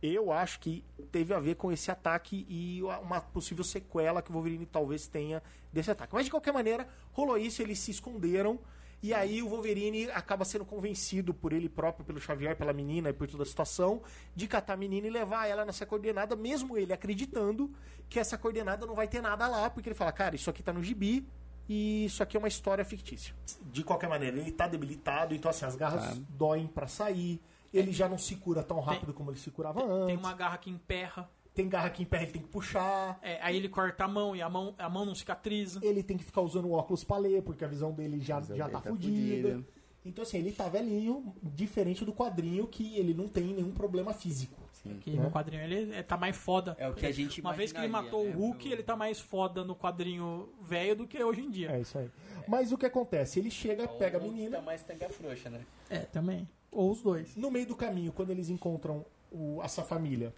Eu 0.03 0.31
acho 0.31 0.59
que 0.59 0.83
teve 1.11 1.33
a 1.33 1.39
ver 1.39 1.55
com 1.55 1.71
esse 1.71 1.89
ataque 1.89 2.45
e 2.47 2.79
uma 3.01 3.19
possível 3.19 3.63
sequela 3.63 4.21
que 4.21 4.29
o 4.29 4.33
Wolverine 4.33 4.67
talvez 4.67 5.07
tenha 5.07 5.41
desse 5.73 5.89
ataque. 5.89 6.13
Mas 6.13 6.25
de 6.25 6.31
qualquer 6.31 6.53
maneira, 6.53 6.87
rolou 7.11 7.39
isso, 7.39 7.59
eles 7.59 7.79
se 7.79 7.89
esconderam. 7.89 8.59
E 9.03 9.13
aí 9.13 9.41
o 9.41 9.49
Wolverine 9.49 10.11
acaba 10.11 10.45
sendo 10.45 10.63
convencido 10.63 11.33
por 11.33 11.53
ele 11.53 11.67
próprio, 11.67 12.05
pelo 12.05 12.19
Xavier, 12.21 12.55
pela 12.55 12.71
menina 12.71 13.09
e 13.09 13.13
por 13.13 13.27
toda 13.27 13.41
a 13.43 13.45
situação, 13.45 14.01
de 14.35 14.47
catar 14.47 14.73
a 14.73 14.77
menina 14.77 15.07
e 15.07 15.09
levar 15.09 15.47
ela 15.47 15.65
nessa 15.65 15.85
coordenada, 15.87 16.35
mesmo 16.35 16.77
ele 16.77 16.93
acreditando 16.93 17.71
que 18.07 18.19
essa 18.19 18.37
coordenada 18.37 18.85
não 18.85 18.93
vai 18.93 19.07
ter 19.07 19.19
nada 19.21 19.47
lá, 19.47 19.69
porque 19.69 19.89
ele 19.89 19.95
fala, 19.95 20.11
cara, 20.11 20.35
isso 20.35 20.49
aqui 20.49 20.61
tá 20.61 20.71
no 20.71 20.83
gibi 20.83 21.25
e 21.67 22.05
isso 22.05 22.21
aqui 22.21 22.37
é 22.37 22.39
uma 22.39 22.47
história 22.47 22.85
fictícia. 22.85 23.33
De 23.71 23.83
qualquer 23.83 24.07
maneira, 24.07 24.37
ele 24.37 24.51
tá 24.51 24.67
debilitado, 24.67 25.33
então 25.33 25.49
assim, 25.49 25.65
as 25.65 25.75
garras 25.75 26.03
Tá. 26.17 26.21
doem 26.29 26.67
pra 26.67 26.87
sair. 26.87 27.41
Ele 27.73 27.91
já 27.93 28.07
não 28.09 28.17
se 28.17 28.35
cura 28.35 28.61
tão 28.61 28.79
rápido 28.81 29.13
como 29.13 29.31
ele 29.31 29.39
se 29.39 29.49
curava 29.49 29.81
antes. 29.83 30.07
Tem 30.07 30.17
uma 30.17 30.33
garra 30.33 30.57
que 30.57 30.69
emperra. 30.69 31.29
Tem 31.53 31.67
garra 31.67 31.89
que 31.89 32.01
em 32.01 32.05
pé 32.05 32.23
ele 32.23 32.31
tem 32.31 32.41
que 32.41 32.47
puxar. 32.47 33.19
é, 33.21 33.37
aí 33.41 33.57
ele 33.57 33.67
corta 33.67 34.05
a 34.05 34.07
mão 34.07 34.33
e 34.35 34.41
a 34.41 34.49
mão, 34.49 34.73
a 34.77 34.89
mão 34.89 35.05
não 35.05 35.13
cicatriza. 35.13 35.79
Ele 35.83 36.01
tem 36.01 36.17
que 36.17 36.23
ficar 36.23 36.41
usando 36.41 36.71
óculos 36.71 37.03
pra 37.03 37.17
ler, 37.17 37.41
porque 37.43 37.65
a 37.65 37.67
visão 37.67 37.91
dele 37.91 38.19
já, 38.21 38.39
visão 38.39 38.55
já 38.55 38.65
dele 38.65 38.77
tá 38.77 38.81
tá 38.81 38.89
fodida. 38.89 39.49
fudida. 39.49 39.67
Então, 40.03 40.23
assim, 40.23 40.37
ele 40.39 40.51
tá 40.51 40.67
velhinho, 40.67 41.35
diferente 41.43 42.03
do 42.05 42.11
quadrinho, 42.13 42.65
que 42.67 42.97
ele 42.97 43.13
não 43.13 43.27
tem 43.27 43.43
nenhum 43.53 43.71
problema 43.71 44.13
físico. 44.13 44.59
Que 45.01 45.11
Né? 45.11 45.21
no 45.21 45.29
quadrinho 45.29 45.61
ele 45.61 45.93
é- 45.93 46.01
tá 46.01 46.17
mais 46.17 46.35
foda. 46.35 46.75
É 46.79 46.89
o 46.89 46.93
que 46.95 47.05
a 47.05 47.11
gente 47.11 47.39
Uma 47.39 47.53
vez 47.53 47.71
que 47.71 47.77
ele 47.77 47.87
matou 47.87 48.23
né, 48.23 48.33
o 48.35 48.39
Hulk, 48.39 48.63
pro- 48.63 48.71
ele 48.73 48.81
tá 48.81 48.95
mais 48.95 49.19
foda 49.19 49.63
no 49.63 49.75
quadrinho 49.75 50.49
velho 50.63 50.95
do 50.95 51.05
que 51.07 51.23
hoje 51.23 51.41
em 51.41 51.51
dia. 51.51 51.69
É 51.69 51.81
isso 51.81 51.99
aí. 51.99 52.09
Mas 52.47 52.71
o 52.71 52.77
que 52.79 52.87
acontece? 52.87 53.37
Ele 53.37 53.51
chega, 53.51 53.87
pega 53.87 54.17
a 54.17 54.21
Ou 54.21 54.27
menina. 54.31 54.55
Tá 54.57 54.63
mais 54.63 54.81
tanga 54.81 55.07
frouxa, 55.09 55.51
né? 55.51 55.61
É, 55.87 55.99
também. 55.99 56.49
Ou 56.71 56.89
os 56.91 57.03
dois. 57.03 57.35
No 57.35 57.51
meio 57.51 57.67
do 57.67 57.75
caminho, 57.75 58.11
quando 58.11 58.31
eles 58.31 58.49
encontram 58.49 59.05
o- 59.31 59.61
essa 59.63 59.83
família, 59.83 60.33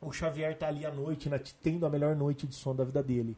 o 0.00 0.12
Xavier 0.12 0.56
tá 0.56 0.68
ali 0.68 0.84
à 0.86 0.90
noite, 0.90 1.28
né, 1.28 1.40
tendo 1.62 1.84
a 1.86 1.90
melhor 1.90 2.14
noite 2.16 2.46
de 2.46 2.54
sono 2.54 2.76
da 2.76 2.84
vida 2.84 3.02
dele. 3.02 3.36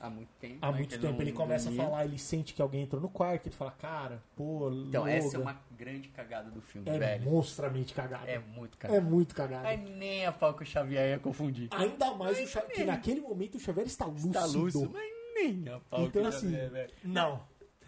Há 0.00 0.10
muito 0.10 0.28
tempo. 0.38 0.58
Há 0.60 0.70
né, 0.70 0.76
muito 0.78 0.90
que 0.90 0.98
tempo 0.98 1.14
não 1.14 1.20
ele 1.22 1.32
começa 1.32 1.70
a 1.70 1.72
falar, 1.72 2.04
ele 2.04 2.18
sente 2.18 2.52
que 2.52 2.60
alguém 2.60 2.82
entrou 2.82 3.00
no 3.00 3.08
quarto, 3.08 3.46
ele 3.46 3.54
fala, 3.54 3.70
cara, 3.70 4.22
pô, 4.36 4.70
Então, 4.86 5.06
essa 5.06 5.36
é 5.36 5.40
uma 5.40 5.58
grande 5.70 6.08
cagada 6.08 6.50
do 6.50 6.60
filme, 6.60 6.86
é 6.90 6.98
velho. 6.98 7.24
monstramente 7.24 7.94
cagado. 7.94 8.26
É 8.26 8.34
É, 8.34 8.38
muito 8.38 8.76
cagada. 8.76 9.00
muito 9.00 9.34
cagado. 9.34 9.66
Aí 9.66 9.78
nem 9.78 10.26
a 10.26 10.32
pau 10.32 10.52
que 10.52 10.62
o 10.62 10.66
Xavier 10.66 11.08
ia 11.08 11.18
confundir. 11.18 11.68
Ainda 11.72 12.12
mais 12.14 12.38
o 12.38 12.46
Xavier, 12.46 12.72
que 12.74 12.84
naquele 12.84 13.22
momento 13.22 13.54
o 13.54 13.60
Xavier 13.60 13.86
está 13.86 14.04
lúcido. 14.04 14.32
Tá 14.34 14.44
lúcido, 14.44 14.90
mas 14.92 15.10
nem 15.34 15.68
a 15.72 15.80
pau 15.80 16.00
que 16.02 16.06
Então, 16.08 16.22
o 16.22 16.26
assim, 16.26 16.50
Xavier, 16.50 16.70
velho. 16.70 16.92
não. 17.02 17.40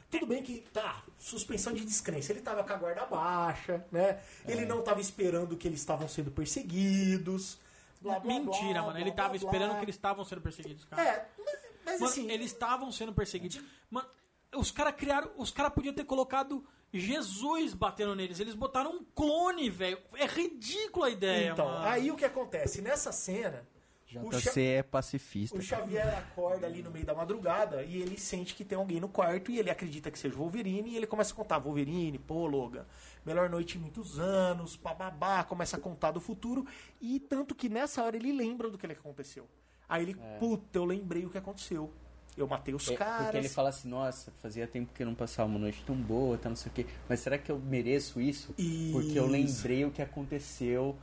Tudo 0.09 0.25
bem 0.27 0.43
que, 0.43 0.61
tá, 0.73 1.03
suspensão 1.19 1.75
de 1.75 1.85
descrença. 1.85 2.33
Ele 2.33 2.41
tava 2.41 2.65
com 2.65 2.73
a 2.73 2.77
guarda 2.77 3.05
baixa, 3.05 3.85
né? 3.93 4.21
Ele 4.49 4.63
É. 4.63 4.65
não 4.65 4.81
tava 4.81 5.01
esperando 5.01 5.55
que 5.57 5.67
eles 5.69 5.81
estavam 5.81 6.09
sendo 6.09 6.31
perseguidos. 6.31 7.59
Blá, 8.01 8.19
blá, 8.21 8.33
Mentira, 8.35 8.75
blá, 8.75 8.83
mano. 8.83 8.99
Ele 8.99 9.13
tava 9.13 9.37
esperando 9.37 9.77
que 9.79 9.85
eles 9.85 9.95
estavam 9.95 10.25
sendo 10.25 10.41
perseguidos, 10.41 10.85
cara. 10.85 11.03
É, 11.03 11.29
mas, 11.39 11.59
mas 11.85 12.01
Mano, 12.01 12.13
assim... 12.13 12.31
eles 12.31 12.47
estavam 12.47 12.91
sendo 12.93 13.13
perseguidos. 13.13 13.61
Mano, 13.91 14.09
os 14.55 14.71
caras 14.71 14.95
criaram. 14.97 15.31
Os 15.37 15.51
caras 15.51 15.73
podiam 15.73 15.95
ter 15.95 16.05
colocado 16.05 16.65
Jesus 16.93 17.75
batendo 17.75 18.15
neles. 18.15 18.41
Eles 18.41 18.55
botaram 18.55 18.93
um 18.93 19.05
clone, 19.15 19.69
velho. 19.71 19.99
É 20.15 20.27
ridícula 20.27 21.07
a 21.07 21.11
ideia, 21.11 21.53
Então, 21.53 21.67
mano. 21.67 21.87
aí 21.87 22.11
o 22.11 22.17
que 22.17 22.25
acontece? 22.25 22.81
Nessa 22.81 23.13
cena, 23.13 23.67
JC 24.07 24.41
Xa- 24.41 24.61
é 24.61 24.83
pacifista. 24.83 25.59
o 25.59 25.61
Xavier 25.63 26.17
acorda 26.19 26.67
ali 26.67 26.81
no 26.83 26.91
meio 26.93 27.05
da 27.05 27.13
madrugada 27.15 27.83
e 27.83 28.01
ele 28.01 28.17
sente 28.19 28.55
que 28.55 28.65
tem 28.65 28.79
alguém 28.79 29.01
no 29.01 29.09
quarto 29.09 29.51
e 29.51 29.59
ele 29.59 29.69
acredita 29.69 30.11
que 30.11 30.19
seja 30.19 30.35
o 30.37 30.39
Wolverine 30.39 30.91
e 30.91 30.97
ele 30.97 31.07
começa 31.09 31.33
a 31.33 31.37
contar, 31.37 31.59
Wolverine, 31.59 32.17
pô, 32.19 32.47
Logan, 32.47 32.87
melhor 33.25 33.51
noite 33.51 33.77
em 33.79 33.81
muitos 33.81 34.19
anos, 34.21 34.77
bababá, 34.77 35.43
começa 35.43 35.77
a 35.77 35.81
contar 35.81 36.13
do 36.13 36.21
futuro 36.21 36.65
e 37.01 37.19
tanto 37.19 37.55
que 37.55 37.69
nessa 37.69 38.03
hora 38.05 38.15
ele 38.17 38.33
lembra 38.33 38.71
do 38.71 38.79
que 38.79 38.87
ele 38.87 38.93
aconteceu. 38.93 39.49
Aí 39.89 40.03
ele, 40.05 40.17
puta, 40.39 40.79
eu 40.79 40.85
lembrei 40.85 41.25
o 41.27 41.31
que 41.31 41.39
aconteceu. 41.39 41.93
Eu 42.37 42.47
matei 42.47 42.75
os 42.75 42.87
É, 42.91 42.95
caras. 42.97 43.23
Porque 43.25 43.37
ele 43.39 43.49
fala 43.49 43.71
assim, 43.71 43.89
nossa, 43.89 44.31
fazia 44.43 44.67
tempo 44.67 44.93
que 44.93 45.03
eu 45.03 45.07
não 45.07 45.15
passava 45.15 45.49
uma 45.49 45.59
noite 45.59 45.83
tão 45.87 45.97
boa, 45.97 46.37
tá 46.37 46.49
não 46.51 46.57
sei 46.57 46.71
o 46.71 46.75
quê. 46.75 46.87
Mas 47.09 47.21
será 47.21 47.39
que 47.39 47.51
eu 47.51 47.59
mereço 47.59 48.21
isso? 48.21 48.49
Porque 48.93 49.19
eu 49.19 49.25
Isso. 49.25 49.63
lembrei 49.63 49.85
o 49.87 49.91
que 49.91 50.03
aconteceu 50.03 50.95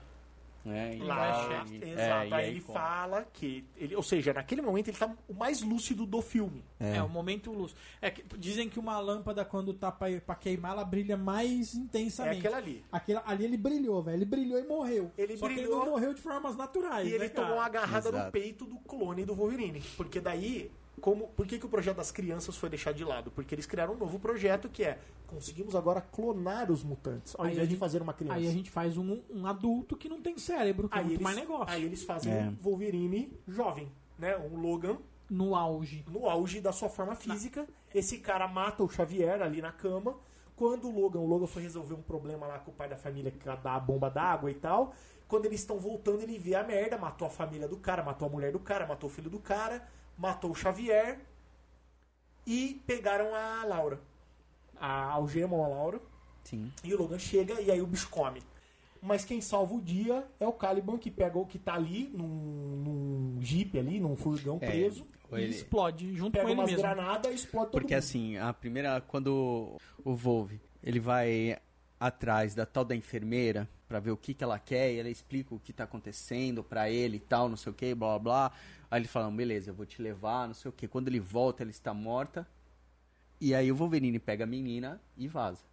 né? 0.65 0.95
E 0.95 1.03
Lá, 1.03 1.65
e- 1.69 1.75
exato. 1.89 2.23
é, 2.23 2.27
e 2.29 2.33
aí 2.33 2.49
ele 2.51 2.61
conta. 2.61 2.79
fala 2.79 3.27
que. 3.33 3.65
Ele, 3.75 3.95
ou 3.95 4.03
seja, 4.03 4.33
naquele 4.33 4.61
momento 4.61 4.87
ele 4.89 4.97
tá 4.97 5.13
o 5.27 5.33
mais 5.33 5.61
lúcido 5.61 6.05
do 6.05 6.21
filme. 6.21 6.63
É, 6.79 7.01
o 7.03 7.09
momento 7.09 7.51
luz. 7.51 7.75
É 8.01 8.09
que, 8.09 8.23
dizem 8.37 8.69
que 8.69 8.79
uma 8.79 8.99
lâmpada, 8.99 9.43
quando 9.45 9.73
tá 9.73 9.91
pra, 9.91 10.07
pra 10.21 10.35
queimar, 10.35 10.71
ela 10.71 10.85
brilha 10.85 11.17
mais 11.17 11.73
É 11.73 11.77
intensamente. 11.77 12.39
aquela 12.39 12.57
ali. 12.57 12.83
Aquela- 12.91 13.23
ali 13.25 13.45
ele 13.45 13.57
brilhou, 13.57 14.01
velho. 14.01 14.15
Ele 14.17 14.25
brilhou 14.25 14.59
e 14.59 14.63
morreu. 14.67 15.11
Ele 15.17 15.37
Só 15.37 15.47
que 15.47 15.53
ele 15.53 15.61
brilhou 15.63 15.85
não 15.85 15.91
morreu 15.91 16.13
de 16.13 16.21
formas 16.21 16.55
naturais. 16.55 17.07
E 17.07 17.11
ele 17.11 17.19
né, 17.25 17.29
cara? 17.29 17.41
tomou 17.47 17.57
uma 17.59 17.65
agarrada 17.65 18.11
no 18.11 18.17
Exato. 18.17 18.31
peito 18.31 18.65
do 18.65 18.77
clone 18.79 19.25
do 19.25 19.35
Wolverine. 19.35 19.81
Porque 19.97 20.19
daí. 20.19 20.71
Como, 21.01 21.27
por 21.29 21.45
que, 21.47 21.59
que 21.59 21.65
o 21.65 21.69
projeto 21.69 21.97
das 21.97 22.11
crianças 22.11 22.55
foi 22.55 22.69
deixado 22.69 22.95
de 22.95 23.03
lado? 23.03 23.31
Porque 23.31 23.53
eles 23.55 23.65
criaram 23.65 23.93
um 23.93 23.97
novo 23.97 24.19
projeto 24.19 24.69
que 24.69 24.83
é 24.83 24.99
conseguimos 25.27 25.75
agora 25.75 25.99
clonar 25.99 26.71
os 26.71 26.83
mutantes, 26.83 27.33
ao 27.37 27.45
Aí 27.45 27.51
invés 27.51 27.63
a 27.63 27.65
de 27.65 27.71
gente- 27.71 27.79
fazer 27.79 28.01
uma 28.01 28.13
criança. 28.13 28.35
Aí 28.37 28.47
a 28.47 28.51
gente 28.51 28.69
faz 28.69 28.97
um, 28.97 29.19
um 29.29 29.47
adulto 29.47 29.97
que 29.97 30.07
não 30.07 30.21
tem 30.21 30.37
cérebro, 30.37 30.87
que 30.87 30.95
é 30.95 30.99
Aí 30.99 31.03
muito 31.05 31.15
eles, 31.17 31.23
mais 31.23 31.35
negócio. 31.35 31.73
aí 31.73 31.83
eles 31.83 32.03
fazem 32.03 32.31
É. 32.31 32.41
um 32.43 32.55
Wolverine 32.61 33.33
jovem, 33.47 33.91
né? 34.19 34.37
Um 34.37 34.61
Logan 34.61 34.97
No 35.29 35.55
auge. 35.55 36.05
no 36.07 36.29
auge 36.29 36.61
da 36.61 36.71
sua 36.71 36.87
forma 36.89 37.15
física. 37.15 37.67
Esse 37.93 38.19
cara 38.19 38.47
mata 38.47 38.83
o 38.83 38.89
Xavier 38.89 39.41
ali 39.41 39.61
na 39.61 39.71
cama. 39.71 40.15
Quando 40.55 40.87
o 40.87 40.91
Logan, 41.01 41.19
o 41.19 41.25
Logan 41.25 41.47
foi 41.47 41.63
resolver 41.63 41.95
um 41.95 42.01
problema 42.03 42.45
lá 42.45 42.59
com 42.59 42.69
o 42.69 42.73
pai 42.73 42.87
da 42.87 42.95
família 42.95 43.31
que 43.31 43.39
dá 43.43 43.73
a 43.75 43.79
bomba 43.79 44.09
d'água 44.11 44.51
e 44.51 44.53
tal. 44.53 44.93
Quando 45.27 45.45
eles 45.45 45.61
estão 45.61 45.79
voltando, 45.79 46.21
ele 46.21 46.37
vê 46.37 46.53
a 46.53 46.63
merda, 46.63 46.95
matou 46.95 47.27
a 47.27 47.31
família 47.31 47.67
do 47.67 47.77
cara, 47.77 48.03
matou 48.03 48.27
a 48.27 48.31
mulher 48.31 48.51
do 48.51 48.59
cara, 48.59 48.85
matou 48.85 49.09
o 49.09 49.11
filho 49.11 49.31
do 49.31 49.39
cara, 49.39 49.81
matou 50.17 50.51
o 50.51 50.55
Xavier 50.55 51.19
e 52.45 52.81
pegaram 52.85 53.33
a 53.33 53.63
Laura. 53.65 53.99
A 54.79 55.03
algemam 55.11 55.63
a 55.63 55.67
Laura 55.67 55.99
Sim. 56.43 56.71
e 56.83 56.93
o 56.93 56.97
Logan 56.97 57.19
chega 57.19 57.61
e 57.61 57.71
aí 57.71 57.81
o 57.81 57.87
bicho 57.87 58.09
come. 58.09 58.41
Mas 59.01 59.25
quem 59.25 59.41
salva 59.41 59.73
o 59.75 59.81
dia 59.81 60.25
é 60.39 60.47
o 60.47 60.53
Caliban 60.53 60.97
que 60.97 61.11
pega 61.11 61.37
o 61.37 61.45
que 61.45 61.59
tá 61.59 61.73
ali 61.73 62.09
num, 62.13 62.25
num 63.35 63.41
jeep 63.41 63.77
ali, 63.77 63.99
num 63.99 64.15
furgão 64.15 64.57
É, 64.61 64.65
preso. 64.67 65.05
ou 65.29 65.37
E 65.37 65.43
ele- 65.43 65.51
explode 65.55 66.15
junto 66.15 66.31
Pega 66.33 66.45
com 66.45 66.49
ele 66.51 66.59
umas 66.59 66.69
mesmo. 66.71 66.81
granadas 66.83 67.31
e 67.31 67.35
explode 67.35 67.65
todo 67.71 67.81
Porque 67.81 67.93
mundo. 67.93 67.99
assim, 68.03 68.37
a 68.37 68.53
primeira. 68.53 69.01
Quando 69.01 69.77
o 70.05 70.15
Volve 70.15 70.59
ele 70.81 70.99
vai 71.01 71.57
atrás 71.99 72.55
da 72.55 72.65
tal 72.65 72.83
da 72.85 72.95
enfermeira 72.95 73.67
pra 73.87 73.99
ver 73.99 74.11
o 74.11 74.17
que, 74.17 74.33
que 74.33 74.43
ela 74.43 74.57
quer 74.59 74.91
e 74.93 74.99
ela 74.99 75.09
explica 75.09 75.53
o 75.53 75.59
que 75.59 75.71
tá 75.71 75.83
acontecendo 75.85 76.63
pra 76.63 76.89
ele 76.89 77.17
e 77.17 77.19
tal, 77.21 77.47
não 77.47 77.55
sei 77.57 77.71
o 77.71 77.75
que, 77.75 77.93
blá 77.93 78.17
blá 78.19 78.49
blá. 78.49 78.51
Aí 78.93 78.99
ele 78.99 79.07
fala, 79.07 79.31
beleza, 79.31 79.71
eu 79.71 79.73
vou 79.73 79.87
te 79.87 79.99
levar, 79.99 80.45
não 80.45 80.53
sei 80.53 80.69
o 80.69 80.71
que. 80.71 80.87
Quando 80.87 81.07
ele 81.07 81.19
volta, 81.19 81.63
ela 81.63 81.71
está 81.71 81.95
morta. 81.95 82.47
E 83.41 83.55
aí 83.55 83.71
o 83.71 83.75
Wolverine 83.75 84.19
pega 84.19 84.43
a 84.43 84.45
menina 84.45 85.01
e 85.17 85.27
vaza. 85.27 85.63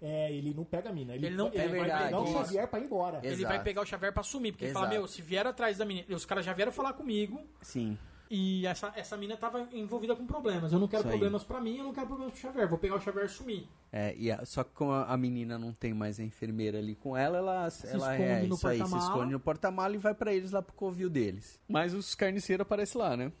É, 0.00 0.32
ele 0.32 0.54
não 0.54 0.62
pega 0.62 0.88
a 0.88 0.92
mina. 0.92 1.12
Ele, 1.16 1.26
Ele 1.26 1.34
não 1.34 1.48
ele 1.48 1.56
pega, 1.56 1.68
vai 1.70 1.80
verdade, 1.80 2.04
pegar 2.04 2.20
o 2.20 2.24
isso. 2.24 2.32
Xavier 2.34 2.68
pra 2.68 2.78
ir 2.78 2.84
embora. 2.84 3.18
Ele 3.20 3.34
Exato. 3.34 3.48
vai 3.52 3.62
pegar 3.64 3.80
o 3.82 3.84
Xavier 3.84 4.12
pra 4.12 4.22
sumir, 4.22 4.52
porque 4.52 4.66
ele 4.66 4.72
fala, 4.72 4.86
Exato. 4.86 4.96
meu, 5.00 5.08
se 5.08 5.20
vier 5.20 5.44
atrás 5.44 5.76
da 5.76 5.84
menina. 5.84 6.06
Os 6.14 6.24
caras 6.24 6.44
já 6.44 6.52
vieram 6.52 6.70
falar 6.70 6.92
comigo 6.92 7.44
Sim. 7.62 7.98
E 8.30 8.66
essa, 8.66 8.92
essa 8.94 9.16
mina 9.16 9.36
tava 9.36 9.68
envolvida 9.72 10.14
com 10.14 10.26
problemas. 10.26 10.72
Eu 10.72 10.78
não 10.78 10.86
quero 10.88 11.02
Isso 11.02 11.08
aí. 11.08 11.12
problemas 11.18 11.44
pra 11.44 11.60
mim, 11.60 11.76
eu 11.78 11.84
não 11.84 11.92
quero 11.94 12.06
problemas 12.06 12.32
pro 12.34 12.42
Xavier. 12.42 12.68
Vou 12.68 12.78
pegar 12.78 12.96
o 12.96 13.00
Xavier 13.00 13.24
e 13.26 13.28
sumir. 13.28 13.68
É, 13.92 14.14
e 14.16 14.30
a- 14.30 14.44
só 14.44 14.62
que 14.64 14.70
como 14.74 14.90
a, 14.92 15.04
a 15.06 15.16
menina 15.16 15.58
não 15.58 15.72
tem 15.72 15.94
mais 15.94 16.20
a 16.20 16.22
enfermeira 16.22 16.78
ali 16.78 16.94
com 16.94 17.16
ela, 17.16 17.38
ela, 17.38 17.54
ela 17.54 17.68
esconde 17.68 18.22
é 18.22 18.42
no 18.42 18.54
isso 18.54 18.68
aí, 18.68 18.78
se 18.86 18.96
esconde 18.98 19.32
no 19.32 19.40
porta-mala 19.40 19.94
e 19.94 19.98
vai 19.98 20.14
pra 20.14 20.32
eles 20.34 20.50
lá 20.52 20.60
pro 20.60 20.74
covil 20.74 21.08
deles. 21.08 21.58
Mas 21.68 21.94
os 21.94 22.14
carniceiros 22.14 22.62
aparecem 22.62 23.00
lá, 23.00 23.16
né? 23.16 23.32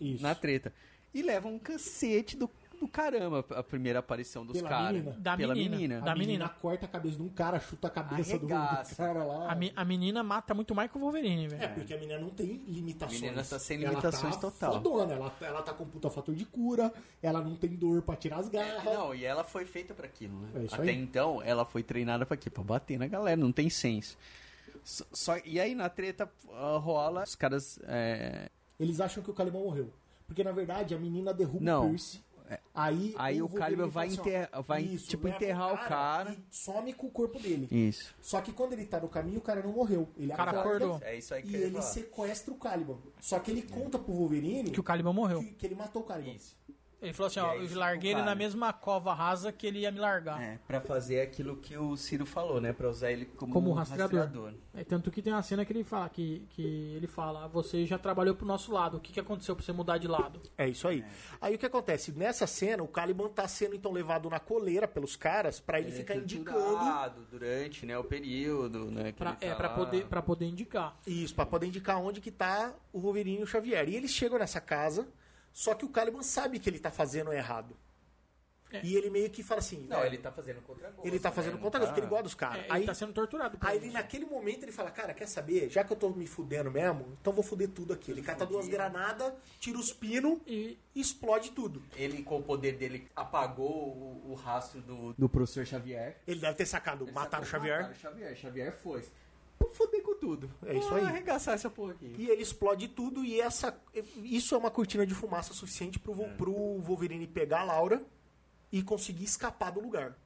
Isso. 0.00 0.22
na 0.22 0.34
treta. 0.34 0.72
E 1.12 1.22
leva 1.22 1.48
um 1.48 1.58
cacete 1.58 2.36
do, 2.36 2.48
do 2.80 2.88
caramba 2.88 3.44
a 3.50 3.62
primeira 3.62 3.98
aparição 3.98 4.44
dos 4.44 4.60
caras. 4.62 5.04
Da 5.18 5.36
Pela 5.36 5.54
menina. 5.54 5.76
menina. 5.76 5.98
A 5.98 6.00
Da 6.00 6.14
menina, 6.14 6.32
menina. 6.32 6.48
corta 6.48 6.86
a 6.86 6.88
cabeça 6.88 7.16
de 7.16 7.22
um 7.22 7.28
cara, 7.28 7.60
chuta 7.60 7.88
a 7.88 7.90
cabeça 7.90 8.38
do, 8.38 8.46
do 8.46 8.96
cara 8.96 9.22
lá. 9.22 9.52
A, 9.52 9.54
mi- 9.54 9.72
a 9.76 9.84
menina 9.84 10.22
mata 10.22 10.54
muito 10.54 10.74
mais 10.74 10.90
que 10.90 10.96
o 10.96 11.00
Wolverine, 11.00 11.44
É, 11.44 11.48
velho. 11.48 11.74
porque 11.74 11.94
a 11.94 11.98
menina 11.98 12.18
não 12.18 12.30
tem 12.30 12.46
limitações. 12.66 13.20
A 13.20 13.24
menina 13.26 13.44
tá 13.44 13.58
sem 13.58 13.78
Ela 13.82 13.90
limitações 13.90 14.34
tá 14.36 14.40
total. 14.40 14.72
Fodona. 14.72 15.12
Ela, 15.14 15.32
ela 15.42 15.62
tá 15.62 15.72
com 15.74 15.84
puta 15.84 16.08
fator 16.10 16.34
de 16.34 16.44
cura, 16.46 16.92
ela 17.22 17.40
não 17.42 17.54
tem 17.54 17.70
dor 17.70 18.02
pra 18.02 18.16
tirar 18.16 18.38
as 18.38 18.48
garras. 18.48 18.82
Não, 18.84 19.14
e 19.14 19.24
ela 19.24 19.44
foi 19.44 19.64
feita 19.66 19.92
pra 19.94 20.06
aquilo, 20.06 20.40
né? 20.40 20.48
É 20.70 20.74
Até 20.74 20.90
aí. 20.90 20.96
então, 20.96 21.42
ela 21.42 21.64
foi 21.64 21.82
treinada 21.82 22.24
pra 22.24 22.36
quê? 22.36 22.48
Pra 22.48 22.62
bater 22.62 22.98
na 22.98 23.06
galera, 23.06 23.36
não 23.40 23.52
tem 23.52 23.68
senso. 23.68 24.16
Só, 24.82 25.04
só- 25.12 25.38
e 25.44 25.60
aí, 25.60 25.74
na 25.74 25.88
treta, 25.90 26.30
ah, 26.54 26.78
rola, 26.78 27.22
os 27.24 27.34
caras... 27.34 27.78
é, 27.84 28.48
Eles 28.78 29.00
acham 29.00 29.22
que 29.22 29.30
o 29.30 29.34
Caliban 29.34 29.58
morreu. 29.60 29.92
Porque, 30.26 30.44
na 30.44 30.52
verdade, 30.52 30.94
a 30.94 30.98
menina 30.98 31.34
derruba 31.34 31.58
Não. 31.64 31.86
o 31.86 31.88
Pierce. 31.88 32.20
Aí, 32.74 33.14
Aí 33.18 33.42
o 33.42 33.48
Caliban 33.48 33.88
vai 33.88 34.08
assim, 34.08 34.18
ó, 34.18 34.20
enterra- 34.22 34.62
vai, 34.62 34.84
tipo, 34.84 35.24
leva 35.26 35.36
enterrar 35.36 35.74
o 35.74 35.78
cara. 35.88 36.32
E 36.32 36.38
some 36.50 36.92
com 36.92 37.06
o 37.06 37.10
corpo 37.10 37.38
dele. 37.38 37.68
Isso. 37.70 38.14
Só 38.20 38.40
que 38.40 38.52
quando 38.52 38.72
ele 38.72 38.86
tá 38.86 38.98
no 39.00 39.08
caminho, 39.08 39.38
o 39.38 39.42
cara 39.42 39.62
não 39.62 39.72
morreu. 39.72 40.08
Ele 40.16 40.32
O 40.32 40.36
cara 40.36 40.50
acorda 40.50 40.84
acordou. 40.86 41.00
É 41.08 41.16
isso 41.16 41.34
aí 41.34 41.42
E 41.44 41.54
ele 41.56 41.82
sequestra 41.82 42.52
o 42.52 42.56
Caliban. 42.56 42.96
Só 43.20 43.38
que 43.38 43.50
ele 43.50 43.62
conta 43.62 43.98
pro 43.98 44.12
Wolverine 44.12 44.70
Que 44.70 44.80
o 44.80 44.82
Caliban 44.82 45.12
morreu. 45.12 45.40
que, 45.40 45.52
que 45.52 45.66
ele 45.66 45.74
matou 45.74 46.02
o 46.02 46.04
Caliban. 46.04 46.32
Isso. 46.32 46.56
Ele 47.02 47.12
falou 47.14 47.28
assim, 47.28 47.40
E 47.40 47.42
ó, 47.42 47.54
eu 47.54 47.78
larguei 47.78 48.10
ele 48.12 48.22
na 48.22 48.34
mesma 48.34 48.72
cova 48.72 49.14
rasa 49.14 49.50
que 49.50 49.66
ele 49.66 49.80
ia 49.80 49.90
me 49.90 49.98
largar. 49.98 50.40
É, 50.42 50.58
pra 50.66 50.80
fazer 50.80 51.20
aquilo 51.22 51.56
que 51.56 51.76
o 51.76 51.96
Ciro 51.96 52.26
falou, 52.26 52.60
né? 52.60 52.72
Pra 52.74 52.88
usar 52.90 53.10
ele 53.10 53.24
como, 53.24 53.52
Como 53.52 53.70
um 53.70 53.72
rastreador. 53.72 54.52
É, 54.74 54.84
tanto 54.84 55.10
que 55.10 55.22
tem 55.22 55.32
uma 55.32 55.42
cena 55.42 55.64
que 55.64 55.72
ele 55.72 55.82
fala, 55.82 56.08
que, 56.10 56.46
que 56.50 56.62
ele 56.94 57.06
fala, 57.06 57.44
"Ah, 57.44 57.48
você 57.48 57.86
já 57.86 57.98
trabalhou 57.98 58.34
pro 58.34 58.46
nosso 58.46 58.70
lado, 58.72 58.98
o 58.98 59.00
que, 59.00 59.12
que 59.12 59.20
aconteceu 59.20 59.56
pra 59.56 59.64
você 59.64 59.72
mudar 59.72 59.96
de 59.98 60.06
lado? 60.06 60.40
É 60.58 60.68
isso 60.68 60.86
aí. 60.86 61.02
Aí 61.40 61.54
o 61.54 61.58
que 61.58 61.66
acontece? 61.66 62.12
Nessa 62.12 62.46
cena, 62.46 62.82
o 62.82 62.88
Caliban 62.88 63.28
tá 63.30 63.48
sendo 63.48 63.74
então 63.74 63.90
levado 63.92 64.28
na 64.28 64.38
coleira 64.38 64.86
pelos 64.86 65.16
caras 65.16 65.58
pra 65.58 65.78
ele, 65.78 65.88
Ele 65.88 65.96
é 65.96 66.00
ficar 66.00 66.16
indicando 66.16 67.26
durante 67.30 67.86
né, 67.86 67.96
o 67.98 68.04
período, 68.04 68.90
né? 68.90 69.12
que 69.12 69.18
Pra, 69.18 69.36
é, 69.40 69.48
tá 69.50 69.54
pra 69.56 69.68
poder, 69.70 70.06
pra 70.06 70.22
poder 70.22 70.46
indicar. 70.46 70.96
isso, 71.06 71.34
pra 71.34 71.46
poder 71.46 71.66
indicar 71.66 71.98
onde 72.00 72.20
que 72.20 72.30
tá 72.30 72.74
o 72.92 73.00
Wolverine 73.00 73.40
e 73.40 73.42
o 73.42 73.46
Xavier. 73.46 73.88
E 73.88 73.96
eles 73.96 74.10
chegam 74.10 74.38
nessa 74.38 74.60
casa, 74.60 75.08
só 75.60 75.74
que 75.74 75.84
o 75.84 75.90
Caliban 75.90 76.22
sabe 76.22 76.58
que 76.58 76.70
ele 76.70 76.78
tá 76.78 76.90
fazendo 76.90 77.30
errado. 77.34 77.76
É. 78.72 78.80
E 78.82 78.96
ele 78.96 79.10
meio 79.10 79.28
que 79.28 79.42
fala 79.42 79.58
assim, 79.58 79.86
Não, 79.86 80.02
ele 80.02 80.16
tá 80.16 80.32
fazendo 80.32 80.62
contra 80.62 80.90
ele 81.04 81.18
tá 81.20 81.30
fazendo 81.30 81.58
conta 81.58 81.78
porque 81.78 82.00
ele 82.00 82.06
gosta 82.06 82.22
dos 82.22 82.34
caras. 82.34 82.62
É, 82.62 82.64
ele 82.64 82.72
aí, 82.72 82.86
tá 82.86 82.94
sendo 82.94 83.12
torturado. 83.12 83.58
por 83.58 83.68
aí 83.68 83.76
ele, 83.76 83.90
naquele 83.90 84.24
momento 84.24 84.62
ele 84.62 84.72
fala, 84.72 84.90
cara, 84.90 85.12
quer 85.12 85.26
saber? 85.26 85.68
Já 85.68 85.84
que 85.84 85.92
eu 85.92 85.96
tô 85.98 86.08
me 86.08 86.26
fudendo 86.26 86.70
mesmo, 86.70 87.14
então 87.20 87.30
vou 87.30 87.44
fuder 87.44 87.68
tudo 87.68 87.92
aqui. 87.92 88.10
Ele 88.10 88.22
cata 88.22 88.46
duas 88.46 88.68
granadas, 88.68 89.34
tira 89.58 89.76
os 89.76 89.92
pinos 89.92 90.38
E 90.46 90.78
e 90.94 91.00
explode 91.00 91.50
tudo. 91.50 91.82
Ele, 91.94 92.22
com 92.22 92.38
o 92.38 92.42
poder 92.42 92.78
dele, 92.78 93.06
apagou 93.14 93.68
o, 93.68 94.30
o 94.30 94.34
rastro 94.34 94.80
do, 94.80 95.12
do 95.12 95.28
professor 95.28 95.66
Xavier. 95.66 96.16
Ele 96.26 96.40
deve 96.40 96.54
ter 96.54 96.64
sacado, 96.64 97.04
Ele 97.04 97.12
mataram 97.12 97.44
o 97.44 97.46
Xavier. 97.46 97.82
Mataram 97.82 97.94
o 97.94 97.98
Xavier. 97.98 98.34
Xavier 98.34 98.72
foi. 98.72 99.04
Vou 99.60 99.70
foder 99.72 100.02
com 100.02 100.14
tudo. 100.14 100.50
É 100.66 100.76
isso 100.76 100.88
Vou 100.88 100.98
aí. 100.98 101.04
arregaçar 101.04 101.54
essa 101.54 101.68
porra 101.70 101.92
aqui. 101.92 102.14
E 102.18 102.28
ele 102.30 102.42
explode 102.42 102.88
tudo 102.88 103.24
e 103.24 103.40
essa 103.40 103.78
isso 104.22 104.54
é 104.54 104.58
uma 104.58 104.70
cortina 104.70 105.06
de 105.06 105.14
fumaça 105.14 105.52
suficiente 105.52 105.98
pro, 105.98 106.12
Vo- 106.14 106.28
pro 106.36 106.52
Wolverine 106.80 107.26
pegar 107.26 107.60
a 107.60 107.64
Laura 107.64 108.02
e 108.72 108.82
conseguir 108.82 109.24
escapar 109.24 109.70
do 109.70 109.80
lugar. 109.80 110.16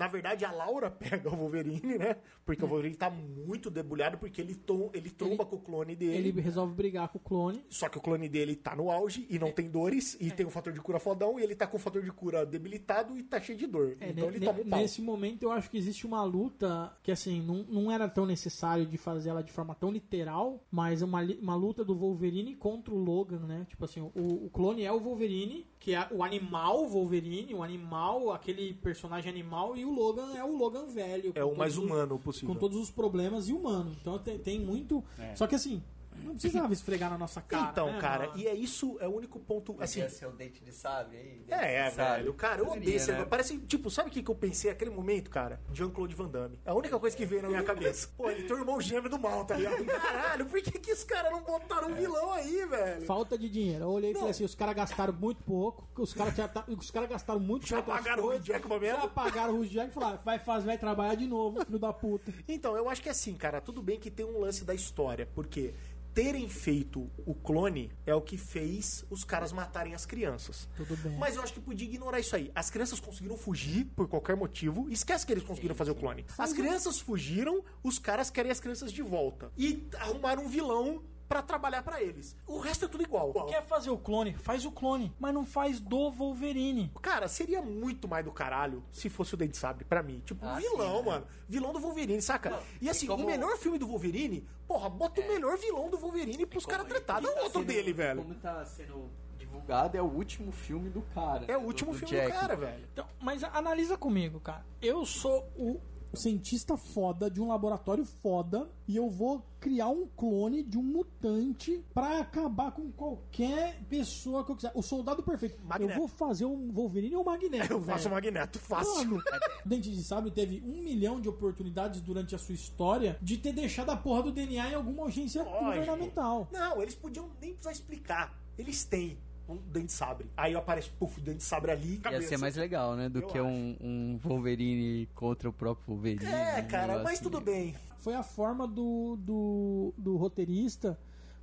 Na 0.00 0.08
verdade, 0.08 0.44
a 0.46 0.50
Laura 0.50 0.90
pega 0.90 1.28
o 1.28 1.36
Wolverine, 1.36 1.98
né? 1.98 2.16
Porque 2.46 2.64
o 2.64 2.66
Wolverine 2.66 2.96
tá 2.96 3.10
muito 3.10 3.70
debulhado 3.70 4.16
porque 4.18 4.40
ele, 4.40 4.54
tom, 4.54 4.90
ele 4.94 5.10
tromba 5.10 5.44
com 5.44 5.56
o 5.56 5.60
clone 5.60 5.94
dele. 5.94 6.28
ele 6.30 6.40
resolve 6.40 6.74
brigar 6.74 7.08
com 7.08 7.18
o 7.18 7.20
clone. 7.20 7.62
Só 7.68 7.88
que 7.88 7.98
o 7.98 8.00
clone 8.00 8.28
dele 8.28 8.56
tá 8.56 8.74
no 8.74 8.90
auge 8.90 9.26
e 9.28 9.38
não 9.38 9.52
tem 9.52 9.68
dores 9.70 10.16
É. 10.20 10.24
e 10.24 10.30
tem 10.30 10.46
um 10.46 10.50
fator 10.50 10.72
de 10.72 10.80
cura 10.80 10.98
fodão 10.98 11.38
e 11.38 11.42
ele 11.42 11.54
tá 11.54 11.66
com 11.66 11.76
o 11.76 11.80
fator 11.80 12.02
de 12.02 12.10
cura 12.10 12.46
debilitado 12.46 13.16
e 13.18 13.22
tá 13.22 13.40
cheio 13.40 13.58
de 13.58 13.66
dor. 13.66 13.96
É, 14.00 14.08
então 14.08 14.28
ele 14.28 14.40
toma 14.40 14.60
um 14.60 14.64
ne- 14.64 14.70
pau. 14.70 14.80
nesse 14.80 15.02
momento 15.02 15.42
eu 15.42 15.52
acho 15.52 15.70
que 15.70 15.76
existe 15.76 16.06
uma 16.06 16.24
luta 16.24 16.96
que 17.02 17.12
assim, 17.12 17.42
não, 17.42 17.56
não 17.68 17.92
era 17.92 18.08
tão 18.08 18.24
necessário 18.24 18.86
de 18.86 18.96
fazer 18.96 19.28
ela 19.30 19.42
de 19.42 19.52
forma 19.52 19.74
tão 19.74 19.90
literal, 19.92 20.64
mas 20.70 21.02
uma, 21.02 21.20
li- 21.22 21.38
uma 21.42 21.54
luta 21.54 21.84
do 21.84 21.94
Wolverine 21.94 22.56
contra 22.56 22.94
o 22.94 22.98
Logan, 22.98 23.40
né? 23.46 23.66
Tipo 23.68 23.84
assim, 23.84 24.00
o, 24.00 24.46
o 24.46 24.50
clone 24.50 24.82
é 24.82 24.90
o 24.92 24.98
Wolverine, 24.98 25.66
que 25.80 25.94
é 25.94 26.06
o 26.12 26.22
animal 26.22 26.86
Wolverine, 26.86 27.54
o 27.54 27.62
animal, 27.62 28.30
aquele 28.32 28.74
personagem 28.74 29.30
animal, 29.30 29.76
e 29.76 29.84
o 29.84 29.90
Logan 29.90 30.34
é 30.36 30.44
o 30.44 30.54
Logan 30.56 30.84
velho. 30.86 31.32
É 31.34 31.42
o 31.42 31.56
mais 31.56 31.74
todos 31.74 31.78
os- 31.88 31.90
humano 31.96 32.18
possível. 32.18 32.48
Com 32.54 32.54
todos 32.60 32.76
os 32.78 32.90
problemas 32.90 33.48
e 33.48 33.52
humano. 33.54 33.90
Então 34.00 34.18
tem, 34.18 34.38
tem 34.38 34.60
muito. 34.60 35.02
Só 35.34 35.46
que 35.46 35.54
assim, 35.54 35.82
não 36.24 36.32
precisava 36.32 36.72
esfregar 36.72 37.10
na 37.10 37.18
nossa 37.18 37.40
cara. 37.40 37.70
então, 37.70 37.92
né, 37.92 38.00
cara, 38.00 38.26
mano? 38.28 38.38
e 38.38 38.46
é 38.46 38.54
isso, 38.54 38.96
é 39.00 39.08
o 39.08 39.14
único 39.14 39.38
ponto. 39.40 39.76
Assim, 39.80 40.00
Podia 40.00 40.14
ser 40.16 40.26
o 40.26 40.32
dente 40.32 40.62
de 40.62 40.72
sabre 40.72 41.16
aí. 41.16 41.44
dente 41.46 41.52
É, 41.52 41.74
é, 41.76 41.88
de 41.88 41.94
sabre. 41.96 42.22
velho. 42.22 42.34
Cara, 42.34 42.60
eu 42.60 42.66
Poderia, 42.66 42.82
odeio 42.82 42.96
esse 42.96 43.12
né? 43.12 43.24
Parece, 43.24 43.58
tipo, 43.58 43.90
sabe 43.90 44.08
o 44.08 44.12
que, 44.12 44.22
que 44.22 44.30
eu 44.30 44.34
pensei 44.34 44.70
naquele 44.70 44.90
momento, 44.90 45.30
cara? 45.30 45.60
Jean-Claude 45.72 46.14
Van 46.14 46.28
Damme. 46.28 46.58
É 46.64 46.70
a 46.70 46.74
única 46.74 46.98
coisa 46.98 47.16
que 47.16 47.24
veio 47.26 47.42
na 47.42 47.48
minha 47.48 47.62
cabeça. 47.62 48.08
Pô, 48.16 48.30
ele 48.30 48.44
tem 48.44 48.56
o 48.56 48.58
irmão 48.58 48.80
gêmeo 48.80 49.08
do 49.10 49.18
mal, 49.18 49.44
tá 49.44 49.56
ligado? 49.56 49.84
Caralho, 49.84 50.46
por 50.46 50.60
que, 50.62 50.72
que 50.78 50.92
os 50.92 51.04
caras 51.04 51.30
não 51.32 51.42
botaram 51.42 51.88
um 51.90 51.94
vilão 51.94 52.30
aí, 52.32 52.64
velho? 52.66 53.06
Falta 53.06 53.36
de 53.38 53.48
dinheiro. 53.48 53.84
Eu 53.84 53.90
olhei 53.90 54.10
e 54.12 54.14
falei 54.14 54.30
assim: 54.30 54.44
os 54.44 54.54
caras 54.54 54.74
gastaram 54.74 55.12
muito 55.12 55.42
pouco, 55.42 55.88
os 56.00 56.12
caras 56.14 56.34
já 56.34 56.48
tá- 56.48 56.64
os 56.68 56.90
caras 56.90 57.08
gastaram 57.08 57.40
muito 57.40 57.66
Já 57.66 57.82
pagaram 57.82 58.24
o 58.26 58.38
Jackman 58.38 58.78
Já 58.80 58.94
mesmo? 58.96 59.08
pagaram 59.10 59.58
o 59.58 59.66
Jack 59.66 59.90
e 59.90 59.94
falaram: 59.94 60.18
vai, 60.24 60.38
fazer, 60.38 60.66
vai 60.66 60.78
trabalhar 60.78 61.14
de 61.14 61.26
novo, 61.26 61.64
filho 61.64 61.78
da 61.78 61.92
puta. 61.92 62.32
Então, 62.48 62.76
eu 62.76 62.88
acho 62.88 63.02
que 63.02 63.08
assim, 63.08 63.34
cara, 63.34 63.60
tudo 63.60 63.82
bem 63.82 63.98
que 63.98 64.10
tem 64.10 64.24
um 64.26 64.38
lance 64.40 64.64
da 64.64 64.74
história, 64.74 65.28
porque 65.34 65.74
terem 66.14 66.48
feito 66.48 67.10
o 67.24 67.34
clone 67.34 67.92
é 68.06 68.14
o 68.14 68.20
que 68.20 68.36
fez 68.36 69.04
os 69.10 69.24
caras 69.24 69.52
matarem 69.52 69.94
as 69.94 70.04
crianças. 70.04 70.68
Tudo 70.76 70.96
bem. 70.96 71.16
Mas 71.18 71.36
eu 71.36 71.42
acho 71.42 71.52
que 71.52 71.60
podia 71.60 71.86
ignorar 71.86 72.20
isso 72.20 72.34
aí. 72.36 72.50
As 72.54 72.70
crianças 72.70 73.00
conseguiram 73.00 73.36
fugir 73.36 73.86
por 73.96 74.08
qualquer 74.08 74.36
motivo. 74.36 74.88
Esquece 74.90 75.26
que 75.26 75.32
eles 75.32 75.44
conseguiram 75.44 75.74
fazer 75.74 75.90
o 75.90 75.94
clone. 75.94 76.24
As 76.36 76.52
crianças 76.52 76.98
fugiram, 76.98 77.64
os 77.82 77.98
caras 77.98 78.30
querem 78.30 78.50
as 78.50 78.60
crianças 78.60 78.92
de 78.92 79.02
volta. 79.02 79.50
E 79.56 79.86
arrumaram 79.98 80.44
um 80.44 80.48
vilão 80.48 81.02
pra 81.30 81.42
trabalhar 81.42 81.80
pra 81.84 82.02
eles. 82.02 82.36
O 82.44 82.58
resto 82.58 82.86
é 82.86 82.88
tudo 82.88 83.04
igual. 83.04 83.32
Quer 83.46 83.62
fazer 83.62 83.88
o 83.88 83.96
clone? 83.96 84.34
Faz 84.34 84.64
o 84.64 84.72
clone, 84.72 85.14
mas 85.16 85.32
não 85.32 85.46
faz 85.46 85.78
do 85.78 86.10
Wolverine. 86.10 86.90
Cara, 87.00 87.28
seria 87.28 87.62
muito 87.62 88.08
mais 88.08 88.24
do 88.24 88.32
caralho 88.32 88.82
se 88.90 89.08
fosse 89.08 89.34
o 89.34 89.36
Dente 89.36 89.56
Sabre 89.56 89.84
pra 89.84 90.02
mim. 90.02 90.20
Tipo, 90.26 90.44
Ah, 90.44 90.56
vilão, 90.56 90.98
sim, 90.98 91.04
né? 91.04 91.10
mano. 91.12 91.26
Vilão 91.48 91.72
do 91.72 91.78
Wolverine, 91.78 92.20
saca? 92.20 92.60
e 92.80 92.90
assim, 92.90 93.06
como- 93.06 93.22
o 93.22 93.26
melhor 93.26 93.56
filme 93.58 93.78
do 93.78 93.86
Wolverine, 93.86 94.44
porra, 94.66 94.88
bota 94.90 95.20
o 95.20 95.28
melhor 95.28 95.56
vilão 95.56 95.88
do 95.88 95.96
Wolverine 95.98 96.44
pros 96.46 96.66
caras 96.66 96.86
tretar. 96.88 97.22
Não 97.22 97.30
Como 97.30 97.40
o 97.42 97.44
outro 97.44 97.60
tá 97.60 97.66
dele, 97.68 97.84
sendo- 97.90 97.96
velho. 97.96 98.22
Como 98.22 98.34
tá 98.34 98.64
sendo 98.64 99.08
divulgado, 99.38 99.96
é 99.96 100.02
o 100.02 100.06
último 100.06 100.50
filme 100.50 100.90
do 100.90 101.02
cara. 101.14 101.44
É 101.46 101.56
o 101.56 101.60
último 101.60 101.92
do 101.92 101.98
filme 101.98 102.12
Jack. 102.12 102.32
do 102.32 102.38
cara, 102.40 102.56
velho. 102.56 102.88
Então, 102.92 103.06
mas 103.20 103.44
analisa 103.44 103.96
comigo, 103.96 104.40
cara. 104.40 104.66
Eu 104.82 105.06
sou 105.06 105.48
o 105.56 105.80
um 106.12 106.16
cientista 106.16 106.76
foda 106.76 107.30
de 107.30 107.40
um 107.40 107.48
laboratório 107.48 108.04
foda 108.04 108.68
e 108.86 108.96
eu 108.96 109.08
vou 109.08 109.44
criar 109.60 109.88
um 109.88 110.06
clone 110.16 110.62
de 110.62 110.76
um 110.76 110.82
mutante 110.82 111.84
pra 111.94 112.20
acabar 112.20 112.72
com 112.72 112.90
qualquer 112.90 113.80
pessoa 113.88 114.44
que 114.44 114.50
eu 114.50 114.56
quiser. 114.56 114.72
O 114.74 114.82
soldado 114.82 115.22
perfeito. 115.22 115.58
Magneto. 115.64 115.92
Eu 115.92 115.98
vou 115.98 116.08
fazer 116.08 116.44
um 116.44 116.72
Wolverine 116.72 117.14
ou 117.14 117.22
um 117.22 117.24
Magneto. 117.24 117.72
Eu 117.72 117.82
faço 117.82 118.08
o. 118.08 118.10
Magneto, 118.10 118.58
fácil. 118.58 119.10
Mano, 119.10 119.22
o 119.64 119.68
Dente 119.68 119.90
de 119.90 120.02
Sabre 120.02 120.30
teve 120.30 120.62
um 120.66 120.82
milhão 120.82 121.20
de 121.20 121.28
oportunidades 121.28 122.00
durante 122.00 122.34
a 122.34 122.38
sua 122.38 122.54
história 122.54 123.16
de 123.22 123.36
ter 123.36 123.52
deixado 123.52 123.90
a 123.90 123.96
porra 123.96 124.24
do 124.24 124.32
DNA 124.32 124.70
em 124.70 124.74
alguma 124.74 125.06
agência 125.06 125.42
Lógico. 125.42 125.64
governamental. 125.64 126.48
Não, 126.50 126.82
eles 126.82 126.94
podiam 126.94 127.30
nem 127.40 127.52
precisar 127.52 127.72
explicar. 127.72 128.40
Eles 128.58 128.84
têm 128.84 129.16
um 129.50 129.56
dente 129.56 129.92
sabre. 129.92 130.26
Aí 130.36 130.54
aparece, 130.54 130.90
puf, 130.90 131.20
dente 131.20 131.42
sabre 131.42 131.72
ali. 131.72 131.94
Ia 131.94 132.00
cabeça. 132.00 132.28
ser 132.28 132.38
mais 132.38 132.56
legal, 132.56 132.94
né? 132.96 133.08
Do 133.08 133.20
Eu 133.20 133.26
que 133.26 133.40
um, 133.40 133.76
um 133.80 134.18
Wolverine 134.22 135.08
contra 135.14 135.48
o 135.48 135.52
próprio 135.52 135.94
Wolverine. 135.94 136.24
É, 136.24 136.62
cara, 136.62 137.02
mas 137.02 137.20
tudo 137.20 137.38
assim. 137.38 137.46
bem. 137.46 137.74
Foi 137.98 138.14
a 138.14 138.22
forma 138.22 138.66
do, 138.66 139.16
do, 139.16 139.94
do 139.98 140.16
roteirista 140.16 140.98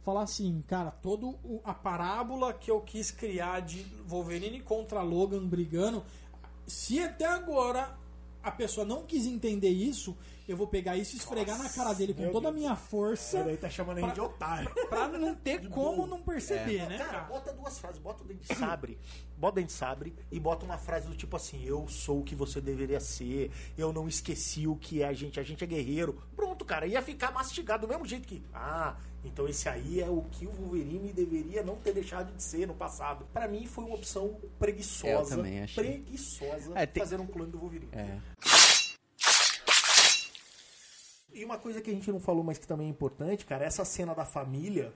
falar 0.08 0.24
assim, 0.24 0.64
cara, 0.68 0.90
todo 0.90 1.32
o, 1.44 1.60
a 1.66 1.74
parábola 1.74 2.54
que 2.54 2.72
eu 2.72 2.80
quis 2.80 3.12
criar 3.12 3.60
de 3.60 3.86
Wolverine 4.06 4.62
contra 4.62 5.02
Logan 5.02 5.46
brigando, 5.46 6.02
se 6.66 6.98
até 6.98 7.26
agora 7.26 7.94
a 8.42 8.50
pessoa 8.50 8.86
não 8.86 9.04
quis 9.04 9.26
entender 9.26 9.70
isso, 9.70 10.18
eu 10.48 10.56
vou 10.58 10.68
pegar 10.68 10.96
isso 10.96 11.16
e 11.16 11.20
esfregar 11.20 11.58
na 11.58 11.70
cara 11.70 11.94
dele 11.94 12.14
com 12.14 12.30
toda 12.32 12.50
a 12.50 12.52
minha 12.52 12.76
força 12.76 13.44
Daí 13.44 13.58
tá 13.58 13.70
chamando 13.70 14.00
ele 14.00 14.12
de 14.12 14.22
otário. 14.22 14.70
pra 14.90 15.08
não 15.08 15.36
ter 15.36 15.68
como 15.70 16.08
não 16.08 16.22
perceber, 16.22 16.88
né, 16.88 16.98
Cara, 16.98 17.20
bota 17.22 17.52
duas 17.54 17.78
frases, 17.80 18.00
bota 18.00 18.24
o 18.24 18.28
dente 18.28 18.54
sabre, 18.56 18.98
bota 19.38 19.60
o 19.60 19.62
dente 19.62 19.74
sabre 19.74 20.16
e 20.32 20.40
bota 20.40 20.66
uma 20.66 20.78
frase 20.78 21.08
do 21.08 21.16
tipo 21.16 21.36
assim: 21.36 21.64
Eu 21.66 21.88
sou 21.88 22.20
o 22.20 22.24
que 22.24 22.36
você 22.36 22.62
deveria 22.62 23.00
ser, 23.00 23.52
eu 23.78 23.92
não 23.92 24.08
esqueci 24.08 24.68
o 24.68 24.76
que 24.76 25.02
é 25.04 25.08
a 25.08 25.14
gente, 25.14 25.40
a 25.40 25.44
gente 25.44 25.64
é 25.64 25.68
guerreiro. 25.68 26.22
Pronto, 26.36 26.64
cara, 26.64 26.86
ia 26.88 27.02
ficar 27.02 27.32
mastigado 27.32 27.86
do 27.86 27.90
mesmo 27.90 28.06
jeito 28.06 28.28
que. 28.28 28.44
Ah, 28.54 28.96
então 29.24 29.48
esse 29.48 29.68
aí 29.68 30.00
é 30.00 30.10
o 30.10 30.22
que 30.32 30.46
o 30.48 30.52
Wolverine 30.52 31.12
deveria 31.12 31.62
não 31.64 31.76
ter 31.76 31.92
deixado 31.94 32.34
de 32.36 32.42
ser 32.42 32.66
no 32.68 32.74
passado. 32.74 33.26
Pra 33.34 33.48
mim 33.48 33.66
foi 33.66 33.84
uma 33.84 33.96
opção 33.96 34.40
preguiçosa. 34.58 35.34
Eu 35.34 35.38
também 35.38 35.62
achei. 35.64 35.84
Preguiçosa 35.84 36.72
É, 36.76 36.86
tem- 36.86 37.02
fazer 37.04 37.20
um 37.20 37.28
clone 37.28 37.52
do 37.52 37.58
Wolverine. 37.60 37.90
É. 37.92 38.18
E 41.38 41.46
uma 41.46 41.58
coisa 41.58 41.80
que 41.82 41.90
a 41.90 41.94
gente 41.94 42.12
não 42.12 42.20
falou, 42.20 42.44
mas 42.44 42.58
que 42.58 42.66
também 42.68 42.88
é 42.88 42.90
importante, 42.90 43.46
cara, 43.46 43.64
essa 43.64 43.86
cena 43.86 44.16
da 44.16 44.26
família, 44.26 44.92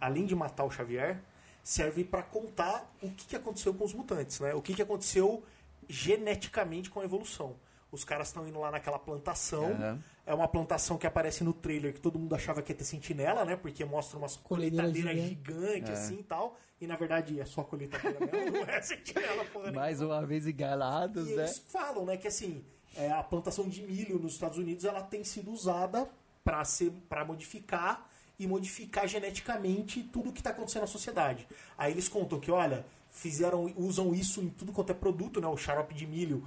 além 0.00 0.26
de 0.26 0.34
matar 0.34 0.64
o 0.64 0.70
Xavier, 0.70 1.20
serve 1.62 2.02
pra 2.04 2.22
contar 2.22 2.92
o 3.02 3.10
que, 3.10 3.26
que 3.28 3.36
aconteceu 3.36 3.72
com 3.72 3.84
os 3.84 3.94
mutantes, 3.94 4.40
né? 4.40 4.52
O 4.54 4.60
que, 4.60 4.74
que 4.74 4.82
aconteceu 4.82 5.42
geneticamente 5.88 6.90
com 6.90 7.00
a 7.00 7.04
evolução. 7.04 7.56
Os 7.92 8.04
caras 8.04 8.28
estão 8.28 8.46
indo 8.48 8.58
lá 8.58 8.70
naquela 8.72 8.98
plantação. 8.98 9.66
Aham. 9.72 10.02
É 10.26 10.34
uma 10.34 10.48
plantação 10.48 10.96
que 10.98 11.06
aparece 11.06 11.44
no 11.44 11.52
trailer 11.52 11.92
que 11.92 12.00
todo 12.00 12.18
mundo 12.18 12.34
achava 12.34 12.60
que 12.62 12.72
ia 12.72 12.76
ter 12.76 12.84
sentinela, 12.84 13.44
né? 13.44 13.56
Porque 13.56 13.84
mostra 13.84 14.18
umas 14.18 14.36
Colheitadeira 14.36 14.88
colheitadeiras 15.10 15.28
gigante. 15.28 15.62
gigantes 15.74 15.90
assim 15.92 16.18
e 16.20 16.22
tal. 16.24 16.58
E 16.80 16.86
na 16.86 16.96
verdade 16.96 17.38
é 17.38 17.44
só 17.44 17.62
colheitadeira 17.62 18.18
mesmo, 18.20 18.52
não 18.64 18.64
é 18.68 18.80
sentinela, 18.82 19.44
porra. 19.44 19.70
Mais 19.70 20.00
uma 20.00 20.24
vez 20.26 20.46
enganados, 20.46 21.28
E 21.28 21.34
né? 21.36 21.42
eles 21.44 21.58
falam, 21.68 22.04
né, 22.06 22.16
que 22.16 22.26
assim, 22.26 22.64
é, 22.96 23.10
a 23.10 23.22
plantação 23.22 23.68
de 23.68 23.82
milho 23.82 24.18
nos 24.18 24.34
Estados 24.34 24.58
Unidos 24.58 24.84
ela 24.84 25.02
tem 25.02 25.24
sido 25.24 25.50
usada 25.50 26.08
para 26.42 26.64
ser 26.64 26.92
para 27.08 27.24
modificar 27.24 28.08
e 28.38 28.46
modificar 28.46 29.06
geneticamente 29.06 30.02
tudo 30.02 30.32
que 30.32 30.40
está 30.40 30.50
acontecendo 30.50 30.82
na 30.82 30.88
sociedade. 30.88 31.46
Aí 31.78 31.92
eles 31.92 32.08
contam 32.08 32.40
que, 32.40 32.50
olha, 32.50 32.84
fizeram 33.16 33.72
usam 33.76 34.12
isso 34.12 34.42
em 34.42 34.48
tudo 34.50 34.72
quanto 34.72 34.90
é 34.90 34.94
produto, 34.94 35.40
né, 35.40 35.46
o 35.46 35.56
xarope 35.56 35.94
de 35.94 36.04
milho 36.04 36.46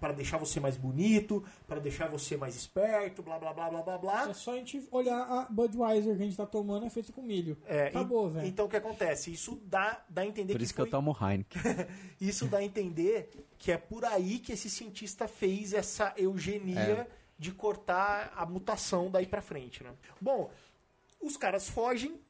para 0.00 0.12
deixar 0.12 0.36
você 0.36 0.58
mais 0.58 0.76
bonito, 0.76 1.44
para 1.66 1.78
deixar 1.78 2.08
você 2.08 2.36
mais 2.36 2.56
esperto, 2.56 3.22
blá 3.22 3.38
blá 3.38 3.52
blá 3.54 3.70
blá 3.70 3.82
blá 3.82 3.98
blá. 3.98 4.28
É 4.28 4.34
só 4.34 4.52
a 4.52 4.56
gente 4.56 4.86
olhar 4.90 5.20
a 5.22 5.46
Budweiser 5.48 6.16
que 6.16 6.22
a 6.22 6.24
gente 6.26 6.36
tá 6.36 6.44
tomando 6.44 6.84
é 6.86 6.90
feito 6.90 7.12
com 7.12 7.22
milho. 7.22 7.56
É, 7.66 7.86
Acabou, 7.86 8.28
velho. 8.28 8.46
Então 8.48 8.66
o 8.66 8.68
que 8.68 8.76
acontece? 8.76 9.32
Isso 9.32 9.62
dá, 9.64 10.02
dá 10.08 10.22
a 10.22 10.26
entender 10.26 10.52
Por 10.54 10.58
que 10.58 10.64
isso 10.64 10.74
que 10.74 10.80
foi... 10.80 10.88
eu 10.88 10.90
tomo 10.90 11.16
Heineken. 11.18 11.62
Isso 12.20 12.46
dá 12.46 12.58
a 12.58 12.64
entender 12.64 13.30
que 13.56 13.70
é 13.70 13.76
por 13.76 14.04
aí 14.04 14.40
que 14.40 14.52
esse 14.52 14.68
cientista 14.68 15.28
fez 15.28 15.72
essa 15.72 16.12
eugenia 16.16 16.80
É. 16.80 17.06
de 17.38 17.52
cortar 17.52 18.32
a 18.36 18.44
mutação 18.44 19.08
daí 19.08 19.26
pra 19.26 19.40
frente, 19.40 19.84
né? 19.84 19.92
Bom, 20.20 20.50
os 21.20 21.36
caras 21.36 21.68
fogem, 21.68 22.20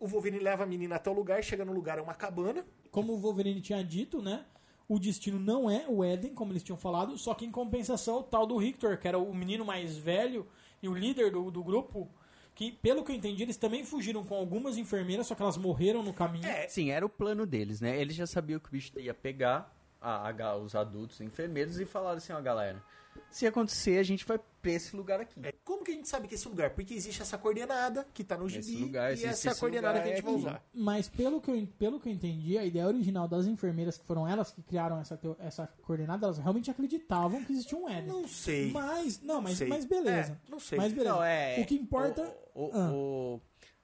o 0.00 0.06
Wolverine 0.06 0.42
leva 0.42 0.62
a 0.62 0.66
menina 0.66 0.96
até 0.96 1.10
o 1.10 1.12
lugar, 1.12 1.42
chega 1.42 1.64
no 1.64 1.72
lugar, 1.72 1.98
é 1.98 2.02
uma 2.02 2.14
cabana. 2.14 2.64
Como 2.98 3.12
o 3.12 3.16
Wolverine 3.16 3.60
tinha 3.60 3.84
dito, 3.84 4.20
né? 4.20 4.44
O 4.88 4.98
destino 4.98 5.38
não 5.38 5.70
é 5.70 5.84
o 5.86 6.02
Éden, 6.02 6.34
como 6.34 6.50
eles 6.50 6.64
tinham 6.64 6.76
falado, 6.76 7.16
só 7.16 7.32
que 7.32 7.44
em 7.44 7.50
compensação 7.52 8.16
o 8.18 8.22
tal 8.24 8.44
do 8.44 8.58
Victor, 8.58 8.96
que 8.98 9.06
era 9.06 9.16
o 9.16 9.32
menino 9.32 9.64
mais 9.64 9.96
velho 9.96 10.44
e 10.82 10.88
o 10.88 10.94
líder 10.96 11.30
do, 11.30 11.48
do 11.48 11.62
grupo, 11.62 12.10
que, 12.56 12.72
pelo 12.72 13.04
que 13.04 13.12
eu 13.12 13.14
entendi, 13.14 13.44
eles 13.44 13.56
também 13.56 13.84
fugiram 13.84 14.24
com 14.24 14.34
algumas 14.34 14.76
enfermeiras, 14.76 15.28
só 15.28 15.36
que 15.36 15.42
elas 15.42 15.56
morreram 15.56 16.02
no 16.02 16.12
caminho. 16.12 16.44
É, 16.46 16.66
Sim, 16.66 16.90
era 16.90 17.06
o 17.06 17.08
plano 17.08 17.46
deles, 17.46 17.80
né? 17.80 18.00
Eles 18.00 18.16
já 18.16 18.26
sabiam 18.26 18.58
que 18.58 18.68
o 18.68 18.72
bicho 18.72 18.98
ia 18.98 19.14
pegar 19.14 19.72
a- 20.00 20.30
a- 20.30 20.56
os 20.56 20.74
adultos 20.74 21.20
enfermeiros 21.20 21.78
e 21.78 21.86
falaram 21.86 22.16
assim, 22.18 22.32
ó, 22.32 22.40
galera, 22.40 22.82
se 23.30 23.46
acontecer, 23.46 23.98
a 23.98 24.02
gente 24.02 24.24
vai 24.24 24.38
pra 24.60 24.70
esse 24.72 24.94
lugar 24.96 25.20
aqui. 25.20 25.38
É, 25.42 25.52
Como 25.64 25.84
que 25.84 25.90
a 25.92 25.94
gente 25.94 26.08
sabe 26.08 26.26
que 26.28 26.34
esse 26.34 26.48
lugar? 26.48 26.70
Porque 26.70 26.94
existe 26.94 27.22
essa 27.22 27.38
coordenada 27.38 28.06
que 28.12 28.22
tá 28.24 28.36
no 28.36 28.46
Esse 28.46 28.62
gibi 28.62 28.82
lugar, 28.82 29.16
e 29.16 29.24
essa 29.24 29.50
é 29.50 29.54
coordenada 29.54 29.98
lugar 29.98 30.04
que 30.04 30.12
a 30.12 30.16
gente 30.16 30.24
vai 30.24 30.34
aqui. 30.34 30.42
usar. 30.42 30.64
Mas 30.74 31.08
pelo 31.08 31.40
que, 31.40 31.50
eu, 31.50 31.68
pelo 31.78 32.00
que 32.00 32.08
eu 32.08 32.12
entendi, 32.12 32.58
a 32.58 32.64
ideia 32.64 32.86
original 32.86 33.26
das 33.28 33.46
enfermeiras, 33.46 33.96
que 33.98 34.04
foram 34.04 34.26
elas 34.26 34.50
que 34.50 34.62
criaram 34.62 35.00
essa, 35.00 35.18
essa 35.38 35.66
coordenada, 35.82 36.26
elas 36.26 36.38
realmente 36.38 36.70
acreditavam 36.70 37.44
que 37.44 37.52
existia 37.52 37.78
um 37.78 37.88
Éden. 37.88 38.08
Não 38.08 38.26
sei. 38.28 38.70
Mas, 38.72 39.20
não, 39.20 39.40
mas, 39.40 39.58
Sei. 39.58 39.68
mas 39.68 39.84
beleza. 39.84 40.32
É, 40.46 40.50
não 40.50 40.58
sei. 40.60 40.78
Mas 40.78 40.92
beleza. 40.92 41.14
Não, 41.14 41.22
é, 41.22 41.60
o 41.60 41.66
que 41.66 41.74
importa. 41.74 42.22
O, 42.54 42.64
o- 42.66 42.70
Ah. 42.74 42.90
o- 42.92 43.40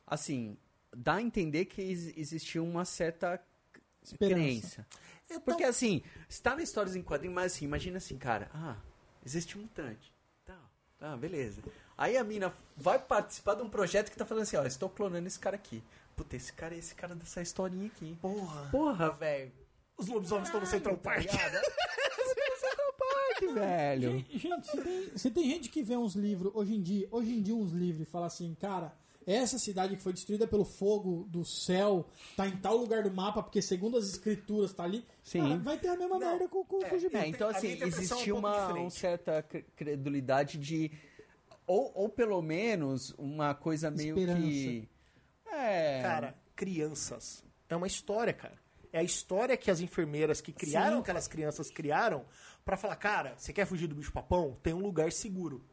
assim, 0.06 0.56
dá 0.96 1.14
a 1.14 1.22
entender 1.22 1.64
que 1.66 1.80
ex- 1.80 2.16
existia 2.16 2.62
uma 2.62 2.84
certa 2.84 3.40
Esperança. 4.02 4.34
crença. 4.36 4.86
Então, 5.26 5.40
Porque 5.40 5.64
assim, 5.64 6.02
está 6.28 6.54
na 6.54 6.62
histórias 6.62 6.94
em 6.94 7.02
quadrinhos, 7.02 7.34
mas 7.34 7.52
assim, 7.54 7.64
imagina 7.64 7.96
assim, 7.96 8.18
cara, 8.18 8.50
ah, 8.52 8.76
existe 9.24 9.56
um 9.58 9.62
mutante. 9.62 10.12
Tá, 10.44 10.58
tá, 10.98 11.16
beleza. 11.16 11.62
Aí 11.96 12.16
a 12.16 12.24
mina 12.24 12.52
vai 12.76 12.98
participar 12.98 13.54
de 13.54 13.62
um 13.62 13.68
projeto 13.70 14.10
que 14.10 14.16
tá 14.16 14.24
falando 14.26 14.42
assim, 14.42 14.56
ó, 14.56 14.64
estou 14.64 14.88
clonando 14.88 15.26
esse 15.26 15.38
cara 15.38 15.56
aqui. 15.56 15.82
Puta, 16.16 16.36
esse 16.36 16.52
cara 16.52 16.74
é 16.74 16.78
esse 16.78 16.94
cara 16.94 17.14
dessa 17.14 17.40
historinha 17.42 17.86
aqui. 17.86 18.16
porra, 18.20 18.68
Porra, 18.70 19.10
velho. 19.10 19.52
os 19.96 20.06
lobisomens 20.08 20.48
estão 20.48 20.60
no 20.60 20.66
Central 20.66 20.96
Park. 20.96 21.26
Park, 22.98 23.42
velho. 23.54 24.12
Gente, 24.12 24.38
gente, 24.38 24.66
se 24.66 24.80
tem, 24.82 25.18
se 25.18 25.30
tem 25.30 25.44
gente 25.50 25.68
que 25.68 25.82
vê 25.82 25.96
uns 25.96 26.14
livros, 26.14 26.52
hoje 26.54 26.74
em 26.74 26.82
dia, 26.82 27.08
hoje 27.10 27.32
em 27.32 27.42
dia 27.42 27.54
uns 27.54 27.72
livros 27.72 28.06
e 28.06 28.10
fala 28.10 28.26
assim, 28.26 28.54
cara, 28.60 28.92
essa 29.26 29.58
cidade 29.58 29.96
que 29.96 30.02
foi 30.02 30.12
destruída 30.12 30.46
pelo 30.46 30.64
fogo 30.64 31.26
do 31.30 31.44
céu 31.44 32.06
tá 32.36 32.46
em 32.46 32.56
tal 32.56 32.76
lugar 32.76 33.02
do 33.02 33.10
mapa, 33.10 33.42
porque 33.42 33.60
segundo 33.62 33.96
as 33.96 34.08
escrituras 34.08 34.72
tá 34.72 34.84
ali, 34.84 35.04
Sim. 35.22 35.40
cara, 35.40 35.56
vai 35.58 35.78
ter 35.78 35.88
a 35.88 35.96
mesma 35.96 36.18
Não, 36.18 36.30
merda 36.30 36.48
com, 36.48 36.64
com, 36.64 36.78
com 36.80 36.94
o 36.94 36.98
gibi. 36.98 37.16
É, 37.16 37.26
então 37.26 37.48
assim, 37.48 37.78
é 37.80 37.84
um 37.84 37.88
existia 37.88 38.32
pouco 38.32 38.38
uma, 38.38 38.72
uma 38.74 38.90
certa 38.90 39.42
cre- 39.42 39.64
credulidade 39.76 40.58
de. 40.58 40.90
Ou, 41.66 41.90
ou 41.94 42.08
pelo 42.08 42.40
menos 42.42 43.14
uma 43.18 43.54
coisa 43.54 43.90
meio 43.90 44.18
Esperança. 44.18 44.40
que. 44.42 44.88
É. 45.46 46.02
Cara, 46.02 46.34
crianças. 46.54 47.42
É 47.68 47.76
uma 47.76 47.86
história, 47.86 48.32
cara. 48.32 48.62
É 48.92 48.98
a 48.98 49.02
história 49.02 49.56
que 49.56 49.70
as 49.70 49.80
enfermeiras 49.80 50.40
que 50.40 50.52
criaram 50.52 50.96
Sim. 50.96 51.02
aquelas 51.02 51.26
crianças 51.26 51.70
criaram 51.70 52.24
pra 52.64 52.76
falar, 52.76 52.96
cara, 52.96 53.34
você 53.36 53.52
quer 53.52 53.66
fugir 53.66 53.86
do 53.88 53.94
bicho 53.94 54.12
papão? 54.12 54.56
Tem 54.62 54.72
um 54.72 54.80
lugar 54.80 55.10
seguro. 55.10 55.64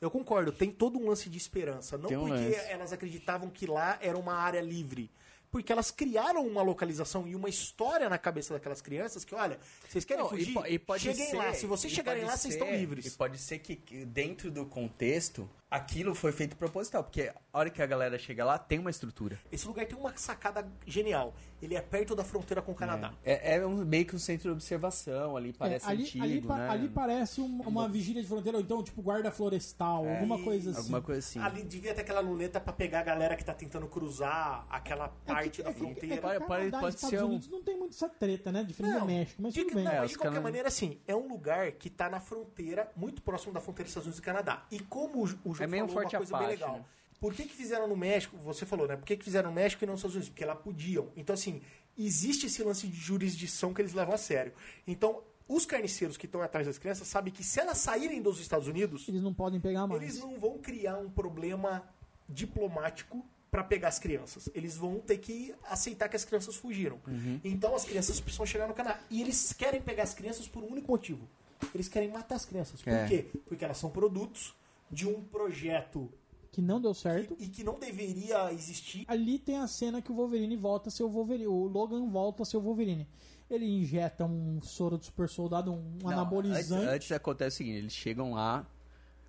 Eu 0.00 0.10
concordo, 0.10 0.52
tem 0.52 0.70
todo 0.70 0.98
um 0.98 1.08
lance 1.08 1.28
de 1.28 1.36
esperança. 1.38 1.98
Não 1.98 2.08
um 2.10 2.18
porque 2.28 2.30
lance. 2.32 2.54
elas 2.70 2.92
acreditavam 2.92 3.50
que 3.50 3.66
lá 3.66 3.98
era 4.00 4.16
uma 4.18 4.34
área 4.34 4.60
livre. 4.60 5.10
Porque 5.50 5.72
elas 5.72 5.90
criaram 5.90 6.46
uma 6.46 6.60
localização 6.60 7.26
e 7.26 7.34
uma 7.34 7.48
história 7.48 8.06
na 8.10 8.18
cabeça 8.18 8.52
daquelas 8.52 8.82
crianças 8.82 9.24
que, 9.24 9.34
olha, 9.34 9.58
vocês 9.88 10.04
querem 10.04 10.22
Não, 10.22 10.28
e 10.36 10.44
fugir? 10.44 10.72
e 10.72 10.78
pode 10.78 11.02
Cheguem 11.04 11.26
ser- 11.26 11.36
lá. 11.36 11.54
Se 11.54 11.64
vocês 11.66 11.90
e 11.90 11.96
chegarem 11.96 12.22
lá, 12.24 12.36
vocês 12.36 12.52
ser- 12.54 12.60
estão 12.60 12.76
livres. 12.76 13.06
E 13.06 13.10
pode 13.12 13.38
ser 13.38 13.58
que 13.60 13.74
dentro 14.04 14.50
do 14.50 14.66
contexto 14.66 15.48
aquilo 15.70 16.14
foi 16.14 16.32
feito 16.32 16.56
proposital, 16.56 17.04
porque 17.04 17.30
a 17.52 17.58
hora 17.58 17.68
que 17.70 17.82
a 17.82 17.86
galera 17.86 18.18
chega 18.18 18.44
lá, 18.44 18.58
tem 18.58 18.78
uma 18.78 18.90
estrutura. 18.90 19.38
Esse 19.52 19.66
lugar 19.66 19.84
tem 19.86 19.96
uma 19.98 20.16
sacada 20.16 20.66
genial. 20.86 21.34
Ele 21.60 21.74
é 21.74 21.80
perto 21.80 22.14
da 22.14 22.22
fronteira 22.24 22.62
com 22.62 22.72
o 22.72 22.74
Canadá. 22.74 23.12
É, 23.24 23.56
é 23.56 23.66
um- 23.66 23.84
meio 23.84 24.06
que 24.06 24.14
um 24.14 24.18
centro 24.18 24.44
de 24.44 24.50
observação 24.50 25.36
ali, 25.36 25.52
parece 25.52 25.86
É, 25.86 25.90
ali, 25.90 26.02
antigo, 26.04 26.24
ali, 26.24 26.40
pa- 26.40 26.56
né? 26.56 26.68
ali 26.70 26.88
parece 26.88 27.40
um- 27.40 27.60
uma 27.62 27.88
vigília 27.88 28.22
de 28.22 28.28
fronteira, 28.28 28.58
ou 28.58 28.62
então, 28.64 28.82
tipo, 28.82 29.02
guarda 29.02 29.30
florestal, 29.30 30.08
alguma 30.08 30.38
coisa 30.42 30.70
assim. 30.70 30.78
Alguma 30.80 31.02
coisa 31.02 31.18
assim. 31.18 31.40
Ali 31.40 31.62
devia 31.64 31.92
ter 31.94 32.02
aquela 32.02 32.20
luneta 32.20 32.60
pra 32.60 32.72
pegar 32.72 33.00
a 33.00 33.02
galera 33.02 33.34
que 33.36 33.44
tá 33.44 33.52
tentando 33.52 33.88
cruzar 33.88 34.64
aquela 34.70 35.08
parte 35.08 35.62
da 35.62 35.70
É 35.70 35.72
que- 35.72 35.78
fronteira. 35.80 36.14
É 36.14 36.16
que 36.16 36.22
Pode- 36.22 36.38
Canadá 36.38 36.46
pode- 36.46 36.70
pode 36.80 36.94
Estados 36.94 37.10
ser 37.18 37.22
um- 37.24 37.26
Unidos 37.28 37.48
não 37.48 37.62
tem 37.62 37.76
muito 37.76 37.92
essa 37.94 38.08
treta, 38.08 38.52
né? 38.52 38.62
Diferente 38.64 38.98
do 39.00 39.06
México, 39.06 39.42
mas 39.42 39.52
de, 39.54 39.60
tudo 39.60 39.68
que- 39.70 39.74
bem. 39.74 39.84
não, 39.84 39.92
É, 39.92 40.06
de 40.06 40.16
qualquer 40.16 40.40
maneira, 40.40 40.68
assim, 40.68 40.98
é 41.08 41.14
um 41.16 41.26
lugar 41.28 41.72
que 41.72 41.90
tá 41.90 42.08
na 42.08 42.20
fronteira, 42.20 42.90
muito 42.96 43.20
próximo 43.20 43.52
da 43.52 43.60
fronteira 43.60 43.84
dos 43.84 43.90
Estados 43.90 44.06
Unidos 44.06 44.20
e 44.20 44.22
Canadá. 44.22 44.62
E 44.70 44.78
como 44.78 45.24
o 45.44 45.52
João 45.58 45.64
É 45.64 45.70
meio 45.70 45.86
falou 45.86 46.02
forte 46.02 46.14
uma 46.16 46.18
coisa 46.20 46.38
bem 46.38 46.46
legal. 46.48 46.74
né? 46.78 46.84
Por 47.20 47.34
que, 47.34 47.44
que 47.44 47.54
fizeram 47.54 47.88
no 47.88 47.96
México? 47.96 48.36
Você 48.38 48.64
falou, 48.64 48.86
né? 48.86 48.96
Por 48.96 49.04
que, 49.04 49.16
que 49.16 49.24
fizeram 49.24 49.50
no 49.50 49.54
México 49.54 49.82
e 49.82 49.86
não 49.86 49.92
nos 49.94 50.00
Estados 50.00 50.14
Unidos? 50.14 50.28
Porque 50.30 50.44
lá 50.44 50.54
podiam. 50.54 51.08
Então, 51.16 51.34
assim, 51.34 51.60
existe 51.98 52.46
esse 52.46 52.62
lance 52.62 52.86
de 52.86 52.96
jurisdição 52.96 53.74
que 53.74 53.82
eles 53.82 53.92
levam 53.92 54.14
a 54.14 54.18
sério. 54.18 54.52
Então, 54.86 55.20
os 55.48 55.66
carniceiros 55.66 56.16
que 56.16 56.26
estão 56.26 56.40
atrás 56.42 56.66
das 56.66 56.78
crianças 56.78 57.08
sabem 57.08 57.32
que 57.32 57.42
se 57.42 57.58
elas 57.58 57.78
saírem 57.78 58.22
dos 58.22 58.38
Estados 58.38 58.68
Unidos, 58.68 59.08
Eles 59.08 59.22
não 59.22 59.34
podem 59.34 59.58
pegar 59.58 59.86
mais. 59.86 60.00
eles 60.02 60.18
não 60.20 60.38
vão 60.38 60.58
criar 60.58 60.96
um 60.98 61.10
problema 61.10 61.82
diplomático 62.28 63.24
para 63.50 63.64
pegar 63.64 63.88
as 63.88 63.98
crianças. 63.98 64.48
Eles 64.54 64.76
vão 64.76 65.00
ter 65.00 65.18
que 65.18 65.54
aceitar 65.64 66.08
que 66.08 66.16
as 66.16 66.24
crianças 66.24 66.54
fugiram. 66.54 67.00
Então 67.42 67.74
as 67.74 67.84
crianças 67.84 68.20
precisam 68.20 68.46
chegar 68.46 68.68
no 68.68 68.74
Canadá. 68.74 69.00
E 69.10 69.20
eles 69.22 69.52
querem 69.52 69.80
pegar 69.80 70.02
as 70.04 70.14
crianças 70.14 70.46
por 70.46 70.62
um 70.62 70.70
único 70.70 70.90
motivo. 70.92 71.26
Eles 71.74 71.88
querem 71.88 72.10
matar 72.10 72.36
as 72.36 72.44
crianças. 72.44 72.80
Por 72.82 72.92
É. 72.92 73.08
quê? 73.08 73.26
Porque 73.48 73.64
elas 73.64 73.78
são 73.78 73.90
produtos 73.90 74.54
de 74.90 75.06
um 75.06 75.22
projeto 75.22 76.10
Que 76.50 76.60
não 76.62 76.80
deu 76.80 76.94
certo. 76.94 77.36
e 77.38 77.46
que 77.48 77.62
não 77.62 77.78
deveria 77.78 78.52
existir. 78.52 79.04
Ali 79.06 79.38
tem 79.38 79.58
a 79.58 79.66
cena 79.66 80.00
que 80.02 80.10
o 80.10 80.14
Wolverine 80.14 80.56
volta 80.56 80.88
a 80.88 80.92
ser 80.92 81.02
o 81.04 81.08
Wolverine. 81.08 81.46
O 81.46 81.66
Logan 81.66 82.08
volta 82.08 82.42
a 82.42 82.46
ser 82.46 82.56
o 82.56 82.60
Wolverine. 82.60 83.06
Ele 83.50 83.64
injeta 83.66 84.24
um 84.26 84.60
soro 84.60 84.98
de 84.98 85.06
super 85.06 85.28
soldado, 85.28 85.72
um 85.72 85.98
Não, 86.02 86.10
anabolizante. 86.10 86.72
Antes, 86.74 86.94
antes 86.94 87.12
acontece 87.12 87.54
o 87.54 87.58
seguinte, 87.58 87.78
eles 87.78 87.92
chegam 87.92 88.32
lá, 88.32 88.66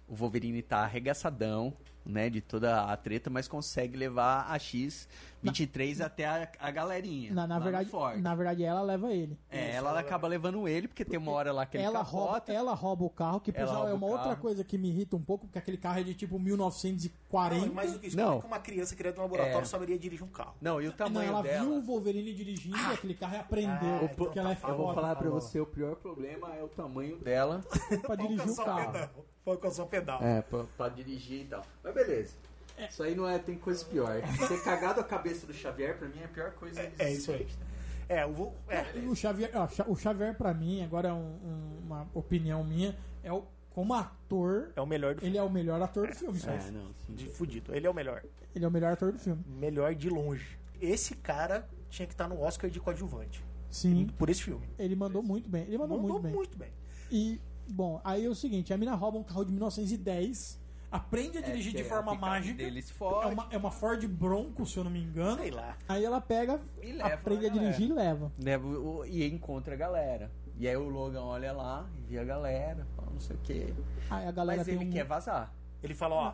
o 0.09 0.15
Wolverine 0.15 0.61
tá 0.61 0.79
arregaçadão, 0.79 1.73
né, 2.05 2.29
de 2.29 2.41
toda 2.41 2.85
a 2.85 2.97
treta, 2.97 3.29
mas 3.29 3.47
consegue 3.47 3.95
levar 3.95 4.47
a 4.49 4.57
X-23 4.57 6.01
até 6.03 6.25
a, 6.25 6.49
a 6.59 6.71
galerinha. 6.71 7.31
Na, 7.33 7.45
na 7.45 7.59
verdade, 7.59 7.91
na 8.19 8.33
verdade, 8.33 8.63
ela 8.63 8.81
leva 8.81 9.11
ele. 9.13 9.37
É, 9.51 9.71
ela 9.75 9.99
acaba 9.99 10.27
levando 10.27 10.67
ele, 10.67 10.87
porque 10.87 11.05
tem 11.05 11.19
uma 11.19 11.31
hora 11.31 11.51
lá 11.51 11.65
que 11.67 11.77
ele 11.77 11.83
Ela 11.83 12.01
rouba, 12.01 12.41
ela 12.47 12.73
rouba 12.73 13.05
o 13.05 13.09
carro, 13.11 13.39
que 13.39 13.51
Ela 13.55 13.67
sinal, 13.67 13.87
é 13.87 13.93
uma 13.93 14.07
o 14.07 14.11
outra 14.11 14.35
coisa 14.35 14.63
que 14.63 14.75
me 14.77 14.89
irrita 14.89 15.15
um 15.15 15.21
pouco, 15.21 15.45
porque 15.45 15.59
aquele 15.59 15.77
carro 15.77 15.99
é 15.99 16.03
de 16.03 16.15
tipo 16.15 16.35
Não, 16.39 16.45
1940. 16.45 17.65
e 17.67 17.69
mais 17.69 17.93
do 17.93 17.99
que 17.99 18.07
isso, 18.07 18.17
Não. 18.17 18.25
como 18.25 18.37
é 18.37 18.41
que 18.41 18.47
uma 18.47 18.59
criança 18.59 18.95
criada 18.95 19.17
no 19.17 19.23
laboratório 19.23 19.61
É. 19.61 19.65
saberia 19.65 19.99
dirigir 19.99 20.25
um 20.25 20.29
carro? 20.29 20.55
Não, 20.59 20.81
e 20.81 20.87
o 20.87 20.89
Não, 20.89 20.97
tamanho 20.97 21.29
ela 21.29 21.43
dela... 21.43 21.63
viu 21.65 21.75
o 21.77 21.81
Wolverine 21.81 22.33
dirigindo 22.33 22.77
aquele 22.91 23.13
carro 23.13 23.35
e 23.35 23.39
aprendeu. 23.39 23.69
Ah, 23.71 24.03
então 24.05 24.15
porque 24.15 24.39
ela 24.39 24.51
é 24.51 24.55
tá 24.55 24.69
Eu 24.69 24.77
vou 24.77 24.87
foda 24.87 25.01
falar 25.01 25.15
pra 25.15 25.29
bom. 25.29 25.35
você, 25.39 25.59
o 25.59 25.65
pior 25.65 25.95
problema 25.97 26.55
é 26.55 26.63
o 26.63 26.67
tamanho 26.69 27.17
dela. 27.19 27.61
pra 28.01 28.15
dirigir 28.15 28.49
o 28.49 28.55
carro. 28.55 28.91
pedal. 28.93 29.09
Foi 29.49 29.55
alcançar 29.55 29.83
o 29.83 29.87
pedal. 29.87 30.21
É, 30.23 30.41
pra, 30.43 30.63
pra 30.77 30.89
dirigir 30.89 31.41
e 31.41 31.45
tal. 31.45 31.65
Mas 31.83 31.93
beleza. 31.93 32.33
Isso 32.87 33.01
aí 33.03 33.15
não 33.15 33.27
é, 33.27 33.39
tem 33.39 33.57
coisa 33.57 33.83
pior. 33.83 34.21
Ter 34.47 34.63
cagado 34.63 34.99
a 35.01 35.03
cabeça 35.03 35.47
do 35.47 35.53
Xavier, 35.53 35.97
pra 35.97 36.07
mim, 36.07 36.19
é 36.21 36.25
a 36.25 36.27
pior 36.27 36.51
coisa. 36.51 36.79
É 36.99 37.11
isso 37.11 37.31
aí. 37.31 37.47
É, 38.07 38.25
o, 38.25 38.53
é, 38.67 38.81
O 39.07 39.15
Xavier, 39.15 39.51
ó, 39.55 39.67
o 39.91 39.95
Xavier 39.95 40.35
pra 40.35 40.53
mim, 40.53 40.83
agora 40.83 41.09
é 41.09 41.13
um- 41.13 41.35
um- 41.43 41.79
uma 41.85 42.07
opinião 42.13 42.63
minha, 42.63 42.95
é 43.23 43.33
o, 43.33 43.43
como 43.71 43.93
ator, 43.93 44.71
é 44.75 44.81
o 44.81 44.85
melhor 44.85 45.15
do 45.15 45.21
filme. 45.21 45.31
ele 45.31 45.37
é 45.39 45.43
o 45.43 45.49
melhor 45.49 45.81
ator 45.81 46.07
do 46.07 46.15
filme. 46.15 46.39
É, 46.47 46.71
não, 46.71 46.93
sim. 47.05 47.13
De 47.15 47.25
fudido. 47.27 47.75
Ele 47.75 47.85
é 47.85 47.89
o 47.89 47.93
melhor. 47.93 48.23
Ele 48.55 48.63
é 48.65 48.67
o 48.67 48.71
melhor 48.71 48.93
ator 48.93 49.11
do 49.11 49.19
filme. 49.19 49.43
Melhor 49.47 49.93
de 49.95 50.09
longe. 50.09 50.57
Esse 50.81 51.15
cara 51.15 51.67
tinha 51.89 52.07
que 52.07 52.13
estar 52.13 52.27
no 52.27 52.39
Oscar 52.41 52.69
de 52.69 52.79
coadjuvante. 52.79 53.43
Sim, 53.69 54.07
Por 54.17 54.29
esse 54.29 54.41
filme. 54.43 54.67
ele 54.79 54.95
mandou 54.95 55.21
muito 55.21 55.49
bem. 55.49 55.63
Ele 55.63 55.77
mandou, 55.77 55.99
Mandou 55.99 56.21
muito 56.21 56.57
bem. 56.57 56.69
bem. 56.69 56.77
E, 57.11 57.41
bom, 57.71 57.99
aí 58.03 58.25
é 58.25 58.29
o 58.29 58.35
seguinte, 58.35 58.73
a 58.73 58.77
mina 58.77 58.95
rouba 58.95 59.17
um 59.17 59.23
carro 59.23 59.43
de 59.45 59.51
1910, 59.51 60.59
aprende 60.91 61.37
a 61.37 61.41
dirigir 61.41 61.71
de 61.73 61.83
que 61.83 61.89
forma 61.89 62.13
mágica. 62.15 62.55
deles 62.57 62.93
É 62.99 63.25
uma, 63.27 63.47
é 63.51 63.57
uma 63.57 63.71
Ford 63.71 64.03
Bronco, 64.07 64.65
se 64.65 64.77
eu 64.77 64.83
não 64.83 64.91
me 64.91 64.99
engano. 65.01 65.37
Sei 65.41 65.51
lá. 65.51 65.77
Aí 65.87 66.03
ela 66.03 66.19
pega, 66.19 66.59
E 66.81 66.91
leva 66.91 67.13
aprende 67.13 67.45
a 67.45 67.49
dirigir 67.49 67.89
e 67.89 67.93
leva. 67.93 68.31
Leva 68.41 68.67
o- 68.67 69.05
e 69.05 69.25
encontra 69.27 69.73
a 69.73 69.77
galera. 69.77 70.31
E 70.57 70.67
aí 70.67 70.75
o 70.75 70.89
Logan 70.89 71.21
olha 71.21 71.51
lá, 71.53 71.87
vê 72.07 72.19
a 72.19 72.23
galera, 72.23 72.85
fala 72.95 73.09
não 73.11 73.19
sei 73.19 73.35
o 73.35 73.39
quê. 73.43 73.73
Aí 74.09 74.27
a 74.27 74.31
galera 74.31 74.57
Mas 74.57 74.65
tem 74.67 74.75
ele 74.75 74.85
um... 74.85 74.89
quer 74.89 75.05
vazar. 75.05 75.53
Ele 75.81 75.93
fala, 75.93 76.15
ó, 76.15 76.31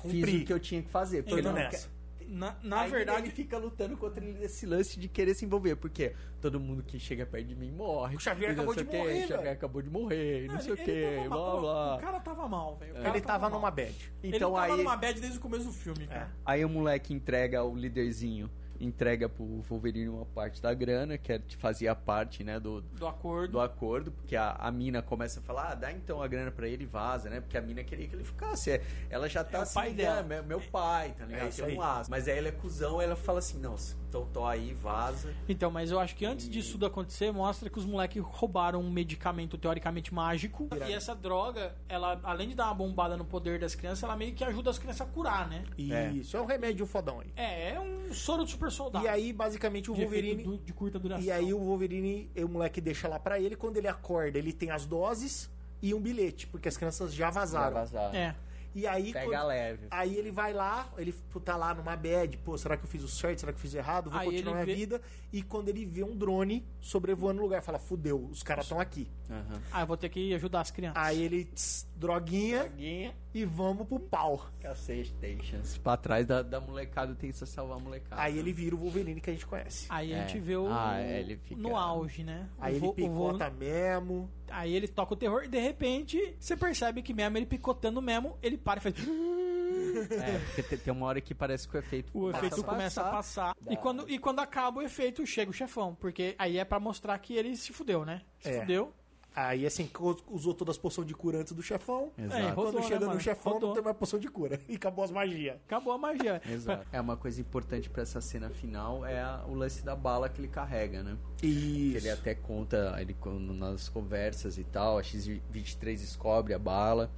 Fiz 0.00 0.12
cumpri. 0.12 0.42
o 0.42 0.44
que 0.46 0.52
eu 0.52 0.60
tinha 0.60 0.82
que 0.82 0.88
fazer. 0.88 1.18
Tô 1.22 1.30
Porque 1.30 1.40
ele 1.40 1.48
não 1.48 1.54
nessa. 1.54 1.88
quer- 1.88 1.95
Na, 2.28 2.56
na 2.62 2.80
Aí 2.82 2.90
verdade, 2.90 3.22
ele 3.26 3.30
fica 3.30 3.56
lutando 3.58 3.96
contra 3.96 4.24
esse 4.42 4.66
lance 4.66 4.98
de 4.98 5.08
querer 5.08 5.34
se 5.34 5.44
envolver, 5.44 5.76
porque 5.76 6.14
todo 6.40 6.58
mundo 6.58 6.82
que 6.82 6.98
chega 6.98 7.24
perto 7.24 7.46
de 7.46 7.54
mim 7.54 7.70
morre. 7.70 8.16
O 8.16 8.20
Xavier 8.20 8.50
acabou 8.52 8.74
de 8.74 8.84
morrer, 8.84 9.00
O 9.00 9.20
Xavier 9.20 9.38
velho. 9.38 9.50
acabou 9.52 9.82
de 9.82 9.90
morrer, 9.90 10.46
não 10.48 10.54
Não, 10.54 10.60
sei 10.60 10.72
o 10.72 10.74
ele- 10.74 10.84
que, 10.84 10.90
ele 10.90 11.28
tava 11.28 11.28
blá 11.28 11.60
blá. 11.60 11.96
O 11.96 12.00
cara 12.00 12.20
tava 12.20 12.48
mal, 12.48 12.76
velho. 12.76 12.94
Cara 12.94 13.08
Ele 13.10 13.20
tava 13.20 13.48
mal. 13.50 13.58
numa 13.60 13.70
bad. 13.70 14.12
Ele 14.22 14.36
Então 14.36 14.52
tava 14.52 14.64
aí, 14.64 14.76
numa 14.76 14.96
bad 14.96 15.20
desde 15.20 15.38
o 15.38 15.40
começo 15.40 15.64
do 15.64 15.72
filme, 15.72 16.06
cara. 16.06 16.30
aí 16.44 16.64
o 16.64 16.68
moleque 16.68 17.14
entrega 17.14 17.62
o 17.62 17.74
líderzinho, 17.76 18.50
entrega 18.80 19.28
pro 19.28 19.44
Wolverine 19.62 20.08
uma 20.08 20.24
parte 20.26 20.60
da 20.60 20.72
grana, 20.74 21.16
que 21.18 21.32
é- 21.32 21.40
fazia 21.58 21.94
parte, 21.94 22.42
né, 22.44 22.58
do, 22.60 22.80
Do 22.80 23.06
acordo. 23.06 23.52
do 23.52 23.60
acordo, 23.60 24.10
porque 24.12 24.36
a, 24.36 24.52
a 24.52 24.70
mina 24.70 25.02
começa 25.02 25.40
a 25.40 25.42
falar, 25.42 25.72
ah, 25.72 25.74
dá 25.74 25.92
então 25.92 26.22
a 26.22 26.26
grana 26.28 26.50
pra 26.50 26.68
ele 26.68 26.84
e 26.84 26.86
vaza, 26.86 27.28
né? 27.30 27.40
Porque 27.40 27.56
a 27.56 27.60
mina 27.62 27.82
queria 27.84 28.06
que 28.08 28.14
ele 28.14 28.24
ficasse. 28.24 28.70
É, 28.70 28.82
Ela 29.10 29.28
já 29.28 29.42
tá 29.44 29.58
É 29.60 29.64
se 29.64 29.74
pai 29.74 29.92
dela. 29.92 30.22
Meu, 30.22 30.42
meu 30.44 30.60
pai, 30.60 31.14
tá 31.18 31.24
ligado? 31.24 31.60
É 31.60 31.64
um 31.64 31.78
laço. 31.78 32.10
Mas 32.10 32.28
aí 32.28 32.38
ele 32.38 32.48
é 32.48 32.52
cuzão, 32.52 33.00
ela 33.00 33.16
fala 33.16 33.38
assim, 33.38 33.58
não, 33.58 33.76
então 34.16 34.28
tô 34.32 34.46
aí, 34.46 34.72
vaza. 34.72 35.32
Então, 35.48 35.70
mas 35.70 35.90
eu 35.90 35.98
acho 36.00 36.14
que 36.16 36.24
antes 36.24 36.48
disso 36.48 36.72
tudo 36.72 36.86
acontecer, 36.86 37.30
mostra 37.32 37.68
que 37.68 37.78
os 37.78 37.84
moleques 37.84 38.22
roubaram 38.24 38.80
um 38.80 38.90
medicamento 38.90 39.58
teoricamente 39.58 40.12
mágico. 40.14 40.68
E 40.88 40.92
essa 40.92 41.14
droga, 41.14 41.74
ela, 41.88 42.18
além 42.22 42.48
de 42.48 42.54
dar 42.54 42.66
uma 42.66 42.74
bombada 42.74 43.16
no 43.16 43.24
poder 43.24 43.58
das 43.58 43.74
crianças, 43.74 44.02
ela 44.02 44.16
meio 44.16 44.34
que 44.34 44.42
ajuda 44.44 44.70
as 44.70 44.78
crianças 44.78 45.02
a 45.02 45.10
curar, 45.10 45.48
né? 45.48 45.64
Isso, 46.12 46.36
é 46.36 46.40
um 46.40 46.46
remédio 46.46 46.86
fodão 46.86 47.20
aí. 47.20 47.28
É, 47.36 47.72
é 47.74 47.80
um 47.80 48.12
soro 48.14 48.44
de 48.44 48.50
super 48.50 48.70
soldado. 48.70 49.04
E 49.04 49.08
aí, 49.08 49.32
basicamente, 49.32 49.90
o 49.90 49.94
de 49.94 50.00
Wolverine... 50.02 50.42
du- 50.42 50.58
de 50.58 50.72
curta 50.72 50.98
duração. 50.98 51.24
E 51.24 51.30
aí 51.30 51.52
o 51.52 51.58
Wolverine, 51.58 52.30
o 52.36 52.48
moleque 52.48 52.80
deixa 52.80 53.08
lá 53.08 53.18
pra 53.18 53.38
ele, 53.40 53.56
quando 53.56 53.76
ele 53.76 53.88
acorda, 53.88 54.38
ele 54.38 54.52
tem 54.52 54.70
as 54.70 54.86
doses 54.86 55.50
e 55.82 55.92
um 55.92 56.00
bilhete, 56.00 56.46
porque 56.46 56.68
as 56.68 56.76
crianças 56.76 57.12
já 57.14 57.30
vazaram. 57.30 57.74
vazar. 57.74 58.14
É. 58.14 58.34
E 58.76 58.86
aí, 58.86 59.10
Pega 59.10 59.24
quando- 59.30 59.46
leve. 59.46 59.86
aí 59.90 60.16
ele 60.16 60.30
vai 60.30 60.52
lá, 60.52 60.86
ele 60.98 61.14
tá 61.42 61.56
lá 61.56 61.72
numa 61.72 61.96
bad, 61.96 62.36
pô, 62.38 62.58
será 62.58 62.76
que 62.76 62.84
eu 62.84 62.88
fiz 62.88 63.02
o 63.02 63.08
certo? 63.08 63.38
Será 63.40 63.50
que 63.50 63.56
eu 63.56 63.62
fiz 63.62 63.72
errado? 63.74 64.10
Vou 64.10 64.20
Aí 64.20 64.26
continuar 64.26 64.52
minha 64.52 64.66
vê- 64.66 64.74
vida. 64.74 65.00
E 65.32 65.42
quando 65.42 65.70
ele 65.70 65.86
vê 65.86 66.04
um 66.04 66.14
drone 66.14 66.62
sobrevoando 66.78 67.40
o 67.40 67.44
lugar, 67.44 67.62
fala, 67.62 67.78
fudeu, 67.78 68.22
os 68.30 68.42
caras 68.42 68.66
estão 68.66 68.78
aqui. 68.78 69.08
Aham. 69.30 69.62
Ah, 69.72 69.80
eu 69.80 69.86
vou 69.86 69.96
ter 69.96 70.10
que 70.10 70.34
ajudar 70.34 70.60
as 70.60 70.70
crianças. 70.70 71.02
Aí 71.02 71.22
ele, 71.22 71.44
tss, 71.46 71.85
droguinha, 71.96 72.64
Droguinha, 72.64 73.14
e 73.34 73.44
vamos 73.44 73.86
pro 73.86 73.98
pau. 73.98 74.46
cacete, 74.60 75.08
stations. 75.10 75.78
Pra 75.78 75.96
trás 75.96 76.26
da, 76.26 76.42
da 76.42 76.60
molecada 76.60 77.14
tenta 77.14 77.46
salvar 77.46 77.78
a 77.78 77.80
molecada. 77.80 78.20
Aí 78.22 78.38
ele 78.38 78.52
vira 78.52 78.74
o 78.74 78.78
Wolverine 78.78 79.20
que 79.20 79.30
a 79.30 79.32
gente 79.32 79.46
conhece. 79.46 79.86
Aí 79.88 80.12
a 80.14 80.18
É. 80.18 80.26
gente 80.28 80.38
vê 80.40 80.56
o. 80.56 80.68
Ah, 80.70 80.98
é, 81.00 81.20
ele 81.20 81.36
fica- 81.36 81.60
No 81.60 81.76
auge, 81.76 82.22
né? 82.22 82.48
Aí 82.58 82.74
O 82.74 82.76
ele 82.76 82.84
o 82.84 82.88
vo- 82.88 82.94
picota 82.94 83.50
mesmo. 83.50 84.30
Aí 84.50 84.74
ele 84.74 84.86
toca 84.88 85.14
o 85.14 85.16
terror 85.16 85.44
e 85.44 85.48
de 85.48 85.58
repente 85.58 86.36
você 86.38 86.56
percebe 86.56 87.02
que 87.02 87.12
mesmo 87.14 87.36
ele 87.38 87.46
picotando 87.46 88.00
mesmo, 88.02 88.36
ele 88.42 88.56
para 88.58 88.78
e 88.78 88.82
faz. 88.82 88.94
É, 89.96 90.38
porque 90.38 90.62
tem, 90.62 90.78
tem 90.78 90.92
uma 90.92 91.06
hora 91.06 91.20
que 91.22 91.34
parece 91.34 91.66
que 91.66 91.74
o 91.74 91.78
efeito 91.78 92.10
O 92.12 92.30
passa 92.30 92.46
efeito 92.46 92.64
começa 92.64 93.00
a 93.00 93.10
passar. 93.10 93.56
E 93.70 93.76
quando, 93.76 94.08
e 94.10 94.18
quando 94.18 94.40
acaba 94.40 94.80
o 94.80 94.82
efeito, 94.82 95.24
chega 95.26 95.50
o 95.50 95.54
chefão. 95.54 95.94
Porque 95.94 96.34
aí 96.38 96.58
é 96.58 96.64
pra 96.66 96.78
mostrar 96.78 97.18
que 97.18 97.34
ele 97.34 97.56
se 97.56 97.72
fudeu, 97.72 98.04
né? 98.04 98.20
Se 98.40 98.50
É. 98.50 98.60
fudeu. 98.60 98.92
Aí, 99.38 99.66
assim, 99.66 99.86
usou 100.30 100.54
todas 100.54 100.76
as 100.76 100.78
poções 100.80 101.06
de 101.06 101.12
cura 101.12 101.38
antes 101.38 101.52
do 101.52 101.62
chefão. 101.62 102.10
Exato. 102.16 102.40
É, 102.40 102.48
rodou, 102.48 102.72
Quando 102.72 102.84
chega 102.88 103.06
né, 103.06 103.12
no 103.12 103.20
chefão, 103.20 103.52
Rodou. 103.52 103.68
não 103.68 103.74
tem 103.74 103.84
mais 103.84 103.96
poção 103.98 104.18
de 104.18 104.28
cura. 104.28 104.58
E 104.66 104.76
acabou 104.76 105.04
as 105.04 105.10
magias. 105.10 105.56
Acabou 105.66 105.92
a 105.92 105.98
magia. 105.98 106.40
Exato. 106.50 106.86
É 106.90 106.98
uma 106.98 107.18
coisa 107.18 107.38
importante 107.38 107.90
pra 107.90 108.02
essa 108.02 108.18
cena 108.22 108.48
final 108.48 109.04
é 109.04 109.20
a- 109.20 109.44
o 109.46 109.52
lance 109.54 109.84
da 109.84 109.94
bala 109.94 110.30
que 110.30 110.40
ele 110.40 110.48
carrega, 110.48 111.02
né? 111.02 111.18
Que 111.36 111.46
Isso. 111.46 111.98
ele 111.98 112.08
até 112.10 112.34
conta 112.34 112.96
ele, 112.98 113.12
quando- 113.12 113.52
nas 113.52 113.90
conversas 113.90 114.56
e 114.56 114.64
tal, 114.64 114.98
a 114.98 115.02
X-23 115.02 116.00
descobre 116.00 116.54
a 116.54 116.58
bala 116.58 117.10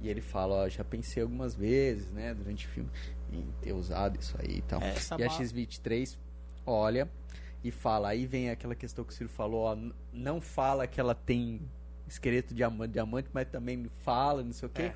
e 0.00 0.08
ele 0.08 0.20
fala, 0.20 0.54
ó, 0.64 0.68
já 0.68 0.84
pensei 0.84 1.24
algumas 1.24 1.56
vezes, 1.56 2.08
né, 2.12 2.32
durante 2.34 2.66
o 2.66 2.68
filme, 2.70 2.90
em 3.32 3.48
ter 3.60 3.72
usado 3.72 4.16
isso 4.20 4.36
aí 4.40 4.58
e 4.58 4.62
tal. 4.62 4.80
É, 4.80 4.90
essa 4.90 5.14
e 5.18 5.24
a 5.24 5.26
bala- 5.26 5.38
X-23 5.40 6.16
olha 6.64 7.10
e 7.64 7.70
fala, 7.70 8.10
aí 8.10 8.26
vem 8.26 8.50
aquela 8.50 8.74
questão 8.74 9.04
que 9.04 9.12
o 9.12 9.16
Ciro 9.16 9.30
falou, 9.30 9.62
ó, 9.64 9.76
não 10.12 10.40
fala 10.40 10.86
que 10.86 11.00
ela 11.00 11.14
tem 11.14 11.62
esqueleto 12.06 12.48
de 12.50 12.56
diamante, 12.56 12.92
diamante 12.92 13.28
mas 13.32 13.48
também 13.48 13.86
fala, 14.04 14.42
não 14.44 14.52
sei 14.52 14.66
o 14.68 14.70
quê. 14.70 14.82
É. 14.82 14.94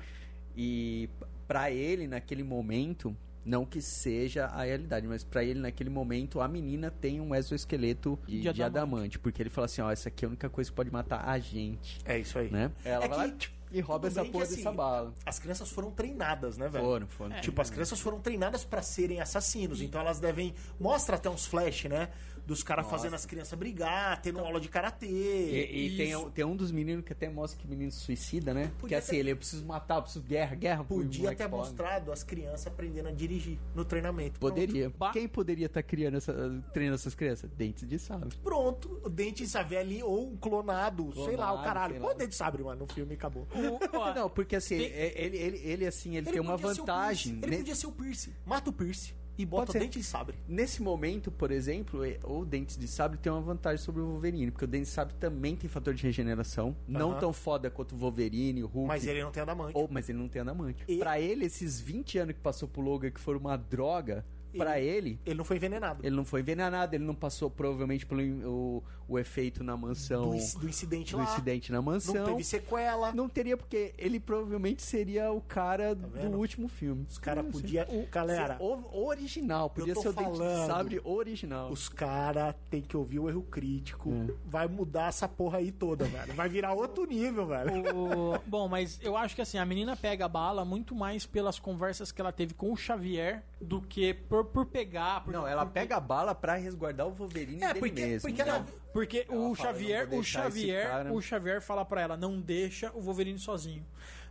E 0.55 1.09
pra 1.47 1.71
ele, 1.71 2.05
naquele 2.07 2.43
momento, 2.43 3.15
não 3.43 3.65
que 3.65 3.81
seja 3.81 4.45
a 4.45 4.63
realidade, 4.63 5.07
mas 5.07 5.23
pra 5.23 5.43
ele, 5.43 5.59
naquele 5.59 5.89
momento, 5.89 6.39
a 6.41 6.47
menina 6.47 6.91
tem 6.91 7.19
um 7.19 7.33
exoesqueleto 7.33 8.19
de, 8.27 8.41
De 8.41 8.53
de 8.53 8.61
adamante. 8.63 9.17
Porque 9.17 9.41
ele 9.41 9.49
fala 9.49 9.65
assim, 9.65 9.81
ó, 9.81 9.89
essa 9.91 10.09
aqui 10.09 10.25
é 10.25 10.27
a 10.27 10.29
única 10.29 10.49
coisa 10.49 10.69
que 10.69 10.75
pode 10.75 10.91
matar 10.91 11.27
a 11.27 11.39
gente, 11.39 11.99
É 12.05 12.19
isso 12.19 12.37
aí. 12.37 12.51
né? 12.51 12.71
Ela 12.85 13.05
É 13.05 13.07
vai 13.07 13.17
lá, 13.17 13.29
que 13.29 13.37
tchum, 13.37 13.51
E 13.71 13.79
rouba 13.81 14.07
essa 14.07 14.25
porra 14.25 14.43
assim, 14.43 14.57
dessa 14.57 14.71
bala. 14.71 15.13
As 15.25 15.39
crianças 15.39 15.69
foram 15.71 15.91
treinadas, 15.91 16.57
né, 16.57 16.67
velho? 16.67 16.83
Foram, 16.83 17.07
foram. 17.07 17.39
Tipo, 17.41 17.61
as 17.61 17.69
crianças 17.69 17.99
foram 17.99 18.19
treinadas 18.19 18.63
pra 18.65 18.81
serem 18.81 19.21
assassinos, 19.21 19.81
então 19.81 20.01
elas 20.01 20.19
devem. 20.19 20.53
Mostra 20.79 21.15
até 21.15 21.29
uns 21.29 21.45
flash, 21.45 21.85
né? 21.85 22.09
Dos 22.49 22.63
caras 22.63 22.87
fazendo 22.89 23.13
as 23.13 23.27
crianças 23.27 23.57
brigar, 23.59 24.19
tendo 24.23 24.39
aula 24.39 24.59
de 24.59 24.67
karatê. 24.67 25.05
E, 25.07 25.85
e 25.93 25.97
tem, 25.97 26.15
um- 26.15 26.29
tem 26.31 26.43
um 26.43 26.55
dos 26.55 26.71
meninos 26.71 27.05
que 27.05 27.13
até 27.13 27.29
mostra 27.29 27.59
que 27.59 27.67
o 27.67 27.69
menino 27.69 27.91
se 27.91 27.99
suicida, 27.99 28.53
né? 28.55 28.71
Porque 28.79 28.95
assim, 28.95 29.11
ter- 29.11 29.17
ele, 29.17 29.31
eu 29.33 29.37
preciso 29.37 29.63
matar, 29.65 29.97
eu 29.97 30.01
preciso 30.01 30.25
guerra, 30.25 30.55
guerra. 30.55 30.83
Podia 30.83 31.35
ter 31.35 31.47
mostrado 31.47 32.11
as 32.11 32.23
crianças 32.23 32.65
aprendendo 32.65 33.07
a 33.07 33.11
dirigir 33.11 33.59
no 33.75 33.85
treinamento. 33.85 34.39
Poderia. 34.39 34.89
Ba- 34.89 35.11
Quem 35.11 35.27
poderia 35.27 35.67
estar 35.67 35.83
criando 35.83 36.17
essa, 36.17 36.33
treinando 36.73 36.95
essas 36.95 37.13
crianças? 37.13 37.49
Dentes 37.51 37.87
de 37.87 37.99
sabre. 37.99 38.29
Pronto, 38.43 38.89
pronto, 38.89 39.01
o 39.05 39.09
Dente 39.09 39.43
de 39.43 39.49
Sabre 39.49 39.77
ali, 39.77 40.01
ou 40.01 40.27
um 40.31 40.35
clonado, 40.37 41.11
sei 41.13 41.35
lá, 41.37 41.51
o 41.51 41.55
Clonado, 41.57 41.63
caralho. 41.63 42.03
o 42.03 42.13
Dente 42.15 42.29
de 42.31 42.35
Sabre, 42.35 42.63
mano, 42.63 42.79
no 42.87 42.93
filme 42.93 43.13
acabou. 43.13 43.47
O- 43.53 43.97
ó, 43.97 44.13
Não, 44.15 44.29
porque 44.29 44.55
assim, 44.55 44.77
Tem- 44.79 44.87
é- 44.87 45.13
ele, 45.23 45.37
ele, 45.37 45.57
ele, 45.63 45.85
assim, 45.87 46.15
ele, 46.17 46.31
tem 46.31 46.39
uma 46.41 46.57
vantagem. 46.57 47.33
Pierce, 47.35 47.45
Ele 47.45 47.51
né? 47.51 47.57
podia 47.57 47.75
ser 47.75 47.87
o 47.87 47.91
Pierce. 47.91 48.33
Mata 48.45 48.69
o 48.69 48.73
Pierce 48.73 49.13
e 49.39 49.45
bota. 49.45 49.77
Dente 49.79 49.97
de 49.99 50.05
Sabre. 50.05 50.35
Nesse 50.47 50.81
momento, 50.81 51.31
por 51.31 51.49
exemplo, 51.51 52.03
é- 52.03 52.19
o 52.23 52.43
Dentes 52.45 52.77
de 52.77 52.87
Sabre 52.87 53.17
tem 53.17 53.31
uma 53.31 53.41
vantagem 53.41 53.83
sobre 53.83 54.01
o 54.01 54.05
Wolverine, 54.05 54.51
porque 54.51 54.65
o 54.65 54.67
Dentes 54.67 54.89
de 54.89 54.93
Sabre 54.95 55.13
também 55.19 55.55
tem 55.55 55.69
fator 55.69 55.93
de 55.93 56.03
regeneração, 56.03 56.75
não 56.87 57.11
Aham. 57.11 57.19
tão 57.19 57.33
foda 57.33 57.69
quanto 57.69 57.95
o 57.95 57.97
Wolverine, 57.97 58.63
o 58.63 58.67
Hulk. 58.67 58.87
Mas 58.87 59.07
ele 59.07 59.23
não 59.23 59.31
tem 59.31 59.41
adamante. 59.41 59.71
Ou, 59.75 59.87
mas 59.89 60.09
ele 60.09 60.17
não 60.17 60.27
tem 60.27 60.41
adamante. 60.41 60.83
E- 60.87 60.97
Pra 60.97 61.19
ele, 61.19 61.45
esses 61.45 61.79
20 61.79 62.17
anos 62.17 62.35
que 62.35 62.41
passou 62.41 62.67
pro 62.67 62.81
Logan, 62.81 63.09
que 63.11 63.19
foram 63.19 63.39
uma 63.39 63.55
droga, 63.57 64.25
pra 64.57 64.79
ele, 64.79 65.19
Ele 65.25 65.35
não 65.35 65.43
foi 65.45 65.57
envenenado. 65.57 66.05
ele 66.05 66.15
não 66.15 66.25
foi 66.25 66.41
envenenado, 66.41 66.95
ele 66.95 67.03
não 67.03 67.15
passou 67.15 67.49
provavelmente 67.49 68.05
pelo 68.05 68.21
o, 68.49 68.83
o 69.07 69.19
efeito 69.19 69.63
na 69.63 69.75
mansão. 69.77 70.31
Do, 70.31 70.59
do 70.59 70.69
incidente 70.69 71.11
do 71.11 71.17
lá. 71.17 71.23
incidente 71.23 71.71
na 71.71 71.81
mansão. 71.81 72.13
Não 72.15 72.25
teve 72.25 72.43
sequela. 72.43 73.11
Não 73.13 73.27
teria, 73.29 73.57
porque 73.57 73.93
ele 73.97 74.19
provavelmente 74.19 74.81
seria 74.81 75.31
o 75.31 75.41
cara 75.41 75.95
do 75.95 76.07
vendo? 76.09 76.37
último 76.37 76.67
filme. 76.67 77.05
Os 77.09 77.17
caras 77.17 77.45
podiam. 77.51 77.85
Galera, 78.11 78.57
O, 78.59 79.05
original, 79.07 79.69
podia 79.69 79.95
ser 79.95 80.09
o 80.09 80.13
Dente 80.13 80.31
de 80.31 80.37
falando. 80.37 80.67
Sabre 80.67 81.01
original. 81.03 81.71
os 81.71 81.89
caras 81.89 82.55
tem 82.69 82.81
que 82.81 82.95
ouvir 82.95 83.19
o 83.19 83.29
erro 83.29 83.41
crítico. 83.43 84.11
É. 84.11 84.33
Vai 84.45 84.67
mudar 84.67 85.09
essa 85.09 85.27
porra 85.27 85.57
aí 85.59 85.71
toda, 85.71 86.05
velho. 86.05 86.33
Vai 86.33 86.49
virar 86.49 86.73
outro 86.73 87.05
nível, 87.05 87.45
velho. 87.47 87.95
O- 87.95 88.39
Bom, 88.47 88.67
mas 88.67 88.99
eu 89.01 89.15
acho 89.17 89.35
que 89.35 89.41
assim, 89.41 89.57
a 89.57 89.65
menina 89.65 89.95
pega 89.95 90.25
a 90.25 90.29
bala 90.29 90.63
muito 90.65 90.95
mais 90.95 91.25
pelas 91.25 91.59
conversas 91.59 92.11
que 92.11 92.21
ela 92.21 92.31
teve 92.31 92.53
com 92.53 92.71
o 92.71 92.77
Xavier 92.77 93.43
do 93.61 93.81
que 93.81 94.13
por, 94.13 94.38
por 94.45 94.65
pegar. 94.65 95.23
por- 95.23 95.33
Não, 95.33 95.47
ela 95.47 95.65
por- 95.65 95.71
pega 95.73 95.97
a 95.97 95.99
bala 95.99 96.33
pra 96.35 96.55
resguardar 96.55 97.07
o 97.07 97.11
Wolverine 97.11 97.63
É, 97.63 97.73
porque- 97.73 98.05
mesmo. 98.05 98.29
porque 98.29 98.41
ela-. 98.41 98.65
Porque 98.93 99.25
Ela 99.29 99.37
o 99.39 99.55
fala, 99.55 99.69
Xavier, 99.69 99.99
"Eu 99.99 100.05
não 100.05 100.11
vou 100.11 100.19
o 100.19 100.23
Xavier, 100.23 100.87
cara." 100.87 101.13
o 101.13 101.21
Xavier 101.21 101.61
fala 101.61 101.85
pra 101.85 102.01
ela, 102.01 102.17
não 102.17 102.39
deixa 102.41 102.91
o 102.93 103.01
Wolverine 103.01 103.37
sozinho. 103.39 103.85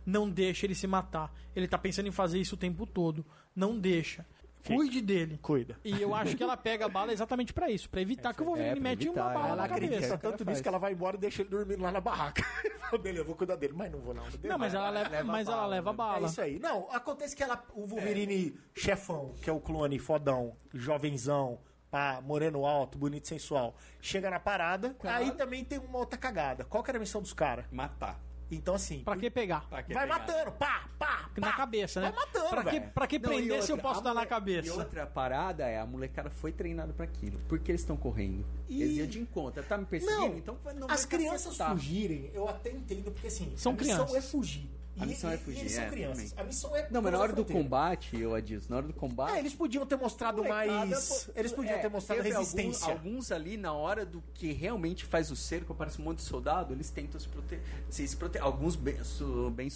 Não 0.05 0.29
deixa 0.29 0.65
ele 0.65 0.75
se 0.75 0.87
matar. 0.87 1.31
Ele 1.55 1.67
tá 1.67 1.77
pensando 1.77 2.07
em 2.07 2.11
fazer 2.11 2.39
isso 2.39 2.55
o 2.55 2.57
tempo 2.57 2.85
todo. 2.85 3.25
Não 3.55 3.77
deixa. 3.79 4.25
Cuide 4.65 5.01
dele. 5.01 5.39
Cuida. 5.41 5.77
E 5.83 6.01
eu 6.01 6.13
acho 6.13 6.35
que 6.35 6.43
ela 6.43 6.57
pega 6.57 6.85
a 6.85 6.89
bala 6.89 7.11
exatamente 7.13 7.53
pra 7.53 7.69
isso, 7.69 7.89
pra 7.89 8.01
evitar 8.01 8.33
que 8.33 8.41
o 8.41 8.45
Wolverine 8.45 8.77
É, 8.77 8.79
mete 8.79 9.05
evitar, 9.07 9.21
uma 9.21 9.33
bala 9.33 9.37
ela 9.39 9.47
na 9.47 9.53
Ela 9.53 9.65
acredita 9.65 9.93
cabeça. 9.95 10.17
que 10.17 10.25
ela 10.25 10.37
tanto 10.37 10.49
nisso 10.49 10.61
que 10.61 10.67
ela 10.67 10.77
vai 10.77 10.91
embora 10.93 11.15
e 11.15 11.19
deixa 11.19 11.41
ele 11.41 11.49
dormindo 11.49 11.81
lá 11.81 11.91
na 11.91 12.01
barraca. 12.01 12.43
Beleza, 13.01 13.21
eu 13.21 13.25
vou 13.25 13.35
cuidar 13.35 13.55
dele. 13.55 13.73
Mas 13.75 13.91
não 13.91 13.99
vou, 13.99 14.13
não. 14.13 14.23
Não, 14.43 14.57
mas 14.57 14.73
ela 14.73 14.89
leva, 14.89 15.09
leva 15.09 15.23
mas 15.23 15.47
ela 15.47 15.57
bala, 15.57 15.67
leva 15.67 15.91
né? 15.91 15.97
bala. 15.97 16.25
É 16.27 16.29
isso 16.29 16.41
aí. 16.41 16.59
Não, 16.59 16.87
acontece 16.91 17.35
que 17.35 17.43
ela, 17.43 17.63
o 17.73 17.85
Wolverine 17.85 18.57
chefão, 18.75 19.33
que 19.41 19.49
é 19.49 19.53
o 19.53 19.59
clone 19.59 19.97
fodão, 19.99 20.55
jovenzão, 20.73 21.59
pá, 21.89 22.19
moreno 22.21 22.65
alto, 22.65 22.97
bonito 22.97 23.25
e 23.25 23.27
sensual, 23.27 23.75
chega 24.01 24.29
na 24.29 24.39
parada, 24.39 24.95
aí 25.03 25.31
também 25.31 25.63
tem 25.63 25.77
uma 25.79 25.99
outra 25.99 26.17
cagada. 26.17 26.65
Qual 26.65 26.83
que 26.83 26.91
era 26.91 26.97
a 26.97 26.99
missão 26.99 27.21
dos 27.21 27.33
caras? 27.33 27.65
Matar. 27.71 28.19
Então, 28.51 28.73
assim, 28.75 28.99
Pra 29.03 29.15
que 29.15 29.29
pegar? 29.29 29.67
Pra 29.69 29.83
que 29.83 29.93
vai 29.93 30.07
pegar? 30.07 30.19
matando, 30.19 30.51
pá, 30.53 30.83
pá, 30.97 31.29
Na 31.37 31.51
pá. 31.51 31.57
cabeça, 31.57 32.01
né? 32.01 32.11
Vai 32.11 32.25
matando, 32.25 32.49
pra, 32.49 32.63
que, 32.65 32.79
pra 32.81 33.07
que 33.07 33.19
Não, 33.19 33.31
e 33.31 33.35
prender 33.37 33.61
se 33.63 33.71
eu 33.71 33.75
outra, 33.75 33.89
posso 33.89 34.01
dar 34.03 34.13
na 34.13 34.25
cabeça? 34.25 34.67
E 34.67 34.71
outra 34.71 35.05
parada 35.05 35.63
é, 35.67 35.79
a 35.79 35.85
molecada 35.85 36.29
foi 36.31 36.51
treinada 36.51 36.91
pra 36.91 37.05
aquilo. 37.05 37.39
Por 37.47 37.59
que 37.59 37.71
eles 37.71 37.81
estão 37.81 37.95
correndo? 37.95 38.43
E- 38.67 38.81
Eles 38.81 38.97
iam 38.97 39.07
de 39.07 39.19
encontro. 39.19 39.61
Tá 39.63 39.77
me 39.77 39.85
perseguindo? 39.85 40.19
Não, 40.19 40.37
então 40.37 40.57
não 40.75 40.87
vai 40.87 40.95
as 40.95 41.05
crianças 41.05 41.43
cacetar. 41.57 41.71
fugirem, 41.71 42.31
eu 42.33 42.47
até 42.49 42.71
entendo, 42.71 43.11
porque 43.11 43.27
assim, 43.27 43.53
São 43.55 43.71
a 43.71 43.75
missão 43.75 44.05
crianças. 44.05 44.15
é 44.15 44.21
fugir. 44.21 44.69
A 44.99 45.05
missão 45.05 45.29
e- 45.29 45.33
é 45.33 45.35
e 45.35 45.39
fugir, 45.39 45.59
eles 45.59 45.71
são 45.71 45.83
é, 45.83 45.89
crianças. 45.89 46.29
também. 46.31 46.43
A 46.43 46.47
missão 46.47 46.75
é 46.75 46.87
Não, 46.91 47.01
mas 47.01 47.11
na 47.11 47.19
hora 47.19 47.33
do 47.33 47.45
combate, 47.45 48.19
eu 48.19 48.35
Adilson, 48.35 48.67
na 48.69 48.77
hora 48.77 48.87
do 48.87 48.93
combate... 48.93 49.35
É, 49.35 49.39
eles 49.39 49.53
podiam 49.53 49.85
ter 49.85 49.95
mostrado 49.95 50.37
Molecada, 50.37 50.71
mais. 50.71 51.29
Eles 51.35 51.51
podiam 51.51 51.75
é, 51.75 51.79
ter 51.79 51.89
mostrado 51.89 52.21
resistência. 52.21 52.87
Alguns, 52.87 53.05
alguns 53.05 53.31
ali, 53.31 53.57
na 53.57 53.73
hora 53.73 54.05
do 54.05 54.21
que 54.33 54.51
realmente 54.51 55.05
faz 55.05 55.31
o 55.31 55.35
cerco, 55.35 55.73
aparece 55.73 56.01
um 56.01 56.05
monte 56.05 56.17
de 56.17 56.23
soldado, 56.23 56.73
eles 56.73 56.89
tentam 56.89 57.19
se 57.19 57.27
proteger. 57.27 57.63
Se, 57.89 58.07
se 58.07 58.17
Alguns 58.39 58.75
bem, 58.75 59.03
su- 59.03 59.49
bem 59.51 59.69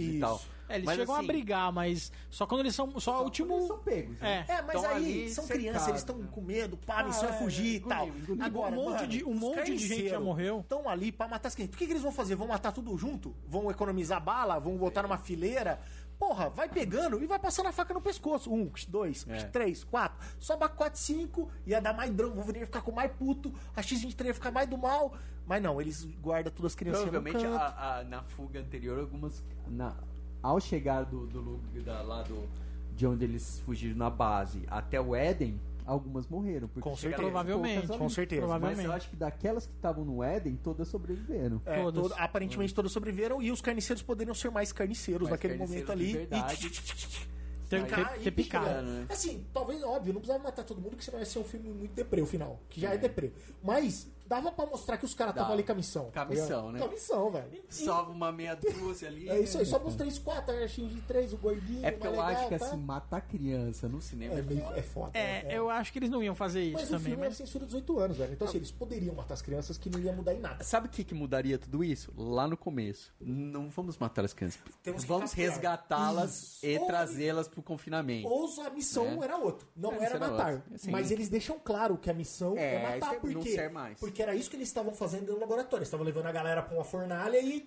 e 0.00 0.10
Isso. 0.12 0.20
tal. 0.20 0.40
É, 0.70 0.76
eles 0.76 0.86
Mas, 0.86 0.96
chegam 0.98 1.14
assim, 1.14 1.24
a 1.24 1.26
brigar, 1.26 1.72
mas 1.72 2.12
só 2.30 2.46
quando 2.46 2.60
eles 2.60 2.74
são. 2.74 2.98
Só, 3.00 3.20
o 3.20 3.24
último. 3.24 3.54
Eles 3.56 3.66
são 3.66 3.78
pegos. 3.80 4.18
né? 4.20 4.44
É. 4.48 4.52
É, 4.54 4.62
mas 4.62 4.80
Tão 4.80 4.90
aí 4.90 5.30
são 5.30 5.46
crianças, 5.46 5.88
eles 5.88 6.00
estão 6.00 6.22
com 6.22 6.40
medo, 6.40 6.76
pá, 6.76 7.00
a 7.00 7.04
missão 7.04 7.28
é 7.28 7.32
fugir 7.32 7.74
e 7.76 7.80
tal. 7.80 8.08
engoliu. 8.08 8.44
Agora, 8.44 8.78
Um 8.78 8.84
monte 8.90 9.06
de- 9.06 9.24
um 9.24 9.34
monte 9.34 9.76
de 9.76 9.86
gente 9.88 10.08
já 10.08 10.20
morreu. 10.20 10.60
Estão 10.60 10.88
ali 10.88 11.10
pra 11.12 11.26
matar 11.28 11.48
as 11.48 11.54
crianças. 11.54 11.74
O 11.74 11.78
que, 11.78 11.86
que 11.86 11.92
eles 11.92 12.02
vão 12.02 12.12
fazer? 12.12 12.34
Vão 12.34 12.46
matar 12.48 12.72
tudo 12.72 12.96
junto? 12.96 13.34
Vão 13.46 13.70
economizar 13.70 14.22
bala? 14.22 14.58
Vão 14.58 14.76
botar 14.76 15.02
numa 15.02 15.18
fileira? 15.18 15.80
Porra, 16.18 16.50
vai 16.50 16.68
pegando 16.68 17.22
e 17.22 17.26
vai 17.26 17.38
passando 17.38 17.66
a 17.68 17.72
faca 17.72 17.94
no 17.94 18.00
pescoço. 18.00 18.52
Um, 18.52 18.70
dois, 18.88 19.26
É. 19.26 19.42
três, 19.44 19.82
quatro. 19.84 20.18
Soba 20.38 20.68
quatro, 20.68 21.00
cinco, 21.00 21.50
ia 21.66 21.80
dar 21.80 21.94
mais 21.94 22.10
drama. 22.12 22.32
O 22.32 22.36
Wolverine 22.36 22.60
ia 22.60 22.66
ficar 22.66 22.82
com 22.82 22.92
mais 22.92 23.10
puto, 23.12 23.54
a 23.74 23.80
X-23 23.82 24.26
ia 24.26 24.34
ficar 24.34 24.50
mais 24.50 24.68
do 24.68 24.76
mal. 24.76 25.14
Mas 25.46 25.62
não, 25.62 25.80
eles 25.80 26.04
guardam 26.20 26.52
todas 26.52 26.72
as 26.72 26.76
crianças 26.76 27.06
no 27.06 27.10
Provavelmente 27.10 27.42
canto. 27.44 27.56
a- 27.60 28.00
a- 28.00 28.04
na 28.04 28.22
fuga 28.22 28.60
anterior, 28.60 29.00
algumas. 29.00 29.42
na- 29.66 29.96
ao 30.42 30.60
chegar 30.60 31.04
do, 31.04 31.26
do, 31.26 31.56
da, 31.82 32.02
lá 32.02 32.22
do, 32.22 32.48
de 32.96 33.06
onde 33.06 33.24
eles 33.24 33.60
fugiram 33.60 33.96
na 33.96 34.10
base 34.10 34.62
até 34.68 35.00
o 35.00 35.14
Éden, 35.14 35.60
algumas 35.86 36.26
morreram. 36.28 36.68
Porque 36.68 36.88
Com 36.88 36.96
certeza. 36.96 37.22
Provavelmente. 37.22 37.86
Com 37.88 38.08
certeza. 38.08 38.42
Mas 38.42 38.50
Provavelmente. 38.50 38.86
eu 38.86 38.92
acho 38.92 39.10
que 39.10 39.16
daquelas 39.16 39.66
que 39.66 39.72
estavam 39.74 40.04
no 40.04 40.22
Éden, 40.22 40.56
todas 40.62 40.86
sobreviveram. 40.88 41.60
É, 41.66 41.82
Todas. 41.82 42.02
todo- 42.02 42.14
aparentemente 42.18 42.74
todos 42.74 42.92
sobreviveram 42.92 43.42
e 43.42 43.50
os 43.50 43.60
carniceiros 43.60 44.02
poderiam 44.02 44.34
ser 44.34 44.50
mais 44.50 44.72
carniceiros 44.72 45.22
Mais 45.28 45.32
naquele 45.32 45.58
carniceiros 45.58 45.88
momento 45.88 46.00
ali. 46.02 46.12
verdade. 46.18 46.66
E 46.66 47.30
Ter, 47.70 47.84
picar 47.84 48.12
ter, 48.14 48.20
ter 48.24 48.30
picado. 48.32 48.82
né? 48.82 49.06
Assim, 49.08 49.44
talvez, 49.52 49.80
óbvio, 49.84 50.12
não 50.12 50.20
precisava 50.20 50.42
matar 50.42 50.64
todo 50.64 50.80
mundo, 50.80 50.96
que 50.96 51.04
senão 51.04 51.20
ia 51.20 51.24
ser 51.24 51.38
um 51.38 51.44
filme 51.44 51.68
muito 51.70 51.94
deprê, 51.94 52.20
o 52.20 52.26
final. 52.26 52.60
Que 52.68 52.80
já 52.80 52.92
é, 52.94 52.98
deprê. 52.98 53.30
Mas 53.62 54.08
dava 54.30 54.52
pra 54.52 54.64
mostrar 54.64 54.96
que 54.96 55.04
os 55.04 55.12
caras 55.12 55.34
estavam 55.34 55.52
ali 55.54 55.64
com 55.64 55.72
a 55.72 55.74
missão. 55.74 56.04
Com 56.04 56.08
a 56.20 56.24
tá 56.24 56.24
missão, 56.24 56.70
né? 56.70 56.78
Com 56.78 56.84
a 56.84 56.88
missão, 56.88 57.30
velho. 57.30 57.64
Só 57.68 58.04
uma 58.04 58.30
meia 58.30 58.54
dúzia 58.54 59.08
ali. 59.08 59.28
É 59.28 59.40
isso 59.40 59.58
aí, 59.58 59.66
só 59.66 59.78
uns 59.84 59.96
três, 59.96 60.20
quatro, 60.20 60.54
a 60.54 60.66
de 60.66 61.00
três, 61.02 61.32
o 61.32 61.36
gordinho, 61.36 61.84
É 61.84 61.90
porque 61.90 62.06
eu 62.06 62.12
legal, 62.12 62.26
acho 62.26 62.48
que 62.48 62.56
tá? 62.58 62.66
assim, 62.66 62.76
matar 62.76 63.20
criança 63.22 63.88
no 63.88 64.00
cinema 64.00 64.38
É, 64.38 64.42
meio, 64.42 64.62
é 64.72 64.82
foda. 64.82 65.18
É, 65.18 65.46
eu 65.50 65.68
acho 65.68 65.92
que 65.92 65.98
eles 65.98 66.08
não 66.10 66.22
iam 66.22 66.34
fazer 66.36 66.62
isso 66.62 66.74
Mas 66.74 66.88
o 66.88 66.92
também. 66.92 67.06
filme 67.12 67.24
é 67.24 67.28
Mas... 67.28 67.36
censura 67.38 67.66
18 67.66 67.98
anos, 67.98 68.16
velho. 68.18 68.32
Então, 68.32 68.46
assim, 68.46 68.58
eles 68.58 68.70
poderiam 68.70 69.14
matar 69.16 69.34
as 69.34 69.42
crianças 69.42 69.76
que 69.76 69.90
não 69.90 69.98
ia 69.98 70.12
mudar 70.12 70.32
em 70.32 70.38
nada. 70.38 70.62
Sabe 70.62 70.86
o 70.86 70.90
que, 70.90 71.02
que 71.02 71.14
mudaria 71.14 71.58
tudo 71.58 71.82
isso? 71.82 72.12
Lá 72.16 72.46
no 72.46 72.56
começo. 72.56 73.12
Não 73.20 73.68
vamos 73.68 73.98
matar 73.98 74.24
as 74.24 74.32
crianças. 74.32 74.60
Temos 74.82 75.02
vamos 75.02 75.32
resgatá-las 75.32 76.62
e 76.62 76.78
trazê-las 76.86 77.48
pro 77.48 77.62
confinamento. 77.62 78.28
Ou 78.28 78.48
a 78.62 78.70
missão 78.70 79.06
É. 79.22 79.24
era 79.24 79.36
outra. 79.38 79.66
Não 79.74 79.92
É, 79.92 79.96
era 79.96 80.04
era 80.16 80.18
matar. 80.18 80.52
outra. 80.54 80.78
Sim. 80.78 80.90
Mas 80.90 81.10
eles 81.10 81.28
deixam 81.28 81.58
claro 81.58 81.96
que 81.96 82.10
a 82.10 82.14
missão 82.14 82.56
é, 82.56 82.74
É, 82.74 82.82
matar. 83.00 83.14
isso 83.14 84.00
Por 84.00 84.10
Porque 84.20 84.22
era 84.22 84.34
isso 84.34 84.50
que 84.50 84.56
eles 84.56 84.68
estavam 84.68 84.92
fazendo 84.92 85.32
no 85.32 85.38
laboratório. 85.40 85.78
Eles 85.78 85.88
estavam 85.88 86.04
levando 86.04 86.26
a 86.26 86.32
galera 86.32 86.62
pra 86.62 86.74
uma 86.74 86.84
fornalha 86.84 87.40
e. 87.40 87.66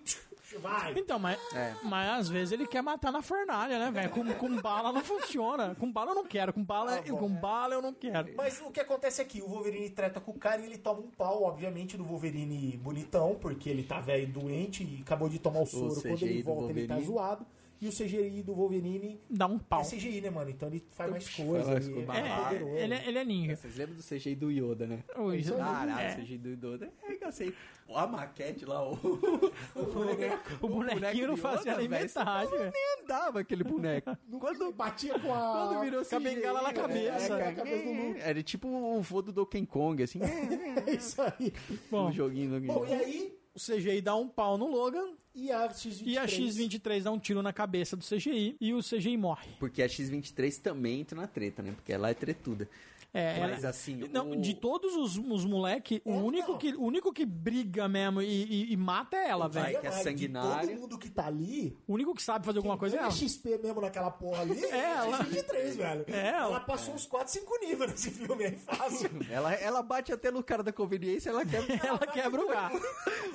Vai. 0.60 0.94
Então, 0.96 1.18
mas, 1.18 1.40
É. 1.56 1.74
mas 1.84 2.20
às 2.20 2.30
vezes 2.30 2.52
ele 2.52 2.68
quer 2.68 2.84
matar 2.84 3.12
na 3.12 3.24
fornalha, 3.24 3.80
né, 3.80 3.90
velho? 3.90 4.12
Com, 4.12 4.24
com 4.36 4.62
bala 4.62 4.92
não 4.92 5.04
funciona. 5.04 5.74
Com 5.74 5.92
bala 5.92 6.12
eu 6.12 6.16
não 6.16 6.26
quero. 6.26 6.54
Com 6.54 6.64
bala, 6.64 6.98
Tá 6.98 7.12
bom. 7.12 7.18
com 7.18 7.30
bala 7.30 7.74
eu 7.74 7.82
não 7.82 7.92
quero. 7.92 8.36
Mas 8.38 8.62
o 8.62 8.70
que 8.70 8.80
acontece 8.80 9.20
aqui? 9.20 9.42
O 9.42 9.48
Wolverine 9.48 9.90
treta 9.90 10.20
com 10.20 10.30
o 10.32 10.38
cara 10.38 10.62
e 10.62 10.66
ele 10.66 10.78
toma 10.78 11.00
um 11.00 11.10
pau, 11.10 11.42
obviamente, 11.44 11.98
do 11.98 12.04
Wolverine 12.04 12.78
bonitão, 12.78 13.36
porque 13.42 13.68
ele 13.68 13.82
tá 13.82 14.00
velho 14.00 14.24
e 14.24 14.28
doente 14.28 14.84
e 14.84 15.02
acabou 15.02 15.28
de 15.28 15.40
tomar 15.40 15.62
o 15.62 15.66
soro. 15.66 15.96
Quando 15.96 16.18
CGI 16.18 16.26
ele 16.26 16.44
volta, 16.44 16.70
ele 16.72 16.88
tá 16.88 17.00
zoado. 17.00 17.44
E 17.84 17.88
o 17.88 17.92
CGI 17.92 18.42
do 18.44 18.54
Wolverine 18.54 19.20
Dá 19.30 19.46
um 19.46 19.58
é 19.58 19.60
pau. 19.68 19.82
CGI, 19.84 20.22
né, 20.22 20.30
mano? 20.30 20.50
Então 20.50 20.70
ele 20.70 20.82
faz 20.92 21.12
mais 21.12 21.28
Faz 21.28 21.36
coisas. 21.48 21.68
mais 21.68 21.86
Ele 21.88 22.00
é 22.00 22.06
coisa. 22.06 22.22
mais 22.22 22.26
É, 22.62 22.84
ele, 22.84 22.94
é- 22.94 23.08
ele 23.10 23.18
é 23.20 23.26
ninja. 23.26 23.56
Vocês 23.58 23.76
lembram 23.76 23.96
do 23.98 24.04
CGI 24.04 24.36
do 24.36 24.50
Yoda, 24.50 24.88
né? 24.88 25.04
O 25.18 25.58
Caralho, 25.58 25.92
é. 26.00 26.14
o 26.14 26.22
CGI 26.22 26.38
do 26.38 26.50
Yoda. 26.68 26.90
É 27.04 27.32
sei. 27.34 27.54
A 27.94 28.08
maquete 28.08 28.64
lá, 28.66 28.90
o, 28.90 28.94
o, 29.76 29.86
boneco, 29.94 30.66
O 30.66 30.70
bonequinho 30.70 31.28
não 31.28 31.38
fazia 31.38 31.76
nem 31.78 31.88
metade. 31.88 32.52
Nem 32.52 33.04
andava 33.04 33.42
aquele 33.42 33.64
boneco. 33.64 34.16
Quando 34.40 34.72
batia 34.72 35.20
com 35.20 35.34
a. 35.34 35.68
Quando 35.68 35.82
virou 35.82 36.06
Com 36.06 36.16
a 36.16 36.20
CGI, 36.20 36.36
bengala 36.36 36.62
na 36.62 36.70
é, 36.70 36.74
cabeça. 36.74 37.38
é, 37.40 37.50
Luke. 37.52 38.20
Era 38.22 38.42
tipo 38.44 38.68
o 38.70 39.02
vô 39.02 39.22
do 39.22 39.32
Donkey 39.34 39.66
Kong, 39.66 40.02
assim. 40.02 40.20
É 40.88 40.92
isso 40.96 41.22
aí. 41.22 41.54
o 41.92 42.12
joguinho 42.12 42.60
do 42.60 42.66
Bom, 42.66 42.86
e 42.86 42.94
aí 42.94 43.43
o 43.56 43.60
CGI 43.60 44.02
dá 44.02 44.16
um 44.16 44.28
pau 44.28 44.58
no 44.58 44.68
Logan 44.68 45.14
E 45.36 45.52
a 45.52 45.64
X-23. 45.70 46.02
e 46.06 46.18
a 46.18 46.28
X-23 46.28 47.04
dá 47.04 47.12
um 47.12 47.20
tiro 47.20 47.42
na 47.42 47.54
cabeça 47.54 47.96
do 47.96 48.04
CGI 48.04 48.56
e 48.60 48.74
o 48.74 48.80
CGI 48.80 49.18
morre. 49.18 49.50
Porque 49.60 49.82
a 49.82 49.88
X-23 49.88 50.60
também 50.62 51.02
entra 51.02 51.20
na 51.20 51.28
treta, 51.28 51.62
né? 51.62 51.72
Porque 51.72 51.94
ela 51.94 52.10
é 52.10 52.14
tretuda. 52.14 52.68
É, 53.16 53.40
Mas 53.42 53.60
ela- 53.64 53.70
assim, 53.70 53.96
Não, 54.12 54.32
o- 54.32 54.36
de 54.42 54.56
todos 54.56 54.96
os, 54.96 55.18
os 55.18 55.46
moleque, 55.46 56.02
o, 56.04 56.14
É, 56.14 56.16
único 56.18 56.52
não. 56.54 56.58
que, 56.58 56.74
o 56.74 56.82
único 56.82 57.14
que 57.14 57.24
briga 57.26 57.88
mesmo 57.88 58.24
e, 58.24 58.26
e- 58.26 58.74
e 58.74 58.78
mata 58.78 59.16
é 59.16 59.30
ela, 59.30 59.48
velho. 59.48 59.80
que 59.82 59.86
é 59.86 59.90
de 59.92 60.04
sanguinária. 60.04 60.68
Todo 60.70 60.80
mundo 60.82 60.98
que 60.98 61.10
tá 61.12 61.28
ali. 61.28 61.78
O 61.88 61.94
único 61.94 62.16
que 62.16 62.24
sabe 62.24 62.44
fazer 62.44 62.58
alguma 62.58 62.76
coisa 62.78 62.96
é 62.98 63.00
ela. 63.00 63.12
XP 63.12 63.60
mesmo 63.60 63.82
naquela 63.82 64.10
porra 64.10 64.42
ali 64.42 64.54
é 64.66 64.78
ela. 64.80 65.18
a 65.18 65.24
X-23, 65.26 65.76
velho. 65.76 66.06
É 66.08 66.28
ela. 66.30 66.46
Ela 66.48 66.60
passou 66.62 66.96
uns 66.96 67.06
4, 67.06 67.32
5 67.32 67.60
níveis 67.60 67.92
nesse 67.92 68.10
filme 68.10 68.46
aí, 68.46 68.58
fácil. 68.58 69.10
Ela, 69.30 69.54
ela 69.54 69.84
bate 69.84 70.12
até 70.12 70.32
no 70.32 70.44
cara 70.44 70.64
da 70.64 70.74
conveniência, 70.74 71.30
ela 71.30 71.46
quebra. 71.46 71.64
Ela 71.88 72.00
quebra 72.00 72.42
o 72.42 72.48
carro. 72.48 72.80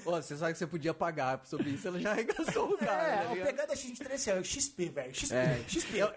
Ó, 0.05 0.20
você 0.20 0.36
sabe 0.36 0.52
que 0.55 0.59
você 0.59 0.66
podia 0.66 0.92
pagar 0.92 1.40
sobre 1.44 1.70
isso, 1.70 1.86
ela 1.86 2.00
já 2.00 2.10
arregaçou 2.12 2.70
o 2.72 2.78
cara. 2.78 3.02
É, 3.02 3.16
tá 3.24 3.32
a 3.32 3.46
pegada 3.46 3.66
da 3.68 3.76
X-23 3.76 4.36
é 4.36 4.40
o 4.40 4.44
XP, 4.44 4.88
velho. 4.88 5.14
XP, 5.14 5.34
É. 5.34 5.64
XP. 5.68 5.98
Ela, 5.98 6.14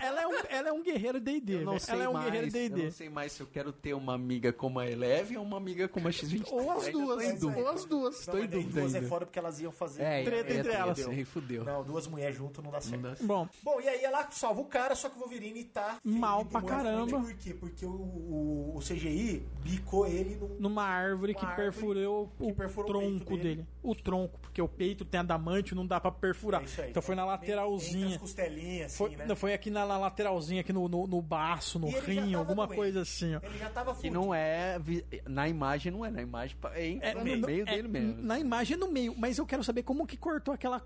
ela, 0.00 0.20
é 0.22 0.26
um, 0.26 0.34
ela 0.48 0.68
é 0.68 0.72
um 0.72 0.82
guerreiro 0.82 1.18
D&D, 1.20 1.62
Ela 1.62 1.76
é 2.04 2.08
um 2.08 2.12
mais, 2.12 2.24
guerreiro 2.26 2.50
D&D. 2.52 2.90
Não 3.00 3.06
sei 3.06 3.08
mais 3.08 3.32
se 3.32 3.40
eu 3.40 3.46
quero 3.46 3.72
ter 3.72 3.94
uma 3.94 4.14
amiga 4.14 4.52
como 4.52 4.78
a 4.78 4.86
Eleve 4.86 5.38
ou 5.38 5.42
uma 5.42 5.56
amiga 5.56 5.88
como 5.88 6.06
a 6.06 6.12
X-23. 6.12 6.52
Ou 6.52 6.70
as 6.70 6.88
duas, 6.88 7.42
ou 7.42 7.68
as 7.68 7.84
duas. 7.86 8.14
Não, 8.14 8.20
Estou 8.20 8.44
em 8.44 8.46
dúvida 8.46 8.80
duas 8.80 8.94
é 8.94 9.00
foda 9.02 9.24
porque 9.24 9.38
elas 9.38 9.58
iam 9.58 9.72
fazer. 9.72 10.02
É, 10.02 10.22
Treta 10.22 10.52
é, 10.52 10.56
entre 10.58 10.72
é, 10.72 10.74
elas. 10.74 11.08
Aí 11.08 11.24
fudeu. 11.24 11.64
Não, 11.64 11.82
duas 11.82 12.06
mulheres 12.06 12.36
juntas 12.36 12.62
não 12.62 12.70
dá 12.70 12.80
certo. 12.80 13.00
Não 13.00 13.10
dá 13.12 13.16
Bom, 13.22 13.48
Bom, 13.62 13.80
e 13.80 13.88
aí 13.88 14.04
ela 14.04 14.30
salva 14.30 14.60
o 14.60 14.66
cara, 14.66 14.94
só 14.94 15.08
que 15.08 15.16
o 15.16 15.20
Wolverine 15.20 15.64
tá 15.64 15.98
Mal 16.04 16.44
pra 16.44 16.60
morto. 16.60 16.74
caramba. 16.74 17.20
Por 17.20 17.34
quê? 17.34 17.54
Porque 17.54 17.86
o, 17.86 17.90
o, 17.90 18.72
o 18.76 18.80
CGI 18.80 19.46
bicou 19.62 20.06
ele 20.06 20.36
num, 20.36 20.56
numa 20.58 20.84
árvore 20.84 21.34
que 21.34 21.44
árvore 21.44 21.70
perfurou 21.70 22.30
o 22.38 22.48
que 22.48 22.52
perfurou 22.52 22.90
o 22.90 22.92
tronco 22.92 23.24
peito 23.24 23.42
dele. 23.42 23.54
dele. 23.56 23.68
O 23.82 23.94
tronco, 23.94 24.38
porque 24.40 24.60
o 24.60 24.68
peito 24.68 25.06
tem 25.06 25.20
adamante, 25.20 25.74
não 25.74 25.86
dá 25.86 25.98
pra 25.98 26.10
perfurar. 26.10 26.60
É 26.60 26.64
isso 26.64 26.82
aí. 26.82 26.90
Então 26.90 27.02
foi 27.02 27.14
na 27.14 27.22
Entre 27.22 27.34
as 27.34 27.40
lateralzinha. 27.40 28.18
costelinhas, 28.18 28.86
assim, 28.86 28.96
Foi, 28.96 29.16
né? 29.16 29.24
não, 29.26 29.36
foi 29.36 29.54
aqui 29.54 29.70
na, 29.70 29.86
na 29.86 29.96
lateralzinha, 29.96 30.60
aqui 30.60 30.72
no, 30.72 30.86
no, 30.86 31.06
no 31.06 31.22
baço, 31.22 31.78
no 31.78 31.88
E 31.88 31.98
rim, 32.00 32.34
alguma 32.34 32.66
doente. 32.66 32.89
Coisa 32.92 33.02
assim, 33.02 33.34
ó. 33.34 33.40
Ele 33.42 33.58
já 33.58 33.70
tava 33.70 33.90
Que 33.92 33.96
fudido. 33.98 34.14
não 34.14 34.34
é. 34.34 34.78
Na 35.26 35.48
imagem 35.48 35.92
não 35.92 36.04
é, 36.04 36.10
na 36.10 36.22
imagem 36.22 36.56
é, 36.74 37.10
É, 37.10 37.14
no 37.14 37.24
meio 37.24 37.62
é, 37.68 37.74
dele 37.76 37.88
mesmo. 37.88 38.22
Na 38.22 38.38
imagem 38.38 38.74
é 38.74 38.78
no 38.78 38.90
meio, 38.90 39.14
mas 39.16 39.38
eu 39.38 39.46
quero 39.46 39.62
saber 39.64 39.82
como 39.82 40.06
que 40.06 40.16
cortou 40.16 40.54
aquela. 40.54 40.82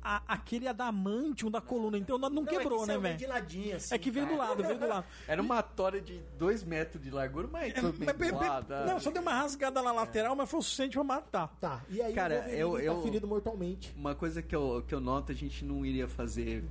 a- 0.00 0.22
aquele 0.28 0.66
adamantium 0.68 1.50
da 1.50 1.60
coluna. 1.60 1.98
Então 1.98 2.16
não, 2.16 2.30
não 2.30 2.42
Não, 2.42 2.46
quebrou, 2.46 2.78
é 2.78 2.86
que 2.86 2.88
né, 2.92 2.98
velho? 2.98 3.18
de 3.18 3.26
ladinho, 3.26 3.76
assim, 3.76 3.94
É 3.94 3.98
que 3.98 4.10
veio 4.10 4.26
do 4.26 4.36
lado, 4.38 4.62
veio 4.62 4.78
do 4.78 4.86
lado. 4.88 5.04
Era 5.28 5.42
uma 5.42 5.60
tora 5.60 6.00
de 6.00 6.18
2 6.38 6.62
metros 6.64 7.02
de 7.02 7.10
largura, 7.10 7.46
mas 7.50 7.74
bem 8.16 8.32
Mas, 8.32 8.70
ah. 8.70 8.84
não, 8.86 9.00
só 9.00 9.10
deu 9.10 9.20
uma 9.20 9.34
rasgada 9.34 9.82
na 9.82 9.92
lateral, 9.92 10.34
mas 10.36 10.48
foi 10.48 10.60
o 10.60 10.62
suficiente 10.62 10.94
pra 10.94 11.04
matar. 11.04 11.48
Tá, 11.60 11.82
e 11.90 12.00
aí 12.00 12.14
Cara, 12.14 12.36
o 12.36 12.38
Wolverine 12.38 12.60
eu- 12.60 12.72
tá 12.76 12.82
eu- 12.84 13.02
ferido 13.02 13.26
mortalmente. 13.26 13.92
Uma 13.96 14.14
coisa 14.14 14.40
que 14.40 14.54
eu, 14.56 14.82
que 14.86 14.94
eu 14.94 15.00
noto, 15.00 15.32
a 15.32 15.34
gente 15.34 15.62
não 15.64 15.84
iria 15.84 16.08
fazer 16.08 16.64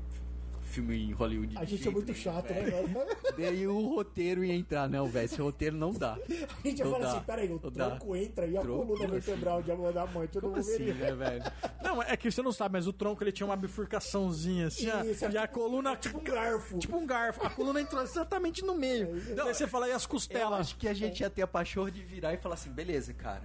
filme 0.78 1.10
em 1.10 1.12
Hollywood. 1.12 1.48
de 1.54 1.58
A 1.58 1.66
gente 1.66 1.88
é 1.88 1.91
muito 1.91 2.14
chato, 2.14 2.49
né, 2.54 2.62
velho. 2.62 2.88
velho? 2.88 3.08
Daí 3.38 3.68
o 3.68 3.95
roteiro 3.95 4.44
ia 4.44 4.54
entrar, 4.54 4.88
não, 4.90 5.08
velho. 5.08 5.26
Esse 5.26 5.41
roteiro 5.41 5.76
não 5.76 5.91
dá. 5.94 6.14
A 6.64 6.68
gente 6.68 6.80
ia 6.80 6.86
Não 6.86 6.91
falar 6.91 7.06
dá, 7.06 7.12
assim, 7.18 7.26
peraí, 7.26 7.48
o 7.49 7.60
não 7.64 7.72
dá. 7.72 7.90
tronco 7.90 8.16
entra 8.16 8.45
e 8.45 8.58
a 8.58 8.62
Tronco, 8.62 8.86
coluna 8.88 9.08
vertebral 9.08 9.62
de 9.64 9.72
amor 9.72 9.94
da 9.94 10.06
morte 10.06 10.36
eu 10.36 10.41
não 10.41 10.49
vou 10.52 10.60
assim, 10.60 10.86
né, 10.94 11.12
velho? 11.14 11.44
Não, 11.88 12.04
é 12.04 12.18
que 12.18 12.30
você 12.30 12.41
não 12.41 12.52
sabe, 12.52 12.74
mas 12.74 12.86
o 12.86 12.91
tronco 12.91 13.24
ele 13.24 13.32
tinha 13.32 13.48
uma 13.48 13.56
bifurcaçãozinha 13.56 14.68
assim, 14.68 14.90
ó, 14.90 15.04
Isso, 15.04 15.24
é 15.26 15.32
e 15.32 15.38
a 15.38 15.41
tipo- 15.48 15.54
coluna. 15.60 15.95
Tipo 15.95 16.18
um 16.20 16.24
garfo. 16.24 16.78
Tipo 16.80 16.98
um 16.98 17.06
garfo. 17.06 17.45
A 17.45 17.49
coluna 17.49 17.80
entrou 17.80 18.02
exatamente 18.04 18.62
no 18.66 18.76
meio. 18.76 19.22
Daí 19.36 19.54
você 19.54 19.66
fala, 19.66 19.88
e 19.88 19.94
as 19.94 20.04
Eu 20.04 20.10
costelas? 20.10 20.60
acho 20.60 20.76
que 20.76 20.88
a 20.88 20.94
gente 20.94 21.22
ia 21.22 21.30
ter 21.30 21.44
a 21.44 21.48
pachorra 21.48 21.90
de 21.90 22.02
virar 22.04 22.34
e 22.34 22.38
falar 22.38 22.56
assim, 22.56 22.70
beleza, 22.72 23.14
cara. 23.14 23.41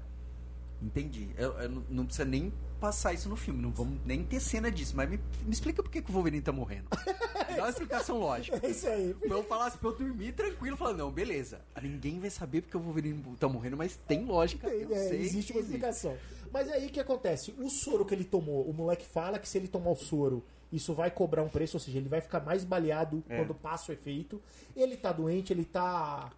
Entendi. 0.83 1.31
Eu, 1.37 1.53
eu 1.61 1.69
não- 1.89 2.05
precisa 2.05 2.25
nem 2.25 2.53
passar 2.81 3.13
isso 3.13 3.29
no 3.29 3.37
filme, 3.37 3.63
não 3.63 3.71
vamos 3.71 4.01
nem 4.05 4.25
ter 4.25 4.41
cena 4.41 4.69
disso, 4.71 4.95
mas 4.97 5.09
me, 5.09 5.17
me 5.45 5.53
explica 5.53 5.81
por 5.83 5.91
que, 5.91 6.03
que 6.03 6.11
o 6.11 6.13
Wolverine 6.15 6.43
tá 6.43 6.51
morrendo. 6.51 6.89
Dá 7.55 7.63
uma 7.63 7.69
explicação 7.69 8.19
lógica. 8.19 8.59
É 8.61 8.71
isso 8.71 8.89
aí. 8.89 9.15
Pra 9.15 9.29
eu 9.37 9.45
falasse 9.45 9.79
pra 9.79 9.91
eu 9.91 9.97
dormir 9.97 10.33
tranquilo, 10.33 10.77
falar, 10.77 10.95
não, 10.95 11.11
beleza. 11.11 11.61
Ninguém 11.81 12.19
vai 12.19 12.31
saber 12.31 12.63
porque 12.63 12.77
o 12.77 12.81
Wolverine 12.81 13.23
tá 13.39 13.49
morrendo, 13.49 13.77
mas 13.77 13.97
tem 14.09 14.25
lógica. 14.25 14.69
Tem, 14.69 14.81
eu 14.81 14.93
é, 14.93 15.09
sei 15.09 15.21
existe 15.21 15.53
uma 15.53 15.61
explicação. 15.61 16.17
Mas 16.53 16.69
aí 16.71 16.87
o 16.87 16.91
que 16.91 16.99
acontece? 16.99 17.55
O 17.59 17.71
soro 17.71 18.05
que 18.05 18.15
ele 18.15 18.25
tomou, 18.25 18.69
o 18.69 18.73
moleque 18.75 19.07
fala 19.07 19.39
que 19.39 19.49
se 19.49 19.57
ele 19.59 19.69
tomar 19.69 19.91
o 19.91 19.97
soro, 19.97 20.45
isso 20.73 20.93
vai 20.93 21.11
cobrar 21.11 21.43
um 21.43 21.49
preço, 21.49 21.77
ou 21.77 21.81
seja, 21.81 21.99
ele 21.99 22.09
vai 22.09 22.21
ficar 22.21 22.41
mais 22.41 22.65
baleado 22.65 23.23
É. 23.29 23.37
quando 23.37 23.55
passa 23.55 23.93
o 23.93 23.95
efeito. 23.95 24.41
Ele 24.75 24.97
tá 24.97 25.13
doente, 25.13 25.53
ele 25.53 25.65
tá 25.65 26.31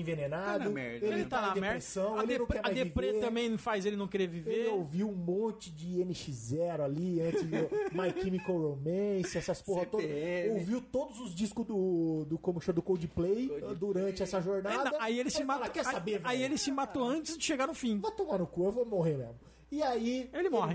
envenenado, 0.00 0.58
Tá 0.58 0.64
na 0.64 0.70
merda, 0.70 1.06
ele 1.06 1.16
né? 1.16 1.26
tá, 1.28 1.40
na 1.40 1.46
em 1.48 1.60
merda. 1.60 1.66
depressão, 1.66 2.18
A, 2.18 2.22
ele 2.24 2.38
depre, 2.38 2.58
a 2.62 2.68
viver. 2.70 3.20
também 3.20 3.56
faz 3.58 3.84
ele 3.86 3.96
não 3.96 4.06
querer 4.08 4.24
Ele 4.24 4.32
viver. 4.40 4.68
ouviu 4.68 5.08
um 5.08 5.14
monte 5.14 5.70
de 5.70 5.98
NX0 6.04 6.80
ali, 6.80 7.20
antes 7.20 7.42
do 7.42 7.56
My 7.92 8.12
Chemical 8.22 8.56
Romance, 8.58 9.36
essas 9.38 9.60
porra 9.62 9.86
todas. 9.86 10.06
CPM. 10.06 10.50
Ouviu 10.58 10.80
todos 10.80 11.20
os 11.20 11.34
discos 11.34 11.66
do, 11.66 12.24
do 12.28 12.38
como 12.38 12.60
chama, 12.60 12.74
do 12.76 12.82
Coldplay, 12.82 13.50
durante 13.78 14.22
essa 14.22 14.40
jornada. 14.40 14.90
não, 14.90 15.00
aí 15.00 15.18
ele 15.18 15.30
se 15.30 15.42
matou. 15.44 15.70
Quer 15.70 15.84
saber, 15.84 16.20
aí, 16.24 16.36
aí 16.38 16.42
ele 16.42 16.56
se 16.58 16.70
matou 16.70 17.04
antes 17.04 17.36
de 17.36 17.44
chegar 17.44 17.66
no 17.66 17.74
fim. 17.74 17.98
Vai 17.98 18.12
tomar 18.12 18.38
no 18.38 18.46
cu, 18.46 18.64
eu 18.64 18.72
vou 18.72 18.84
morrer 18.86 19.16
mesmo. 19.16 19.34
E 19.70 19.82
aí 19.82 20.30
Ele 20.32 20.48
morre. 20.48 20.74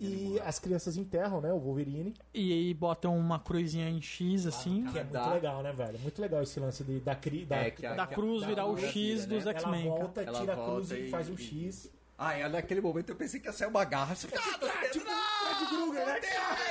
E 0.00 0.40
as 0.44 0.58
crianças 0.58 0.96
enterram, 0.96 1.40
né? 1.40 1.52
O 1.52 1.58
Wolverine. 1.58 2.14
E 2.32 2.52
aí 2.52 2.74
botam 2.74 3.16
uma 3.16 3.38
cruzinha 3.38 3.88
em 3.88 4.00
X, 4.02 4.46
assim. 4.46 4.84
Que 4.92 4.98
é 4.98 5.04
muito 5.04 5.30
legal, 5.30 5.62
né, 5.62 5.72
velho? 5.72 5.98
Muito 6.00 6.20
legal 6.20 6.42
esse 6.42 6.58
lance 6.60 6.82
de, 6.84 7.00
da, 7.00 7.14
cri, 7.14 7.44
da, 7.44 7.56
É, 7.56 7.70
que 7.70 7.86
a- 7.86 7.94
Da 7.94 8.06
cruz 8.06 8.42
da- 8.42 8.46
virar 8.48 8.66
o 8.66 8.74
da- 8.74 8.82
X 8.88 9.20
né? 9.20 9.26
dos 9.34 9.42
ela 9.46 9.52
X-Men. 9.54 9.84
cara. 9.88 9.98
volta, 10.00 10.22
Ela 10.22 10.40
tira 10.40 10.52
a 10.52 10.56
cruz 10.56 10.88
volta 10.88 10.98
e 10.98 11.06
e- 11.06 11.10
faz 11.10 11.28
um 11.30 11.34
e- 11.34 11.38
X. 11.38 11.90
Ah, 12.18 12.38
e 12.38 12.48
naquele 12.48 12.80
momento 12.80 13.10
eu 13.10 13.16
pensei 13.16 13.40
que 13.40 13.46
ia 13.46 13.52
sair 13.52 13.68
uma 13.68 13.84
garra. 13.84 14.12
Assim, 14.12 14.28
ah, 14.36 14.56
dedos, 14.58 14.90
tipo 14.92 15.04
não! 15.04 15.14
Fred 15.54 15.66
Krueger, 15.68 16.06
né? 16.06 16.20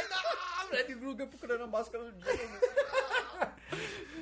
Não, 0.10 0.68
Fred 0.68 0.96
Krueger 0.96 1.28
procurando 1.28 1.64
a 1.64 1.68
máscara 1.68 2.12
do 2.12 2.20
James. 2.26 2.40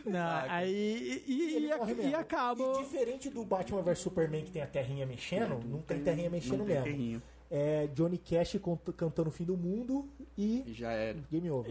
Não, 0.05 0.41
aí. 0.49 1.23
E, 1.27 1.31
e, 1.31 1.57
e, 1.59 2.09
e 2.09 2.15
acaba. 2.15 2.63
E 2.63 2.83
diferente 2.83 3.29
do 3.29 3.43
Batman 3.45 3.81
vs 3.83 3.99
Superman 3.99 4.43
que 4.43 4.51
tem 4.51 4.61
a 4.61 4.67
terrinha 4.67 5.05
mexendo, 5.05 5.59
não 5.67 5.81
tem 5.81 6.01
terrinha 6.03 6.29
mexendo 6.29 6.57
não 6.59 6.65
tem 6.65 6.75
mesmo. 6.75 6.83
terrinho. 6.85 7.21
É 7.53 7.87
Johnny 7.87 8.17
Cash 8.17 8.55
cantando 8.95 9.27
o 9.27 9.31
fim 9.31 9.43
do 9.43 9.57
mundo 9.57 10.07
e 10.37 10.63
E 10.65 10.73
já 10.73 10.91
era. 10.93 11.19
game 11.29 11.51
over. 11.51 11.69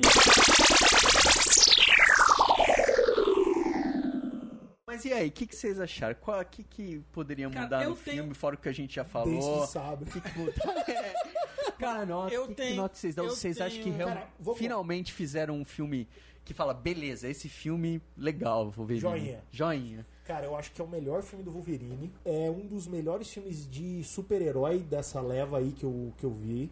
Mas 4.87 5.05
e 5.05 5.13
aí, 5.13 5.29
o 5.29 5.33
que, 5.33 5.47
que 5.47 5.55
vocês 5.55 5.79
acharam? 5.81 6.17
O 6.21 6.45
que, 6.45 6.65
que 6.65 6.99
poderia 7.13 7.49
Cara, 7.49 7.63
mudar 7.65 7.83
eu 7.85 7.91
no 7.91 7.97
tenho- 7.97 8.17
filme, 8.17 8.35
fora 8.35 8.57
o 8.57 8.59
que 8.59 8.69
a 8.69 8.73
gente 8.73 8.95
já 8.97 9.05
falou? 9.05 9.67
sabe. 9.67 10.05
O 10.05 10.07
que, 10.07 10.21
que 10.21 10.39
muda? 10.39 10.53
Cara, 11.79 12.05
nota, 12.05 12.35
Eu 12.35 12.43
que, 12.43 12.49
que 12.49 12.55
tenho- 12.57 12.77
nota 12.77 12.95
vocês 12.97 13.15
dão? 13.15 13.25
eu 13.25 13.31
Vocês 13.31 13.61
acham 13.61 13.79
que 13.79 13.85
tenho- 13.85 13.97
real- 13.97 14.09
Cara, 14.09 14.29
vamos- 14.39 14.59
finalmente 14.59 15.13
fizeram 15.13 15.55
um 15.55 15.65
filme 15.65 16.09
que 16.45 16.53
fala, 16.53 16.75
beleza, 16.75 17.29
esse 17.29 17.49
filme 17.49 18.03
legal, 18.17 18.69
vou 18.71 18.85
ver. 18.85 18.97
Joinha. 18.97 19.43
Joinha. 19.53 20.05
Cara, 20.31 20.47
eu 20.47 20.55
acho 20.55 20.71
que 20.71 20.81
é 20.81 20.85
o 20.85 20.87
melhor 20.87 21.25
filme 21.25 21.43
do 21.43 21.51
Wolverine. 21.51 22.13
É 22.25 22.49
um 22.49 22.65
dos 22.65 22.87
melhores 22.87 23.29
filmes 23.29 23.69
de 23.69 24.05
super-herói 24.05 24.79
dessa 24.79 25.21
leva 25.21 25.59
aí 25.59 25.73
que 25.73 25.83
eu, 25.83 26.13
que 26.17 26.23
eu 26.23 26.31
vi. 26.31 26.71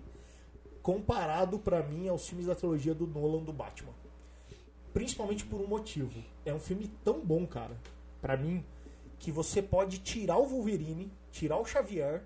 Comparado 0.80 1.58
pra 1.58 1.82
mim 1.82 2.06
aos 2.06 2.28
filmes 2.28 2.46
da 2.46 2.54
trilogia 2.54 2.94
do 2.94 3.04
Nolan 3.04 3.42
do 3.42 3.52
Batman. 3.52 3.92
Principalmente 4.92 5.44
por 5.44 5.60
um 5.60 5.66
motivo. 5.66 6.22
É 6.46 6.54
um 6.54 6.60
filme 6.60 6.86
tão 7.02 7.18
bom, 7.18 7.44
cara, 7.48 7.76
pra 8.22 8.36
mim, 8.36 8.64
que 9.18 9.32
você 9.32 9.60
pode 9.60 9.98
tirar 9.98 10.38
o 10.38 10.46
Wolverine, 10.46 11.10
tirar 11.32 11.58
o 11.58 11.64
Xavier, 11.64 12.22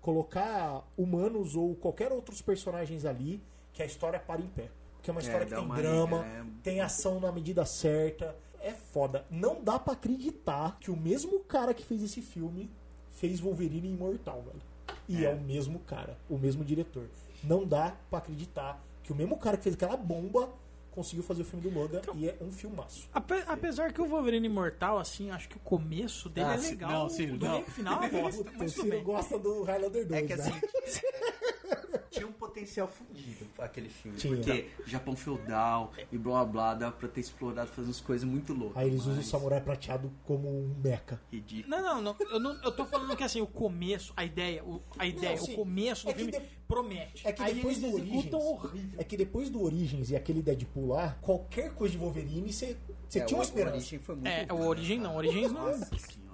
colocar 0.00 0.88
humanos 0.96 1.56
ou 1.56 1.74
qualquer 1.74 2.12
outros 2.12 2.40
personagens 2.40 3.04
ali, 3.04 3.42
que 3.72 3.82
a 3.82 3.84
história 3.84 4.20
para 4.20 4.40
em 4.40 4.46
pé. 4.46 4.70
Porque 4.94 5.10
é 5.10 5.12
uma 5.12 5.20
história 5.20 5.44
que 5.44 5.50
dá 5.50 5.56
tem 5.56 5.66
uma 5.66 5.76
drama, 5.76 6.22
né? 6.22 6.46
tem 6.62 6.80
ação 6.80 7.18
na 7.18 7.32
medida 7.32 7.66
certa. 7.66 8.36
É 8.60 8.72
foda. 8.72 9.24
Não 9.30 9.62
dá 9.62 9.78
pra 9.78 9.92
acreditar 9.94 10.76
que 10.80 10.90
o 10.90 10.96
mesmo 10.96 11.40
cara 11.40 11.72
que 11.74 11.84
fez 11.84 12.02
esse 12.02 12.20
filme 12.22 12.70
fez 13.10 13.40
Wolverine 13.40 13.88
imortal, 13.90 14.42
velho. 14.42 14.60
E 15.08 15.24
é. 15.24 15.32
o 15.32 15.40
mesmo 15.40 15.78
cara, 15.80 16.18
o 16.28 16.36
mesmo 16.38 16.64
diretor. 16.64 17.08
Não 17.42 17.64
dá 17.66 17.94
pra 18.10 18.18
acreditar 18.18 18.82
que 19.02 19.12
o 19.12 19.14
mesmo 19.16 19.36
cara 19.38 19.56
que 19.56 19.62
fez 19.62 19.74
aquela 19.74 19.96
bomba 19.96 20.48
conseguiu 20.90 21.22
fazer 21.22 21.42
o 21.42 21.44
filme 21.44 21.68
do 21.70 21.78
Logan 21.78 22.00
e 22.14 22.28
é 22.28 22.36
um 22.40 22.50
filmaço. 22.50 23.08
Ape- 23.12 23.44
Apesar 23.46 23.92
que 23.92 24.02
o 24.02 24.06
Wolverine 24.08 24.46
Imortal, 24.48 24.98
assim, 24.98 25.30
acho 25.30 25.48
que 25.48 25.56
o 25.56 25.60
começo 25.60 26.28
dele 26.28 26.48
Ah, 26.48 26.54
é 26.54 26.56
legal. 26.56 26.90
Não, 26.90 27.08
Ciro, 27.08 27.36
o 27.36 27.38
não. 27.38 27.62
final 27.62 28.02
é 28.02 28.08
bosta, 28.10 28.42
o 28.64 28.68
Ciro 28.68 28.88
bem. 28.90 29.04
gosta 29.04 29.38
do 29.38 29.62
Highlander 29.62 30.06
2, 30.08 30.22
É 30.22 30.26
que 30.26 30.36
né? 30.36 30.60
assim. 31.96 32.04
tinha 32.10 32.26
um 32.26 32.32
potencial 32.32 32.88
fudido 32.88 33.46
aquele 33.58 33.88
filme. 33.88 34.16
Tinha. 34.18 34.34
Porque 34.36 34.68
Japão 34.86 35.16
feudal 35.16 35.92
e 36.12 36.18
blá 36.18 36.44
blá 36.44 36.52
blá, 36.52 36.74
dava 36.74 36.92
pra 36.96 37.08
ter 37.08 37.20
explorado, 37.20 37.68
fazendo 37.70 37.86
umas 37.88 38.00
coisas 38.00 38.28
muito 38.28 38.52
loucas. 38.52 38.76
Aí 38.76 38.88
eles 38.88 39.00
usam 39.02 39.14
o 39.14 39.16
mas 39.16 39.26
samurai 39.26 39.60
prateado 39.60 40.10
como 40.24 40.48
um 40.48 40.74
mecha. 40.82 41.20
Ridículo. 41.30 41.68
Não, 41.70 41.82
não, 41.82 42.02
não 42.02 42.16
eu, 42.30 42.40
não. 42.40 42.62
eu 42.62 42.72
tô 42.72 42.84
falando 42.84 43.16
que 43.16 43.22
assim, 43.24 43.40
o 43.40 43.46
começo, 43.46 44.12
a 44.16 44.24
ideia, 44.24 44.64
o, 44.64 44.82
a 44.98 45.06
ideia, 45.06 45.36
sim. 45.36 45.52
o 45.52 45.56
começo 45.56 46.04
do 46.06 46.10
É 46.10 46.14
filme 46.14 46.32
de- 46.32 46.40
promete. 46.68 47.26
É 47.26 47.32
que 47.32 47.42
Aí 47.42 47.54
depois 47.54 47.78
do 47.78 47.94
Origins. 47.94 48.32
horrível. 48.34 49.00
É 49.00 49.04
que 49.04 49.16
depois 49.16 49.50
do 49.50 49.62
Origins 49.62 50.10
e 50.10 50.16
aquele 50.16 50.42
Deadpool 50.42 50.88
lá, 50.88 51.16
qualquer 51.22 51.72
coisa 51.74 51.92
de 51.92 51.98
Wolverine, 51.98 52.52
você 52.52 52.76
você 53.08 53.20
É, 53.20 53.24
tinha 53.24 53.38
uma 53.38 53.42
o- 53.42 53.46
o 53.46 53.48
esperança. 53.48 53.76
Origem 53.76 53.98
foi 53.98 54.14
muito 54.16 54.28
É, 54.28 54.44
bom, 54.46 54.54
o 54.56 54.66
Origem 54.66 54.98
não, 55.00 55.14
o 55.14 55.16
Origins 55.16 55.50
não. 55.52 55.64
Nossa 55.66 55.96
senhora. 55.96 56.28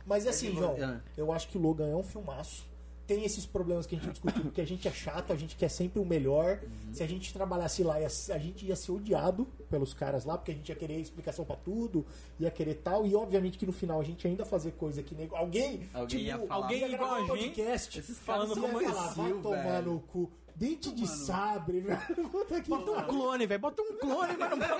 Mas 0.07 0.27
assim, 0.27 0.55
João, 0.55 0.73
é. 0.83 1.01
eu 1.17 1.31
acho 1.33 1.49
que 1.49 1.59
o 1.59 1.61
Logan 1.61 1.89
é 1.89 1.95
um 1.97 2.03
filmaço. 2.03 2.67
Tem 3.09 3.25
esses 3.25 3.47
problemas 3.47 3.87
que 3.87 3.97
a 3.97 3.99
gente 3.99 4.11
discutiu, 4.13 4.43
porque 4.43 4.61
a 4.61 4.67
gente 4.67 4.87
é 4.87 4.93
chato, 4.93 5.33
a 5.33 5.37
gente 5.37 5.57
quer 5.57 5.69
sempre 5.71 5.99
o 5.99 6.05
melhor. 6.05 6.61
Se 6.93 7.03
a 7.03 7.07
gente 7.09 7.33
trabalhasse 7.33 7.83
lá, 7.83 7.99
ia- 7.99 8.07
a 8.07 8.39
gente 8.39 8.67
ia 8.67 8.77
ser 8.77 8.93
odiado 8.93 9.47
pelos 9.71 9.93
caras 9.95 10.25
lá, 10.27 10.37
porque 10.37 10.53
a 10.53 10.55
gente 10.55 10.69
ia 10.69 10.77
querer 10.77 11.01
explicação 11.01 11.45
pra 11.45 11.57
tudo, 11.57 12.05
ia 12.39 12.51
querer 12.51 12.75
tal, 12.75 13.07
e 13.07 13.15
obviamente 13.17 13.57
que 13.59 13.65
no 13.67 13.73
final 13.73 13.99
a 14.01 14.05
gente 14.05 14.27
ainda 14.29 14.45
fazer 14.45 14.73
coisa 14.73 15.03
que 15.03 15.15
nego. 15.15 15.35
Alguém, 15.35 15.89
Alguém 15.93 16.21
ia 16.21 16.39
falar. 16.39 16.55
Alguém 16.55 16.81
ia 16.81 16.89
gravar 16.89 17.05
igual 17.07 17.21
um 17.31 17.33
a 17.33 17.37
gente, 17.39 17.47
podcast 17.57 17.99
esses 17.99 18.19
falando 18.19 18.55
como 18.61 18.81
são 18.81 18.93
falar, 18.93 19.15
vai 19.15 19.33
tomar 19.33 19.83
no 19.83 20.01
cu. 20.01 20.31
Dente 20.55 20.91
de 20.91 21.07
sabre, 21.07 21.79
velho. 21.83 22.29
Puta 22.31 22.61
que 22.61 22.69
Bota 22.69 22.91
um 22.91 23.03
clone, 23.07 23.47
velho. 23.47 23.61
Bota 23.61 23.81
um 23.81 23.97
clone, 23.97 24.37
mas 24.37 24.51
não 24.51 24.59
bota 24.59 24.75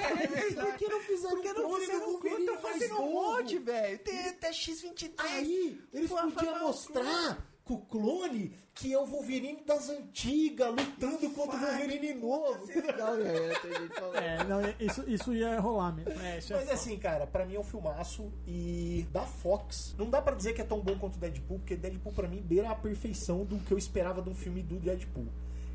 Por 0.67 0.75
que 0.77 0.89
não 0.89 1.01
fizeram 1.01 1.39
um 1.39 1.43
clone 1.43 1.87
do 1.87 2.01
Wolverine 2.01 2.47
Tô 2.47 2.53
mais 2.53 2.61
fazendo 2.63 2.95
um 3.01 3.13
monte, 3.13 3.59
velho. 3.59 3.99
Tem 4.01 4.29
até 4.29 4.51
X23. 4.51 5.11
Aí, 5.19 5.81
eles 5.95 6.11
podiam 6.11 6.59
mostrar 6.59 7.39
com 7.69 7.75
o 7.75 7.79
clone 7.83 8.51
que 8.75 8.95
é 8.95 8.99
o 8.99 9.05
Wolverine 9.05 9.59
das 9.67 9.91
antigas, 9.91 10.69
lutando 10.69 11.31
contra 11.31 11.57
o 11.57 11.61
Wolverine 11.61 12.15
novo. 12.15 12.67
Tem 12.73 12.83
gente 12.83 13.95
falando. 13.95 14.17
É, 14.17 14.45
não, 14.45 14.61
isso, 14.81 15.05
isso 15.07 15.35
ia 15.35 15.61
rolar 15.61 15.93
mesmo. 15.93 16.13
É, 16.23 16.31
é 16.31 16.35
Mas 16.37 16.49
foda. 16.49 16.73
assim, 16.73 16.97
cara, 16.97 17.27
pra 17.27 17.45
mim 17.45 17.57
é 17.57 17.61
um 17.61 17.65
filmaço 17.65 18.33
e 18.47 19.07
da 19.13 19.23
Fox, 19.23 19.95
não 19.99 20.09
dá 20.09 20.23
pra 20.23 20.35
dizer 20.35 20.55
que 20.55 20.63
é 20.63 20.65
tão 20.65 20.81
bom 20.81 20.97
quanto 20.97 21.17
o 21.17 21.19
Deadpool, 21.19 21.59
porque 21.59 21.77
Deadpool 21.77 22.13
pra 22.13 22.27
mim 22.27 22.41
beira 22.41 22.71
a 22.71 22.75
perfeição 22.75 23.45
do 23.45 23.59
que 23.59 23.73
eu 23.73 23.79
esperava 23.79 24.23
de 24.23 24.31
um 24.31 24.35
filme 24.35 24.63
do 24.63 24.77
Deadpool. 24.77 25.27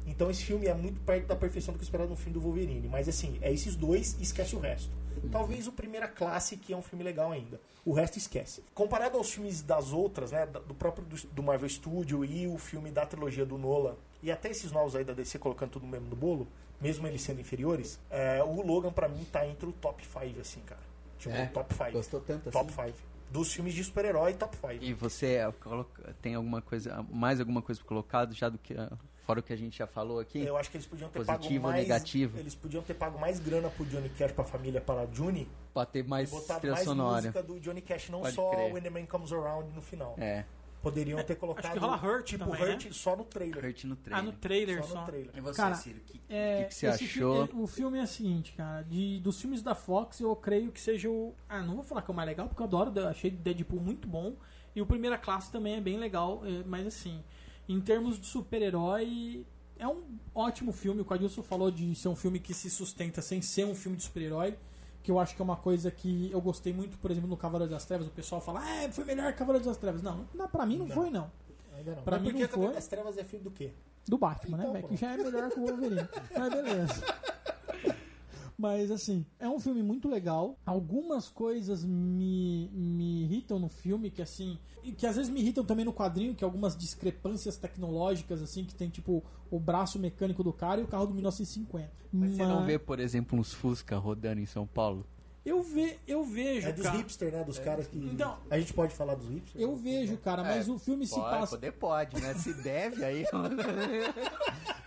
Então 0.07 0.31
esse 0.31 0.43
filme 0.43 0.65
é 0.67 0.73
muito 0.73 0.99
perto 1.01 1.27
da 1.27 1.35
perfeição 1.35 1.73
do 1.73 1.77
que 1.77 1.83
eu 1.83 1.85
esperava 1.85 2.07
de 2.07 2.13
um 2.13 2.17
filme 2.17 2.33
do 2.33 2.41
Wolverine. 2.41 2.87
Mas 2.87 3.07
assim, 3.07 3.37
é 3.41 3.53
esses 3.53 3.75
dois 3.75 4.17
e 4.19 4.23
esquece 4.23 4.55
o 4.55 4.59
resto. 4.59 4.91
Talvez 5.31 5.67
o 5.67 5.71
Primeira 5.71 6.07
Classe, 6.07 6.57
que 6.57 6.73
é 6.73 6.77
um 6.77 6.81
filme 6.81 7.03
legal 7.03 7.31
ainda. 7.31 7.59
O 7.85 7.91
resto 7.93 8.17
esquece. 8.17 8.63
Comparado 8.73 9.17
aos 9.17 9.31
filmes 9.31 9.61
das 9.61 9.91
outras, 9.91 10.31
né? 10.31 10.45
Do 10.45 10.73
próprio 10.73 11.05
do, 11.31 11.43
Marvel 11.43 11.67
Studio 11.67 12.23
e 12.23 12.47
o 12.47 12.57
filme 12.57 12.91
da 12.91 13.05
trilogia 13.05 13.45
do 13.45 13.57
Nolan, 13.57 13.95
e 14.21 14.31
até 14.31 14.49
esses 14.49 14.71
novos 14.71 14.95
aí 14.95 15.03
da 15.03 15.13
DC 15.13 15.37
colocando 15.37 15.71
tudo 15.71 15.85
mesmo 15.85 16.07
no 16.07 16.15
bolo, 16.15 16.47
mesmo 16.79 17.05
eles 17.07 17.21
sendo 17.21 17.41
inferiores, 17.41 17.99
é, 18.09 18.41
o 18.41 18.61
Logan 18.61 18.91
pra 18.91 19.07
mim 19.09 19.25
tá 19.31 19.45
entre 19.45 19.67
o 19.67 19.73
top 19.73 20.05
5, 20.05 20.39
assim, 20.39 20.61
cara. 20.61 20.81
Tipo, 21.19 21.35
É? 21.35 21.45
top 21.47 21.73
5. 21.73 21.91
Gostou 21.91 22.21
tanto 22.21 22.51
Top 22.51 22.71
assim? 22.77 22.91
5. 22.91 22.97
Dos 23.29 23.51
filmes 23.51 23.73
de 23.73 23.83
super-herói, 23.83 24.33
top 24.33 24.55
5. 24.55 24.83
E 24.83 24.93
você 24.93 25.35
é, 25.35 25.51
tem 26.21 26.35
alguma 26.35 26.61
coisa, 26.61 27.05
mais 27.11 27.39
alguma 27.39 27.61
coisa 27.61 27.81
colocado 27.83 28.33
já 28.33 28.47
do 28.47 28.57
que, 28.57 28.75
fora 29.23 29.39
o 29.39 29.43
que 29.43 29.51
a 29.53 29.55
gente 29.55 29.77
já 29.77 29.87
falou 29.87 30.19
aqui? 30.19 30.39
Eu 30.41 30.57
acho 30.57 30.69
que 30.69 30.77
eles 30.77 30.85
podiam 30.87 31.09
ter 31.09 31.19
Positivo 31.19 31.39
pago 31.55 31.55
ou 31.67 31.71
mais. 31.71 31.81
negativo? 31.83 32.37
Eles 32.39 32.55
podiam 32.55 32.83
ter 32.83 32.93
pago 32.93 33.19
mais 33.19 33.39
grana 33.39 33.69
pro 33.69 33.85
Johnny 33.85 34.09
Cash, 34.09 34.31
pra 34.31 34.43
família, 34.43 34.79
para 34.81 35.01
a 35.01 35.05
Juni, 35.05 35.47
Pra 35.73 35.85
ter 35.85 36.03
mais 36.03 36.29
botado 36.29 36.59
trilha 36.59 36.73
mais 36.75 36.85
sonora. 36.85 37.15
música 37.21 37.41
do 37.43 37.59
Johnny 37.59 37.81
Cash, 37.81 38.09
não 38.09 38.21
Pode 38.21 38.35
só 38.35 38.49
crer. 38.51 38.73
When 38.73 38.81
the 38.83 38.89
Man 38.89 39.05
Comes 39.05 39.31
Around 39.31 39.73
no 39.73 39.81
final. 39.81 40.15
É, 40.17 40.45
Poderiam 40.81 41.23
ter 41.23 41.35
colocado. 41.37 41.71
que 41.71 41.79
rola 41.79 41.95
Hurt 41.95 42.25
tipo 42.25 42.43
também, 42.43 42.61
Hurt 42.61 42.85
né? 42.85 42.91
só 42.91 43.15
no 43.15 43.23
trailer. 43.23 43.63
Hurt 43.65 43.83
no 43.85 43.93
Ah, 43.93 43.97
trailer. 44.03 44.23
no 44.25 44.31
trailer 44.33 44.83
Só 44.83 44.89
só. 44.89 44.99
no 44.99 45.05
trailer. 45.05 45.31
E 45.33 45.39
você, 45.39 45.55
Cara, 45.61 45.75
Ciro, 45.75 45.97
o 45.97 46.01
que, 46.01 46.21
É, 46.27 46.57
que, 46.63 46.65
que 46.69 46.75
você 46.75 46.87
esse 46.87 47.03
achou? 47.05 47.47
fi- 47.47 47.53
é, 47.53 47.55
o 47.57 47.67
filme 47.67 47.97
é 47.99 48.03
o 48.03 48.07
seguinte, 48.07 48.51
cara. 48.51 48.81
De, 48.83 49.17
dos 49.21 49.39
filmes 49.39 49.61
da 49.61 49.73
Fox, 49.73 50.19
eu 50.19 50.35
creio 50.35 50.73
que 50.73 50.81
seja 50.81 51.09
o. 51.09 51.33
Ah, 51.47 51.61
não 51.61 51.75
vou 51.75 51.83
falar 51.85 52.01
que 52.01 52.11
é 52.11 52.13
o 52.13 52.15
mais 52.15 52.27
legal, 52.27 52.49
porque 52.49 52.61
eu 52.61 52.65
adoro. 52.65 52.91
eu 52.99 53.07
Achei 53.07 53.31
Deadpool 53.31 53.79
muito 53.79 54.05
bom. 54.09 54.35
E 54.75 54.81
o 54.81 54.85
Primeira 54.85 55.17
Classe 55.17 55.49
também 55.49 55.75
é 55.75 55.79
bem 55.79 55.97
legal. 55.97 56.41
é, 56.43 56.63
Mas 56.67 56.85
assim, 56.85 57.23
em 57.67 57.79
termos 57.81 58.19
de 58.19 58.25
super-herói. 58.27 59.45
É 59.77 59.87
um 59.87 60.03
ótimo 60.33 60.71
filme. 60.71 61.01
O 61.01 61.05
Cadilson 61.05 61.41
falou 61.43 61.69
de 61.71 61.93
ser 61.95 62.07
um 62.07 62.15
filme 62.15 62.39
que 62.39 62.53
se 62.53 62.69
sustenta 62.69 63.21
sem 63.21 63.41
ser 63.41 63.65
um 63.65 63.75
filme 63.75 63.97
de 63.97 64.03
super-herói. 64.03 64.57
Que 65.01 65.11
eu 65.11 65.19
acho 65.19 65.35
que 65.35 65.41
é 65.41 65.43
uma 65.45 65.57
coisa 65.57 65.91
que 65.91 66.31
eu 66.31 66.39
gostei 66.39 66.71
muito, 66.71 66.97
por 66.97 67.11
exemplo, 67.11 67.29
no 67.29 67.35
Cavaleiro 67.35 67.73
das 67.73 67.83
Trevas. 67.85 68.07
O 68.07 68.11
pessoal 68.11 68.39
fala, 68.39 68.61
ah, 68.61 68.89
foi 68.91 69.03
melhor 69.03 69.33
que 69.33 69.39
Cavaleiro 69.39 69.65
das 69.65 69.77
Trevas. 69.77 70.01
Não, 70.01 70.25
não 70.33 70.47
pra 70.47 70.65
mim 70.65 70.77
não, 70.77 70.87
foi, 70.87 71.09
não. 71.09 71.29
Ainda 71.75 71.95
não. 71.95 72.03
Pra 72.03 72.17
Mas 72.17 72.21
mim 72.33 72.39
porque 72.39 72.57
não 72.57 72.67
foi. 72.69 72.77
as 72.77 72.87
Trevas 72.87 73.17
é 73.17 73.23
filme 73.23 73.43
do 73.43 73.51
quê? 73.51 73.71
Do 74.07 74.17
Batman, 74.17 74.57
Então, 74.57 74.67
né, 74.67 74.73
velho? 74.73 74.83
pô. 74.83 74.87
Que 74.89 74.95
já 75.01 75.11
é 75.13 75.17
melhor 75.17 75.49
que 75.49 75.59
o 75.59 75.65
Wolverine. 75.65 76.07
Mas 76.37 76.49
beleza. 76.53 77.03
Mas 78.57 78.91
assim, 78.91 79.25
é 79.39 79.49
um 79.49 79.59
filme 79.59 79.81
muito 79.81 80.07
legal. 80.07 80.57
Algumas 80.65 81.27
coisas 81.27 81.83
me, 81.83 82.69
me 82.71 83.23
irritam 83.23 83.59
no 83.59 83.67
filme, 83.67 84.09
que 84.11 84.21
assim. 84.21 84.57
E 84.83 84.91
que 84.91 85.05
às 85.07 85.15
vezes 85.15 85.31
me 85.31 85.39
irritam 85.39 85.63
também 85.63 85.85
no 85.85 85.93
quadrinho, 85.93 86.35
que 86.35 86.43
é 86.43 86.45
algumas 86.45 86.75
discrepâncias 86.75 87.55
tecnológicas, 87.57 88.41
assim, 88.41 88.65
que 88.65 88.75
tem 88.75 88.89
tipo 88.89 89.23
o 89.49 89.59
braço 89.59 89.97
mecânico 89.97 90.43
do 90.43 90.51
cara 90.51 90.81
e 90.81 90.83
o 90.83 90.87
carro 90.87 91.07
do 91.07 91.13
1950. 91.13 91.89
Mas 92.11 92.31
você 92.31 92.45
não 92.45 92.65
vê, 92.65 92.77
por 92.77 92.99
exemplo, 92.99 93.39
uns 93.39 93.53
Fusca 93.53 93.97
rodando 93.97 94.41
em 94.41 94.45
São 94.45 94.67
Paulo? 94.67 95.05
Eu, 95.45 95.61
ve, 95.61 95.97
eu 96.07 96.23
vejo, 96.23 96.67
É 96.67 96.71
dos 96.71 96.83
cara. 96.83 96.97
hipster, 96.97 97.31
né? 97.33 97.43
Dos 97.43 97.59
caras 97.59 97.85
que. 97.87 97.97
Então- 97.97 98.37
a 98.49 98.57
gente 98.59 98.73
pode 98.73 98.93
falar 98.95 99.15
dos 99.15 99.27
hipsters? 99.27 99.61
Eu 99.61 99.75
vejo, 99.75 100.15
cara, 100.17 100.41
mas 100.41 100.69
o 100.69 100.79
filme 100.79 101.05
se 101.05 101.15
pode, 101.15 101.29
passa. 101.37 101.55
Poder 101.57 101.71
pode, 101.73 102.21
né? 102.21 102.33
Se 102.35 102.53
deve 102.63 103.03
aí. 103.03 103.25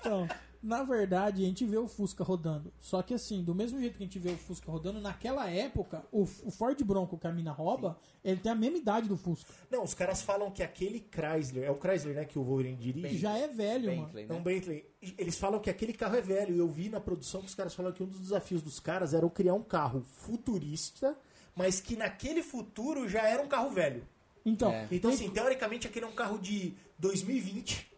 Então, 0.01 0.29
na 0.63 0.83
verdade, 0.83 1.43
a 1.43 1.47
gente 1.47 1.65
vê 1.65 1.77
o 1.77 1.87
Fusca 1.87 2.25
rodando. 2.25 2.73
Só 2.79 3.03
que 3.03 3.15
assim, 3.15 3.43
do 3.43 3.55
mesmo 3.55 3.79
jeito 3.81 3.97
que 3.97 4.03
a 4.03 4.07
gente 4.07 4.19
vê 4.19 4.31
o 4.31 4.37
Fusca 4.37 4.71
rodando, 4.71 5.01
naquela 5.01 5.49
época, 5.49 6.05
o, 6.11 6.23
o 6.23 6.51
Ford 6.51 6.81
Bronco 6.85 7.19
que 7.19 7.27
a 7.27 7.33
mina 7.33 7.53
rouba, 7.53 7.99
ele 8.25 8.41
tem 8.41 8.51
a 8.51 8.55
mesma 8.55 8.79
idade 8.79 9.09
do 9.09 9.17
Fusca. 9.17 9.53
Não, 9.71 9.85
os 9.85 9.95
caras 9.95 10.23
falam 10.23 10.51
que 10.51 10.63
aquele 10.63 11.01
Chrysler. 11.11 11.65
É 11.65 11.71
o 11.71 11.79
Chrysler, 11.79 12.15
né? 12.15 12.25
Que 12.25 12.39
o 12.39 12.43
Wolverine 12.43 12.77
dirige. 12.77 13.19
Já 13.19 13.37
é 13.37 13.49
velho, 13.49 13.95
mano. 13.97 14.07
Bentley, 14.07 14.27
É 14.29 14.33
um 14.33 14.37
né? 14.37 14.43
Bentley. 14.43 14.85
Eles 15.19 15.39
falam 15.39 15.61
que 15.61 15.71
aquele 15.71 15.93
carro 15.93 16.17
é 16.17 16.21
velho. 16.21 16.57
Eu 16.57 16.69
vi 16.69 16.89
na 16.89 17.01
produção 17.01 17.41
que 17.41 17.47
os 17.49 17.55
caras 17.55 17.75
falam 17.75 17.93
que 17.93 18.03
um 18.03 18.07
dos 18.07 18.21
desafios 18.21 18.63
dos 18.63 18.81
caras 18.81 19.15
era 19.15 19.29
criar 19.31 19.55
um 19.55 19.63
carro 19.63 20.03
futurista, 20.03 21.17
mas 21.55 21.81
que 21.81 21.97
naquele 21.97 22.43
futuro 22.43 23.09
já 23.09 23.23
era 23.23 23.43
um 23.43 23.49
carro 23.49 23.71
velho. 23.71 24.07
Então, 24.45 24.71
É. 24.71 24.87
Então, 24.91 25.11
assim, 25.11 25.29
teoricamente 25.31 25.87
aquele 25.87 26.05
é 26.05 26.09
um 26.09 26.15
carro 26.15 26.39
de 26.39 26.75
2020 26.99 27.93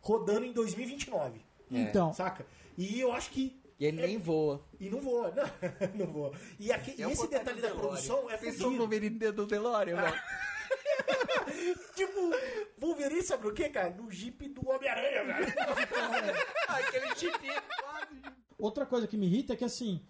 rodando 0.00 0.44
em 0.44 0.52
2029. 0.52 1.40
Então 1.78 2.12
Saca? 2.12 2.46
E 2.76 3.00
eu 3.00 3.12
acho 3.12 3.30
que. 3.30 3.60
E 3.78 3.86
ele 3.86 4.00
nem 4.00 4.18
voa. 4.18 4.64
E 4.78 4.88
não 4.88 5.00
voa, 5.00 5.32
não, 5.34 6.06
não 6.06 6.12
voa. 6.12 6.32
E, 6.58 6.70
aqui, 6.72 6.94
e 6.96 7.02
esse 7.02 7.26
detalhe 7.26 7.60
da 7.60 7.70
produção 7.70 8.30
é 8.30 8.36
Pensou 8.36 8.50
no 8.50 8.62
fudido. 8.64 8.78
Wolverine 8.78 9.18
dentro 9.18 9.36
do 9.36 9.46
DeLorean, 9.46 9.96
velho. 10.00 10.22
Tipo, 11.94 12.30
Wolverine 12.78 13.22
sabe 13.22 13.46
o 13.46 13.52
que, 13.52 13.68
cara? 13.68 13.90
No 13.90 14.10
Jeep 14.10 14.48
do 14.48 14.68
Homem-Aranha, 14.68 15.24
velho. 15.24 15.52
Aquele 16.68 17.14
chipinho. 17.16 17.60
outra 18.58 18.86
coisa 18.86 19.06
que 19.06 19.16
me 19.16 19.26
irrita 19.26 19.52
é 19.52 19.56
que 19.56 19.64
assim, 19.64 20.00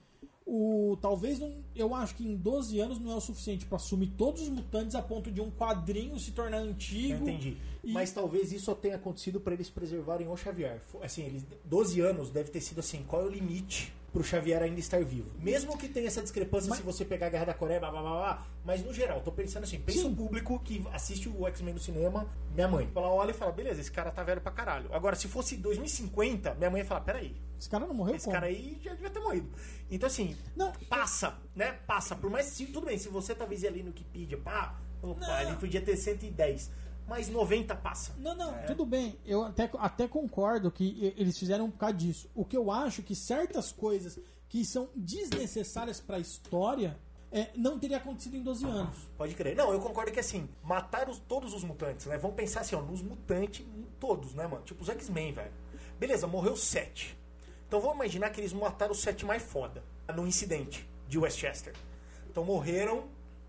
o 0.47 0.97
talvez 1.01 1.39
não, 1.39 1.53
eu 1.75 1.95
acho 1.95 2.15
que 2.15 2.25
em 2.27 2.37
12 2.37 2.79
anos 2.81 2.99
não 2.99 3.13
é 3.13 3.15
o 3.15 3.21
suficiente 3.21 3.65
pra 3.67 3.77
assumir 3.77 4.09
todos 4.17 4.43
os 4.43 4.49
mutantes 4.49 4.95
a 4.95 5.03
ponto 5.03 5.31
de 5.31 5.41
um 5.41 5.51
quadrinho 5.51 6.19
se 6.19 6.33
tornar 6.33 6.59
antigo. 6.59 7.23
Entendi. 7.23 7.57
E- 7.85 7.93
Mas 7.93 8.13
talvez 8.13 8.53
isso 8.53 8.67
só 8.67 8.75
tenha 8.75 8.97
acontecido 8.97 9.41
pra 9.41 9.55
eles 9.55 9.71
preservarem 9.71 10.29
o 10.29 10.37
Xavier. 10.37 10.81
Assim, 11.03 11.23
eles 11.25 11.45
12 11.65 12.01
anos 12.01 12.31
deve 12.31 12.51
ter 12.51 12.61
sido 12.61 12.81
assim, 12.81 13.03
qual 13.07 13.23
é 13.23 13.25
o 13.25 13.29
limite 13.29 13.93
pro 14.13 14.23
Xavier 14.23 14.63
ainda 14.63 14.79
estar 14.79 15.03
vivo? 15.05 15.31
Mesmo 15.41 15.77
que 15.79 15.89
tenha 15.89 16.07
essa 16.07 16.21
discrepância 16.23 16.69
Mas- 16.69 16.79
se 16.81 16.85
você 16.85 17.05
pegar 17.05 17.29
a 17.29 17.31
Guerra 17.31 17.47
da 17.47 17.55
Coreia, 17.55 17.81
blá, 17.81 17.91
blá, 17.91 18.03
blá, 18.03 18.11
blá, 18.11 18.47
mas 18.65 18.85
no 18.85 18.93
geral, 18.93 19.21
tô 19.23 19.33
pensando 19.33 19.65
assim, 19.65 19.81
pensa 19.81 20.01
Sim. 20.01 20.09
um 20.09 20.15
público 20.15 20.61
que 20.61 20.85
assiste 20.93 21.29
o 21.29 21.47
X-Men 21.49 21.75
no 21.75 21.81
cinema, 21.81 22.29
minha 22.55 22.69
mãe. 22.69 22.89
Ela 22.95 23.09
olha 23.11 23.31
e 23.31 23.35
fala, 23.35 23.51
beleza, 23.53 23.81
esse 23.81 23.91
cara 23.91 24.11
tá 24.11 24.23
velho 24.23 24.41
pra 24.41 24.53
caralho. 24.53 24.93
Agora, 24.93 25.17
se 25.17 25.27
fosse 25.29 25.57
2050, 25.57 26.55
minha 26.55 26.71
mãe 26.71 26.81
ia 26.83 26.85
falar, 26.87 27.01
peraí, 27.01 27.35
Esse 27.63 27.71
cara 27.71 27.87
não 27.87 27.95
morreu 27.95 28.17
esse 28.17 28.25
como? 28.25 28.35
cara 28.35 28.47
aí 28.49 28.77
já 28.83 28.93
devia 28.93 29.09
ter 29.09 29.21
morrido. 29.21 29.49
Então, 29.89 30.09
assim, 30.09 30.37
Não. 30.57 30.73
passa, 30.89 31.39
né? 31.55 31.73
Passa. 31.87 32.17
Por 32.17 32.29
mais 32.29 32.57
tudo 32.57 32.81
bem, 32.81 32.99
se 32.99 33.09
você 33.09 33.37
talvez 33.37 33.63
ia 33.63 33.69
ali 33.69 33.85
no 33.85 33.91
Wikipedia, 33.91 34.37
pá, 34.37 34.77
opa, 35.01 35.21
Não. 35.21 35.41
ele 35.43 35.57
podia 35.57 35.81
ter 35.81 35.97
110. 35.97 36.71
Mas 37.07 37.29
90 37.29 37.75
passa. 37.77 38.15
Não, 38.19 38.35
não, 38.35 38.53
tudo 38.67 38.85
bem. 38.85 39.17
Eu 39.25 39.45
até, 39.45 39.71
até 39.79 40.09
concordo 40.09 40.73
que 40.73 41.13
eles 41.17 41.39
fizeram 41.39 41.71
por 41.71 41.79
causa 41.79 41.95
disso. 41.95 42.29
O 42.35 42.45
que 42.45 42.57
eu 42.57 42.69
acho 42.71 43.01
que 43.03 43.15
certas 43.15 43.71
coisas 43.71 44.19
que 44.49 44.65
são 44.65 44.89
desnecessárias 44.97 46.01
pra 46.01 46.19
história 46.19 46.99
é, 47.31 47.51
não 47.57 47.79
teria 47.79 47.97
acontecido 47.99 48.37
em 48.37 48.43
12 48.43 48.65
anos. 48.67 48.97
Pode 49.17 49.35
crer. 49.35 49.55
Não, 49.57 49.73
eu 49.73 49.81
concordo 49.81 50.11
que 50.13 50.21
assim, 50.21 50.49
matar 50.65 51.09
os- 51.09 51.19
todos 51.21 51.55
os 51.55 51.65
mutantes, 51.65 52.07
né? 52.07 52.19
Vamos 52.19 52.37
pensar 52.37 52.61
assim, 52.61 52.75
ó, 52.77 52.83
nos 52.83 53.03
mutantes, 53.03 53.65
todos, 54.01 54.35
né, 54.35 54.47
mano? 54.49 54.65
Tipo 54.65 54.83
os 54.83 54.89
X-Men, 54.89 55.33
velho. 55.33 55.53
Beleza, 55.99 56.27
morreu 56.27 56.57
sete. 56.57 57.17
Então 57.73 57.81
vamos 57.81 57.97
imaginar 57.97 58.29
que 58.29 58.39
eles 58.39 58.53
mataram 58.53 58.93
os 58.93 59.01
sete 59.01 59.25
mais 59.25 59.43
foda 59.43 59.83
no 60.15 60.27
incidente 60.27 60.87
de 61.09 61.19
Westchester. 61.19 61.73
Então 62.31 62.45
morreram 62.45 63.05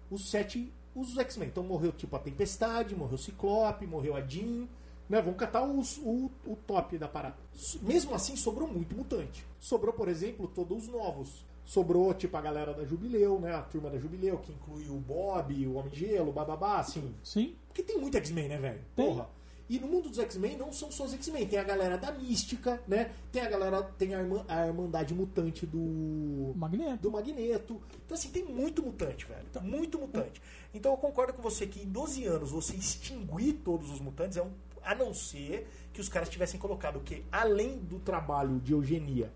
os 0.09 0.29
sete, 0.31 0.71
os 0.95 1.17
X-Men. 1.17 1.49
Então 1.49 1.61
morreu 1.61 1.91
tipo 1.91 2.15
a 2.15 2.19
Tempestade, 2.19 2.95
morreu 2.95 3.15
o 3.15 3.17
Ciclope, 3.17 3.85
morreu 3.85 4.15
a 4.15 4.21
Jean. 4.21 4.65
Né? 5.09 5.21
Vamos 5.21 5.37
catar 5.37 5.63
os- 5.65 5.97
o, 5.97 6.31
o 6.45 6.55
top 6.65 6.97
da 6.97 7.05
parada. 7.09 7.35
Mesmo 7.81 8.15
assim, 8.15 8.37
sobrou 8.37 8.65
muito 8.65 8.95
mutante. 8.95 9.45
Sobrou, 9.59 9.93
por 9.93 10.07
exemplo, 10.07 10.47
todos 10.47 10.83
os 10.83 10.87
novos. 10.87 11.45
Sobrou, 11.65 12.13
tipo, 12.13 12.37
a 12.37 12.41
galera 12.41 12.73
da 12.73 12.85
Jubileu, 12.85 13.37
né? 13.41 13.53
A 13.53 13.61
turma 13.61 13.89
da 13.89 13.99
Jubileu, 13.99 14.37
que 14.37 14.53
inclui 14.53 14.87
o 14.87 14.99
Bob, 15.01 15.67
o 15.67 15.73
Homem 15.73 15.91
de 15.91 15.99
Gelo, 15.99 16.29
o 16.29 16.33
Bababá, 16.33 16.77
assim. 16.79 17.13
Sim? 17.21 17.57
Porque 17.67 17.83
tem 17.83 17.97
muito 17.99 18.15
X-Men, 18.15 18.47
né, 18.47 18.57
velho? 18.57 18.79
Porra. 18.95 19.27
E 19.73 19.79
no 19.79 19.87
mundo 19.87 20.07
dos 20.07 20.19
X-Men 20.19 20.55
não 20.55 20.71
são 20.71 20.91
só 20.91 21.03
os 21.03 21.15
X-Men. 21.15 21.47
Tem 21.47 21.57
a 21.57 21.63
galera 21.63 21.97
da 21.97 22.11
Mística, 22.11 22.79
né? 22.87 23.09
Tem 23.31 23.41
a 23.41 23.49
galera, 23.49 23.81
tem 23.81 24.13
a, 24.13 24.19
irmã, 24.19 24.45
a 24.47 24.67
Irmandade 24.67 25.15
Mutante 25.15 25.65
do 25.65 26.53
Magneto. 26.55 27.01
do 27.01 27.09
Magneto. 27.09 27.81
Então, 28.05 28.15
assim, 28.15 28.29
tem 28.29 28.43
muito 28.43 28.83
mutante, 28.83 29.25
velho. 29.25 29.47
Muito 29.63 29.97
mutante. 29.97 30.39
Então, 30.75 30.91
eu 30.91 30.97
concordo 30.97 31.33
com 31.33 31.41
você 31.41 31.65
que 31.65 31.81
em 31.81 31.87
12 31.87 32.23
anos 32.23 32.51
você 32.51 32.75
extinguir 32.75 33.53
todos 33.63 33.89
os 33.89 33.99
mutantes 33.99 34.37
é 34.37 34.43
um, 34.43 34.51
A 34.83 34.93
não 34.93 35.11
ser 35.11 35.67
que 35.91 35.99
os 35.99 36.07
caras 36.07 36.29
tivessem 36.29 36.59
colocado 36.59 36.99
que, 36.99 37.25
além 37.31 37.79
do 37.79 37.97
trabalho 37.97 38.59
de 38.59 38.73
eugenia 38.73 39.33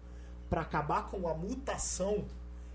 pra 0.48 0.62
acabar 0.62 1.10
com 1.10 1.28
a 1.28 1.34
mutação, 1.34 2.26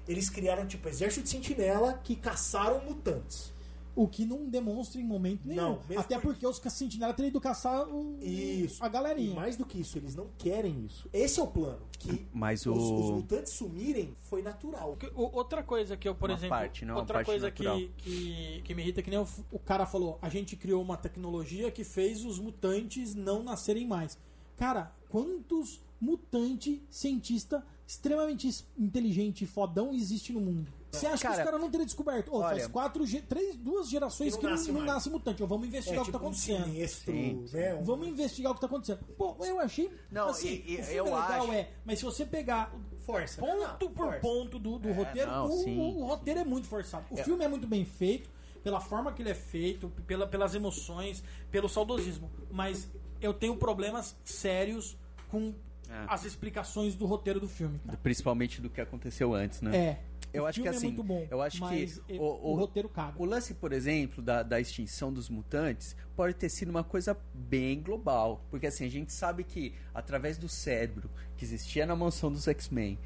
eles 0.09 0.29
criaram 0.29 0.67
tipo 0.67 0.89
exército 0.89 1.23
de 1.23 1.31
sentinela 1.31 1.93
que 2.03 2.17
caçaram 2.17 2.85
mutantes. 2.85 3.53
O 3.94 4.09
que 4.09 4.24
não 4.24 4.48
demonstra 4.48 5.01
em 5.01 5.05
momento 5.05 5.43
nenhum. 5.47 5.60
Não, 5.62 5.73
Até 5.98 6.19
porque- 6.19 6.47
porque 6.47 6.47
os 6.47 6.73
Sentinela 6.73 7.12
teriam 7.12 7.28
ido 7.28 7.40
caçar 7.40 7.86
o, 7.86 8.16
Isso. 8.23 8.82
a 8.82 8.89
galerinha. 8.89 9.32
E 9.32 9.35
mais 9.35 9.55
do 9.56 9.66
que 9.66 9.78
isso, 9.81 9.98
eles 9.98 10.14
não 10.14 10.28
querem 10.39 10.85
isso. 10.86 11.09
Esse 11.12 11.39
é 11.39 11.43
o 11.43 11.47
plano. 11.47 11.82
Que 11.98 12.27
Mas 12.32 12.64
os, 12.64 12.78
o- 12.78 12.94
os 13.01 13.10
mutantes 13.10 13.52
sumirem 13.52 14.16
foi 14.20 14.40
natural. 14.40 14.97
Que- 14.97 15.09
o- 15.14 15.31
Outra 15.36 15.62
coisa 15.62 15.94
que 15.97 16.09
eu, 16.09 16.14
por 16.14 16.31
Uma 16.31 16.36
exemplo. 16.39 16.56
parte, 16.56 16.85
não 16.86 16.94
é 16.94 16.98
outra 16.98 17.14
parte 17.16 17.27
coisa 17.27 17.51
que, 17.51 17.89
que, 17.98 18.62
que 18.64 18.74
me 18.74 18.82
irrita 18.82 19.02
Que 19.02 19.10
nem 19.10 19.19
o, 19.19 19.28
o 19.52 19.59
cara 19.59 19.85
falou, 19.85 20.19
a 20.23 20.28
gente 20.31 20.56
criou 20.56 20.81
uma 20.82 20.97
tecnologia 20.97 21.70
que 21.70 21.85
fez 21.85 22.24
os 22.24 22.39
mutantes 22.39 23.14
não 23.14 23.43
nascerem 23.43 23.86
mais. 23.86 24.16
Cara, 24.56 24.90
quantos 25.10 25.81
mutantes, 26.01 26.81
cientista 26.90 27.64
extremamente 27.86 28.48
inteligente 28.78 29.44
e 29.44 29.47
fodão 29.47 29.93
existe 29.93 30.32
no 30.32 30.40
mundo? 30.40 30.73
Você 30.93 31.06
acha 31.06 31.16
que 31.16 31.23
Cara, 31.23 31.39
os 31.39 31.44
caras 31.44 31.60
não 31.60 31.70
teriam 31.70 31.86
descoberto? 31.86 32.28
Ô, 32.32 32.39
olha- 32.40 32.48
faz 32.51 32.66
quatro, 32.66 33.05
três, 33.27 33.56
duas 33.56 33.89
gerações 33.89 34.35
Que 34.35 34.40
que 34.40 34.44
não 34.44 34.51
não, 34.51 34.56
nasce 34.59 34.73
não 34.73 34.81
nasce 34.82 35.10
mutante. 35.10 35.43
Ô, 35.43 35.47
vamos 35.47 35.66
investigar 35.66 35.98
É 35.98 36.02
o 36.02 36.05
que 36.05 36.12
tá 36.12 36.19
tipo 36.19 36.24
um 36.27 36.28
acontecendo. 36.31 36.64
sinistro, 36.64 37.12
Sim, 37.14 37.47
né? 37.52 37.74
Um- 37.74 37.82
Vamos 37.82 38.09
investigar 38.09 38.52
o 38.52 38.55
que 38.55 38.60
tá 38.60 38.66
acontecendo. 38.66 38.98
Pô, 39.16 39.36
eu 39.44 39.59
achei. 39.59 39.90
Não, 40.10 40.28
assim, 40.28 40.48
e- 40.66 40.73
e 40.74 40.81
o 40.81 40.85
filme 40.85 40.94
eu 40.98 41.06
é 41.06 41.10
legal, 41.23 41.43
acho- 41.44 41.52
é. 41.52 41.70
Mas 41.85 41.98
se 41.98 42.05
você 42.05 42.27
pegar 42.27 42.73
Força. 42.98 43.40
ponto 43.40 43.85
Não, 43.85 43.90
por 43.93 44.05
força. 44.06 44.20
ponto 44.20 44.59
do, 44.59 44.78
do 44.78 44.93
roteiro, 44.93 45.31
não, 45.31 45.47
o, 45.47 45.62
sim. 45.64 45.78
o- 45.78 46.01
o 46.02 46.06
roteiro 46.06 46.40
é 46.40 46.44
muito 46.44 46.69
forçado. 46.69 47.06
O 47.10 47.16
filme 47.16 47.43
é 47.43 47.48
muito 47.48 47.66
bem 47.66 47.85
feito, 47.86 48.28
pela 48.62 48.78
forma 48.78 49.12
que 49.12 49.23
ele 49.23 49.31
é 49.31 49.35
feito, 49.35 49.89
pela, 50.06 50.27
pelas 50.27 50.55
emoções, 50.55 51.24
pelo 51.51 51.69
saudosismo. 51.70 52.31
Mas 52.51 52.86
eu 53.20 53.32
tenho 53.32 53.56
problemas 53.56 54.14
sérios 54.24 54.97
com 55.31 55.55
É. 55.89 56.05
as 56.09 56.24
explicações 56.24 56.94
do 56.94 57.06
roteiro 57.06 57.40
do 57.40 57.48
filme. 57.48 57.78
cara. 57.85 57.98
Principalmente 58.02 58.60
do 58.60 58.69
que 58.70 58.81
aconteceu 58.81 59.35
antes, 59.35 59.60
né? 59.62 59.77
É. 59.77 60.01
Eu 60.33 60.47
acho 60.47 60.61
que 60.61 60.69
filme 60.69 60.77
assim, 60.77 60.87
é 60.87 60.91
muito 60.91 61.05
bom, 61.05 61.27
eu 61.31 61.43
acho 61.43 61.59
que 61.69 62.17
o- 62.19 62.23
o, 62.23 62.53
o- 62.53 62.57
roteiro 62.57 62.89
caga. 62.89 63.15
O 63.21 63.25
lance, 63.25 63.55
por 63.55 63.73
exemplo, 63.73 64.23
da, 64.23 64.43
da 64.43 64.59
extinção 64.61 65.13
dos 65.13 65.29
mutantes 65.29 65.95
pode 66.17 66.35
ter 66.35 66.49
sido 66.49 66.71
uma 66.71 66.83
coisa 66.83 67.17
bem 67.35 67.81
global. 67.83 68.45
Porque 68.51 68.67
assim, 68.67 68.87
a 68.87 68.91
gente 68.91 69.13
sabe 69.13 69.45
que 69.45 69.75
através 69.95 70.39
do 70.39 70.49
cérebro 70.49 71.11
que 71.37 71.45
existia 71.45 71.85
na 71.85 71.95
mansão 71.95 72.33
dos 72.33 72.49
X-Men, 72.49 72.99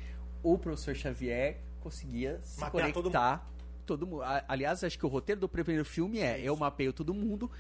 o 0.43 0.57
professor 0.57 0.95
Xavier 0.95 1.59
conseguia 1.81 2.39
se 2.43 2.61
Mapear 2.61 2.93
todo 2.93 3.03
conectar 3.11 3.51
todo 3.85 4.07
mundo. 4.07 4.23
Aliás, 4.49 4.83
acho 4.85 4.99
que 4.99 5.07
o 5.07 5.09
roteiro 5.09 5.41
do 5.41 5.49
primeiro 5.49 5.85
filme 5.85 6.19
é: 6.21 6.41
eu 6.41 6.57
mapeio 6.57 6.93
todo 6.93 7.13
mundo, 7.15 7.51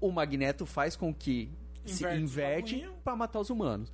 o 0.00 0.10
Magneto 0.12 0.64
faz 0.66 0.94
com 0.96 1.12
que 1.14 1.50
se 1.84 2.04
Inverte 2.04 2.16
os 2.24 2.30
inverte 2.30 2.88
para 3.02 3.16
matar 3.16 3.40
os 3.40 3.50
humanos. 3.50 3.92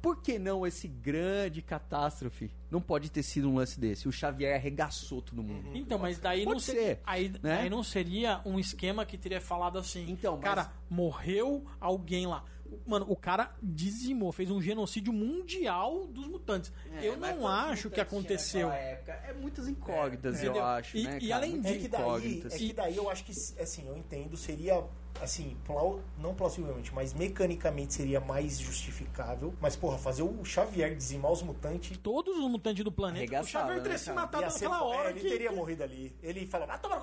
Por 0.00 0.22
que 0.22 0.38
não 0.38 0.66
esse 0.66 0.88
grande 0.88 1.60
catástrofe? 1.60 2.50
Não 2.70 2.80
pode 2.80 3.10
ter 3.10 3.22
sido 3.22 3.50
um 3.50 3.56
lance 3.56 3.78
desse. 3.78 4.08
O 4.08 4.12
Xavier 4.12 4.54
arregaçou 4.56 5.20
todo 5.20 5.42
mundo. 5.42 5.70
Então, 5.74 5.98
mas 5.98 6.18
daí 6.18 6.44
Pode 6.44 6.54
não 6.54 6.60
seria, 6.60 6.82
ser, 6.82 7.00
aí, 7.04 7.32
né? 7.42 7.58
aí 7.60 7.70
não 7.70 7.82
seria 7.82 8.40
um 8.44 8.58
esquema 8.58 9.04
que 9.04 9.18
teria 9.18 9.40
falado 9.40 9.78
assim. 9.78 10.06
Então, 10.08 10.34
mas- 10.36 10.44
cara, 10.44 10.72
morreu 10.88 11.64
alguém 11.80 12.26
lá. 12.26 12.44
Mano, 12.86 13.06
o 13.08 13.16
cara 13.16 13.54
dizimou, 13.62 14.32
fez 14.32 14.50
um 14.50 14.60
genocídio 14.60 15.12
mundial 15.12 16.06
dos 16.06 16.26
mutantes. 16.26 16.72
eu 17.02 17.16
não 17.16 17.46
acho 17.46 17.90
que 17.90 18.00
aconteceu. 18.00 18.70
É 18.70 19.32
muitas 19.40 19.68
incógnitas, 19.68 20.36
É, 20.36 20.38
eu 20.46 20.50
entendeu? 20.50 20.64
acho. 20.64 20.96
E- 20.96 21.02
né, 21.04 21.18
e 21.20 21.32
além 21.32 21.50
Muitas 21.52 21.72
É 21.72 21.78
que 21.78 21.88
daí, 21.88 22.42
é 22.44 22.56
que 22.58 22.72
daí 22.72 22.96
eu 22.96 23.10
acho 23.10 23.24
que, 23.24 23.32
assim, 23.60 23.86
eu 23.88 23.96
entendo, 23.96 24.36
seria, 24.36 24.84
assim, 25.20 25.56
plau- 25.64 26.00
não 26.18 26.34
plausivelmente, 26.34 26.92
mas 26.94 27.12
mecanicamente 27.14 27.94
seria 27.94 28.20
mais 28.20 28.58
justificável. 28.58 29.54
Mas, 29.60 29.76
porra, 29.76 29.98
fazer 29.98 30.22
o 30.22 30.44
Xavier 30.44 30.94
dizimar 30.94 31.30
os 31.32 31.42
mutantes... 31.42 31.96
Todos 31.98 32.36
os 32.36 32.50
mutantes 32.50 32.84
do 32.84 32.92
planeta, 32.92 33.40
o 33.40 33.44
Xavier 33.46 33.76
teria 33.78 33.92
né, 33.92 33.98
se 33.98 34.12
matado 34.12 34.44
ia 34.44 34.50
ser- 34.50 34.64
naquela 34.68 34.84
hora 34.84 35.08
é, 35.08 35.12
ele 35.12 35.20
que... 35.20 35.28
teria 35.28 35.52
morrido 35.52 35.82
ali. 35.82 36.14
Ele 36.22 36.46
fala, 36.46 36.66
ah, 36.68 36.78
toma! 36.78 37.00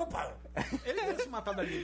Ele 0.85 0.99
teria 1.01 1.19
se 1.19 1.29
matado 1.29 1.61
ali. 1.61 1.83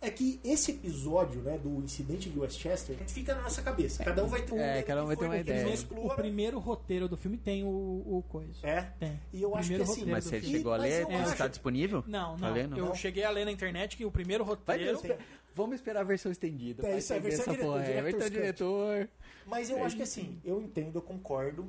É 0.00 0.10
que 0.10 0.38
esse 0.44 0.72
episódio, 0.72 1.40
né, 1.40 1.56
do 1.58 1.82
incidente 1.82 2.28
de 2.28 2.38
Westchester, 2.38 2.94
fica 3.08 3.34
na 3.34 3.42
nossa 3.42 3.62
cabeça. 3.62 4.04
Cada 4.04 4.22
um 4.22 4.26
vai 4.28 4.42
ter 4.42 4.52
um 4.52 4.60
É, 4.60 4.82
cada 4.82 5.00
um 5.02 5.04
que 5.04 5.06
vai 5.08 5.16
ter 5.16 5.24
uma 5.24 5.38
ideia. 5.38 5.68
explora. 5.72 6.06
O 6.12 6.14
primeiro 6.16 6.58
roteiro 6.58 7.08
do 7.08 7.16
filme 7.16 7.38
tem 7.38 7.64
o, 7.64 7.68
o 7.68 8.24
coisa. 8.28 8.54
É. 8.62 8.82
Tem. 9.00 9.18
E 9.32 9.42
eu 9.42 9.50
O 9.50 9.54
acho 9.56 9.62
que 9.62 9.74
primeiro 9.74 9.82
assim... 9.84 9.92
roteiro 9.92 10.10
Mas 10.12 10.24
você 10.24 10.40
filme. 10.40 10.56
chegou 10.56 10.72
a 10.74 10.76
ler? 10.76 11.06
Está 11.26 11.48
disponível? 11.48 12.04
Não, 12.06 12.36
Tá 12.36 12.48
não. 12.48 12.54
lendo? 12.54 12.76
Eu 12.78 12.84
Não. 12.86 12.94
cheguei 12.94 13.24
a 13.24 13.30
ler 13.30 13.46
na 13.46 13.50
internet 13.52 13.96
que 13.96 14.04
o 14.04 14.10
primeiro 14.10 14.44
Vai 14.44 14.54
roteiro... 14.54 14.98
ver, 15.00 15.18
Vamos 15.54 15.76
esperar 15.76 16.00
a 16.00 16.04
versão 16.04 16.30
estendida. 16.30 16.86
É, 16.86 16.90
vai 16.90 16.98
isso 16.98 17.12
é 17.12 17.16
a 17.16 17.18
entender 17.18 17.34
versão 17.36 17.54
diretor, 17.54 17.80
É, 17.80 17.80
versão 17.80 18.02
director's 18.02 18.30
diretor. 18.30 19.08
Mas 19.46 19.70
eu 19.70 19.82
acho 19.82 19.96
que 19.96 20.02
assim, 20.02 20.38
eu 20.44 20.60
entendo, 20.60 20.96
eu 20.98 21.02
concordo, 21.02 21.66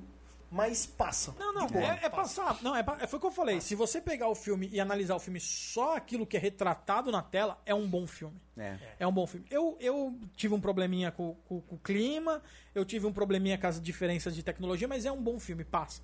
mas 0.50 0.86
passa. 0.86 1.34
Não, 1.38 1.54
não, 1.54 1.68
boa, 1.68 1.84
é, 1.84 2.06
é 2.06 2.10
passar. 2.10 2.62
Não, 2.64 2.76
é, 2.76 2.84
é, 3.00 3.08
foi 3.08 3.18
o 3.18 3.20
que 3.20 3.28
eu 3.28 3.32
falei. 3.32 3.60
Se 3.62 3.76
você 3.76 4.00
pegar 4.00 4.28
o 4.30 4.36
filme 4.36 4.70
e 4.72 4.80
analisar 4.80 5.16
o 5.16 5.20
filme 5.20 5.40
só 5.40 5.96
aquilo 5.98 6.26
que 6.26 6.38
é 6.38 6.40
retratado 6.40 7.12
na 7.12 7.22
tela, 7.22 7.62
é 7.66 7.76
um 7.76 7.88
bom 7.88 8.08
filme. 8.08 8.40
É. 8.58 8.78
É 9.00 9.08
um 9.08 9.12
bom 9.12 9.28
filme. 9.28 9.46
Eu, 9.50 9.76
eu 9.80 10.18
tive 10.36 10.54
um 10.54 10.62
probleminha 10.62 11.12
com, 11.12 11.36
com- 11.48 11.62
com 11.62 11.76
o 11.76 11.80
clima, 11.80 12.42
eu 12.74 12.86
tive 12.86 13.06
um 13.06 13.12
probleminha 13.14 13.58
com 13.58 13.68
as 13.68 13.82
diferenças 13.82 14.34
de 14.36 14.42
tecnologia, 14.44 14.88
mas 14.88 15.06
é 15.06 15.12
um 15.12 15.22
bom 15.22 15.38
filme, 15.40 15.64
passa. 15.66 16.02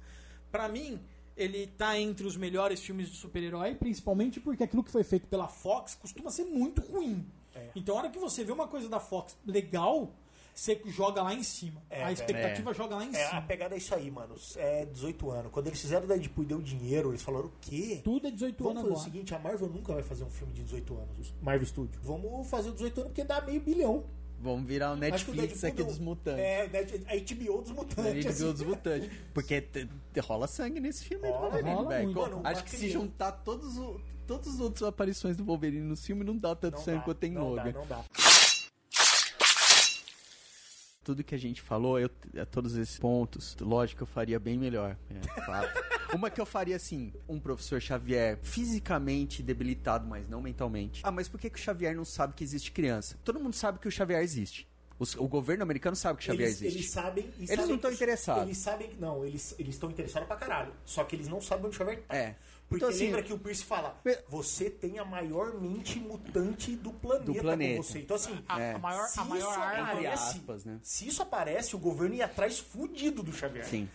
Pra 0.52 0.68
mim, 0.68 1.00
ele 1.38 1.66
tá 1.68 1.98
entre 1.98 2.28
os 2.28 2.36
melhores 2.38 2.80
filmes 2.80 3.10
de 3.10 3.16
super-herói. 3.16 3.74
Principalmente 3.76 4.40
porque 4.40 4.64
aquilo 4.64 4.84
que 4.84 4.92
foi 4.92 5.04
feito 5.04 5.26
pela 5.28 5.48
Fox 5.48 5.96
costuma 5.96 6.30
ser 6.30 6.44
muito 6.46 6.82
ruim. 6.82 7.26
Então, 7.76 7.96
a 7.96 8.00
hora 8.00 8.10
que 8.10 8.20
você 8.20 8.44
vê 8.44 8.52
uma 8.52 8.68
coisa 8.68 8.90
da 8.90 9.00
Fox 9.00 9.38
legal, 9.46 10.12
você 10.54 10.80
joga 10.88 11.22
lá 11.24 11.34
em 11.34 11.44
cima. 11.44 11.82
É, 11.90 12.04
a 12.04 12.12
expectativa 12.12 12.74
joga 12.74 12.96
lá 12.96 13.04
em 13.06 13.16
É, 13.16 13.26
a 13.26 13.30
cima. 13.30 13.42
pegada 13.44 13.76
é 13.76 13.78
isso 13.78 13.94
aí, 13.96 14.10
mano. 14.12 14.36
É 14.56 14.86
18 14.86 15.32
anos. 15.32 15.52
Quando 15.52 15.68
eles 15.68 15.82
fizeram 15.82 16.06
o 16.06 16.08
Deadpool 16.08 16.44
e 16.44 16.48
deu 16.48 16.62
dinheiro, 16.62 17.10
eles 17.10 17.22
falaram 17.22 17.48
o 17.48 17.52
quê? 17.62 18.02
Tudo 18.04 18.28
é 18.28 18.32
18 18.32 18.64
Vamos 18.64 18.80
anos 18.80 18.90
fazer 18.94 19.02
o 19.02 19.04
seguinte, 19.12 19.34
a 19.36 19.40
Marvel 19.40 19.70
nunca 19.70 19.94
vai 19.94 20.04
fazer 20.04 20.24
um 20.24 20.30
filme 20.30 20.54
de 20.54 20.64
18 20.64 20.94
anos, 20.96 21.30
o 21.42 21.46
Marvel 21.46 21.66
Studio. 21.68 22.00
Vamos 22.04 22.48
fazer 22.50 22.70
o 22.70 22.74
18 22.74 23.00
anos 23.02 23.12
porque 23.12 23.24
dá 23.24 23.42
meio 23.42 23.60
bilhão. 23.62 24.04
Vamos 24.40 24.68
virar 24.68 24.92
o 24.92 24.94
o 24.94 24.98
Netflix 24.98 25.62
Deadpool 25.62 25.68
aqui 25.70 25.78
deu- 25.78 25.86
dos 25.86 26.00
mutantes. 26.00 26.40
É, 26.42 26.62
a 27.08 27.16
HBO 27.16 27.62
dos 27.62 27.72
A 27.72 27.74
mutantes. 27.74 28.14
gente 28.14 28.28
assim. 28.28 28.44
viu 28.44 28.52
dos 28.54 28.62
mutantes. 28.64 29.10
Porque 29.34 29.64
rola 30.20 30.48
sangue 30.48 30.80
nesse 30.82 31.06
filme 31.06 31.26
do 31.26 31.32
Rola, 31.32 31.44
Wolverine, 31.50 31.74
rola 31.76 31.90
velho. 31.90 32.38
uma 32.40 32.50
Acho 32.50 32.64
que 32.66 32.72
se 32.72 32.78
criança- 32.78 32.94
juntar 33.00 33.32
todos 33.32 33.78
os, 33.78 34.02
todas 34.28 34.48
as 34.56 34.60
outras 34.60 34.84
aparições 34.84 35.38
do 35.38 35.46
Wolverine 35.46 35.88
no 35.88 35.96
filme, 35.96 36.26
não 36.26 36.38
dá 36.38 36.54
tanto 36.56 36.76
Não 36.76 36.84
sangue 36.84 36.98
dá, 37.00 37.04
quanto 37.06 37.18
tem 37.20 37.32
não 37.32 37.50
Logan. 37.52 37.72
Dá, 37.72 37.80
não 37.80 37.88
dá. 37.88 38.04
Tudo 41.04 41.24
que 41.24 41.36
a 41.36 41.38
gente 41.38 41.62
falou, 41.62 42.00
eu, 42.00 42.10
a 42.42 42.46
todos 42.46 42.76
esses 42.78 42.98
pontos, 42.98 43.58
lógico 43.60 43.98
que 43.98 44.04
eu 44.04 44.08
faria 44.08 44.40
bem 44.40 44.58
melhor. 44.58 44.96
é, 45.10 45.42
fato. 45.42 45.84
Uma 46.16 46.30
que 46.30 46.40
eu 46.40 46.46
faria 46.46 46.76
assim, 46.76 47.12
um 47.28 47.40
professor 47.40 47.82
Xavier 47.82 48.38
fisicamente 48.44 49.42
debilitado, 49.44 50.08
mas 50.08 50.28
não 50.30 50.42
mentalmente. 50.42 51.02
Ah, 51.04 51.12
mas 51.12 51.28
por 51.28 51.40
que, 51.40 51.50
que 51.50 51.58
o 51.60 51.62
Xavier 51.62 51.96
não 51.96 52.06
sabe 52.06 52.34
que 52.34 52.44
existe 52.44 52.72
criança? 52.72 53.18
Todo 53.24 53.40
mundo 53.40 53.56
sabe 53.56 53.80
que 53.80 53.88
o 53.88 53.92
Xavier 53.92 54.22
existe. 54.22 54.68
Os- 55.00 55.16
o 55.16 55.28
governo 55.28 55.64
americano 55.64 55.96
sabe 55.96 56.20
que 56.20 56.24
o 56.24 56.26
Xavier 56.28 56.48
eles, 56.50 56.62
existe. 56.62 56.78
eles 56.78 56.90
sabem. 56.92 57.26
e 57.38 57.44
Eles 57.44 57.50
sabem 57.50 57.68
não 57.72 57.78
tão 57.80 57.90
que- 57.90 57.96
interessados. 57.96 58.44
Eles 58.44 58.58
sabem. 58.60 58.90
Não, 59.00 59.26
eles 59.26 59.56
eles 59.58 59.76
estão 59.76 59.90
interessados 59.90 60.28
pra 60.28 60.38
caralho. 60.38 60.72
Só 60.86 61.04
que 61.04 61.16
eles 61.16 61.28
não 61.28 61.42
sabem 61.42 61.66
onde 61.66 61.76
o 61.76 61.78
Xavier 61.78 62.02
tá. 62.08 62.16
É. 62.16 62.36
Porque 62.70 62.84
Então, 62.84 62.90
assim, 62.90 63.06
lembra 63.06 63.22
que 63.24 63.34
o 63.34 63.38
Pierce 63.38 63.64
fala: 63.64 64.02
Você 64.30 64.70
tem 64.70 64.98
a 64.98 65.06
maior 65.06 65.60
mente 65.62 66.00
mutante 66.00 66.76
do 66.76 66.92
planeta, 66.92 67.26
Do 67.26 67.36
planeta. 67.36 67.76
com 67.78 67.84
você. 67.84 68.00
Então, 68.00 68.16
assim. 68.16 68.44
A, 68.48 68.60
É. 68.60 68.74
a 68.74 68.80
maior, 68.80 69.06
se 69.08 69.20
a 69.20 69.24
maior 69.26 69.52
isso 69.52 69.60
arma. 69.60 69.92
Entre 69.94 70.08
aparece, 70.08 70.38
aspas, 70.38 70.66
né? 70.66 70.80
se 70.82 71.08
isso 71.08 71.22
aparece, 71.22 71.76
o 71.76 71.80
governo 71.80 72.16
ia 72.16 72.26
atrás 72.26 72.60
fudido 72.60 73.22
do 73.22 73.32
Xavier. 73.32 73.66
Sim. 73.66 73.88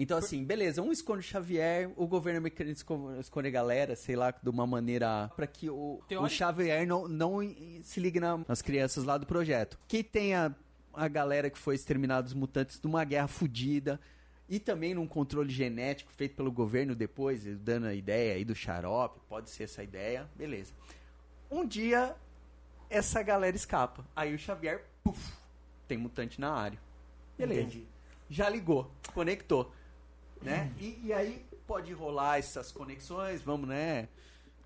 Então, 0.00 0.16
assim, 0.16 0.44
beleza, 0.44 0.80
um 0.80 0.92
esconde 0.92 1.20
o 1.20 1.22
Xavier, 1.22 1.90
o 1.96 2.06
governo 2.06 2.38
americano 2.38 2.70
esco- 2.70 3.10
esconde 3.18 3.48
a 3.48 3.50
galera, 3.50 3.96
sei 3.96 4.14
lá, 4.14 4.30
de 4.30 4.48
uma 4.48 4.64
maneira 4.64 5.28
pra 5.34 5.44
que 5.46 5.68
o, 5.68 6.00
o 6.08 6.28
Xavier 6.28 6.86
não, 6.86 7.08
não 7.08 7.38
se 7.82 7.98
ligue 7.98 8.20
na- 8.20 8.38
nas 8.46 8.62
crianças 8.62 9.02
lá 9.02 9.18
do 9.18 9.26
projeto. 9.26 9.76
Que 9.88 10.04
tenha 10.04 10.54
a 10.94 11.08
galera 11.08 11.50
que 11.50 11.58
foi 11.58 11.74
exterminada 11.74 12.22
dos 12.22 12.34
mutantes 12.34 12.78
de 12.78 12.86
uma 12.86 13.02
guerra 13.04 13.26
fodida 13.26 13.98
e 14.48 14.58
também 14.58 14.94
num 14.94 15.06
controle 15.06 15.50
genético 15.50 16.10
feito 16.12 16.34
pelo 16.34 16.50
governo 16.50 16.94
depois, 16.94 17.44
dando 17.58 17.86
a 17.86 17.94
ideia 17.94 18.34
aí 18.34 18.44
do 18.44 18.54
xarope, 18.54 19.20
pode 19.28 19.50
ser 19.50 19.64
essa 19.64 19.82
ideia, 19.82 20.28
beleza. 20.34 20.72
Um 21.50 21.66
dia, 21.66 22.16
essa 22.88 23.22
galera 23.22 23.54
escapa. 23.54 24.04
Aí 24.16 24.34
o 24.34 24.38
Xavier, 24.38 24.84
puf, 25.04 25.32
tem 25.86 25.98
mutante 25.98 26.40
na 26.40 26.52
área. 26.52 26.78
Beleza 27.36 27.60
Entendi. 27.60 27.86
já 28.28 28.48
ligou, 28.48 28.90
conectou, 29.12 29.72
né? 30.42 30.72
E, 30.78 31.00
e 31.04 31.12
aí 31.12 31.44
pode 31.66 31.92
rolar 31.92 32.38
essas 32.38 32.72
conexões, 32.72 33.42
vamos, 33.42 33.68
né? 33.68 34.08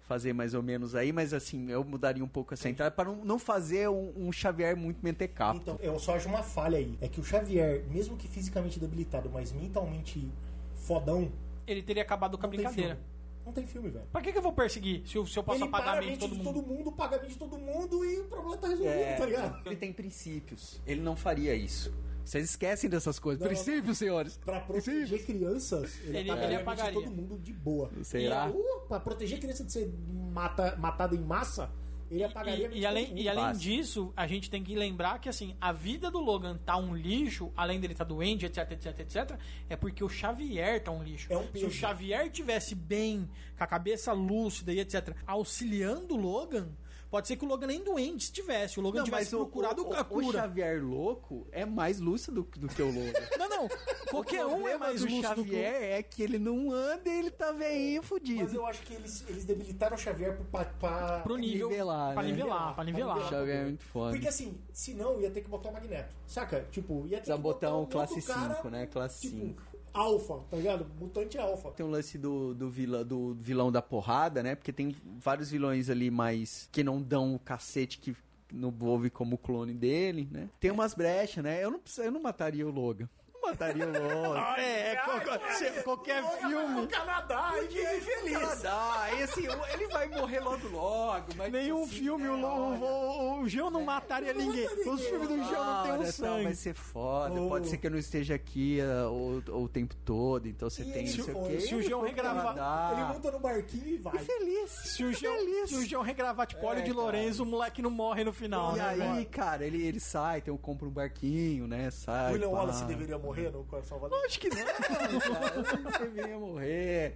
Fazer 0.08 0.32
mais 0.32 0.52
ou 0.52 0.62
menos 0.62 0.94
aí, 0.94 1.12
mas 1.12 1.32
assim, 1.32 1.70
eu 1.70 1.82
mudaria 1.84 2.24
um 2.24 2.28
pouco 2.28 2.52
essa 2.52 2.68
entrada 2.68 2.90
para 2.90 3.08
não, 3.08 3.24
não 3.24 3.38
fazer 3.38 3.88
um, 3.88 4.12
um 4.16 4.32
Xavier 4.32 4.76
muito 4.76 4.98
mentecapto. 5.02 5.62
Então, 5.62 5.78
eu 5.80 5.98
só 5.98 6.16
acho 6.16 6.28
uma 6.28 6.42
falha 6.42 6.76
aí. 6.76 6.98
É 7.00 7.08
que 7.08 7.20
o 7.20 7.24
Xavier, 7.24 7.84
mesmo 7.88 8.16
que 8.16 8.26
fisicamente 8.28 8.78
debilitado, 8.80 9.30
mas 9.32 9.52
mentalmente 9.52 10.28
fodão, 10.74 11.30
Ele 11.66 11.82
teria 11.82 12.02
acabado 12.02 12.36
com 12.36 12.44
a 12.44 12.48
brincadeira. 12.48 12.96
filme. 12.96 13.12
Não 13.46 13.52
tem 13.52 13.66
filme, 13.66 13.88
velho. 13.90 14.04
Pra 14.12 14.20
que, 14.20 14.30
que 14.32 14.38
eu 14.38 14.42
vou 14.42 14.52
perseguir 14.52 15.02
se 15.06 15.16
eu, 15.16 15.26
se 15.26 15.36
eu 15.38 15.42
posso 15.42 15.58
Ele 15.58 15.64
apagar 15.68 15.98
a 15.98 16.00
mente 16.00 16.18
de 16.18 16.18
de 16.18 16.20
todo 16.28 16.34
mundo? 16.36 16.44
todo 16.44 16.66
mundo, 16.66 16.92
paga 16.92 17.16
a 17.16 17.20
mente 17.20 17.32
de 17.32 17.38
todo 17.38 17.58
mundo 17.58 18.04
e 18.04 18.20
o 18.20 18.24
problema 18.24 18.56
tá 18.56 18.68
resolvido, 18.68 18.92
É, 18.94 19.16
tá 19.16 19.26
ligado? 19.26 19.66
ele 19.66 19.76
tem 19.76 19.92
princípios. 19.92 20.80
Ele 20.86 21.00
não 21.00 21.16
faria 21.16 21.54
isso. 21.54 21.92
Vocês 22.24 22.44
esquecem 22.50 22.88
dessas 22.88 23.18
coisas. 23.18 23.40
Não, 23.40 23.48
princípios, 23.48 23.98
senhores. 23.98 24.36
Pra 24.44 24.60
proteger 24.60 25.24
crianças, 25.24 25.98
ele, 26.04 26.18
Ele- 26.18 26.30
apagaria 26.30 26.54
ele 26.54 26.62
apagaria. 26.62 26.92
de 26.92 27.06
todo 27.06 27.10
mundo 27.14 27.38
de 27.38 27.52
boa. 27.52 27.90
Será? 28.02 28.48
E, 28.48 28.52
uh, 28.52 28.80
pra 28.88 29.00
proteger 29.00 29.38
criança 29.40 29.64
de 29.64 29.72
ser 29.72 29.92
mata, 30.32 30.76
matada 30.76 31.14
em 31.14 31.20
massa, 31.20 31.70
ele 32.10 32.22
apagaria 32.24 32.68
E, 32.68 32.76
e 32.76 32.80
de 32.80 32.86
além, 32.86 33.18
e 33.18 33.28
além 33.28 33.56
disso, 33.56 34.12
a 34.14 34.26
gente 34.26 34.50
tem 34.50 34.62
que 34.62 34.74
lembrar 34.74 35.18
que 35.18 35.28
assim, 35.28 35.56
a 35.60 35.72
vida 35.72 36.10
do 36.10 36.20
Logan 36.20 36.58
tá 36.58 36.76
um 36.76 36.94
lixo, 36.94 37.50
além 37.56 37.80
dele 37.80 37.94
tá 37.94 38.04
doente, 38.04 38.44
etc, 38.44 38.70
etc, 38.72 39.00
etc, 39.00 39.38
é 39.68 39.76
porque 39.76 40.04
o 40.04 40.08
Xavier 40.10 40.82
tá 40.84 40.90
um 40.92 41.02
lixo. 41.02 41.32
É 41.32 41.36
um 41.38 41.46
Se 41.54 41.64
o 41.64 41.70
Xavier 41.70 42.30
tivesse 42.30 42.74
bem, 42.74 43.28
com 43.56 43.64
a 43.64 43.66
cabeça 43.66 44.12
lúcida 44.12 44.72
e 44.72 44.80
etc, 44.80 45.16
auxiliando 45.26 46.14
o 46.14 46.18
Logan, 46.18 46.68
pode 47.12 47.28
ser 47.28 47.36
que 47.36 47.44
o 47.44 47.48
Logan 47.48 47.66
nem 47.66 47.84
doente 47.84 48.22
estivesse, 48.22 48.80
o 48.80 48.82
Logan 48.82 49.00
Não, 49.00 49.04
tivesse 49.04 49.24
mas 49.24 49.32
o, 49.34 49.44
procurado 49.44 49.86
o, 49.86 49.94
a 49.94 49.98
o, 49.98 50.00
o 50.00 50.04
cura. 50.06 50.40
Xavier 50.40 50.82
louco 50.82 51.46
é 51.52 51.66
mais 51.66 52.00
lúcido 52.00 52.42
do, 52.42 52.60
do 52.60 52.68
que 52.68 52.80
o 52.80 52.86
Logan. 52.86 53.12
Não, 53.38 53.48
não, 53.48 53.68
qualquer 54.10 54.46
um 54.46 54.66
é 54.66 54.78
mais 54.78 55.02
do 55.02 55.06
lúcido 55.06 55.34
do 55.34 55.44
que 55.44 55.50
o 55.50 55.52
Xavier 55.52 55.82
é 55.98 56.02
que 56.02 56.22
ele 56.22 56.38
não 56.38 56.72
anda 56.72 57.02
e 57.08 57.18
ele 57.18 57.30
tá 57.30 57.52
veinho 57.52 58.00
Mas 58.00 58.08
fudido. 58.08 58.54
eu 58.54 58.66
acho 58.66 58.80
que 58.82 58.94
eles, 58.94 59.24
eles 59.28 59.44
debilitaram 59.44 59.94
o 59.94 59.98
Xavier 59.98 60.38
pra, 60.50 60.64
pra, 60.64 61.20
pro 61.20 61.36
nível, 61.36 61.68
nivelar, 61.68 62.14
pra 62.14 62.22
né? 62.22 62.30
nivelar, 62.30 62.74
pra 62.74 62.84
nivelar. 62.84 63.18
O 63.18 63.28
Xavier 63.28 63.56
é 63.56 63.64
muito 63.64 63.84
foda. 63.84 64.12
Porque 64.12 64.28
assim, 64.28 64.58
se 64.72 64.94
não, 64.94 65.20
ia 65.20 65.30
ter 65.30 65.42
que 65.42 65.50
botar 65.50 65.68
o 65.68 65.72
Magneto. 65.74 66.16
Saca? 66.26 66.66
Tipo, 66.70 67.02
ia 67.02 67.02
ter 67.02 67.16
Precisa 67.16 67.36
que 67.36 67.42
botar 67.42 67.74
um 67.74 67.80
outro 67.80 67.98
classe 67.98 68.22
cara, 68.22 68.54
5, 68.54 68.70
né? 68.70 68.86
Classe 68.86 69.20
tipo, 69.28 69.62
5. 69.92 69.98
Alpha, 69.98 70.40
tá 70.50 70.56
ligado? 70.56 70.86
Mutante 70.98 71.38
alfa. 71.38 71.70
Tem 71.72 71.84
um 71.84 71.90
lance 71.90 72.18
do, 72.18 72.54
do, 72.54 72.68
vilão, 72.68 73.04
do 73.04 73.34
vilão 73.34 73.72
da 73.72 73.82
porrada, 73.82 74.42
né? 74.42 74.54
Porque 74.54 74.72
tem 74.72 74.94
vários 75.18 75.50
vilões 75.50 75.90
ali 75.90 76.10
mais 76.10 76.68
que 76.72 76.82
não 76.82 77.00
dão 77.00 77.34
o 77.34 77.38
cacete 77.38 77.98
que 77.98 78.16
no 78.52 78.70
Wolverine 78.70 79.10
como 79.10 79.38
clone 79.38 79.72
dele, 79.72 80.28
né? 80.30 80.48
Tem 80.60 80.70
umas 80.70 80.94
brechas, 80.94 81.42
né? 81.42 81.62
Eu 81.64 81.70
não, 81.70 81.80
eu 81.98 82.10
não 82.10 82.22
mataria 82.22 82.66
o 82.66 82.70
Logan. 82.70 83.08
Não 83.42 83.50
mataria 83.50 83.86
o 83.86 83.92
Logan. 84.22 84.40
É, 84.58 84.96
qual- 85.04 85.20
se- 85.54 85.82
qualquer 85.82 86.22
filme. 86.38 86.80
No 86.82 86.86
Canadá 86.88 87.52
e 87.62 87.66
vive 87.68 88.00
feliz. 88.00 88.64
Ah, 88.64 89.08
e 89.18 89.22
assim, 89.24 89.42
ele 89.72 89.86
vai 89.88 90.08
morrer 90.08 90.40
logo 90.40 90.68
logo, 90.68 91.26
mas 91.36 91.52
Nenhum 91.52 91.82
assim, 91.82 91.92
filme 91.92 92.28
o, 92.28 92.34
o, 92.36 93.36
o, 93.36 93.40
o 93.42 93.48
Geo 93.48 93.70
não 93.70 93.82
mataria 93.82 94.32
ninguém. 94.32 94.66
Os 94.86 95.04
filmes 95.06 95.28
do 95.28 95.36
Geo 95.44 95.64
não 95.64 95.82
tem 95.82 95.92
um 95.92 96.04
sangue. 96.06 96.44
Vai 96.44 96.54
ser 96.54 96.74
foda. 96.74 97.40
Oh. 97.40 97.48
Pode 97.48 97.68
ser 97.68 97.76
que 97.78 97.86
eu 97.86 97.90
não 97.90 97.98
esteja 97.98 98.34
aqui 98.34 98.80
ah, 98.80 99.08
o, 99.10 99.42
o 99.62 99.68
tempo 99.68 99.94
todo, 100.04 100.46
então 100.48 100.70
você 100.70 100.82
E 100.82 100.92
tem 100.92 101.06
não 101.06 101.24
sei 101.24 101.34
o 101.34 101.46
quê. 101.46 101.60
se 101.60 101.74
o 101.74 101.82
João 101.82 102.02
regravar- 102.02 102.54
Canadá. 102.54 102.90
Ele 102.92 103.04
monta 103.12 103.30
no 103.32 103.38
barquinho 103.40 103.88
e 103.88 103.96
vai. 103.98 104.18
Feliz. 104.18 104.70
Se 104.70 105.04
o 105.04 105.12
João, 105.12 105.34
Feliz. 105.36 105.68
se 105.70 105.74
o 105.76 105.84
João 105.86 106.02
regravar 106.02 106.46
tipo 106.46 106.64
óleo 106.64 106.78
É, 106.78 106.82
de 106.82 106.90
cara. 106.90 107.02
Lourenço, 107.02 107.42
o 107.42 107.46
moleque 107.46 107.82
não 107.82 107.90
morre 107.90 108.22
no 108.24 108.32
final, 108.32 108.74
E 108.74 108.78
né, 108.78 108.88
aí, 108.88 108.98
velho? 108.98 109.26
cara, 109.30 109.64
ele, 109.66 109.84
ele 109.84 109.98
sai, 110.00 110.40
tem 110.40 110.52
um, 110.54 110.56
compra 110.56 110.86
um 110.86 110.90
barquinho, 110.92 111.66
né? 111.66 111.90
Sai. 111.90 112.32
William. 112.32 112.48
Wallace 112.50 112.84
deveria 112.84 113.18
morrer 113.18 113.31
no 113.34 113.64
Coração 113.64 113.98
Valente? 113.98 114.24
Acho 114.26 114.40
que 114.40 114.48
não, 114.48 114.56
cara. 115.20 115.98
Deveria 116.00 116.38
morrer. 116.38 117.14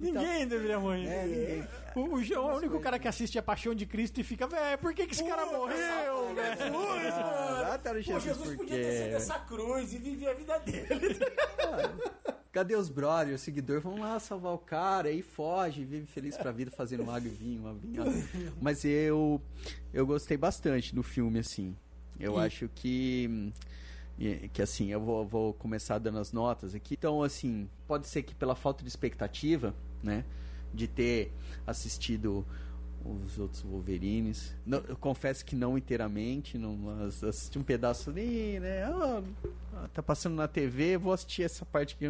Ninguém 0.00 0.46
deveria 0.46 0.78
morrer. 0.78 1.06
É, 1.06 1.24
ninguém. 1.26 1.68
O, 1.94 2.14
o 2.16 2.22
João 2.22 2.50
é 2.50 2.54
o 2.54 2.56
único 2.58 2.80
cara 2.80 2.98
que 2.98 3.06
assiste 3.08 3.38
a 3.38 3.42
Paixão 3.42 3.74
de 3.74 3.86
Cristo 3.86 4.20
e 4.20 4.24
fica, 4.24 4.46
velho, 4.46 4.78
por 4.78 4.92
que, 4.94 5.06
que 5.06 5.12
esse 5.14 5.24
cara 5.24 5.46
morreu, 5.46 6.34
velho? 6.34 6.62
Ah, 7.66 7.78
tá 7.78 7.92
no 7.94 7.96
Pô, 8.02 8.18
Jesus, 8.20 8.24
Jesus 8.24 8.56
podia 8.56 8.76
quê? 8.76 8.82
descer 8.82 9.10
dessa 9.10 9.38
cruz 9.40 9.92
e 9.92 9.98
viver 9.98 10.28
a 10.28 10.34
vida 10.34 10.58
dele. 10.60 11.18
Cadê 12.52 12.76
os 12.76 12.90
brothers, 12.90 13.36
os 13.36 13.40
seguidores? 13.40 13.82
Vão 13.82 13.98
lá 13.98 14.20
salvar 14.20 14.52
o 14.52 14.58
cara, 14.58 15.08
aí 15.08 15.22
foge, 15.22 15.84
vive 15.86 16.04
feliz 16.06 16.36
pra 16.36 16.52
vida 16.52 16.70
fazendo 16.70 17.10
água 17.10 17.26
e 17.26 17.30
vinho, 17.30 17.62
uma 17.62 17.72
vinha. 17.72 18.02
Mas 18.60 18.84
eu 18.84 19.40
eu 19.92 20.06
gostei 20.06 20.36
bastante 20.36 20.94
do 20.94 21.02
filme, 21.02 21.38
assim. 21.38 21.74
Eu 22.20 22.36
E- 22.38 22.44
acho 22.46 22.68
que 22.74 23.26
hum, 23.30 23.50
que 24.52 24.62
assim, 24.62 24.88
eu 24.88 25.00
vou, 25.00 25.26
vou 25.26 25.54
começar 25.54 25.98
dando 25.98 26.18
as 26.18 26.32
notas 26.32 26.74
aqui. 26.74 26.94
Então, 26.94 27.22
assim, 27.22 27.68
pode 27.86 28.06
ser 28.06 28.22
que 28.22 28.34
pela 28.34 28.54
falta 28.54 28.82
de 28.82 28.88
expectativa, 28.88 29.74
né, 30.02 30.24
de 30.72 30.86
ter 30.86 31.32
assistido 31.66 32.44
os 33.04 33.38
outros 33.38 33.62
Wolverines. 33.62 34.54
Não, 34.64 34.78
eu 34.88 34.96
confesso 34.96 35.44
que 35.44 35.54
não 35.56 35.76
inteiramente, 35.76 36.56
não, 36.58 36.76
mas 36.76 37.22
assisti 37.24 37.58
um 37.58 37.62
pedaço 37.62 38.10
ali, 38.10 38.58
né? 38.60 38.82
Ah, 39.74 39.88
tá 39.92 40.02
passando 40.02 40.34
na 40.36 40.46
TV, 40.46 40.96
vou 40.98 41.12
assistir 41.12 41.42
essa 41.42 41.64
parte 41.64 41.96
que, 41.96 42.04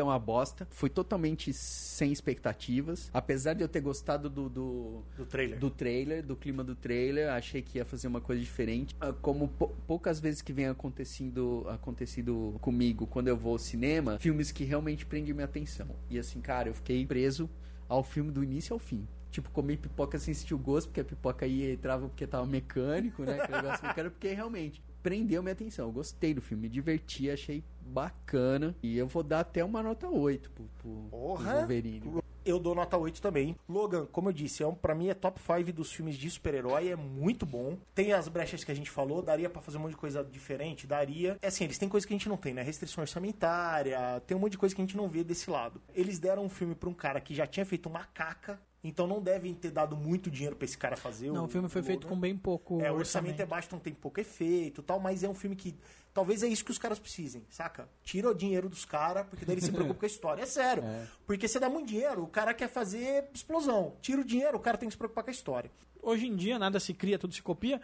é 0.00 0.02
uma 0.04 0.18
bosta. 0.18 0.66
Fui 0.70 0.88
totalmente 0.90 1.52
sem 1.52 2.12
expectativas. 2.12 3.10
Apesar 3.12 3.54
de 3.54 3.62
eu 3.62 3.68
ter 3.68 3.80
gostado 3.80 4.28
do, 4.28 4.48
do, 4.48 5.02
Do 5.16 5.24
trailer. 5.26 5.58
do 5.58 5.70
trailer, 5.70 6.22
do 6.24 6.36
clima 6.36 6.62
do 6.62 6.74
trailer, 6.74 7.30
achei 7.32 7.62
que 7.62 7.78
ia 7.78 7.84
fazer 7.84 8.06
uma 8.08 8.20
coisa 8.20 8.40
diferente. 8.42 8.94
Ah, 9.00 9.12
Como 9.12 9.48
pou- 9.48 9.74
poucas 9.86 10.20
vezes 10.20 10.42
que 10.42 10.52
vem 10.52 10.66
acontecendo, 10.66 11.66
acontecido 11.68 12.56
comigo 12.60 13.06
quando 13.06 13.28
eu 13.28 13.36
vou 13.36 13.52
ao 13.52 13.58
cinema, 13.58 14.18
filmes 14.18 14.52
que 14.52 14.64
realmente 14.64 15.06
prendem 15.06 15.32
minha 15.32 15.46
atenção. 15.46 15.88
E 16.10 16.18
assim, 16.18 16.40
cara, 16.40 16.68
eu 16.68 16.74
fiquei 16.74 17.06
preso 17.06 17.48
ao 17.88 18.02
filme 18.02 18.30
do 18.30 18.44
início 18.44 18.72
ao 18.74 18.78
fim. 18.78 19.06
Tipo, 19.36 19.50
comi 19.50 19.76
pipoca 19.76 20.18
sem 20.18 20.32
sentir 20.32 20.54
o 20.54 20.58
gosto, 20.58 20.88
porque 20.88 21.02
a 21.02 21.04
pipoca 21.04 21.46
ia 21.46 21.74
entrava 21.74 22.08
porque 22.08 22.26
tava 22.26 22.46
mecânico, 22.46 23.22
né? 23.22 23.38
Aquele 23.38 23.60
negócio 23.60 23.86
mecânico, 23.86 24.14
porque 24.14 24.32
realmente 24.32 24.82
prendeu 25.02 25.42
minha 25.42 25.52
atenção. 25.52 25.88
Eu 25.88 25.92
gostei 25.92 26.32
do 26.32 26.40
filme, 26.40 26.62
me 26.62 26.68
diverti, 26.70 27.30
achei 27.30 27.62
bacana. 27.82 28.74
E 28.82 28.96
eu 28.96 29.06
vou 29.06 29.22
dar 29.22 29.40
até 29.40 29.62
uma 29.62 29.82
nota 29.82 30.08
8 30.08 30.50
pro, 30.50 30.64
pro, 30.78 30.90
pro 30.90 31.08
Porra! 31.10 31.56
Wolverine. 31.56 32.22
Eu 32.46 32.58
dou 32.58 32.74
nota 32.74 32.96
8 32.96 33.20
também. 33.20 33.54
Logan, 33.68 34.06
como 34.06 34.30
eu 34.30 34.32
disse, 34.32 34.62
é 34.62 34.66
um, 34.66 34.74
pra 34.74 34.94
mim 34.94 35.08
é 35.08 35.14
top 35.14 35.38
5 35.38 35.70
dos 35.70 35.92
filmes 35.92 36.16
de 36.16 36.30
super-herói, 36.30 36.88
é 36.88 36.96
muito 36.96 37.44
bom. 37.44 37.76
Tem 37.94 38.14
as 38.14 38.26
brechas 38.26 38.64
que 38.64 38.72
a 38.72 38.74
gente 38.74 38.90
falou, 38.90 39.20
daria 39.20 39.50
pra 39.50 39.60
fazer 39.60 39.76
um 39.76 39.82
monte 39.82 39.90
de 39.90 39.96
coisa 39.98 40.24
diferente, 40.24 40.86
daria. 40.86 41.36
É 41.42 41.48
assim, 41.48 41.64
eles 41.64 41.76
têm 41.76 41.90
coisas 41.90 42.06
que 42.06 42.14
a 42.14 42.16
gente 42.16 42.28
não 42.28 42.38
tem, 42.38 42.54
né? 42.54 42.62
Restrição 42.62 43.02
orçamentária, 43.02 44.22
tem 44.26 44.34
um 44.34 44.40
monte 44.40 44.52
de 44.52 44.58
coisa 44.58 44.74
que 44.74 44.80
a 44.80 44.84
gente 44.84 44.96
não 44.96 45.10
vê 45.10 45.22
desse 45.22 45.50
lado. 45.50 45.82
Eles 45.94 46.18
deram 46.18 46.44
um 46.44 46.48
filme 46.48 46.74
pra 46.74 46.88
um 46.88 46.94
cara 46.94 47.20
que 47.20 47.34
já 47.34 47.46
tinha 47.46 47.66
feito 47.66 47.88
uma 47.88 48.04
caca, 48.04 48.60
então 48.88 49.06
não 49.06 49.20
devem 49.20 49.54
ter 49.54 49.70
dado 49.70 49.96
muito 49.96 50.30
dinheiro 50.30 50.56
pra 50.56 50.64
esse 50.64 50.76
cara 50.76 50.96
fazer. 50.96 51.30
Não, 51.30 51.44
o 51.44 51.48
filme 51.48 51.68
foi 51.68 51.82
feito 51.82 52.04
Logan. 52.04 52.14
com 52.14 52.20
bem 52.20 52.36
pouco 52.36 52.80
É, 52.80 52.90
o 52.90 52.96
orçamento 52.96 53.40
é 53.40 53.46
baixo, 53.46 53.68
então 53.68 53.78
tem 53.78 53.92
pouco 53.92 54.20
efeito 54.20 54.80
e 54.80 54.84
tal, 54.84 55.00
mas 55.00 55.22
é 55.22 55.28
um 55.28 55.34
filme 55.34 55.56
que 55.56 55.74
talvez 56.12 56.42
é 56.42 56.48
isso 56.48 56.64
que 56.64 56.70
os 56.70 56.78
caras 56.78 56.98
precisem, 56.98 57.44
saca? 57.50 57.88
Tira 58.02 58.30
o 58.30 58.34
dinheiro 58.34 58.68
dos 58.68 58.84
caras, 58.84 59.26
porque 59.28 59.44
daí 59.44 59.54
eles 59.54 59.64
se 59.64 59.72
preocupam 59.72 59.98
com 59.98 60.06
a 60.06 60.08
história. 60.08 60.42
É 60.42 60.46
sério. 60.46 60.82
Porque 61.26 61.48
você 61.48 61.58
dá 61.58 61.68
muito 61.68 61.88
dinheiro, 61.88 62.22
o 62.22 62.28
cara 62.28 62.54
quer 62.54 62.68
fazer 62.68 63.28
explosão. 63.34 63.96
Tira 64.00 64.20
o 64.20 64.24
dinheiro, 64.24 64.56
o 64.56 64.60
cara 64.60 64.78
tem 64.78 64.88
que 64.88 64.94
se 64.94 64.98
preocupar 64.98 65.24
com 65.24 65.30
a 65.30 65.32
história. 65.32 65.70
Hoje 66.00 66.26
em 66.26 66.36
dia, 66.36 66.58
nada 66.58 66.78
se 66.78 66.94
cria, 66.94 67.18
tudo 67.18 67.34
se 67.34 67.42
copia. 67.42 67.80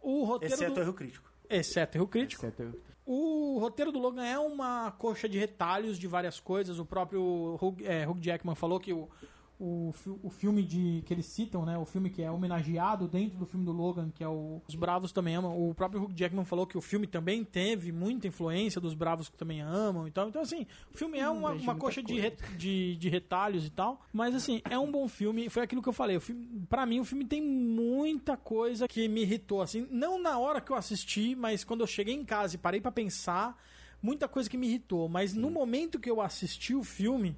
O 0.00 0.24
roteiro 0.24 0.54
Exceto 0.54 0.74
do... 0.74 0.80
erro 0.80 0.94
crítico. 0.94 1.30
Exceto 1.50 1.98
erro 1.98 2.06
crítico. 2.06 2.46
O 3.04 3.58
roteiro 3.60 3.92
do 3.92 3.98
Logan 4.00 4.24
é 4.24 4.38
uma 4.38 4.90
coxa 4.92 5.28
de 5.28 5.38
retalhos 5.38 5.98
de 5.98 6.08
várias 6.08 6.40
coisas. 6.40 6.78
O 6.78 6.84
próprio 6.84 7.56
Hugh, 7.60 7.76
é, 7.84 8.08
Hugh 8.08 8.20
Jackman 8.20 8.56
falou 8.56 8.80
que 8.80 8.92
o, 8.92 9.08
o, 9.58 9.92
o 10.22 10.28
filme 10.30 10.62
de 10.62 11.02
que 11.06 11.14
eles 11.14 11.26
citam, 11.26 11.64
né, 11.64 11.78
o 11.78 11.84
filme 11.86 12.10
que 12.10 12.22
é 12.22 12.30
homenageado 12.30 13.08
dentro 13.08 13.38
do 13.38 13.46
filme 13.46 13.64
do 13.64 13.72
Logan, 13.72 14.10
que 14.10 14.22
é 14.22 14.28
o 14.28 14.60
Os 14.68 14.74
Bravos 14.74 15.12
Também 15.12 15.34
Amam. 15.36 15.56
O 15.68 15.74
próprio 15.74 16.02
Hugh 16.02 16.12
Jackman 16.14 16.44
falou 16.44 16.66
que 16.66 16.76
o 16.76 16.80
filme 16.82 17.06
também 17.06 17.42
teve 17.42 17.90
muita 17.92 18.28
influência 18.28 18.80
dos 18.80 18.92
Bravos 18.94 19.28
que 19.28 19.36
também 19.36 19.60
amam 19.62 20.06
e 20.06 20.10
tal. 20.10 20.28
Então, 20.28 20.42
assim, 20.42 20.66
o 20.92 20.96
filme 20.98 21.18
é 21.18 21.28
uma, 21.28 21.52
uma 21.52 21.74
coxa 21.74 22.02
de, 22.02 22.20
re- 22.20 22.36
de, 22.58 22.96
de 22.96 23.08
retalhos 23.08 23.64
e 23.66 23.70
tal. 23.70 24.00
Mas, 24.12 24.34
assim, 24.34 24.60
é 24.68 24.78
um 24.78 24.90
bom 24.92 25.08
filme. 25.08 25.48
Foi 25.48 25.62
aquilo 25.62 25.82
que 25.82 25.88
eu 25.88 25.92
falei. 25.92 26.16
O 26.16 26.20
filme, 26.20 26.46
pra 26.68 26.84
mim, 26.84 27.00
o 27.00 27.04
filme 27.04 27.24
tem 27.24 27.40
muita 27.42 28.36
coisa 28.36 28.86
que 28.86 29.08
me 29.08 29.22
irritou, 29.22 29.62
assim. 29.62 29.86
Não 29.90 30.20
na 30.20 30.38
hora 30.38 30.60
que 30.60 30.70
eu 30.70 30.76
assisti, 30.76 31.34
mas 31.34 31.64
quando 31.64 31.80
eu 31.80 31.86
cheguei 31.86 32.14
em 32.14 32.24
casa 32.24 32.54
e 32.54 32.58
parei 32.58 32.80
pra 32.80 32.92
pensar, 32.92 33.58
muita 34.02 34.28
coisa 34.28 34.50
que 34.50 34.56
me 34.58 34.66
irritou. 34.66 35.08
Mas 35.08 35.32
no 35.34 35.50
momento 35.50 35.98
que 35.98 36.10
eu 36.10 36.20
assisti 36.20 36.74
o 36.74 36.82
filme, 36.84 37.36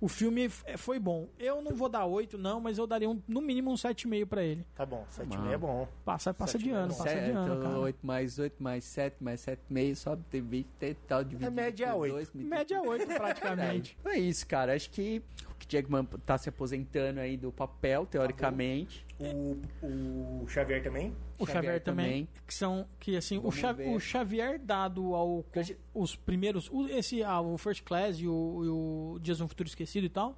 o 0.00 0.06
filme 0.08 0.44
f- 0.44 0.76
foi 0.76 0.98
bom. 0.98 1.28
Eu 1.38 1.60
não 1.62 1.74
vou 1.74 1.88
dar 1.88 2.04
8, 2.06 2.38
não, 2.38 2.60
mas 2.60 2.78
eu 2.78 2.86
daria 2.86 3.08
um- 3.10 3.20
no 3.26 3.40
mínimo 3.40 3.70
um 3.70 3.76
7,5 3.76 4.26
pra 4.26 4.42
ele. 4.42 4.64
Tá 4.74 4.86
bom, 4.86 5.04
7,5 5.10 5.52
é 5.52 5.58
bom. 5.58 5.88
Passa, 6.04 6.32
passa 6.32 6.58
de 6.58 6.70
é 6.70 6.72
ano, 6.72 6.92
bom. 6.92 6.98
passa 6.98 7.14
de 7.20 7.30
ano, 7.30 7.62
cara. 7.62 7.78
8 7.78 8.06
mais 8.06 8.38
8 8.38 8.62
mais 8.62 8.84
7 8.84 9.16
mais 9.22 9.40
7,5, 9.40 9.94
sobe 9.96 10.22
tem 10.30 10.40
20, 10.40 10.66
tem 10.78 10.94
tal 11.06 11.24
dividido. 11.24 11.50
média 11.50 11.88
por 11.92 11.98
oito. 12.00 12.12
dois, 12.12 12.32
me- 12.32 12.44
Média 12.44 12.80
8, 12.80 13.06
praticamente. 13.14 13.98
É 14.04 14.18
isso, 14.18 14.46
cara. 14.46 14.74
Acho 14.74 14.90
que 14.90 15.22
o 15.50 15.54
Jackman 15.68 16.04
tá 16.24 16.38
se 16.38 16.48
aposentando 16.48 17.20
aí 17.20 17.36
do 17.36 17.50
papel, 17.50 18.06
teoricamente. 18.06 19.04
O, 19.20 20.42
o 20.42 20.46
Xavier 20.48 20.82
também. 20.82 21.12
O 21.38 21.44
Xavier, 21.46 21.54
Xavier 21.64 21.80
também, 21.82 22.06
também. 22.06 22.28
que 22.46 22.54
são 22.54 22.86
que 23.00 23.16
assim 23.16 23.38
o, 23.42 23.50
Xa- 23.50 23.72
ver. 23.72 23.88
o 23.94 23.98
Xavier 23.98 24.58
dado 24.60 25.14
ao 25.14 25.44
os 25.94 26.14
primeiros 26.14 26.68
o- 26.70 26.86
esse 26.88 27.22
ah, 27.22 27.40
o 27.40 27.58
First 27.58 27.82
Class 27.82 28.18
e 28.20 28.28
o, 28.28 28.64
e 28.64 28.68
o 28.68 29.18
Dias 29.20 29.40
no 29.40 29.48
Futuro 29.48 29.68
Esquecido 29.68 30.06
e 30.06 30.08
tal 30.08 30.36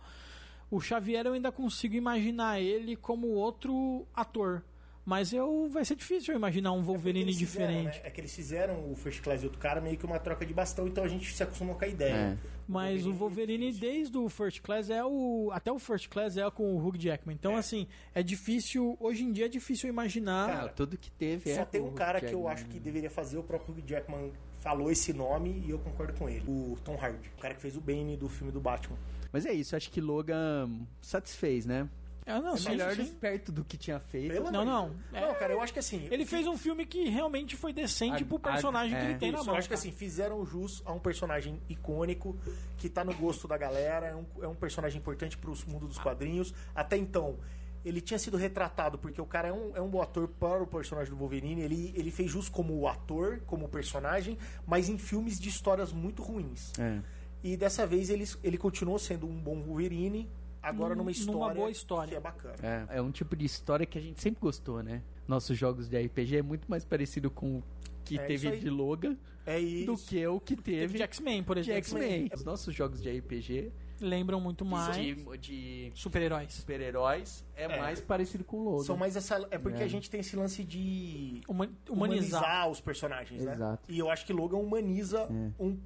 o 0.70 0.80
Xavier 0.80 1.26
eu 1.26 1.32
ainda 1.34 1.50
consigo 1.52 1.94
imaginar 1.94 2.60
ele 2.60 2.96
como 2.96 3.28
outro 3.28 4.06
ator 4.14 4.62
Mas 5.10 5.32
eu 5.32 5.68
vai 5.68 5.84
ser 5.84 5.96
difícil 5.96 6.32
eu 6.32 6.38
imaginar 6.38 6.70
um 6.70 6.84
Wolverine 6.84 7.22
Eles 7.22 7.36
fizeram, 7.36 7.66
diferente. 7.66 7.96
né? 7.96 8.02
É 8.04 8.10
que 8.10 8.20
eles 8.20 8.32
fizeram 8.32 8.92
o 8.92 8.94
First 8.94 9.20
Class 9.22 9.42
e 9.42 9.44
outro 9.44 9.58
cara 9.58 9.80
meio 9.80 9.96
que 9.96 10.06
uma 10.06 10.20
troca 10.20 10.46
de 10.46 10.54
bastão, 10.54 10.86
então 10.86 11.02
a 11.02 11.08
gente 11.08 11.34
se 11.34 11.42
acostumou 11.42 11.74
com 11.74 11.84
a 11.84 11.88
ideia. 11.88 12.14
É. 12.14 12.38
Mas 12.68 13.04
o 13.04 13.12
Wolverine, 13.12 13.72
desde 13.72 14.16
o 14.16 14.28
First 14.28 14.60
Class, 14.60 14.88
é 14.88 15.04
o. 15.04 15.50
Até 15.52 15.72
o 15.72 15.80
First 15.80 16.08
Class 16.08 16.36
é 16.36 16.48
com 16.52 16.76
o 16.76 16.78
Hugh 16.78 16.96
Jackman. 16.96 17.34
Então, 17.34 17.56
assim, 17.56 17.88
é 18.14 18.22
difícil. 18.22 18.96
Hoje 19.00 19.24
em 19.24 19.32
dia 19.32 19.46
é 19.46 19.48
difícil 19.48 19.88
imaginar. 19.88 20.46
Cara, 20.46 20.68
tudo 20.68 20.96
que 20.96 21.10
teve 21.10 21.52
Só 21.56 21.62
é 21.62 21.64
tem 21.64 21.80
um 21.80 21.92
cara 21.92 22.20
que 22.20 22.32
eu 22.32 22.46
acho 22.46 22.66
que 22.66 22.78
deveria 22.78 23.10
fazer, 23.10 23.36
o 23.36 23.42
próprio 23.42 23.74
Hugh 23.74 23.82
Jackman 23.84 24.30
falou 24.60 24.92
esse 24.92 25.12
nome 25.12 25.64
e 25.66 25.70
eu 25.70 25.80
concordo 25.80 26.12
com 26.12 26.28
ele. 26.28 26.44
O 26.46 26.78
Tom 26.84 26.94
Hardy, 26.94 27.32
o 27.36 27.40
cara 27.40 27.54
que 27.54 27.60
fez 27.60 27.76
o 27.76 27.80
Bane 27.80 28.16
do 28.16 28.28
filme 28.28 28.52
do 28.52 28.60
Batman. 28.60 28.96
Mas 29.32 29.44
é 29.44 29.52
isso, 29.52 29.74
acho 29.74 29.90
que 29.90 30.00
Logan 30.00 30.70
satisfez, 31.00 31.66
né? 31.66 31.88
É, 32.30 32.40
não, 32.40 32.54
É 32.54 32.56
sim, 32.56 32.68
melhor 32.70 32.94
sim. 32.96 33.06
perto 33.14 33.52
do 33.52 33.64
que 33.64 33.76
tinha 33.76 33.98
feito. 34.00 34.32
Pelo 34.32 34.50
Não, 34.50 34.64
não. 34.64 34.94
É- 35.12 35.20
Não, 35.20 35.34
cara, 35.34 35.52
eu 35.52 35.60
acho 35.60 35.72
que 35.72 35.78
assim. 35.78 36.06
Ele 36.10 36.24
fez 36.24 36.46
um 36.46 36.56
filme 36.56 36.84
que 36.86 37.08
realmente 37.08 37.56
foi 37.56 37.72
decente 37.72 38.22
A- 38.22 38.26
pro 38.26 38.38
personagem 38.38 38.94
a- 38.96 39.00
que 39.00 39.06
é. 39.06 39.10
ele 39.10 39.18
tem 39.18 39.30
na 39.32 39.38
Isso, 39.38 39.46
mão. 39.46 39.54
eu 39.54 39.58
acho 39.58 39.68
que 39.68 39.74
assim, 39.74 39.92
fizeram 39.92 40.44
jus 40.44 40.82
a 40.84 40.92
um 40.92 40.98
personagem 40.98 41.60
icônico 41.68 42.36
que 42.76 42.88
tá 42.88 43.04
no 43.04 43.14
gosto 43.14 43.46
da 43.48 43.56
galera, 43.58 44.06
é 44.06 44.14
um, 44.14 44.24
é 44.42 44.46
um 44.48 44.54
personagem 44.54 44.98
importante 44.98 45.36
pro 45.36 45.54
mundo 45.66 45.86
dos 45.86 45.98
quadrinhos. 45.98 46.54
Até 46.74 46.96
então, 46.96 47.36
ele 47.84 48.00
tinha 48.00 48.18
sido 48.18 48.36
retratado 48.36 48.98
porque 48.98 49.20
o 49.20 49.26
cara 49.26 49.48
é 49.48 49.52
um, 49.52 49.74
é 49.76 49.80
um 49.80 49.88
bom 49.88 50.02
ator 50.02 50.28
para 50.28 50.62
o 50.62 50.66
personagem 50.66 51.10
do 51.10 51.16
Wolverine. 51.18 51.62
Ele, 51.62 51.92
ele 51.96 52.10
fez 52.10 52.30
jus 52.30 52.48
como 52.48 52.86
ator, 52.86 53.40
como 53.46 53.68
personagem, 53.68 54.36
mas 54.66 54.88
em 54.88 54.98
filmes 54.98 55.38
de 55.40 55.48
histórias 55.48 55.92
muito 55.92 56.22
ruins. 56.22 56.72
É. 56.78 57.00
E 57.42 57.56
dessa 57.56 57.86
vez 57.86 58.10
ele, 58.10 58.24
ele 58.44 58.58
continuou 58.58 58.98
sendo 58.98 59.26
um 59.26 59.34
bom 59.40 59.62
Wolverine, 59.62 60.28
agora 60.62 60.94
Num- 60.94 61.02
numa 61.02 61.04
numa 61.04 61.10
história, 61.10 61.54
boa 61.54 61.70
história. 61.70 62.10
que 62.10 62.16
é 62.16 62.20
bacana. 62.20 62.54
É, 62.90 62.98
é 62.98 63.02
um 63.02 63.10
tipo 63.10 63.34
de 63.36 63.44
história 63.44 63.86
que 63.86 63.98
a 63.98 64.02
gente 64.02 64.20
sempre 64.20 64.40
gostou, 64.40 64.82
né? 64.82 65.02
Nossos 65.26 65.56
jogos 65.56 65.88
de 65.88 65.96
RPG 65.96 66.36
é 66.38 66.42
muito 66.42 66.68
mais 66.70 66.84
parecido 66.84 67.30
com 67.30 67.58
o 67.58 67.64
que 68.04 68.18
É 68.18 68.26
teve 68.26 68.56
de 68.58 68.68
Logan 68.70 69.16
É 69.46 69.58
isso. 69.58 69.86
do 69.86 69.96
que 69.96 70.26
o 70.26 70.40
que 70.40 70.56
Teve 70.56 70.78
teve 70.80 70.96
de 70.98 71.02
X-Men, 71.04 71.42
por 71.44 71.54
de 71.56 71.60
exemplo. 71.70 71.78
X-Men. 71.78 72.30
Os 72.34 72.44
nossos 72.44 72.74
jogos 72.74 73.00
de 73.00 73.08
RPG 73.18 73.70
Lembram 74.00 74.40
muito 74.40 74.64
mais 74.64 74.96
de, 74.96 75.14
de 75.38 75.92
super-heróis. 75.94 76.54
super-heróis 76.54 77.44
é, 77.54 77.64
É. 77.64 77.78
mais 77.80 78.00
parecido 78.00 78.42
com 78.42 78.56
o 78.56 78.64
Logan. 78.70 78.84
São 78.84 78.96
mais 78.96 79.14
essa. 79.14 79.46
É 79.50 79.58
porque 79.58 79.82
É. 79.82 79.84
a 79.84 79.88
gente 79.88 80.08
tem 80.08 80.20
esse 80.20 80.34
lance 80.34 80.64
de 80.64 81.42
Huma- 81.46 81.68
humanizar, 81.88 82.40
Humanizar. 82.42 82.70
os 82.70 82.80
personagens, 82.80 83.44
né? 83.44 83.52
Exato. 83.52 83.82
E 83.92 83.98
eu 83.98 84.10
acho 84.10 84.24
que 84.24 84.32
Logan 84.32 84.56
humaniza 84.56 85.28
um, 85.60 85.78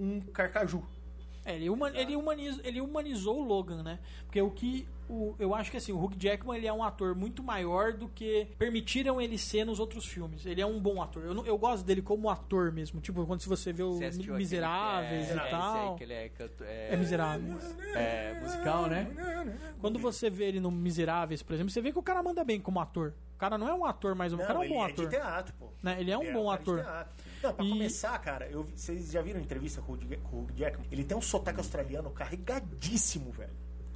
um 0.00 0.20
carcaju. 0.20 0.82
É, 1.44 1.54
ele, 1.56 1.66
ele, 1.94 2.16
humaniza- 2.16 2.60
ele 2.64 2.80
humanizou 2.80 3.38
o 3.40 3.42
Logan, 3.42 3.82
né? 3.82 3.98
Porque 4.26 4.40
o 4.42 4.50
que. 4.50 4.86
O, 5.08 5.34
eu 5.40 5.52
acho 5.56 5.72
que 5.72 5.76
assim, 5.76 5.90
o 5.90 5.98
Hugh 6.00 6.12
Jackman 6.16 6.56
ele 6.56 6.68
é 6.68 6.72
um 6.72 6.84
ator 6.84 7.16
muito 7.16 7.42
maior 7.42 7.92
do 7.94 8.06
que 8.08 8.46
permitiram 8.56 9.20
ele 9.20 9.36
ser 9.38 9.64
nos 9.64 9.80
outros 9.80 10.06
filmes. 10.06 10.46
Ele 10.46 10.60
é 10.60 10.66
um 10.66 10.78
bom 10.78 11.02
ator. 11.02 11.24
Eu, 11.24 11.44
eu 11.44 11.58
gosto 11.58 11.84
dele 11.84 12.00
como 12.00 12.30
ator 12.30 12.70
mesmo. 12.70 13.00
Tipo, 13.00 13.26
quando 13.26 13.40
se 13.40 13.48
você 13.48 13.72
vê 13.72 13.82
o 13.82 13.94
Você 13.94 14.10
Miseráveis 14.38 15.30
é- 15.30 15.34
e 15.34 15.50
tal. 15.50 15.98
é, 15.98 16.28
canto- 16.28 16.62
é, 16.64 16.88
É 16.92 16.96
Miseráveis. 16.96 17.76
é 17.96 18.40
musical, 18.40 18.86
né? 18.86 19.10
Quando 19.80 19.98
você 19.98 20.30
vê 20.30 20.44
ele 20.44 20.60
no 20.60 20.70
Miseráveis, 20.70 21.42
por 21.42 21.54
exemplo, 21.54 21.72
você 21.72 21.80
vê 21.80 21.90
que 21.90 21.98
o 21.98 22.02
cara 22.02 22.22
manda 22.22 22.44
bem 22.44 22.60
como 22.60 22.78
ator. 22.78 23.12
O 23.34 23.38
cara 23.40 23.56
não 23.58 23.66
é 23.66 23.74
um 23.74 23.84
ator 23.86 24.14
mais 24.14 24.32
um, 24.32 24.36
o 24.36 24.40
cara 24.40 24.52
é 24.52 24.58
um 24.58 24.62
ele 24.64 24.74
bom 24.74 24.86
é 24.86 24.90
ator. 24.92 25.04
de 25.08 25.10
teatro, 25.16 25.54
pô. 25.58 25.68
Né? 25.82 25.96
Ele 25.98 26.10
é 26.12 26.18
um 26.18 26.22
É, 26.24 26.32
bom 26.32 26.50
ator. 26.50 26.84
Não, 27.42 27.52
pra 27.54 27.64
E- 27.64 27.68
começar, 27.68 28.18
cara, 28.18 28.46
eu, 28.48 28.64
vocês 28.64 29.10
já 29.12 29.22
viram 29.22 29.40
a 29.40 29.42
entrevista 29.42 29.80
com 29.80 29.92
o 29.94 29.98
com 30.24 30.36
o 30.42 30.46
Jackman? 30.56 30.86
Ele 30.92 31.04
tem 31.04 31.16
um 31.16 31.22
sotaque 31.22 31.58
australiano 31.58 32.10
carregadíssimo, 32.10 33.30
velho. 33.32 33.52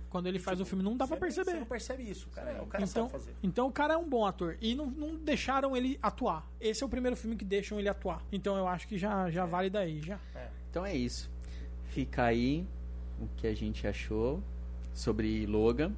Quando 0.08 0.28
ele 0.28 0.38
faz 0.38 0.60
o 0.60 0.64
filme, 0.64 0.82
não 0.84 0.96
dá 0.96 1.06
pra 1.08 1.16
Você- 1.16 1.30
Você 1.30 1.34
perceber. 1.44 1.58
não 1.58 1.66
percebe 1.66 2.02
isso, 2.08 2.28
cara. 2.28 2.62
O 2.62 2.66
cara 2.66 2.84
Então, 2.84 3.08
sabe 3.08 3.10
fazer. 3.24 3.34
então 3.42 3.66
o 3.66 3.72
cara 3.72 3.94
é 3.94 3.96
um 3.96 4.08
bom 4.08 4.24
ator. 4.24 4.56
E 4.60 4.74
não, 4.74 4.86
não 4.86 5.16
deixaram 5.16 5.76
ele 5.76 5.98
atuar. 6.00 6.48
Esse 6.60 6.84
é 6.84 6.86
o 6.86 6.88
primeiro 6.88 7.16
filme 7.16 7.34
que 7.34 7.44
deixam 7.44 7.80
ele 7.80 7.88
atuar. 7.88 8.24
Então 8.30 8.56
eu 8.56 8.68
acho 8.68 8.86
que 8.86 8.96
já, 8.96 9.28
já 9.30 9.44
vale 9.44 9.68
daí, 9.68 10.00
já. 10.00 10.20
Então 10.70 10.86
é 10.86 10.94
isso. 10.94 11.28
Fica 11.88 12.22
aí 12.24 12.64
o 13.20 13.26
que 13.36 13.46
a 13.48 13.54
gente 13.54 13.86
achou 13.88 14.40
sobre 14.92 15.46
Logan. 15.46 15.92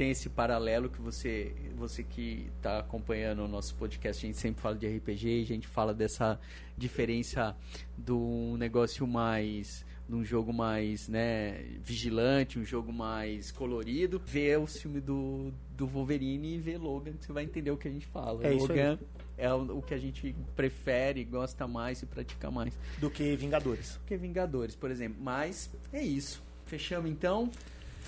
Tem 0.00 0.12
esse 0.12 0.30
paralelo 0.30 0.88
que 0.88 0.98
você, 0.98 1.54
você 1.76 2.02
que 2.02 2.50
está 2.56 2.78
acompanhando 2.78 3.44
o 3.44 3.46
nosso 3.46 3.74
podcast, 3.74 4.24
a 4.24 4.28
gente 4.28 4.38
sempre 4.38 4.62
fala 4.62 4.74
de 4.74 4.88
RPG, 4.88 5.42
a 5.42 5.44
gente 5.44 5.68
fala 5.68 5.92
dessa 5.92 6.40
diferença 6.74 7.54
de 7.98 8.10
um 8.10 8.56
negócio 8.56 9.06
mais 9.06 9.84
de 10.08 10.14
um 10.14 10.24
jogo 10.24 10.54
mais 10.54 11.06
né, 11.06 11.66
vigilante, 11.82 12.58
um 12.58 12.64
jogo 12.64 12.90
mais 12.90 13.52
colorido, 13.52 14.18
ver 14.24 14.58
o 14.58 14.66
filme 14.66 15.02
do, 15.02 15.52
do 15.76 15.86
Wolverine 15.86 16.54
e 16.54 16.58
ver 16.58 16.78
Logan, 16.78 17.12
que 17.12 17.26
você 17.26 17.32
vai 17.34 17.44
entender 17.44 17.70
o 17.70 17.76
que 17.76 17.86
a 17.86 17.90
gente 17.90 18.06
fala. 18.06 18.42
É. 18.42 18.52
Logan 18.52 18.98
é 19.36 19.52
o, 19.52 19.80
o 19.80 19.82
que 19.82 19.92
a 19.92 19.98
gente 19.98 20.34
prefere, 20.56 21.22
gosta 21.24 21.68
mais 21.68 22.00
e 22.00 22.06
pratica 22.06 22.50
mais 22.50 22.72
Do 22.96 23.10
que 23.10 23.36
Vingadores. 23.36 24.00
que 24.06 24.16
Vingadores, 24.16 24.74
por 24.74 24.90
exemplo. 24.90 25.18
Mas 25.20 25.68
é 25.92 26.02
isso. 26.02 26.42
Fechamos 26.64 27.10
então. 27.10 27.50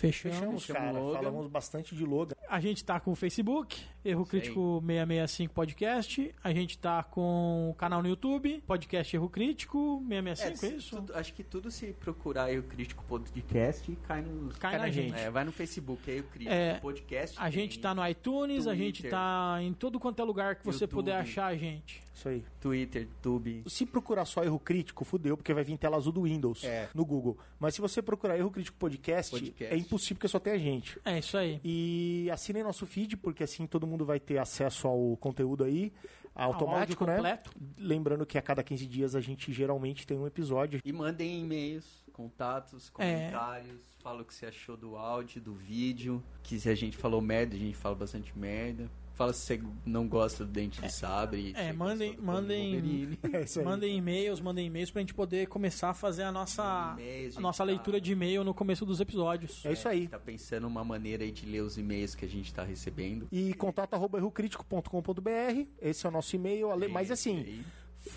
Fechamos. 0.03 0.65
Fechamos, 0.65 0.67
cara. 0.67 0.93
Logan. 0.93 1.15
Falamos 1.15 1.53
bastante 1.53 1.95
de 1.95 2.05
Logan. 2.05 2.37
A 2.53 2.61
gente 2.61 2.85
tá 2.85 3.01
com 3.01 3.13
o 3.13 3.15
Facebook, 3.17 3.81
Erro 4.05 4.21
Isso 4.25 4.31
Crítico 4.31 4.83
665 4.87 5.55
Podcast. 5.55 6.35
A 6.45 6.53
gente 6.53 6.77
tá 6.77 7.03
com 7.03 7.71
o 7.71 7.75
canal 7.75 8.03
no 8.03 8.09
YouTube, 8.11 8.63
Podcast 8.67 9.17
Erro 9.17 9.31
Crítico 9.31 10.05
665, 10.07 10.67
é, 10.67 10.77
isso? 10.77 10.97
tudo- 10.97 11.15
acho 11.15 11.33
que 11.33 11.43
tudo 11.43 11.71
se 11.71 11.95
procurar 11.95 12.45
aí 12.45 12.59
o 12.59 12.63
Crítico 12.63 13.03
Podcast 13.05 13.97
cai 14.07 14.21
no. 14.21 14.51
Cai 14.51 14.77
na 14.77 14.91
gente. 14.91 15.19
É, 15.19 15.31
vai 15.31 15.45
no 15.45 15.53
Facebook 15.53 16.11
aí 16.11 16.21
o 16.21 16.25
Crítico 16.25 16.53
É, 16.55 16.75
Podcast. 16.75 17.37
A 17.41 17.49
gente 17.49 17.79
tá 17.79 17.95
no 17.95 18.07
iTunes, 18.07 18.67
a 18.67 18.75
gente 18.75 19.01
Twitter, 19.01 19.11
tá 19.13 19.57
em 19.63 19.73
todo 19.73 19.99
quanto 19.99 20.21
é 20.21 20.25
lugar 20.27 20.57
que 20.57 20.65
você 20.67 20.85
YouTube. 20.85 20.95
puder 20.95 21.17
achar 21.17 21.47
a 21.47 21.57
gente. 21.57 22.03
Isso 22.15 22.29
aí. 22.29 22.45
Twitter, 22.61 23.03
YouTube. 23.03 23.63
Se 23.67 23.87
procurar 23.87 24.27
só 24.27 24.45
erro 24.45 24.59
crítico, 24.59 25.03
fudeu, 25.07 25.35
porque 25.39 25.55
vai 25.55 25.65
vir 25.65 25.79
tela 25.79 25.97
azul 25.97 26.13
do 26.13 26.23
Windows 26.25 26.63
É. 26.63 26.91
no 26.95 27.07
Google. 27.07 27.39
Mas 27.59 27.75
se 27.75 27.81
você 27.81 28.03
procurar 28.03 28.37
erro 28.39 28.51
crítico 28.51 28.77
podcast, 28.79 29.31
Podcast. 29.31 29.75
é 29.75 29.79
impossível 29.79 30.17
porque 30.17 30.29
só 30.29 30.39
tem 30.39 30.53
a 30.53 30.59
gente. 30.59 31.01
É 31.07 31.19
isso 31.19 31.39
aí. 31.39 31.59
E 31.65 32.29
assinem 32.43 32.63
nosso 32.65 32.85
feed, 32.85 33.17
porque 33.17 33.45
assim 33.45 33.67
todo 33.67 33.87
mundo 33.87 34.05
vai 34.05 34.19
ter 34.19 34.39
acesso 34.39 34.89
ao 34.89 35.17
conteúdo 35.17 35.63
aí, 35.65 35.93
automático, 36.35 37.07
né? 37.07 37.15
completo. 37.17 37.51
Lembrando 37.79 38.27
que 38.27 38.37
a 38.37 38.43
cada 38.43 38.63
15 38.63 38.87
dias 38.87 39.15
a 39.15 39.21
gente 39.21 39.53
geralmente 39.53 40.07
tem 40.07 40.19
um 40.19 40.27
episódio. 40.27 40.81
E 40.85 40.93
mandem 40.93 41.41
e-mails, 41.41 42.05
contatos, 42.13 42.89
É. 42.99 43.29
comentários. 43.31 43.81
Fala 44.03 44.23
o 44.23 44.25
que 44.25 44.35
você 44.35 44.47
achou 44.47 44.77
do 44.77 44.97
áudio, 44.97 45.41
do 45.41 45.55
vídeo. 45.55 46.23
Que 46.43 46.59
se 46.59 46.69
a 46.69 46.75
gente 46.75 46.97
falou 46.97 47.21
merda, 47.21 47.55
a 47.55 47.59
gente 47.59 47.77
fala 47.77 47.95
bastante 47.95 48.37
merda. 48.37 48.91
Fala 49.15 49.33
se 49.33 49.41
você 49.41 49.63
não 49.85 50.09
gosta 50.09 50.45
do 50.45 50.51
Dente 50.51 50.81
de 50.81 50.91
Sabre. 50.93 51.53
É, 51.57 51.73
mandem- 51.73 52.17
mandem-. 52.19 53.19
É. 53.33 53.63
Mandem 53.63 53.97
e-mails, 53.99 54.41
mandem 54.41 54.67
e-mails 54.67 54.91
pra 54.91 55.01
gente 55.01 55.13
poder 55.15 55.47
começar 55.49 55.91
a 55.91 55.95
fazer 55.95 56.23
a 56.23 56.33
nossa, 56.33 56.63
a 56.63 57.41
nossa 57.41 57.63
gente, 57.65 57.75
leitura 57.75 57.99
tá. 57.99 58.05
de 58.05 58.13
e-mail 58.13 58.43
no 58.43 58.55
começo 58.55 58.85
dos 58.87 59.01
episódios. 59.01 59.65
É 59.65 59.73
isso 59.73 59.87
aí. 59.89 60.09
Tá 60.09 60.19
pensando 60.19 60.67
uma 60.67 60.83
maneira 60.85 61.25
aí 61.25 61.31
de 61.31 61.45
ler 61.47 61.61
os 61.63 61.77
e-mails 61.79 62.15
que 62.15 62.25
a 62.25 62.29
gente 62.29 62.53
tá 62.55 62.65
recebendo. 62.65 63.29
E 63.31 63.53
contato 63.55 63.95
arroba 63.95 64.19
errocritico.com.br. 64.19 65.67
Esse 65.81 66.07
é 66.07 66.09
o 66.09 66.13
nosso 66.13 66.35
e-mail. 66.35 66.71
ale- 66.71 66.89
Mas 66.89 67.11
assim, 67.11 67.63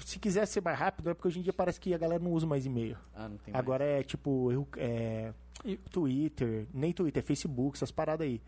se 0.06 0.18
quiser 0.18 0.46
ser 0.46 0.62
mais 0.62 0.78
rápido, 0.80 1.10
é 1.10 1.14
porque 1.14 1.28
hoje 1.28 1.40
em 1.40 1.44
dia 1.44 1.54
parece 1.54 1.80
que 1.80 1.94
a 1.94 1.98
galera 1.98 2.24
não 2.24 2.32
usa 2.32 2.46
mais 2.48 2.66
e-mail. 2.66 2.98
Ah, 3.14 3.28
não 3.30 3.38
tem 3.38 3.52
mais. 3.54 3.64
Agora 3.64 3.84
é 3.84 4.02
tipo 4.04 4.52
erro- 4.52 4.68
é, 4.78 5.34
Twitter, 5.92 6.68
nem 6.74 6.92
Twitter, 6.92 7.22
é 7.24 7.26
Facebook, 7.26 7.78
essas 7.78 7.92
paradas 7.92 8.26
aí. 8.28 8.42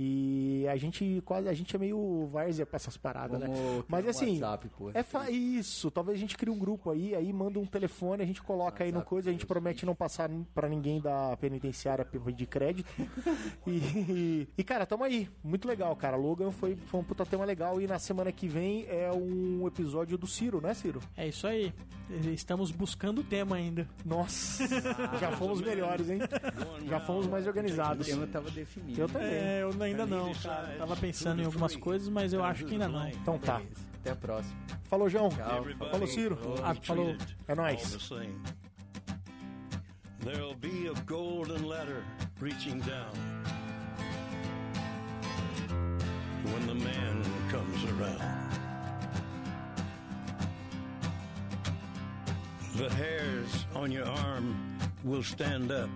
E 0.00 0.64
a 0.68 0.76
gente 0.76 1.20
quase 1.24 1.48
a 1.48 1.52
gente 1.52 1.74
é 1.74 1.78
meio 1.78 2.24
várzea 2.26 2.64
pra 2.64 2.76
essas 2.76 2.96
paradas, 2.96 3.40
né? 3.40 3.46
Vamos 3.46 3.60
criar 3.62 3.84
Mas 3.88 4.06
um 4.06 4.08
assim, 4.10 4.30
WhatsApp, 4.40 4.68
pô. 4.68 4.90
é 4.94 5.02
fa 5.02 5.28
isso. 5.28 5.90
Talvez 5.90 6.16
a 6.16 6.20
gente 6.20 6.36
crie 6.36 6.52
um 6.52 6.58
grupo 6.58 6.90
aí, 6.90 7.16
aí 7.16 7.32
manda 7.32 7.58
um 7.58 7.66
telefone, 7.66 8.22
a 8.22 8.26
gente 8.26 8.40
coloca 8.40 8.84
aí 8.84 8.92
no 8.92 8.98
WhatsApp, 8.98 9.08
coisa, 9.10 9.30
a 9.30 9.32
gente 9.32 9.44
promete 9.44 9.84
não 9.84 9.96
passar 9.96 10.30
pra 10.54 10.68
ninguém 10.68 11.00
da 11.00 11.36
penitenciária 11.38 12.06
de 12.32 12.46
crédito. 12.46 12.88
e, 13.66 14.46
e, 14.56 14.62
cara, 14.64 14.86
tamo 14.86 15.02
aí. 15.02 15.28
Muito 15.42 15.66
legal, 15.66 15.94
cara. 15.96 16.16
Logan 16.16 16.52
foi, 16.52 16.76
foi 16.76 17.00
um 17.00 17.04
puta 17.04 17.26
tema 17.26 17.44
legal. 17.44 17.80
E 17.80 17.86
na 17.86 17.98
semana 17.98 18.30
que 18.30 18.46
vem 18.46 18.86
é 18.88 19.10
um 19.12 19.66
episódio 19.66 20.16
do 20.16 20.26
Ciro, 20.28 20.60
né, 20.60 20.74
Ciro? 20.74 21.00
É 21.16 21.26
isso 21.26 21.46
aí. 21.46 21.72
Estamos 22.32 22.70
buscando 22.70 23.20
o 23.20 23.24
tema 23.24 23.56
ainda. 23.56 23.86
Nossa, 24.04 24.64
já 25.20 25.32
fomos 25.32 25.60
melhores, 25.60 26.08
hein? 26.08 26.20
Já 26.86 27.00
fomos 27.00 27.26
mais 27.26 27.44
O 27.44 27.48
organizados. 27.48 28.06
tema 28.06 28.26
tava 28.26 28.50
definido. 28.50 29.00
Eu 29.00 29.08
também. 29.08 29.28
É, 29.28 29.62
eu 29.62 29.72
ainda 29.88 30.06
não, 30.06 30.32
cara. 30.34 30.74
Tava 30.78 30.96
pensando 30.96 31.42
em 31.42 31.44
algumas 31.44 31.76
coisas, 31.76 32.08
mas 32.08 32.32
eu 32.32 32.42
acho 32.44 32.64
que 32.64 32.72
ainda 32.72 32.88
não. 32.88 33.08
Então 33.08 33.38
tá. 33.38 33.60
Até 34.00 34.10
a 34.10 34.16
próxima. 34.16 34.56
Falou, 34.84 35.08
João. 35.10 35.28
Tchau. 35.28 35.64
Falou, 35.90 36.06
Ciro. 36.06 36.38
Ah, 36.62 36.74
falou. 36.74 37.16
É 37.46 37.54
nóis. 37.54 37.98
There'll 40.20 40.54
be 40.56 40.88
a 40.88 40.94
golden 41.06 41.66
ladder 41.66 42.02
reaching 42.40 42.80
down 42.80 43.12
when 46.44 46.66
the 46.66 46.74
man 46.74 47.22
comes 47.48 47.84
around. 47.84 48.48
The 52.76 52.90
hairs 52.90 53.66
on 53.74 53.90
your 53.90 54.06
arm 54.06 54.78
will 55.04 55.22
stand 55.22 55.72
up 55.72 55.90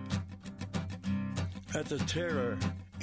at 1.75 1.85
the 1.85 1.97
terror 1.99 2.57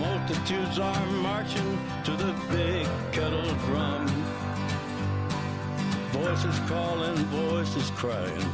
Multitudes 0.00 0.78
are 0.78 1.06
marching 1.22 1.78
to 2.04 2.12
the 2.12 2.32
big 2.50 2.86
kettle 3.12 3.54
drum. 3.66 4.06
Voices 6.12 6.58
calling, 6.60 7.16
voices 7.26 7.90
crying. 7.90 8.48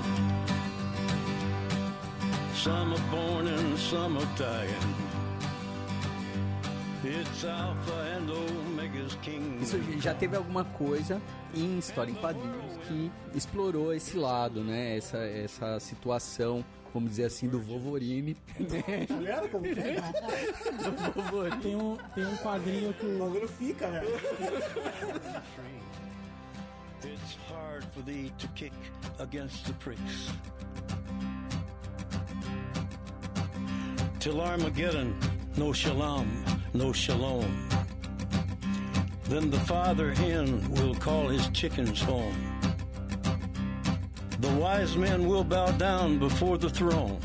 Some 2.53 2.95
are 2.95 3.11
born 3.13 3.47
and 3.47 3.79
some 3.79 4.19
are 4.19 4.29
dying. 4.37 4.95
It's 7.05 7.45
Alpha 7.45 8.17
and 8.17 8.29
Omega's 8.29 9.15
King. 9.23 9.61
Isso 9.63 9.79
já 10.01 10.15
teve 10.15 10.37
alguma 10.37 10.65
coisa 10.65 11.23
em 11.55 11.79
história 11.79 12.11
em 12.11 12.15
quadrinhos 12.15 12.77
que 12.89 13.13
explorou 13.33 13.95
esse 13.95 14.17
lado, 14.17 14.65
né? 14.65 14.97
Essa, 14.97 15.19
essa 15.19 15.79
situação, 15.79 16.65
vamos 16.97 17.11
dizer 17.11 17.25
assim, 17.27 17.49
do 17.49 17.61
Wolverine. 17.61 18.37
Vendo 18.59 19.49
como 19.51 19.65
que 19.65 19.81
é? 19.81 20.01
do 21.15 21.23
Wolverine. 21.31 21.63
Tem 21.63 21.77
um, 21.77 21.97
tem 22.15 22.27
um 22.27 22.37
quadrinho 22.39 22.95
que 22.95 23.07
O 23.07 23.17
o. 23.17 23.19
bagulho 23.19 23.49
fica, 23.49 23.91
velho. 23.91 24.09
It's 27.05 27.37
hard 27.51 27.85
for 27.95 28.03
thee 28.03 28.33
to 28.39 28.49
kick 28.55 28.73
against 29.19 29.65
the 29.67 29.73
pricks. 29.75 30.33
Till 34.19 34.41
Armageddon, 34.41 35.15
no 35.57 35.73
shalom, 35.73 36.27
no 36.73 36.93
shalom. 36.93 37.69
Then 39.29 39.51
the 39.51 39.61
father 39.61 40.13
hen 40.15 40.69
will 40.75 40.95
call 40.95 41.29
his 41.29 41.47
chickens 41.51 42.01
home. 42.01 42.56
The 44.41 44.51
wise 44.57 44.97
men 44.97 45.27
will 45.27 45.45
bow 45.45 45.71
down 45.73 46.19
before 46.19 46.59
the 46.59 46.69
throne. 46.69 47.19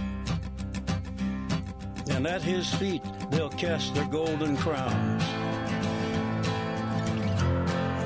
And 2.09 2.25
at 2.25 2.41
his 2.41 2.73
feet 2.75 3.01
they'll 3.29 3.49
cast 3.49 3.93
their 3.93 4.07
golden 4.07 4.55
crowns 4.55 5.23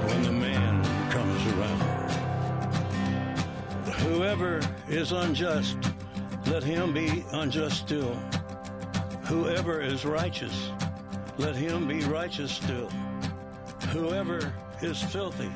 when 0.07 0.23
the 0.23 0.31
man 0.31 0.83
comes 1.11 1.45
around. 1.53 2.11
Whoever 4.05 4.59
is 4.89 5.11
unjust, 5.11 5.77
let 6.47 6.63
him 6.63 6.93
be 6.93 7.23
unjust 7.31 7.77
still. 7.77 8.15
Whoever 9.25 9.81
is 9.81 10.03
righteous, 10.03 10.71
let 11.37 11.55
him 11.55 11.87
be 11.87 12.01
righteous 12.05 12.51
still. 12.51 12.89
Whoever 13.89 14.53
is 14.81 15.01
filthy, 15.01 15.51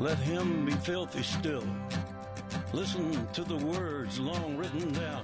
let 0.00 0.18
him 0.18 0.64
be 0.64 0.72
filthy 0.72 1.22
still. 1.22 1.64
Listen 2.72 3.26
to 3.32 3.42
the 3.42 3.56
words 3.56 4.20
long 4.20 4.56
written 4.56 4.92
down. 4.92 5.22